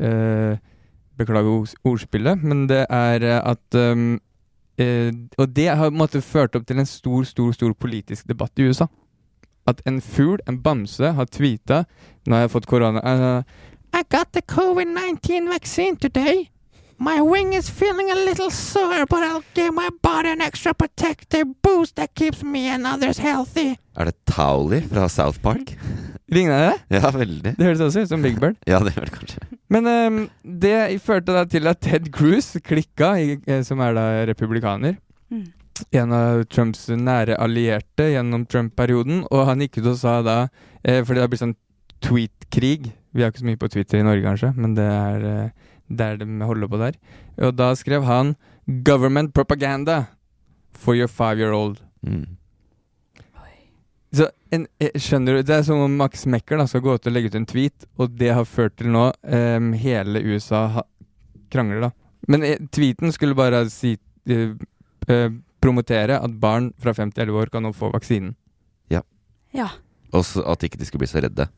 Eh, 0.00 0.56
beklager 1.20 1.74
ordspillet, 1.84 2.40
men 2.42 2.64
det 2.70 2.86
er 2.88 3.26
eh, 3.26 3.40
at 3.52 3.78
um, 3.78 4.16
eh, 4.82 5.12
Og 5.38 5.54
det 5.56 5.68
har 5.68 5.88
på 5.88 5.94
en 5.94 6.00
måte 6.02 6.22
ført 6.22 6.56
opp 6.58 6.66
til 6.66 6.82
en 6.82 6.88
stor, 6.88 7.24
stor, 7.24 7.52
stor 7.56 7.74
politisk 7.74 8.28
debatt 8.28 8.58
i 8.58 8.68
USA. 8.68 8.86
At 9.66 9.82
en 9.86 10.00
fugl, 10.00 10.40
en 10.48 10.62
bamse, 10.62 11.12
har 11.14 11.26
tweeta 11.30 11.84
'Nå 12.26 12.34
har 12.34 12.40
jeg 12.46 12.50
fått 12.50 12.66
korona'. 12.66 13.02
Uh, 13.02 13.42
I 13.94 14.02
got 14.08 14.32
the 14.32 14.42
COVID-19 14.42 15.48
vaccine 15.48 15.96
today. 15.96 16.50
My 16.98 17.20
wing 17.20 17.52
is 17.54 17.68
feeling 17.70 18.10
a 18.10 18.14
little 18.14 18.50
sore, 18.50 19.06
but 19.06 19.22
I'll 19.22 19.44
give 19.54 19.74
my 19.74 19.88
body 20.02 20.28
an 20.28 20.40
extra 20.40 20.72
protective 20.72 21.46
boost 21.62 21.96
that 21.96 22.14
keeps 22.14 22.42
me 22.42 22.68
and 22.68 22.86
others 22.86 23.18
healthy. 23.18 23.76
Er 23.96 24.04
det 24.04 24.24
Towley 24.24 24.82
fra 24.88 25.08
South 25.08 25.40
Park? 25.40 25.78
Ligner 26.32 26.62
det? 26.64 26.76
Ja, 26.96 27.10
veldig. 27.12 27.54
Det 27.58 27.66
høres 27.66 27.82
også 27.84 28.04
ut 28.04 28.12
som 28.12 28.22
Big 28.24 28.38
Bird. 28.40 28.56
Ja, 28.68 28.80
det 28.84 28.94
gjør 28.94 29.08
det 29.08 29.16
kanskje. 29.16 29.48
Men 29.72 29.88
um, 29.88 30.20
det 30.42 30.76
førte 31.04 31.34
da 31.36 31.42
til 31.48 31.68
at 31.68 31.82
Ted 31.84 32.08
Cruz 32.14 32.54
klikka, 32.64 33.14
eh, 33.20 33.60
som 33.66 33.82
er 33.84 33.96
da 33.96 34.06
republikaner. 34.30 34.96
Mm. 35.32 35.50
En 35.98 36.14
av 36.16 36.44
Trumps 36.52 36.86
nære 36.88 37.36
allierte 37.40 38.10
gjennom 38.12 38.46
Trump-perioden. 38.48 39.26
Og 39.32 39.44
han 39.48 39.64
gikk 39.64 39.80
ut 39.82 39.92
og 39.94 40.00
sa 40.00 40.18
da 40.24 40.38
eh, 40.84 41.00
Fordi 41.04 41.18
det 41.18 41.24
har 41.24 41.32
blitt 41.32 41.44
sånn 41.44 41.58
tweet-krig. 42.02 42.90
Vi 43.12 43.24
har 43.24 43.32
ikke 43.32 43.44
så 43.44 43.48
mye 43.50 43.60
på 43.60 43.70
Twitter 43.72 44.00
i 44.00 44.06
Norge, 44.06 44.24
kanskje, 44.24 44.52
men 44.56 44.76
det 44.76 44.88
er 44.88 45.26
eh, 45.28 45.72
der 45.92 46.16
de 46.20 46.26
holder 46.48 46.70
på 46.70 46.80
der. 46.80 46.96
Og 47.44 47.56
da 47.56 47.72
skrev 47.76 48.04
han 48.08 48.36
'Government 48.66 49.34
propaganda 49.34 50.06
for 50.72 50.94
your 50.94 51.08
five-year-old'. 51.08 51.82
Mm. 52.02 52.36
En, 54.52 54.66
eh, 54.82 54.92
skjønner 55.00 55.38
du, 55.38 55.42
Det 55.48 55.54
er 55.56 55.62
som 55.66 55.80
om 55.80 55.94
Max 55.96 56.26
Mekker 56.28 56.60
da, 56.60 56.66
skal 56.68 56.84
gå 56.84 56.94
ut 56.94 57.06
og 57.08 57.14
legge 57.14 57.32
ut 57.32 57.38
en 57.38 57.48
tweet, 57.48 57.86
og 57.98 58.16
det 58.20 58.34
har 58.36 58.44
ført 58.48 58.76
til 58.76 58.92
nå 58.92 59.06
um, 59.22 59.72
hele 59.80 60.20
USA 60.28 60.66
ha, 60.76 60.84
krangler, 61.52 61.88
da. 61.88 61.90
Men 62.28 62.44
eh, 62.46 62.60
tweeten 62.70 63.12
skulle 63.14 63.34
bare 63.38 63.64
si 63.72 63.96
eh, 64.28 64.52
eh, 65.08 65.30
promotere 65.62 66.18
at 66.20 66.36
barn 66.42 66.70
fra 66.82 66.94
5 66.94 67.14
til 67.14 67.28
11 67.28 67.40
år 67.42 67.52
kan 67.54 67.64
nå 67.66 67.72
få 67.76 67.90
vaksinen. 67.94 68.34
Ja. 68.92 69.02
Ja. 69.56 69.70
Og 70.12 70.28
at 70.44 70.64
ikke 70.66 70.78
de 70.78 70.86
skulle 70.88 71.04
bli 71.06 71.10
så 71.10 71.22
redde. 71.24 71.48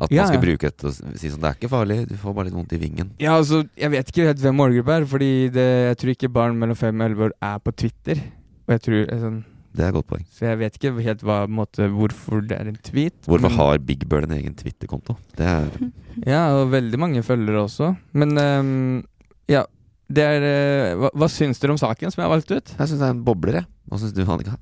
At 0.00 0.12
Ja, 0.14 0.22
man 0.24 0.32
skal 0.32 0.40
bruke 0.40 0.70
dette 0.70 0.86
og 0.88 0.94
si 0.96 1.28
sånn 1.28 1.42
Det 1.42 1.48
er 1.50 1.56
ikke 1.58 1.68
farlig, 1.68 1.96
du 2.08 2.14
får 2.16 2.32
bare 2.32 2.48
litt 2.48 2.56
vondt 2.56 2.72
i 2.72 2.80
vingen. 2.80 3.10
Ja, 3.20 3.34
altså, 3.36 3.66
Jeg 3.76 3.90
vet 3.92 4.08
ikke 4.08 4.28
helt 4.30 4.40
hvem 4.40 4.56
målgruppa 4.56 4.96
er, 4.96 5.04
fordi 5.10 5.32
det, 5.52 5.66
jeg 5.90 5.98
tror 6.00 6.12
ikke 6.14 6.30
barn 6.32 6.56
mellom 6.56 6.78
5 6.78 6.94
og 6.94 7.10
11 7.10 7.24
år 7.26 7.34
er 7.50 7.58
på 7.60 7.74
Twitter. 7.82 8.22
Og 8.64 8.74
jeg 8.76 8.82
tror 8.86 9.00
eh, 9.02 9.20
sånn, 9.20 9.40
Det 9.70 9.84
er 9.84 9.92
et 9.92 9.94
godt 9.94 10.08
poeng. 10.10 10.24
Så 10.34 10.46
jeg 10.48 10.58
vet 10.58 10.76
ikke 10.76 10.92
helt 11.04 11.20
hva, 11.22 11.40
måte, 11.46 11.86
hvorfor 11.94 12.42
det 12.42 12.56
er 12.56 12.70
en 12.72 12.78
tweet. 12.82 13.18
Hvorfor 13.26 13.48
men- 13.48 13.58
har 13.58 13.82
Big 13.86 14.06
Bird 14.08 14.26
en 14.26 14.34
egen 14.38 14.54
Twitter-konto? 14.58 15.16
Det 15.38 15.46
er 15.46 15.68
Ja, 16.32 16.40
og 16.58 16.72
veldig 16.72 16.98
mange 16.98 17.22
følgere 17.22 17.62
også. 17.64 17.92
Men 18.12 18.34
um, 18.36 19.04
ja, 19.48 19.62
det 20.10 20.24
er 20.26 20.46
uh, 20.46 20.96
hva, 21.04 21.12
hva 21.14 21.28
syns 21.30 21.62
dere 21.62 21.76
om 21.76 21.78
saken 21.80 22.10
som 22.10 22.22
jeg 22.22 22.26
har 22.28 22.34
valgt 22.34 22.50
ut? 22.50 22.74
Jeg 22.74 22.90
syns 22.90 22.98
det 22.98 23.06
er 23.06 23.14
en 23.14 23.22
bobler, 23.24 23.60
jeg. 23.62 23.70
Hva 23.90 24.00
syns 24.02 24.16
du, 24.16 24.24
Annika? 24.26 24.56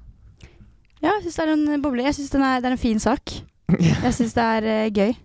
Ja, 1.01 1.15
jeg 1.15 1.25
syns 1.25 1.39
det 1.41 1.47
er 1.47 1.55
en 1.57 1.83
boble. 1.83 2.05
Jeg 2.05 2.19
syns 2.19 2.35
det 2.35 2.43
er 2.43 2.69
en 2.73 2.85
fin 2.85 3.01
sak. 3.01 3.39
Jeg 3.79 4.15
syns 4.17 4.33
det 4.37 4.45
er 4.45 4.69
uh, 4.69 4.93
gøy. 4.93 5.17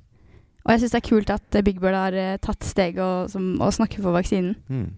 Og 0.64 0.72
jeg 0.72 0.80
syns 0.82 0.94
det 0.94 1.00
er 1.00 1.08
kult 1.10 1.32
at 1.34 1.56
eh, 1.58 1.64
Big 1.66 1.80
Bird 1.84 1.96
har 1.98 2.16
uh, 2.16 2.36
tatt 2.44 2.64
steg 2.64 3.00
og, 3.04 3.30
som, 3.32 3.54
og 3.60 3.74
snakker 3.76 4.04
for 4.04 4.16
vaksinen. 4.16 4.56
Mm. 4.72 4.94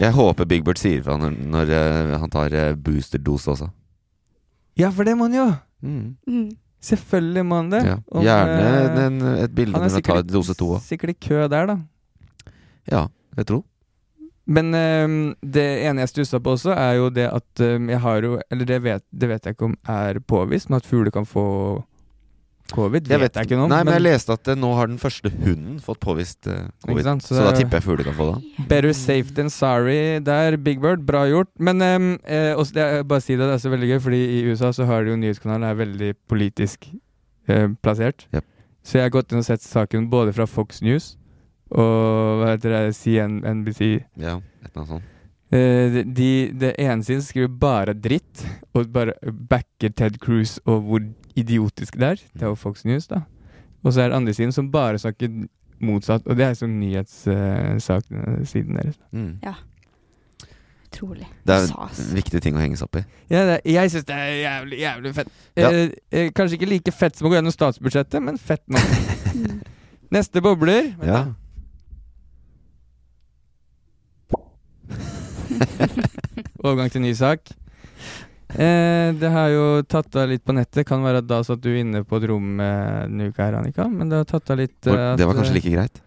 Jeg 0.00 0.14
håper 0.16 0.48
Big 0.50 0.64
Bird 0.66 0.80
sier 0.80 1.02
fra 1.04 1.14
når, 1.20 1.36
når 1.54 1.70
eh, 1.76 2.14
han 2.18 2.32
tar 2.32 2.54
uh, 2.58 2.72
boosterdose 2.74 3.52
også. 3.54 3.68
Ja, 4.78 4.90
for 4.90 5.06
det 5.06 5.16
må 5.18 5.28
han 5.28 5.36
jo! 5.38 5.48
Mm. 5.84 6.16
Mm. 6.26 6.48
Selvfølgelig 6.84 7.44
må 7.48 7.60
han 7.62 7.70
det. 7.72 7.82
Ja. 7.86 7.98
Om, 8.12 8.24
Gjerne 8.24 8.96
den, 8.96 9.20
et 9.40 9.54
bilde 9.56 9.78
når 9.78 9.94
han 9.94 10.04
tar 10.04 10.24
dose 10.28 10.56
to. 10.58 10.74
Sikkert 10.84 11.14
i 11.14 11.18
kø 11.28 11.46
der, 11.48 11.70
da. 11.70 11.78
Ja, 12.90 13.06
jeg 13.38 13.48
tror. 13.48 13.62
Men 14.44 14.74
um, 14.76 15.14
det 15.40 15.64
ene 15.86 16.04
jeg 16.04 16.10
stussa 16.12 16.40
på 16.44 16.52
også, 16.58 16.74
er 16.76 16.98
jo 16.98 17.08
det 17.08 17.30
at 17.32 17.62
um, 17.64 17.88
jeg 17.88 18.00
har 18.04 18.26
jo 18.26 18.34
Eller 18.52 18.68
det 18.68 18.82
vet, 18.84 19.04
det 19.08 19.30
vet 19.30 19.46
jeg 19.46 19.56
ikke 19.56 19.70
om 19.70 19.76
er 19.88 20.20
påvist, 20.20 20.68
men 20.68 20.82
at 20.82 20.88
fugler 20.88 21.14
kan 21.14 21.24
få 21.24 21.46
covid. 22.72 23.08
Jeg 23.10 23.20
vet, 23.20 23.36
jeg 23.36 23.48
ikke 23.48 23.58
noe 23.58 23.66
om. 23.66 23.72
Nei, 23.72 23.82
men 23.86 23.96
jeg 23.98 24.04
leste 24.06 24.36
at 24.36 24.48
eh, 24.48 24.58
nå 24.58 24.70
har 24.78 24.88
den 24.90 25.00
første 25.02 25.30
hunden 25.32 25.80
fått 25.84 26.00
påvist 26.04 26.48
uh, 26.48 26.70
covid. 26.86 27.10
Så, 27.24 27.34
Så 27.36 27.44
da 27.44 27.52
tipper 27.56 27.80
jeg 27.80 27.86
fugler 27.86 28.08
kan 28.08 28.16
få 28.16 28.28
det. 28.30 28.66
Better 28.70 28.94
safe 28.96 29.34
than 29.36 29.50
sorry 29.52 30.20
der, 30.24 30.56
Big 30.56 30.80
Bird. 30.80 31.04
Bra 31.06 31.26
gjort. 31.28 31.50
Men 31.58 31.82
um, 31.82 32.10
eh, 32.24 32.52
også, 32.56 32.76
det, 32.78 32.86
bare 33.10 33.24
si 33.24 33.36
det, 33.36 33.44
det 33.44 33.58
er 33.58 33.64
så 33.64 33.74
veldig 33.74 33.90
gøy, 33.92 33.98
fordi 34.06 34.22
i 34.38 34.40
USA 34.48 34.72
så 34.72 34.88
har 34.88 35.04
de 35.04 35.12
jo 35.14 35.20
nyhetskanalen 35.20 35.68
er 35.68 35.80
veldig 35.82 36.14
politisk 36.30 36.88
eh, 37.48 37.68
plassert. 37.84 38.28
Yep. 38.34 38.48
Så 38.84 38.98
jeg 38.98 39.08
har 39.08 39.14
gått 39.14 39.32
inn 39.32 39.40
og 39.40 39.46
sett 39.46 39.64
saken 39.64 40.08
både 40.12 40.34
fra 40.36 40.48
Fox 40.48 40.82
News 40.84 41.14
og 41.74 42.40
hva 42.40 42.52
heter 42.52 42.74
det, 42.74 42.82
CNBC. 42.94 43.80
Ja, 44.20 44.38
et 44.62 44.70
eller 44.70 44.84
annet 44.84 44.92
sånt. 44.92 45.10
Eh, 45.54 46.00
de, 46.16 46.30
det 46.58 46.72
ene 46.82 47.04
siden 47.06 47.22
skriver 47.22 47.52
bare 47.62 47.94
dritt, 47.94 48.42
og 48.74 48.88
bare 48.94 49.12
backer 49.50 49.92
Ted 49.94 50.18
Cruz 50.22 50.56
og 50.64 50.80
hvor 50.88 51.04
idiotisk 51.38 51.94
det 52.00 52.08
er. 52.08 52.22
Det 52.34 52.42
er 52.42 52.50
jo 52.52 52.58
Fox 52.58 52.84
News, 52.88 53.06
da. 53.10 53.20
Og 53.84 53.92
så 53.92 54.00
er 54.02 54.08
det 54.10 54.16
andre 54.16 54.34
siden 54.34 54.52
som 54.56 54.70
bare 54.72 54.98
snakker 54.98 55.28
motsatt, 55.84 56.24
og 56.26 56.36
det 56.38 56.46
er 56.46 56.54
sånn 56.58 56.78
nyhetssiden 56.80 58.74
deres. 58.78 58.98
Mm. 59.12 59.38
Ja. 59.44 59.54
Utrolig. 60.88 61.26
Det 61.46 61.54
er 61.56 61.66
Sas. 61.66 61.98
en 62.04 62.12
viktig 62.14 62.40
ting 62.44 62.54
å 62.56 62.62
henge 62.62 62.78
seg 62.78 62.86
opp 62.86 62.96
i. 63.00 63.04
Ja, 63.32 63.40
det, 63.48 63.56
jeg 63.66 63.90
syns 63.90 64.06
det 64.08 64.14
er 64.14 64.34
jævlig, 64.44 64.78
jævlig 64.84 65.14
fett. 65.16 65.32
Ja. 65.58 65.70
Eh, 65.74 65.94
eh, 66.14 66.28
kanskje 66.36 66.58
ikke 66.58 66.70
like 66.70 66.92
fett 66.94 67.18
som 67.18 67.26
å 67.26 67.32
gå 67.32 67.38
gjennom 67.40 67.54
statsbudsjettet, 67.54 68.22
men 68.22 68.38
fett 68.38 68.62
nok. 68.70 68.86
Neste 70.14 70.42
bobler. 70.44 70.92
Vent 71.00 71.08
Ja. 71.10 71.24
da. 71.24 71.34
Overgang 76.64 76.90
til 76.92 77.04
ny 77.04 77.12
sak. 77.16 77.52
Eh, 78.54 79.10
det 79.18 79.30
har 79.34 79.48
jo 79.50 79.66
tatt 79.90 80.14
av 80.20 80.28
litt 80.30 80.44
på 80.46 80.54
nettet. 80.54 80.86
Kan 80.86 81.02
være 81.04 81.22
at 81.24 81.28
da 81.28 81.40
satt 81.46 81.62
du 81.64 81.72
inne 81.74 82.04
på 82.06 82.20
et 82.20 82.26
rom 82.30 82.60
eh, 82.62 83.04
denne 83.08 83.30
uka 83.32 83.48
her, 83.48 83.58
Annika. 83.58 83.88
Men 83.90 84.12
det 84.12 84.22
har 84.22 84.28
tatt 84.30 84.52
av 84.54 84.60
litt 84.60 84.78
eh, 84.86 85.14
Det 85.18 85.26
var 85.26 85.34
at, 85.34 85.40
kanskje 85.40 85.54
eh, 85.54 85.58
like 85.58 85.74
greit? 85.74 86.02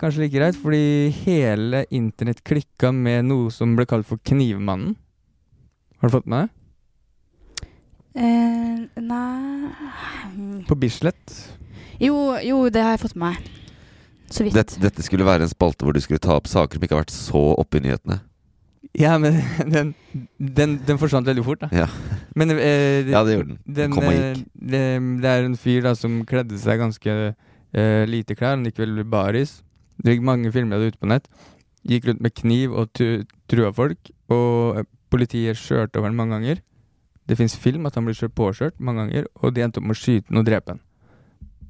Kanskje 0.00 0.24
like 0.26 0.36
greit, 0.36 0.58
fordi 0.60 0.82
hele 1.22 1.86
internett 1.96 2.42
klikka 2.44 2.92
med 2.92 3.30
noe 3.30 3.52
som 3.54 3.72
ble 3.78 3.88
kalt 3.88 4.08
for 4.08 4.20
Knivmannen. 4.28 4.96
Har 6.00 6.10
du 6.10 6.16
fått 6.18 6.28
med 6.28 6.48
det? 6.48 6.56
Eh, 8.20 9.00
nei 9.00 10.64
På 10.68 10.74
Bislett. 10.74 11.34
Jo, 12.00 12.36
jo, 12.42 12.64
det 12.72 12.82
har 12.82 12.96
jeg 12.96 13.04
fått 13.06 13.16
med 13.16 13.36
meg. 13.36 13.56
Så 14.30 14.44
vidt. 14.44 14.54
Dette, 14.54 14.78
dette 14.80 15.04
skulle 15.04 15.26
være 15.26 15.44
en 15.44 15.50
spalte 15.52 15.84
hvor 15.84 15.96
du 15.96 16.00
skulle 16.02 16.22
ta 16.22 16.36
opp 16.38 16.48
saker 16.48 16.78
som 16.78 16.84
ikke 16.84 16.96
har 16.96 17.04
vært 17.04 17.14
så 17.14 17.42
oppe 17.58 17.80
i 17.80 17.84
nyhetene. 17.88 18.20
Ja, 18.96 19.18
men 19.20 19.36
den, 19.74 19.94
den, 20.38 20.78
den 20.86 20.98
forsvant 21.00 21.28
veldig 21.28 21.44
fort, 21.46 21.62
da. 21.62 21.68
Ja. 21.84 21.86
Men 22.38 22.52
eh, 22.56 23.06
Ja, 23.10 23.22
det 23.26 23.36
gjorde 23.36 23.54
den. 23.54 23.60
Den 23.66 23.94
kom 23.94 24.06
og 24.08 24.14
eh, 24.14 24.20
gikk. 24.32 24.46
Det, 24.54 24.82
det 25.22 25.32
er 25.32 25.46
en 25.46 25.58
fyr 25.60 25.84
da 25.86 25.94
som 25.98 26.20
kledde 26.28 26.58
seg 26.60 26.80
ganske 26.80 27.16
eh, 27.30 28.04
lite 28.08 28.36
klær. 28.38 28.56
Han 28.56 28.66
gikk 28.68 28.80
vel 28.82 29.04
baris. 29.04 29.60
Det 30.00 30.16
gikk 30.16 30.24
mange 30.26 30.52
filmer 30.54 30.78
av 30.78 30.84
det 30.84 30.94
ute 30.94 31.02
på 31.02 31.10
nett. 31.12 31.28
Gikk 31.88 32.08
rundt 32.08 32.24
med 32.24 32.34
kniv 32.36 32.74
og 32.76 33.04
trua 33.50 33.70
folk. 33.76 34.10
Og 34.32 34.80
eh, 34.80 34.88
politiet 35.12 35.58
skjørte 35.60 36.00
over 36.00 36.10
ham 36.10 36.20
mange 36.22 36.38
ganger. 36.38 36.64
Det 37.30 37.38
fins 37.38 37.54
film 37.60 37.86
at 37.86 37.94
han 37.94 38.08
blir 38.08 38.16
kjørt 38.18 38.34
påkjørt 38.34 38.80
mange 38.82 39.04
ganger, 39.04 39.26
og 39.38 39.52
de 39.54 39.62
endte 39.62 39.78
opp 39.78 39.86
med 39.86 39.94
å 39.94 40.00
skyte 40.00 40.32
ham 40.32 40.40
og 40.40 40.46
drepe 40.48 40.74
ham. 40.74 40.80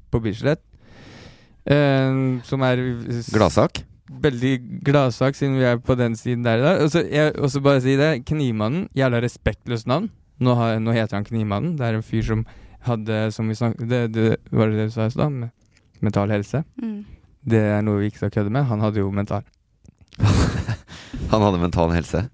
På 0.09 0.21
Bislett. 0.23 0.63
Eh, 1.69 2.17
som 2.47 2.65
er 2.65 2.81
Gladsak? 3.29 3.83
Veldig 4.11 4.81
gladsak, 4.83 5.37
siden 5.37 5.55
vi 5.59 5.67
er 5.69 5.79
på 5.79 5.95
den 5.95 6.17
siden 6.19 6.43
der 6.43 6.59
i 6.59 6.65
dag. 6.65 7.31
Og 7.39 7.47
så 7.51 7.61
bare 7.63 7.83
si 7.83 7.95
det. 7.99 8.25
Knivmannen, 8.27 8.89
jævla 8.97 9.21
respektløst 9.23 9.87
navn. 9.87 10.09
Nå, 10.41 10.55
har, 10.57 10.79
nå 10.81 10.91
heter 10.95 11.19
han 11.19 11.27
Knivmannen. 11.27 11.77
Det 11.79 11.87
er 11.87 11.99
en 11.99 12.05
fyr 12.05 12.25
som 12.27 12.43
hadde, 12.87 13.23
som 13.31 13.47
vi 13.47 13.55
snakket 13.55 13.89
det, 13.89 14.01
det, 14.15 14.27
Var 14.51 14.71
det 14.71 14.79
det 14.79 14.89
du 14.89 14.95
sa 14.95 15.07
i 15.07 15.13
stad? 15.13 15.31
Med 15.31 15.51
Mental 16.01 16.33
helse. 16.33 16.63
Mm. 16.81 17.05
Det 17.41 17.61
er 17.61 17.81
noe 17.85 18.01
vi 18.01 18.11
ikke 18.11 18.23
skal 18.23 18.35
kødde 18.35 18.53
med. 18.53 18.65
Han 18.69 18.81
hadde 18.81 19.01
jo 19.01 19.11
mental. 19.13 19.45
Han 21.31 21.43
hadde 21.45 21.61
mental 21.61 21.93
helse. 21.93 22.25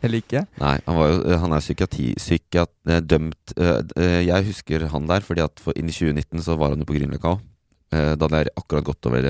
Eller 0.00 0.22
ikke? 0.22 0.44
Nei, 0.60 0.76
han, 0.86 0.96
var 0.96 1.10
jo, 1.10 1.16
han 1.42 1.52
er 1.52 1.60
psykiatri, 1.60 2.06
psykiat, 2.16 2.70
eh, 2.88 3.02
dømt 3.04 3.52
eh, 3.60 3.80
eh, 4.00 4.20
Jeg 4.24 4.46
husker 4.46 4.86
han 4.88 5.08
der, 5.10 5.24
fordi 5.26 5.42
at 5.44 5.60
for, 5.60 5.76
inn 5.76 5.90
i 5.90 5.94
2019 5.94 6.40
så 6.46 6.56
var 6.60 6.72
han 6.72 6.80
jo 6.80 6.88
på 6.88 6.96
Grünerløkka 6.96 7.34
òg. 7.34 7.42
Da 7.90 8.14
hadde 8.14 8.38
jeg 8.44 8.52
akkurat 8.54 8.86
gått 8.86 9.06
over 9.10 9.26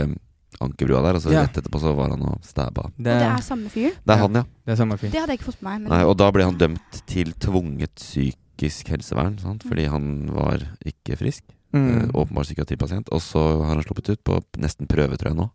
Ankerbrua 0.61 1.03
der, 1.07 1.14
og 1.16 1.22
så 1.22 1.30
Ja. 1.32 1.44
rett 1.46 1.57
etterpå 1.57 1.80
så 1.80 1.94
var 1.96 2.11
han 2.11 2.22
og 2.22 2.40
stabba. 2.44 2.88
Og 2.90 2.92
det 2.98 3.14
er 3.22 3.38
samme 3.40 3.70
fyr? 3.70 3.92
Det 4.05 4.14
er 4.16 4.18
han, 4.18 4.34
ja. 4.34 4.42
Det 4.66 4.72
er 4.74 4.76
samme 4.76 4.98
fyr. 4.98 5.11
Det 5.11 5.20
hadde 5.20 5.32
jeg 5.32 5.38
ikke 5.40 5.53
fått 5.53 5.62
med 5.62 5.72
meg. 5.72 5.80
Men 5.88 5.98
Nei, 5.98 6.05
og 6.05 6.16
da 6.18 6.30
ble 6.30 6.44
han 6.44 6.59
dømt 6.59 7.01
til 7.07 7.32
tvunget 7.32 7.94
psykisk 7.96 8.88
helsevern, 8.92 9.38
sant? 9.40 9.62
fordi 9.62 9.86
han 9.88 10.26
var 10.34 10.59
ikke 10.84 11.16
frisk. 11.16 11.42
Mm. 11.72 11.88
Eh, 11.88 12.09
åpenbar 12.18 12.42
psykiatripasient. 12.44 13.09
Og 13.14 13.20
så 13.22 13.38
har 13.62 13.74
han 13.76 13.82
sluppet 13.84 14.11
ut 14.11 14.24
på 14.24 14.40
nesten 14.59 14.88
prøve, 14.90 15.16
tror 15.16 15.30
jeg 15.30 15.36
nå. 15.38 15.51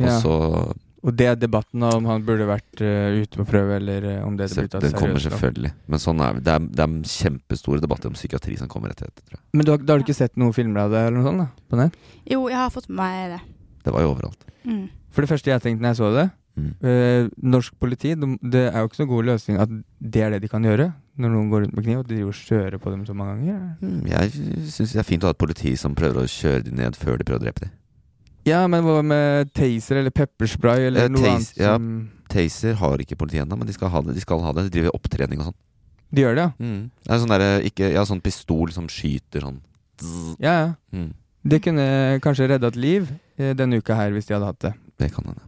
Og 0.00 0.06
Ja. 0.06 0.20
så 0.20 0.74
Og 1.02 1.16
det 1.16 1.26
er 1.26 1.34
debatten 1.36 1.82
om 1.82 2.04
han 2.04 2.22
burde 2.26 2.44
vært 2.44 2.80
uh, 2.82 3.22
ute 3.22 3.38
på 3.38 3.46
prøve, 3.48 3.76
eller 3.76 4.20
uh, 4.20 4.26
om 4.26 4.36
det 4.36 4.50
så, 4.50 4.60
blir 4.60 4.68
tatt 4.68 4.82
Den 4.82 4.92
kommer 4.92 5.16
selvfølgelig. 5.16 5.72
Men 5.88 5.98
sånn 5.98 6.20
er 6.20 6.34
det. 6.34 6.44
Det 6.44 6.52
er, 6.52 6.58
det 6.58 6.80
er 6.84 7.08
kjempestore 7.08 7.80
debatter 7.80 8.08
om 8.08 8.12
psykiatri 8.14 8.58
som 8.58 8.68
kommer 8.68 8.90
rett 8.90 9.00
etter. 9.02 9.38
Men 9.54 9.64
du 9.64 9.70
har, 9.72 9.78
da 9.78 9.94
har 9.94 9.98
du 9.98 10.04
ikke 10.04 10.14
sett 10.14 10.36
noen 10.36 10.52
filmer 10.52 10.80
av 10.82 10.90
det 10.90 10.98
eller 11.06 11.16
noe 11.16 11.24
sånt 11.24 11.38
da, 11.38 11.48
på 11.70 11.76
nett? 11.80 11.96
jo, 12.28 12.48
jeg 12.48 12.56
har 12.56 12.68
fått 12.68 12.88
med 12.90 12.96
meg 13.00 13.30
det. 13.32 13.40
Det 13.84 13.92
var 13.94 14.02
jo 14.04 14.12
overalt. 14.14 14.44
Mm. 14.64 14.88
For 15.10 15.24
det 15.24 15.30
første 15.32 15.50
jeg 15.50 15.62
tenkte 15.64 15.82
når 15.84 15.94
jeg 15.94 16.00
så 16.02 16.12
det 16.18 16.28
Mm. 16.58 16.72
eh, 16.82 17.28
Norsk 17.46 17.72
politi, 17.80 18.10
de, 18.18 18.26
det 18.42 18.64
er 18.74 18.80
jo 18.82 18.88
ikke 18.88 18.98
så 18.98 19.06
god 19.08 19.24
løsning 19.24 19.60
at 19.62 19.70
det 20.02 20.20
er 20.26 20.30
det 20.34 20.40
de 20.42 20.48
kan 20.50 20.64
gjøre 20.66 20.88
når 21.16 21.30
noen 21.30 21.48
går 21.48 21.62
rundt 21.62 21.76
med 21.78 21.84
kniv, 21.86 21.98
og 22.00 22.08
de 22.08 22.16
driver 22.16 22.32
og 22.32 22.34
kjører 22.34 22.78
på 22.82 22.90
dem 22.90 23.04
så 23.06 23.14
mange 23.14 23.36
ganger. 23.38 23.60
Mm, 23.80 24.08
Jeg 24.10 24.32
syns 24.74 24.92
det 24.92 24.98
er 25.00 25.06
fint 25.06 25.22
å 25.22 25.30
ha 25.30 25.34
et 25.36 25.38
politi 25.40 25.76
som 25.78 25.94
prøver 25.94 26.24
å 26.24 26.28
kjøre 26.28 26.64
dem 26.66 26.74
ned 26.76 26.98
før 26.98 27.16
de 27.20 27.24
prøver 27.24 27.38
å 27.40 27.44
drepe 27.46 27.60
dem. 27.64 27.70
Ja, 28.50 28.66
men 28.66 28.82
hva 28.84 28.98
med 29.04 29.52
taser 29.54 30.00
eller 30.02 30.10
pepperspray 30.10 30.88
eller 30.88 31.06
Eh, 31.06 31.08
noe 31.14 31.30
annet 31.38 31.56
ja, 31.56 31.78
Taser 32.28 32.74
har 32.82 32.98
ikke 32.98 33.16
politiet 33.16 33.46
ennå, 33.46 33.56
men 33.56 33.66
de 33.70 33.72
skal 33.72 33.88
ha 33.94 34.00
det. 34.02 34.14
De 34.18 34.20
skal 34.20 34.40
ha 34.42 34.52
det. 34.52 34.66
De 34.68 34.74
driver 34.80 34.94
opptrening 34.98 35.38
og 35.40 35.52
sånn. 35.52 35.58
De 36.12 36.22
gjør 36.22 36.34
det, 36.34 36.44
ja? 36.44 36.52
Mm. 36.58 36.90
Det 37.06 37.14
er 37.14 37.18
sånn 37.22 37.32
der, 37.38 37.46
ikke 37.70 37.92
Ja, 37.94 38.04
sånn 38.04 38.20
pistol 38.22 38.72
som 38.74 38.86
skyter 38.90 39.40
sånn. 39.46 39.60
Ja, 40.42 40.52
ja. 40.66 40.74
Mm. 40.92 41.12
Det 41.42 41.60
kunne 41.64 41.84
kanskje 42.20 42.48
redda 42.50 42.68
et 42.68 42.76
liv 42.76 43.06
eh, 43.40 43.54
denne 43.56 43.78
uka 43.80 43.94
her, 43.96 44.10
hvis 44.12 44.26
de 44.28 44.34
hadde 44.36 44.48
hatt 44.50 44.60
det. 44.66 44.72
Det 45.00 45.08
kan 45.14 45.24
hende. 45.24 45.40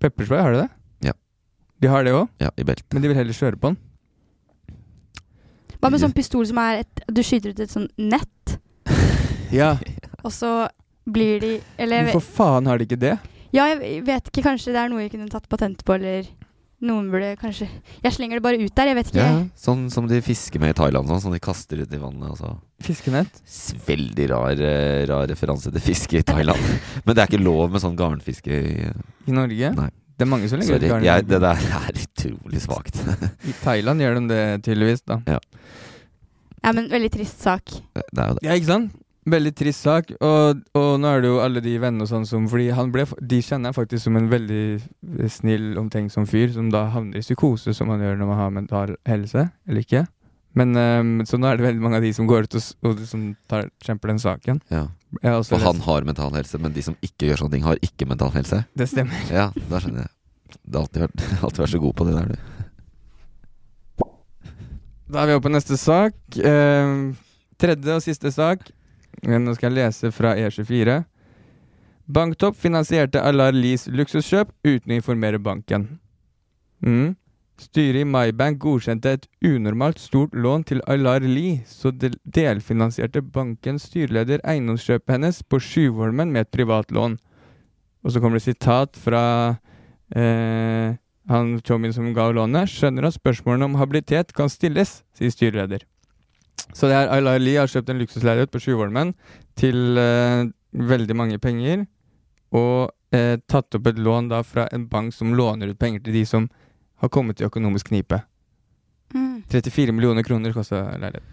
Pepperspray, 0.00 0.40
har 0.40 0.52
de 0.54 0.62
det? 0.62 0.70
Ja. 1.10 1.12
De 1.84 1.90
har 1.92 2.04
det 2.06 2.14
òg? 2.16 2.28
Ja, 2.40 2.48
i 2.56 2.64
beltet. 2.64 2.86
Men 2.96 3.02
de 3.04 3.10
vil 3.12 3.18
heller 3.18 3.36
kjøre 3.36 3.58
på 3.60 3.72
den? 3.72 3.80
Hva 5.80 5.90
med 5.92 6.00
sånn 6.00 6.14
pistol 6.16 6.46
som 6.48 6.56
er 6.62 6.78
et 6.80 7.02
Du 7.12 7.20
skyter 7.20 7.52
ut 7.52 7.60
et 7.60 7.72
sånn 7.72 7.90
nett, 8.00 8.54
Ja. 9.52 9.74
og 10.24 10.32
så 10.32 10.68
blir 11.04 11.42
de 11.42 11.50
Eller 11.76 12.08
Hvorfor 12.08 12.24
faen 12.38 12.70
har 12.70 12.80
de 12.80 12.86
ikke 12.88 13.00
det? 13.02 13.18
Ja, 13.52 13.66
jeg 13.70 14.00
vet 14.06 14.30
ikke. 14.32 14.42
Kanskje 14.48 14.72
det 14.74 14.80
er 14.80 14.88
noe 14.90 15.04
jeg 15.04 15.12
kunne 15.12 15.28
tatt 15.30 15.44
patent 15.52 15.84
på, 15.86 15.94
eller 15.94 16.24
noen 16.84 17.08
burde 17.12 17.32
kanskje 17.40 17.66
Jeg 18.04 18.14
slenger 18.14 18.38
det 18.38 18.44
bare 18.44 18.60
ut 18.60 18.74
der, 18.76 18.90
jeg 18.90 18.98
vet 18.98 19.10
ikke. 19.10 19.24
Ja, 19.24 19.40
sånn 19.58 19.88
som 19.92 20.06
de 20.10 20.20
fisker 20.24 20.62
med 20.62 20.74
i 20.74 20.78
Thailand, 20.78 21.10
sånn, 21.10 21.22
som 21.24 21.34
de 21.34 21.40
kaster 21.42 21.80
ut 21.82 21.92
i 21.92 22.00
vannet. 22.00 22.30
Altså. 22.34 22.54
Fiskenett? 22.84 23.42
Veldig 23.88 24.28
rar, 24.34 24.62
eh, 24.68 25.02
rar 25.10 25.28
referanse 25.30 25.72
til 25.74 25.84
fiske 25.84 26.20
i 26.20 26.24
Thailand. 26.26 26.60
Men 27.04 27.16
det 27.16 27.24
er 27.24 27.32
ikke 27.32 27.44
lov 27.44 27.74
med 27.74 27.84
sånn 27.84 27.98
garnfiske 27.98 28.60
i 28.60 28.88
I 29.30 29.36
Norge? 29.36 29.74
Nei. 29.80 29.90
Det 30.14 30.22
er 30.22 30.30
mange 30.30 30.46
som 30.46 30.60
legger 30.60 30.78
ut 30.78 30.86
garn 30.92 31.02
jeg, 31.02 31.24
det 31.26 31.40
der 31.42 31.62
er 31.74 31.96
utrolig 32.04 32.60
svakt. 32.62 33.00
I 33.50 33.54
Thailand 33.64 34.04
gjør 34.04 34.20
de 34.20 34.28
det 34.30 34.42
tydeligvis, 34.62 35.02
da. 35.10 35.18
Ja. 35.26 35.40
Ja, 36.64 36.70
men 36.72 36.86
veldig 36.88 37.10
trist 37.12 37.42
sak. 37.44 37.72
Det 37.92 38.04
er 38.22 38.30
jo 38.30 38.36
det. 38.38 38.44
Ja, 38.46 38.54
ikke 38.56 38.70
sant? 38.70 38.94
Veldig 39.24 39.52
trist 39.56 39.86
sak. 39.86 40.10
Og, 40.20 40.60
og 40.76 40.88
nå 41.00 41.08
er 41.08 41.22
det 41.24 41.30
jo 41.30 41.38
alle 41.40 41.62
de 41.64 41.74
vennene 41.80 42.04
og 42.04 42.10
sånn 42.10 42.26
som 42.28 42.44
Fordi 42.50 42.66
han 42.76 42.90
ble, 42.92 43.06
de 43.24 43.38
kjenner 43.44 43.72
jeg 43.72 43.78
faktisk 43.78 44.04
som 44.04 44.18
en 44.20 44.28
veldig 44.28 45.28
snill, 45.32 45.70
omtenksom 45.80 46.26
fyr, 46.28 46.50
som 46.52 46.68
da 46.72 46.86
havner 46.92 47.20
i 47.20 47.24
psykose, 47.24 47.72
som 47.76 47.88
man 47.88 48.04
gjør 48.04 48.20
når 48.20 48.30
man 48.30 48.40
har 48.42 48.52
mental 48.52 48.94
helse, 49.08 49.46
eller 49.68 49.86
ikke. 49.86 50.04
Men 50.54 50.76
um, 50.76 51.14
Så 51.26 51.38
nå 51.40 51.48
er 51.48 51.58
det 51.58 51.66
veldig 51.66 51.82
mange 51.82 51.98
av 51.98 52.04
de 52.04 52.12
som 52.14 52.28
går 52.30 52.46
ut 52.46 52.58
og, 52.58 52.68
og 52.84 53.00
liksom 53.00 53.24
tar, 53.50 53.70
kjemper 53.82 54.12
den 54.12 54.20
saken. 54.22 54.60
Ja. 54.70 54.84
For 55.22 55.62
han 55.62 55.80
har 55.86 56.06
mental 56.06 56.34
helse, 56.36 56.60
men 56.60 56.74
de 56.74 56.84
som 56.84 56.98
ikke 57.02 57.30
gjør 57.30 57.44
sånne 57.44 57.56
ting, 57.56 57.66
har 57.66 57.80
ikke 57.82 58.06
mental 58.10 58.32
helse. 58.34 58.60
Det 58.76 58.90
stemmer. 58.90 59.24
Ja, 59.32 59.48
da 59.70 59.80
skjønner 59.82 60.04
jeg. 60.04 60.12
Du 60.62 60.78
har 60.78 60.84
alltid 60.84 61.06
vært, 61.06 61.26
alltid 61.48 61.64
vært 61.64 61.74
så 61.74 61.82
god 61.82 61.96
på 61.98 62.06
det 62.08 62.16
der, 62.18 62.34
du. 62.34 62.50
Da 65.14 65.22
er 65.22 65.28
vi 65.28 65.34
oppe 65.36 65.48
på 65.48 65.52
neste 65.54 65.76
sak. 65.78 66.16
Uh, 66.38 67.14
tredje 67.60 67.98
og 67.98 68.02
siste 68.04 68.30
sak. 68.34 68.66
Nå 69.24 69.54
skal 69.56 69.72
jeg 69.72 69.78
lese 69.78 70.12
fra 70.12 70.34
E24. 70.36 71.02
Banktopp 72.04 72.56
finansierte 72.60 73.22
Alar 73.24 73.54
Lees 73.56 73.86
luksuskjøp 73.88 74.50
uten 74.66 74.92
å 74.92 74.98
informere 74.98 75.40
banken. 75.40 75.86
Mm. 76.84 77.14
Styret 77.60 78.02
i 78.02 78.08
MyBank 78.08 78.58
godkjente 78.60 79.12
et 79.14 79.28
unormalt 79.46 80.00
stort 80.02 80.34
lån 80.34 80.66
til 80.68 80.82
Alar 80.90 81.22
Lie, 81.24 81.62
så 81.70 81.92
del 81.94 82.18
delfinansierte 82.24 83.22
bankens 83.22 83.86
styreleder 83.88 84.42
eiendomskjøpet 84.42 85.14
hennes 85.14 85.38
på 85.46 85.62
Sjuvholmen 85.62 86.34
med 86.34 86.44
et 86.44 86.52
privatlån. 86.52 87.16
Og 88.04 88.12
så 88.12 88.20
kommer 88.20 88.42
det 88.42 88.48
sitat 88.48 88.98
fra 89.00 89.22
eh, 90.12 90.98
han 91.30 91.56
Chomin 91.64 91.94
som 91.94 92.12
ga 92.12 92.28
lånet. 92.34 92.68
Skjønner 92.68 93.08
at 93.08 93.16
spørsmålene 93.16 93.70
om 93.70 93.80
habilitet 93.80 94.34
kan 94.36 94.52
stilles, 94.52 94.98
sier 95.16 95.32
styreleder. 95.32 95.86
Så 96.74 96.88
det 96.90 96.96
er 96.98 97.10
Aylar 97.14 97.38
Lie 97.38 97.58
har 97.60 97.70
kjøpt 97.70 97.90
en 97.92 98.00
luksusleilighet 98.02 98.50
på 98.50 98.60
Sjuvholmen 98.62 99.12
til 99.58 99.98
eh, 100.00 100.44
veldig 100.74 101.16
mange 101.16 101.38
penger, 101.38 101.84
og 102.54 102.90
eh, 103.14 103.36
tatt 103.50 103.74
opp 103.78 103.86
et 103.90 103.98
lån 104.02 104.28
da 104.32 104.42
fra 104.46 104.66
en 104.74 104.88
bank 104.90 105.14
som 105.14 105.34
låner 105.38 105.70
ut 105.70 105.78
penger 105.78 106.02
til 106.06 106.16
de 106.18 106.24
som 106.26 106.48
har 107.02 107.08
kommet 107.14 107.40
i 107.40 107.46
økonomisk 107.46 107.90
knipe. 107.92 108.20
Mm. 109.14 109.42
34 109.52 109.92
millioner 109.94 110.22
kroner 110.26 110.52
kosta 110.54 110.82
leiligheten. 110.98 111.30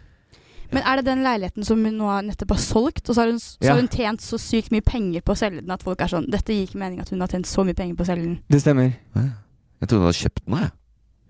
Men 0.71 0.85
er 0.87 1.01
det 1.01 1.05
den 1.09 1.23
leiligheten 1.25 1.65
som 1.67 1.81
hun 1.83 1.97
nå 1.99 2.11
nettopp 2.29 2.53
har 2.55 2.61
solgt, 2.63 3.09
og 3.09 3.15
så 3.17 3.21
har, 3.25 3.31
hun, 3.33 3.39
så 3.39 3.57
Ja. 3.61 3.73
har 3.73 3.81
hun 3.81 3.89
tjent 3.91 4.21
så 4.23 4.37
sykt 4.39 4.71
mye 4.71 4.85
penger 4.85 5.21
på 5.25 5.33
å 5.33 5.39
selge 5.39 5.61
den 5.65 5.71
at 5.73 5.83
folk 5.83 5.99
er 6.01 6.07
sånn 6.07 6.29
Dette 6.31 6.53
gir 6.55 6.63
ikke 6.67 6.79
mening 6.79 7.01
at 7.03 7.09
hun 7.11 7.19
har 7.19 7.27
tjent 7.27 7.49
så 7.49 7.65
mye 7.67 7.75
penger 7.75 7.97
på 7.99 8.05
å 8.05 8.07
selge 8.07 8.23
den. 8.23 8.37
Det 8.49 8.61
stemmer. 8.61 8.93
Jeg 9.15 9.89
trodde 9.89 9.99
du 9.99 10.07
hadde 10.07 10.21
kjøpt 10.21 10.45
den, 10.45 10.57
jeg. 10.61 10.71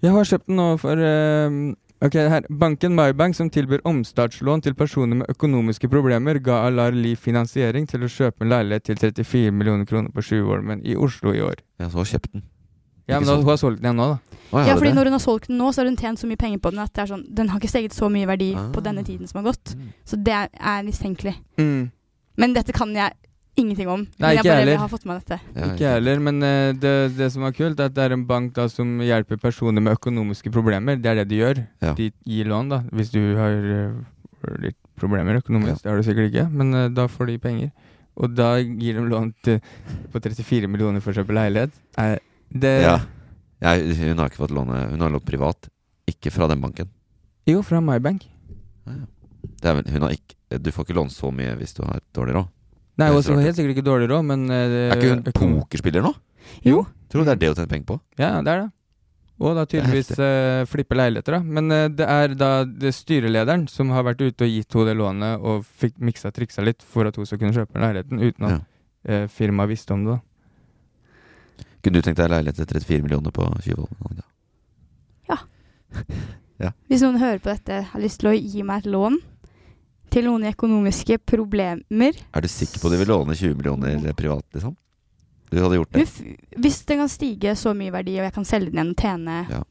Jeg 0.04 0.12
har 0.14 0.30
kjøpt 0.30 0.48
den 0.48 0.56
nå 0.62 0.68
for 0.82 1.02
eh, 1.08 1.58
Ok, 2.02 2.16
her. 2.18 2.46
Banken 2.50 2.96
MyBank, 2.98 3.36
som 3.38 3.50
tilbyr 3.54 3.84
omstartslån 3.86 4.64
til 4.66 4.74
personer 4.74 5.20
med 5.20 5.30
økonomiske 5.30 5.86
problemer, 5.92 6.40
ga 6.42 6.64
Alar 6.66 6.96
Li 6.98 7.12
finansiering 7.16 7.86
til 7.90 8.02
å 8.02 8.10
kjøpe 8.10 8.42
en 8.42 8.50
leilighet 8.50 8.88
til 8.90 8.98
34 8.98 9.52
millioner 9.54 9.86
kroner 9.86 10.10
på 10.16 10.24
Sjuvolmen 10.26 10.82
i 10.82 10.96
Oslo 10.98 11.34
i 11.38 11.44
år. 11.46 11.62
Ja, 11.80 11.92
så 11.94 12.02
kjøpt 12.10 12.32
den. 12.34 12.42
Ja, 13.10 13.20
men 13.20 13.28
da, 13.28 13.36
hun 13.38 13.46
har 13.46 13.58
solgt 13.60 13.82
den 13.84 13.90
igjen 13.92 14.00
nå, 14.02 14.08
da. 14.16 14.64
Ja, 14.66 14.76
fordi 14.80 14.94
når 14.96 15.10
hun 15.10 15.16
har 15.18 15.22
solgt 15.24 15.48
den 15.52 15.58
nå, 15.62 15.70
så 15.74 15.82
har 15.84 15.90
hun 15.92 15.98
tjent 16.00 16.20
så 16.22 16.28
mye 16.30 16.40
penger 16.42 16.62
på 16.64 16.72
den 16.74 16.82
at 16.84 16.94
det 16.96 17.04
er 17.04 17.10
sånn, 17.12 17.24
den 17.38 17.50
har 17.52 17.60
ikke 17.62 17.70
steget 17.72 17.94
så 17.98 18.10
mye 18.14 18.28
verdi 18.30 18.52
Ah. 18.58 18.70
på 18.74 18.82
denne 18.86 19.04
tiden 19.06 19.28
som 19.30 19.44
har 19.44 19.52
gått. 19.52 19.76
Så 20.06 20.18
det 20.18 20.34
er 20.34 20.84
mistenkelig. 20.88 21.36
Mm. 21.60 21.92
Men 22.38 22.54
dette 22.56 22.74
kan 22.74 22.94
jeg 22.96 23.14
ingenting 23.60 23.90
om. 23.92 24.06
Nei, 24.22 24.32
ikke 24.38 24.46
jeg 24.46 24.52
bare 24.52 24.60
heller. 24.64 24.78
har 24.82 24.90
fått 24.92 25.06
med 25.06 25.22
dette. 25.22 25.38
ikke 25.56 25.84
jeg 25.84 25.94
heller, 25.98 26.20
men 26.24 26.42
uh, 26.44 26.72
det, 26.74 26.94
det 27.18 27.28
som 27.34 27.44
er 27.48 27.52
kult, 27.58 27.80
er 27.80 27.90
at 27.92 27.96
det 27.98 28.04
er 28.06 28.16
en 28.16 28.26
bank 28.30 28.54
da 28.56 28.68
som 28.72 29.00
hjelper 29.04 29.38
personer 29.42 29.84
med 29.84 29.98
økonomiske 30.00 30.52
problemer. 30.54 30.96
Det 31.02 31.12
er 31.12 31.22
det 31.22 31.28
de 31.30 31.40
gjør. 31.42 31.64
Ja. 31.84 31.94
De 31.98 32.12
gir 32.26 32.50
lån, 32.52 32.70
da. 32.72 32.82
Hvis 32.96 33.12
du 33.14 33.20
har 33.38 33.56
uh, 33.58 34.56
litt 34.64 34.78
problemer 35.02 35.40
økonomisk. 35.42 35.84
Det 35.84 35.90
har 35.92 35.98
du 36.00 36.06
sikkert 36.08 36.30
ikke, 36.32 36.48
men 36.52 36.74
uh, 36.78 36.86
da 36.94 37.08
får 37.12 37.32
de 37.34 37.38
penger. 37.44 37.72
Og 38.22 38.34
da 38.36 38.54
gir 38.60 38.98
de 39.00 39.06
lån 39.08 39.34
til, 39.44 39.60
på 40.12 40.20
34 40.22 40.68
millioner 40.70 41.02
for 41.04 41.14
å 41.14 41.22
kjøpe 41.22 41.36
leilighet. 41.36 41.76
Det 42.52 42.76
Ja. 42.84 43.00
Jeg, 43.62 43.94
hun 44.00 44.18
har 44.18 44.32
ikke 44.32 44.40
fått 44.42 44.54
låne 44.58 44.88
Hun 44.90 45.04
har 45.06 45.12
lånt 45.14 45.26
privat, 45.28 45.68
ikke 46.10 46.32
fra 46.34 46.48
den 46.50 46.64
banken. 46.64 46.88
Jo, 47.46 47.62
fra 47.62 47.78
MyBank. 47.82 48.24
Er, 48.88 49.76
vel- 49.78 49.86
hun 49.94 50.02
har 50.08 50.16
ikke, 50.16 50.36
du 50.58 50.72
får 50.74 50.88
ikke 50.88 50.98
lånt 50.98 51.14
så 51.14 51.30
mye 51.34 51.54
hvis 51.60 51.76
du 51.78 51.84
har 51.86 52.02
dårlig 52.16 52.36
råd. 52.40 52.50
Nei, 53.02 53.10
Det 53.16 53.32
hun 53.32 53.40
har 53.40 53.48
helt 53.50 53.58
sikkert 53.58 53.76
ikke 53.76 53.88
dårlig 53.88 54.10
råd, 54.12 54.28
men 54.30 54.46
eh, 54.50 54.68
det- 54.70 54.84
Er 54.92 55.00
ikke 55.00 55.10
hun 55.16 55.24
økonom- 55.32 55.58
pokerspiller 55.64 56.06
nå? 56.06 56.14
Jo. 56.68 56.86
Tror 57.10 57.24
du 57.24 57.26
det 57.26 57.34
er 57.34 57.42
det 57.42 57.50
hun 57.52 57.56
tjener 57.60 57.72
penger 57.74 57.90
på? 57.90 58.00
Ja, 58.22 58.30
det 58.42 58.54
er 58.54 58.62
det. 58.64 58.72
Og 59.42 59.56
da 59.58 59.64
tydeligvis 59.66 60.12
uh, 60.22 60.66
flippe 60.70 60.94
leiligheter, 60.94 61.34
da. 61.34 61.40
Men 61.42 61.72
uh, 61.74 61.88
det 61.90 62.06
er 62.06 62.36
da 62.38 62.50
det 62.64 62.92
styrelederen 62.94 63.64
som 63.68 63.90
har 63.90 64.04
vært 64.06 64.22
ute 64.22 64.46
og 64.46 64.52
gitt 64.54 64.76
henne 64.78 64.86
det 64.92 64.98
lånet 65.00 65.42
og 65.42 65.64
fikk 65.82 65.96
miksa 65.98 66.30
og 66.30 66.36
triksa 66.36 66.62
litt 66.62 66.84
for 66.86 67.10
at 67.10 67.18
hun 67.18 67.26
skal 67.26 67.40
kunne 67.42 67.56
kjøpe 67.56 67.82
leiligheten, 67.82 68.22
uten 68.22 68.46
at 68.46 68.62
eh, 69.10 69.26
firmaet 69.34 69.72
visste 69.74 69.96
om 69.96 70.06
det. 70.06 70.20
da. 70.20 71.66
Kunne 71.82 71.98
du 71.98 72.06
tenkt 72.06 72.22
deg 72.22 72.30
leilighet 72.30 72.62
til 72.62 72.70
34 72.70 73.02
millioner 73.08 73.34
på 73.34 73.48
Tjuvholmen? 73.66 74.22
Hvis 76.88 77.02
noen 77.02 77.18
hører 77.18 77.40
på 77.42 77.50
dette, 77.50 77.82
har 77.90 78.00
lyst 78.04 78.22
til 78.22 78.30
å 78.30 78.38
gi 78.38 78.62
meg 78.62 78.84
et 78.84 78.92
lån 78.94 79.18
til 80.12 80.28
noen 80.28 80.44
økonomiske 80.52 81.18
problemer 81.28 82.16
Er 82.36 82.44
du 82.44 82.50
sikker 82.52 82.82
på 82.82 82.90
at 82.90 82.96
du 82.96 83.02
vil 83.02 83.12
låne 83.14 83.36
20 83.38 83.56
millioner 83.60 84.14
privat, 84.18 84.46
liksom? 84.56 84.76
Du 85.52 85.60
hadde 85.60 85.80
gjort 85.82 85.92
det? 85.98 86.06
Hvis 86.64 86.80
den 86.88 87.02
kan 87.04 87.12
stige 87.12 87.56
så 87.60 87.74
mye 87.76 87.92
verdi, 87.92 88.16
og 88.20 88.28
jeg 88.28 88.36
kan 88.36 88.48
selge 88.48 88.72
den 88.72 88.80
igjen 88.80 88.96
og 88.96 89.02
tjene 89.04 89.38
Ja. 89.52 89.64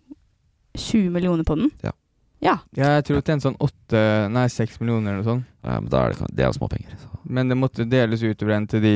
20 0.79 1.11
millioner 1.11 1.45
på 1.45 1.57
den 1.59 1.71
Ja. 1.83 1.93
Ja. 2.41 2.59
Ja, 2.73 2.95
jeg 2.97 3.05
tror 3.05 3.19
det 3.21 3.25
tjente 3.29 3.45
sånn 3.45 3.59
åtte, 3.61 4.01
nei 4.33 4.47
seks 4.49 4.79
millioner 4.81 5.13
eller 5.13 5.23
noe 5.23 5.29
sånt. 5.29 5.49
Ja, 5.63 5.81
men 5.81 5.91
da 5.93 6.05
er 6.07 6.15
det, 6.15 6.29
det 6.37 6.45
er 6.45 6.49
jo 6.49 6.57
småpenger. 6.57 6.95
Men 7.29 7.49
det 7.53 7.57
måtte 7.61 7.85
deles 7.85 8.23
utover 8.25 8.55
en 8.57 8.67
til 8.71 8.81
de 8.81 8.95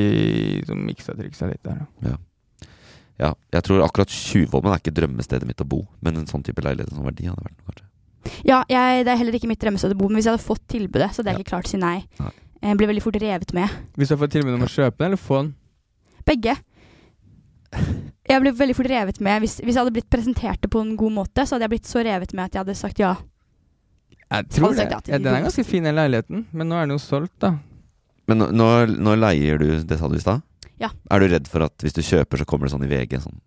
som 0.65 0.79
miksa 0.81 1.13
triksa 1.13 1.49
litt 1.51 1.61
der. 1.63 1.83
Ja. 2.01 2.15
Ja, 3.21 3.29
jeg 3.53 3.63
tror 3.63 3.83
akkurat 3.85 4.11
Tjuvholmen 4.11 4.73
er 4.73 4.81
ikke 4.81 4.95
drømmestedet 4.97 5.47
mitt 5.47 5.61
å 5.63 5.67
bo, 5.67 5.85
men 6.03 6.17
en 6.19 6.27
sånn 6.27 6.43
type 6.43 6.63
leilighet 6.65 6.91
som 6.91 7.05
verdi 7.05 7.29
hadde 7.29 7.45
vært 7.45 7.55
noe, 7.55 7.67
kanskje. 7.69 7.85
Ja, 8.47 8.63
jeg, 8.69 9.05
det 9.05 9.13
er 9.13 9.19
heller 9.19 9.37
ikke 9.37 9.49
mitt 9.49 9.61
drømmested 9.61 9.93
å 9.93 9.97
bo, 9.99 10.09
men 10.09 10.19
hvis 10.19 10.27
jeg 10.29 10.35
hadde 10.35 10.45
fått 10.45 10.63
tilbudet, 10.71 11.11
så 11.13 11.21
hadde 11.21 11.33
jeg 11.33 11.43
ikke 11.43 11.51
klart 11.53 11.69
å 11.69 11.73
si 11.73 11.79
nei. 11.81 11.97
Jeg 12.65 12.79
blir 12.79 12.89
veldig 12.89 13.03
fort 13.03 13.19
revet 13.21 13.51
med. 13.53 13.75
Hvis 13.99 14.09
du 14.09 14.15
har 14.15 14.21
fått 14.23 14.33
tilbud 14.33 14.55
om 14.55 14.65
å 14.65 14.71
kjøpe 14.71 14.97
den, 14.97 15.11
eller 15.11 15.21
få 15.21 15.41
den? 15.43 15.51
Begge. 16.25 16.55
Jeg 18.25 18.41
ble 18.41 18.53
veldig 18.57 18.75
fort 18.77 18.89
revet 18.89 19.21
med. 19.21 19.43
Hvis, 19.43 19.59
hvis 19.61 19.75
jeg 19.75 19.81
hadde 19.83 19.93
blitt 19.93 20.09
presentert 20.09 20.63
det 20.63 20.71
på 20.73 20.81
en 20.81 20.95
god 20.97 21.13
måte, 21.19 21.45
så 21.45 21.55
hadde 21.55 21.67
jeg 21.67 21.75
blitt 21.75 21.89
så 21.89 22.01
revet 22.05 22.33
med 22.33 22.47
at 22.47 22.57
jeg 22.57 22.63
hadde 22.63 22.77
sagt 22.79 23.01
ja. 23.03 23.13
Jeg 24.25 24.49
tror 24.55 24.73
det. 24.73 24.87
ja 24.89 24.99
Ja, 25.05 25.19
den 25.21 25.29
er 25.35 25.45
ganske 25.45 25.65
fin, 25.67 25.85
den 25.85 25.97
leiligheten, 25.99 26.47
men 26.51 26.71
nå 26.71 26.79
er 26.79 26.87
den 26.87 26.95
jo 26.95 27.01
solgt, 27.03 27.35
da. 27.43 27.53
Men 28.25 28.41
nå, 28.41 28.49
nå, 28.57 28.69
nå 29.05 29.13
leier 29.21 29.61
du, 29.61 29.67
det 29.85 29.99
sa 29.99 30.09
du 30.09 30.17
i 30.17 30.23
stad? 30.23 30.41
Ja. 30.81 30.89
Er 31.13 31.21
du 31.21 31.29
redd 31.29 31.45
for 31.47 31.67
at 31.67 31.85
hvis 31.85 31.93
du 31.93 32.01
kjøper, 32.01 32.41
så 32.41 32.47
kommer 32.49 32.65
det 32.65 32.73
sånn 32.73 32.87
i 32.87 32.89
VG 32.89 33.19
sånn 33.21 33.37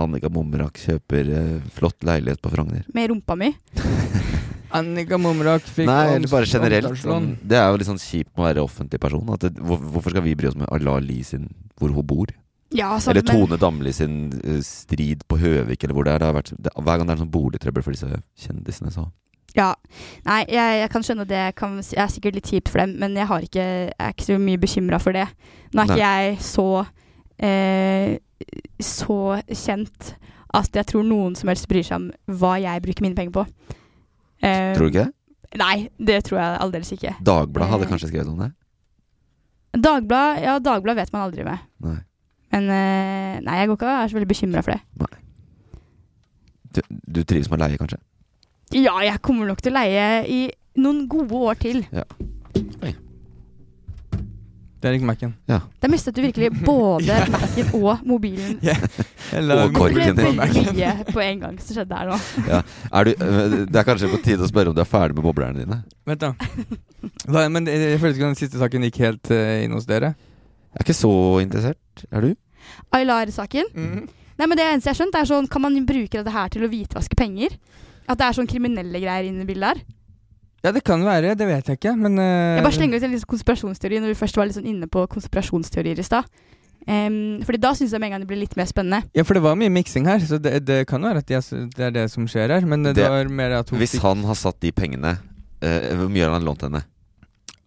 Annika 0.00 0.30
Mumrak 0.32 0.78
kjøper 0.80 1.32
eh, 1.36 1.72
flott 1.76 2.00
leilighet 2.06 2.40
på 2.42 2.52
Frogner. 2.52 2.84
Med 2.94 3.10
rumpa 3.12 3.36
mi. 3.38 3.50
Annika 4.78 5.18
Mumrak 5.20 5.66
fikk 5.68 5.88
Nei, 5.88 6.14
eller 6.16 6.30
bare 6.32 6.48
generelt. 6.48 6.94
Sånn, 7.02 7.34
det 7.44 7.58
er 7.60 7.68
jo 7.68 7.80
litt 7.80 7.90
sånn 7.90 8.00
kjipt 8.00 8.30
med 8.32 8.40
å 8.40 8.46
være 8.46 8.64
offentlig 8.64 9.02
person. 9.02 9.26
At 9.34 9.44
det, 9.44 9.52
hvor, 9.60 9.82
hvorfor 9.82 10.14
skal 10.14 10.24
vi 10.24 10.36
bry 10.38 10.48
oss 10.48 10.56
med 10.56 10.70
Ala 10.72 10.96
Li 11.04 11.20
sin 11.26 11.50
hvor 11.76 11.92
hun 11.92 12.06
bor? 12.08 12.32
Ja, 12.72 12.94
sant, 13.00 13.12
eller 13.12 13.26
Tone 13.26 13.58
Damli 13.60 13.92
sin 13.92 14.30
eh, 14.40 14.62
strid 14.64 15.26
på 15.28 15.36
Høvik, 15.42 15.84
eller 15.84 15.96
hvor 15.96 16.08
det 16.08 16.14
er. 16.14 16.22
Det 16.22 16.30
har 16.30 16.38
vært, 16.38 16.54
det, 16.56 16.72
hver 16.72 16.96
gang 17.00 17.08
det 17.08 17.14
er 17.16 17.20
sånn 17.26 17.34
boligtrøbbel 17.34 17.84
for 17.84 17.96
disse 17.96 18.22
kjendisene, 18.46 18.94
så 18.94 19.10
Ja. 19.52 19.74
Nei, 20.24 20.38
jeg, 20.48 20.78
jeg 20.80 20.88
kan 20.94 21.04
skjønne 21.04 21.26
det. 21.28 21.36
det 21.36 21.56
kan, 21.60 21.76
er 21.76 22.08
sikkert 22.08 22.38
litt 22.38 22.48
kjipt 22.48 22.72
for 22.72 22.80
dem, 22.80 22.96
men 23.02 23.18
jeg, 23.18 23.28
har 23.28 23.44
ikke, 23.44 23.66
jeg 23.90 23.92
er 24.00 24.14
ikke 24.16 24.30
så 24.30 24.38
mye 24.40 24.62
bekymra 24.62 25.00
for 25.02 25.12
det. 25.12 25.26
Nå 25.74 25.84
er 25.84 25.92
ikke 25.92 26.00
jeg 26.00 26.38
så 26.48 26.68
eh, 27.42 28.18
så 28.82 29.18
kjent 29.50 30.14
at 30.52 30.74
jeg 30.76 30.88
tror 30.90 31.04
noen 31.08 31.34
som 31.38 31.48
helst 31.48 31.68
bryr 31.70 31.84
seg 31.86 31.96
om 32.00 32.38
hva 32.40 32.56
jeg 32.60 32.82
bruker 32.84 33.04
mine 33.06 33.16
penger 33.16 33.32
på. 33.38 33.44
Eh, 34.42 34.72
Tror 34.76 34.88
du 34.88 34.92
ikke 34.92 35.04
det? 35.06 35.12
Nei, 35.60 35.76
det 36.00 36.18
tror 36.26 36.38
jeg 36.40 36.60
aldeles 36.64 36.90
ikke. 36.96 37.14
Dagbladet 37.24 37.70
hadde 37.74 37.86
Eh, 37.86 37.90
kanskje 37.92 38.08
skrevet 38.10 38.28
om 38.32 38.38
det? 38.40 38.50
Dagblad, 39.72 40.40
ja, 40.44 40.58
Dagblad 40.60 40.96
vet 40.98 41.12
man 41.14 41.22
aldri 41.26 41.44
med. 41.46 41.60
Nei. 41.80 41.98
Men 42.52 42.66
eh, 42.68 43.36
nei, 43.40 43.58
jeg 43.62 43.68
går 43.70 43.78
ikke 43.78 43.88
og 43.88 44.00
er 44.02 44.08
så 44.12 44.16
veldig 44.18 44.28
bekymra 44.28 44.62
for 44.64 44.74
det. 44.74 45.08
Du, 46.72 46.80
du 46.88 47.22
trives 47.24 47.48
med 47.52 47.60
å 47.60 47.62
leie, 47.66 47.78
kanskje? 47.80 47.98
Ja, 48.76 48.94
jeg 49.04 49.20
kommer 49.24 49.48
nok 49.48 49.60
til 49.64 49.72
å 49.72 49.78
leie 49.80 50.04
i 50.28 50.40
noen 50.80 51.06
gode 51.12 51.40
år 51.48 51.56
til. 51.60 51.82
Ja. 51.92 52.04
Det 54.82 54.90
er 54.90 54.96
ikke 54.98 55.06
Mac-en. 55.06 55.32
Ja. 55.46 55.60
Det 55.78 55.88
mistet 55.92 56.16
du 56.16 56.24
virkelig 56.24 56.48
både 56.66 57.14
Mac-en 57.34 57.68
og 57.78 58.00
mobilen. 58.02 58.56
Yeah. 58.66 58.80
Og 58.82 59.46
Det 59.46 59.58
ble 59.60 59.66
korken 59.76 60.16
din. 60.18 60.40
veldig 60.40 60.64
mye 60.74 60.94
på 61.06 61.22
en 61.22 61.44
gang 61.44 61.60
som 61.62 61.76
skjedde 61.76 62.00
her 62.00 62.10
nå. 62.10 62.16
Ja. 62.48 62.58
Er 62.90 63.06
du, 63.06 63.12
eh, 63.14 63.54
det 63.70 63.78
er 63.78 63.86
kanskje 63.86 64.10
på 64.10 64.18
tide 64.24 64.42
å 64.42 64.50
spørre 64.50 64.72
om 64.72 64.76
du 64.76 64.82
er 64.82 64.88
ferdig 64.90 65.14
med 65.14 65.28
boblerne 65.28 65.62
dine? 65.62 65.78
Vent, 66.10 66.26
da. 66.26 66.32
da 67.30 67.44
men 67.54 67.70
jeg, 67.70 68.00
følte 68.02 68.18
ikke 68.18 68.32
den 68.32 68.40
siste 68.42 68.58
saken 68.58 68.88
gikk 68.88 68.98
helt 69.04 69.30
uh, 69.30 69.62
inn 69.62 69.78
hos 69.78 69.86
dere. 69.86 70.16
Jeg 70.72 70.80
er 70.80 70.88
ikke 70.88 70.98
så 70.98 71.14
interessert. 71.44 72.04
Er 72.10 72.26
du? 72.26 72.34
Aylar-saken. 72.98 73.70
Nei, 73.78 74.48
men 74.48 74.58
Det 74.58 74.66
eneste 74.66 74.90
jeg 74.90 74.96
har 74.96 75.00
skjønt, 75.04 75.16
er 75.18 75.28
sånn 75.28 75.48
Kan 75.50 75.62
man 75.62 75.74
bruke 75.86 76.16
dette 76.18 76.34
her 76.34 76.50
til 76.50 76.66
å 76.66 76.70
hvitvaske 76.72 77.18
penger? 77.18 77.54
At 78.10 78.18
det 78.18 78.26
er 78.26 78.38
sånn 78.40 78.50
kriminelle 78.50 78.98
greier 78.98 79.28
inne 79.28 79.44
i 79.44 79.48
bildet 79.48 79.76
her? 79.76 79.84
Ja, 80.62 80.70
det 80.70 80.84
kan 80.86 81.02
være. 81.02 81.34
Det 81.34 81.46
vet 81.48 81.66
jeg 81.68 81.78
ikke, 81.80 81.92
men 81.98 82.18
uh, 82.20 82.56
Jeg 82.58 82.62
bare 82.62 82.76
slenger 82.76 83.00
ut 83.00 83.06
en 83.08 83.14
liten 83.16 83.30
konspirasjonsteori 83.32 83.98
når 84.02 84.12
vi 84.12 84.18
først 84.20 84.36
var 84.38 84.46
litt 84.46 84.54
sånn 84.58 84.68
inne 84.70 84.86
på 84.90 85.02
konspirasjonsteorier 85.10 85.98
i 85.98 86.04
stad. 86.06 86.28
Um, 86.82 87.38
fordi 87.46 87.60
da 87.62 87.70
syns 87.78 87.92
jeg 87.94 88.00
med 88.02 88.08
en 88.08 88.14
gang 88.16 88.22
det 88.24 88.28
blir 88.30 88.40
litt 88.42 88.54
mer 88.58 88.66
spennende. 88.66 89.02
Ja, 89.14 89.22
for 89.26 89.38
det 89.38 89.42
var 89.44 89.54
mye 89.58 89.70
miksing 89.70 90.06
her, 90.10 90.22
så 90.26 90.38
det, 90.42 90.64
det 90.66 90.80
kan 90.90 91.02
være 91.06 91.22
at 91.22 91.28
de, 91.30 91.38
det 91.76 91.84
er 91.88 91.92
det 91.94 92.06
som 92.10 92.26
skjer 92.30 92.50
her. 92.56 92.66
Men 92.66 92.82
det, 92.86 92.96
Det- 92.98 93.08
var 93.10 93.30
mer 93.30 93.54
at 93.60 93.70
hun 93.70 93.78
Hvis 93.82 93.96
han 94.02 94.24
har 94.26 94.38
satt 94.38 94.58
de 94.62 94.72
pengene 94.74 95.16
uh, 95.18 95.94
Hvor 95.98 96.10
mye 96.10 96.24
har 96.26 96.34
han 96.34 96.46
lånt 96.46 96.62
henne? 96.66 96.82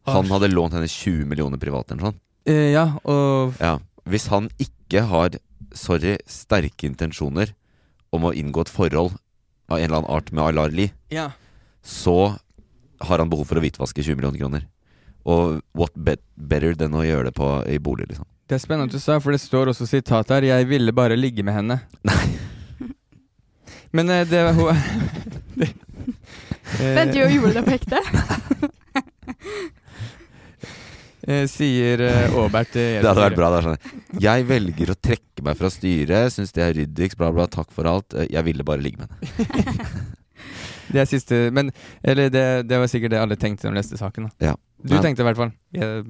Han 0.06 0.28
hadde 0.30 0.52
lånt 0.54 0.76
henne 0.76 0.88
20 0.91 1.26
millioner 1.32 1.58
privat 1.58 1.89
eller 1.91 2.02
noe 2.02 2.12
sånt. 2.14 2.22
Uh, 2.48 2.72
Ja, 2.76 2.86
og 3.04 3.56
Ja. 3.64 3.78
Hvis 4.06 4.28
han 4.30 4.50
ikke 4.62 5.02
har, 5.10 5.34
sorry, 5.74 6.16
sterke 6.30 6.86
intensjoner 6.86 7.56
om 8.14 8.28
å 8.30 8.34
inngå 8.38 8.62
et 8.68 8.70
forhold 8.70 9.16
av 9.68 9.80
en 9.80 9.84
eller 9.88 9.98
annen 10.04 10.12
art 10.14 10.28
med 10.32 10.43
Alar 10.43 10.70
Lie, 10.70 10.91
Ja. 11.10 11.32
så 11.82 12.38
har 13.02 13.20
han 13.20 13.30
behov 13.32 13.48
for 13.50 13.60
å 13.60 13.64
hvitvaske 13.64 14.04
20 14.04 14.16
millioner 14.20 14.39
kroner. 14.39 14.66
Og 15.26 15.60
what 15.74 15.93
bet 15.98 16.22
better 16.38 16.76
than 16.78 16.93
å 16.93 17.04
gjøre 17.06 17.32
det 17.32 17.36
på, 17.38 17.50
i 17.68 17.80
bolig, 17.82 18.10
liksom. 18.12 18.28
Det 18.46 18.60
er 18.60 18.62
spennende 18.62 18.91
at 18.91 18.93
du 18.93 19.02
sa, 19.02 19.18
for 19.18 19.34
det 19.34 19.41
står 19.41 19.72
også 19.72 19.88
sitat 19.89 20.30
her 20.30 20.46
'Jeg 20.46 20.68
ville 20.70 20.93
bare 20.93 21.18
ligge 21.18 21.41
med 21.43 21.56
henne'. 21.56 21.80
Men 23.96 24.10
uh, 24.10 24.22
det 24.30 24.43
var 24.43 24.54
hun 24.54 24.76
det, 25.60 25.70
Vent, 26.78 27.16
jo, 27.16 27.26
gjorde 27.26 27.54
du 27.54 27.58
det 27.58 27.64
på 27.66 27.74
ekte? 27.74 28.00
eh, 31.28 31.46
Sier 31.48 32.02
eh, 32.04 32.36
Aabert 32.36 32.76
uh, 32.76 33.00
Det 33.00 33.08
hadde 33.08 33.24
vært 33.24 33.39
bra. 33.39 33.50
Det 33.56 33.64
sånn 33.66 34.22
Jeg 34.22 34.46
velger 34.50 34.91
å 34.91 34.98
trekke 35.00 35.46
meg 35.48 35.58
fra 35.58 35.72
styret, 35.74 36.34
syns 36.36 36.54
det 36.54 36.66
er 36.66 36.76
ryddigst, 36.82 37.18
bla, 37.18 37.32
bla, 37.32 37.48
takk 37.48 37.72
for 37.74 37.88
alt. 37.89 38.14
Jeg 38.30 38.46
ville 38.46 38.68
bare 38.68 38.84
ligge 38.84 39.06
med 39.06 39.10
henne. 39.10 40.06
Det 40.96 41.02
er 41.04 41.10
siste 41.10 41.39
Men 41.56 41.74
Eller 42.02 42.32
det, 42.32 42.46
det 42.70 42.80
var 42.80 42.88
sikkert 42.91 43.12
det 43.14 43.20
alle 43.20 43.38
tenkte 43.39 43.68
når 43.68 43.76
de 43.76 43.82
leste 43.82 44.00
saken. 44.00 44.30
Da. 44.30 44.52
Ja. 44.52 44.56
Du 44.86 44.96
tenkte 45.02 45.26
i 45.26 45.28
hvert 45.28 45.39
fall. 45.39 45.52
Jeg, 45.76 46.06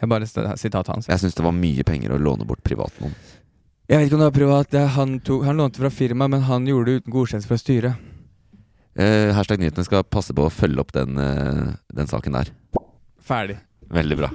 jeg 0.00 0.10
bare 0.10 0.26
sitatet 0.28 0.60
sitat 0.60 0.90
hans. 0.90 1.08
Jeg 1.08 1.22
syns 1.22 1.38
det 1.38 1.44
var 1.46 1.54
mye 1.56 1.86
penger 1.86 2.14
å 2.16 2.20
låne 2.20 2.46
bort 2.48 2.64
privat 2.66 2.96
noen. 3.02 3.14
Jeg 3.84 4.00
vet 4.00 4.08
ikke 4.08 4.16
om 4.16 4.22
det 4.24 4.30
var 4.30 4.38
privat. 4.38 4.76
Han, 4.96 5.18
tok, 5.20 5.44
han 5.44 5.58
lånte 5.60 5.82
fra 5.82 5.90
firma, 5.92 6.28
men 6.32 6.46
han 6.48 6.66
gjorde 6.66 6.88
det 6.88 7.02
uten 7.02 7.14
godkjennelse 7.14 7.50
fra 7.50 7.58
styret. 7.60 8.10
Eh, 8.94 9.30
hashtag 9.36 9.60
nyhetene 9.60 9.84
skal 9.84 10.06
passe 10.06 10.32
på 10.36 10.46
å 10.46 10.52
følge 10.52 10.80
opp 10.80 10.94
den, 10.94 11.18
eh, 11.20 11.74
den 11.92 12.08
saken 12.08 12.38
der. 12.38 12.52
Ferdig. 13.24 13.58
Veldig 13.92 14.18
bra. 14.22 14.30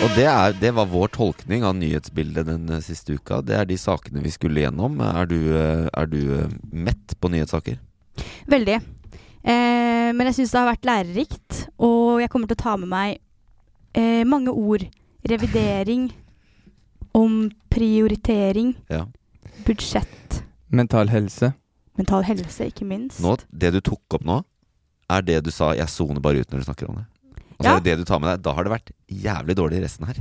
Og 0.00 0.08
det, 0.16 0.24
er, 0.30 0.54
det 0.56 0.70
var 0.72 0.86
vår 0.88 1.10
tolkning 1.12 1.64
av 1.66 1.74
nyhetsbildet 1.76 2.46
den 2.48 2.70
eh, 2.72 2.80
siste 2.84 3.18
uka. 3.18 3.42
Det 3.44 3.56
er 3.58 3.66
de 3.68 3.76
sakene 3.78 4.22
vi 4.24 4.32
skulle 4.32 4.62
gjennom. 4.62 4.96
Er 5.04 5.28
du, 5.28 5.36
eh, 5.52 5.88
er 5.92 6.08
du 6.08 6.20
eh, 6.38 6.54
mett 6.72 7.12
på 7.20 7.28
nyhetssaker? 7.32 7.76
Veldig. 8.48 8.78
Eh, 8.80 10.08
men 10.16 10.24
jeg 10.30 10.38
syns 10.38 10.54
det 10.54 10.60
har 10.62 10.70
vært 10.70 10.88
lærerikt, 10.88 11.58
og 11.84 12.22
jeg 12.22 12.32
kommer 12.32 12.48
til 12.50 12.56
å 12.56 12.62
ta 12.64 12.74
med 12.80 12.90
meg 12.92 13.18
eh, 13.96 14.24
mange 14.28 14.54
ord. 14.56 14.86
Revidering, 15.28 16.08
omprioritering, 17.12 18.72
Ja. 18.88 19.04
budsjett, 19.66 20.40
Mental 20.72 21.10
helse. 21.12 21.52
mental 22.00 22.24
helse, 22.24 22.70
ikke 22.72 22.86
minst. 22.88 23.20
Nå, 23.20 23.36
det 23.52 23.74
du 23.76 23.80
tok 23.84 24.16
opp 24.16 24.24
nå, 24.24 24.40
er 25.12 25.20
det 25.22 25.42
du 25.44 25.50
sa 25.52 25.74
'jeg 25.74 25.88
soner 25.92 26.20
bare 26.24 26.40
ut' 26.40 26.48
når 26.50 26.58
du 26.64 26.64
snakker 26.64 26.88
om 26.88 26.96
det. 26.96 27.04
Og 27.60 27.64
så 27.64 27.68
Ja. 27.68 27.76
er 27.76 27.80
det 27.84 27.92
det 27.92 27.98
du 28.00 28.08
tar 28.08 28.18
med 28.22 28.30
deg. 28.32 28.42
Da 28.46 28.54
har 28.56 28.64
det 28.64 28.72
vært 28.72 28.90
jævlig 29.12 29.54
dårlig 29.58 29.82
resten 29.84 30.06
her. 30.08 30.16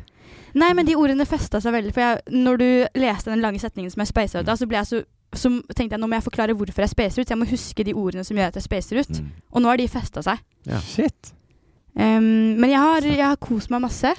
Nei, 0.59 0.73
men 0.75 0.85
de 0.85 0.95
ordene 0.99 1.25
festa 1.25 1.61
seg 1.63 1.71
veldig. 1.73 1.93
For 1.95 2.01
jeg, 2.03 2.21
når 2.35 2.57
du 2.59 2.69
leste 2.99 3.31
den 3.31 3.39
lange 3.41 3.59
setningen 3.63 3.91
som 3.93 4.01
jeg 4.03 4.11
speisa 4.11 4.41
ut 4.43 4.49
av, 4.51 4.57
så, 4.59 4.67
ble 4.67 4.77
jeg 4.81 4.89
så, 4.89 4.99
så 5.33 5.49
tenkte 5.77 5.95
jeg 5.95 6.01
nå 6.01 6.09
må 6.09 6.17
jeg 6.19 6.25
forklare 6.27 6.55
hvorfor 6.57 6.83
jeg 6.83 6.89
spacer 6.91 7.21
ut. 7.23 7.29
Jeg 7.31 7.39
må 7.39 7.47
huske 7.47 7.85
de 7.87 7.93
ordene 7.95 8.25
som 8.27 8.35
gjør 8.35 8.47
at 8.51 8.55
jeg 8.59 8.63
spacer 8.67 8.99
ut. 8.99 9.21
Og 9.53 9.61
nå 9.63 9.69
har 9.71 9.77
de 9.77 9.87
festa 9.87 10.21
seg. 10.25 10.41
Ja. 10.67 10.79
Shit. 10.83 11.31
Um, 11.95 12.59
men 12.59 12.69
jeg 12.69 12.79
har, 12.79 13.01
jeg 13.07 13.23
har 13.25 13.39
kost 13.41 13.69
meg 13.71 13.81
masse. 13.81 14.11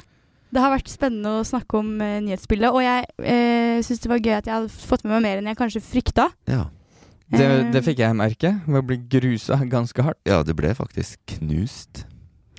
Det 0.51 0.59
har 0.65 0.73
vært 0.73 0.89
spennende 0.91 1.37
å 1.41 1.45
snakke 1.47 1.79
om 1.79 1.93
uh, 2.01 2.19
nyhetsbildet, 2.25 2.73
og 2.75 2.81
jeg 2.83 3.05
uh, 3.23 3.83
syns 3.87 4.01
det 4.03 4.11
var 4.11 4.19
gøy 4.19 4.33
at 4.41 4.47
jeg 4.49 4.55
hadde 4.57 4.69
fått 4.89 5.05
med 5.05 5.13
meg 5.15 5.23
mer 5.23 5.39
enn 5.39 5.47
jeg 5.53 5.59
kanskje 5.61 5.83
frykta. 5.85 6.31
Ja. 6.51 6.65
Det, 7.31 7.45
Eh. 7.47 7.71
det 7.71 7.85
fikk 7.87 7.99
jeg 8.03 8.17
merke. 8.19 8.51
Ved 8.67 8.81
å 8.81 8.87
bli 8.87 8.97
grusa 9.07 9.61
ganske 9.71 10.03
hardt. 10.03 10.19
Ja, 10.27 10.41
det 10.43 10.57
ble 10.59 10.73
faktisk 10.75 11.19
knust. 11.37 12.05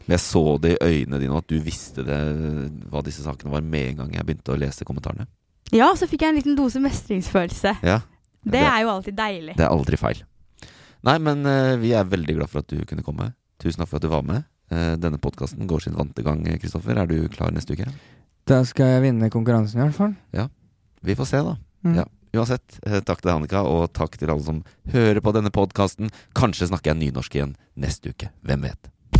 Men 0.08 0.16
jeg 0.18 0.24
så 0.24 0.44
det 0.62 0.74
i 0.78 0.88
øynene 0.88 1.20
dine 1.22 1.38
at 1.38 1.48
du 1.52 1.58
visste 1.64 2.04
det, 2.08 2.18
hva 2.92 3.04
disse 3.06 3.24
sakene 3.26 3.52
var 3.54 3.62
med 3.66 3.92
en 3.92 4.02
gang 4.02 4.16
jeg 4.18 4.26
begynte 4.28 4.54
å 4.56 4.60
lese 4.60 4.86
kommentarene. 4.88 5.28
Ja, 5.72 5.92
så 5.96 6.08
fikk 6.10 6.26
jeg 6.26 6.34
en 6.34 6.40
liten 6.42 6.58
dose 6.58 6.82
mestringsfølelse. 6.84 7.78
Ja, 7.86 8.02
Det, 8.44 8.52
det- 8.58 8.66
er 8.68 8.82
jo 8.84 8.90
alltid 8.96 9.16
deilig. 9.16 9.56
Det 9.58 9.66
er 9.66 9.72
aldri 9.72 9.98
feil. 10.02 10.24
Nei, 11.04 11.18
men 11.18 11.46
uh, 11.46 11.76
vi 11.82 11.94
er 11.98 12.04
veldig 12.06 12.36
glad 12.38 12.50
for 12.50 12.60
at 12.62 12.68
du 12.70 12.84
kunne 12.86 13.04
komme. 13.06 13.32
Tusen 13.62 13.80
takk 13.82 13.90
for 13.90 13.98
at 14.02 14.06
du 14.06 14.10
var 14.12 14.22
med. 14.26 14.44
Uh, 14.72 14.96
denne 15.02 15.18
podkasten 15.22 15.68
går 15.70 15.82
sin 15.86 15.96
vante 15.98 16.24
gang, 16.26 16.44
Kristoffer. 16.62 16.98
Er 16.98 17.08
du 17.10 17.28
klar 17.34 17.52
neste 17.54 17.74
uke? 17.78 17.88
Da 18.50 18.64
skal 18.66 18.96
jeg 18.96 19.04
vinne 19.08 19.30
konkurransen 19.34 19.80
i 19.80 19.86
hvert 19.86 19.98
fall. 19.98 20.14
Ja. 20.36 20.48
Vi 21.06 21.16
får 21.18 21.30
se, 21.30 21.42
da. 21.46 21.56
Mm. 21.86 21.96
Ja. 22.02 22.06
Uansett, 22.32 22.78
eh, 22.88 23.02
takk 23.04 23.20
til 23.22 23.32
Annika, 23.34 23.60
og 23.68 23.90
takk 23.92 24.14
til 24.18 24.30
alle 24.32 24.44
som 24.46 24.62
hører 24.94 25.20
på 25.20 25.34
denne 25.36 25.50
podkasten. 25.52 26.10
Kanskje 26.38 26.70
snakker 26.70 26.94
jeg 26.94 27.00
nynorsk 27.02 27.34
igjen 27.36 27.56
neste 27.76 28.14
uke. 28.14 28.30
Hvem 28.48 28.62
vet? 28.70 28.88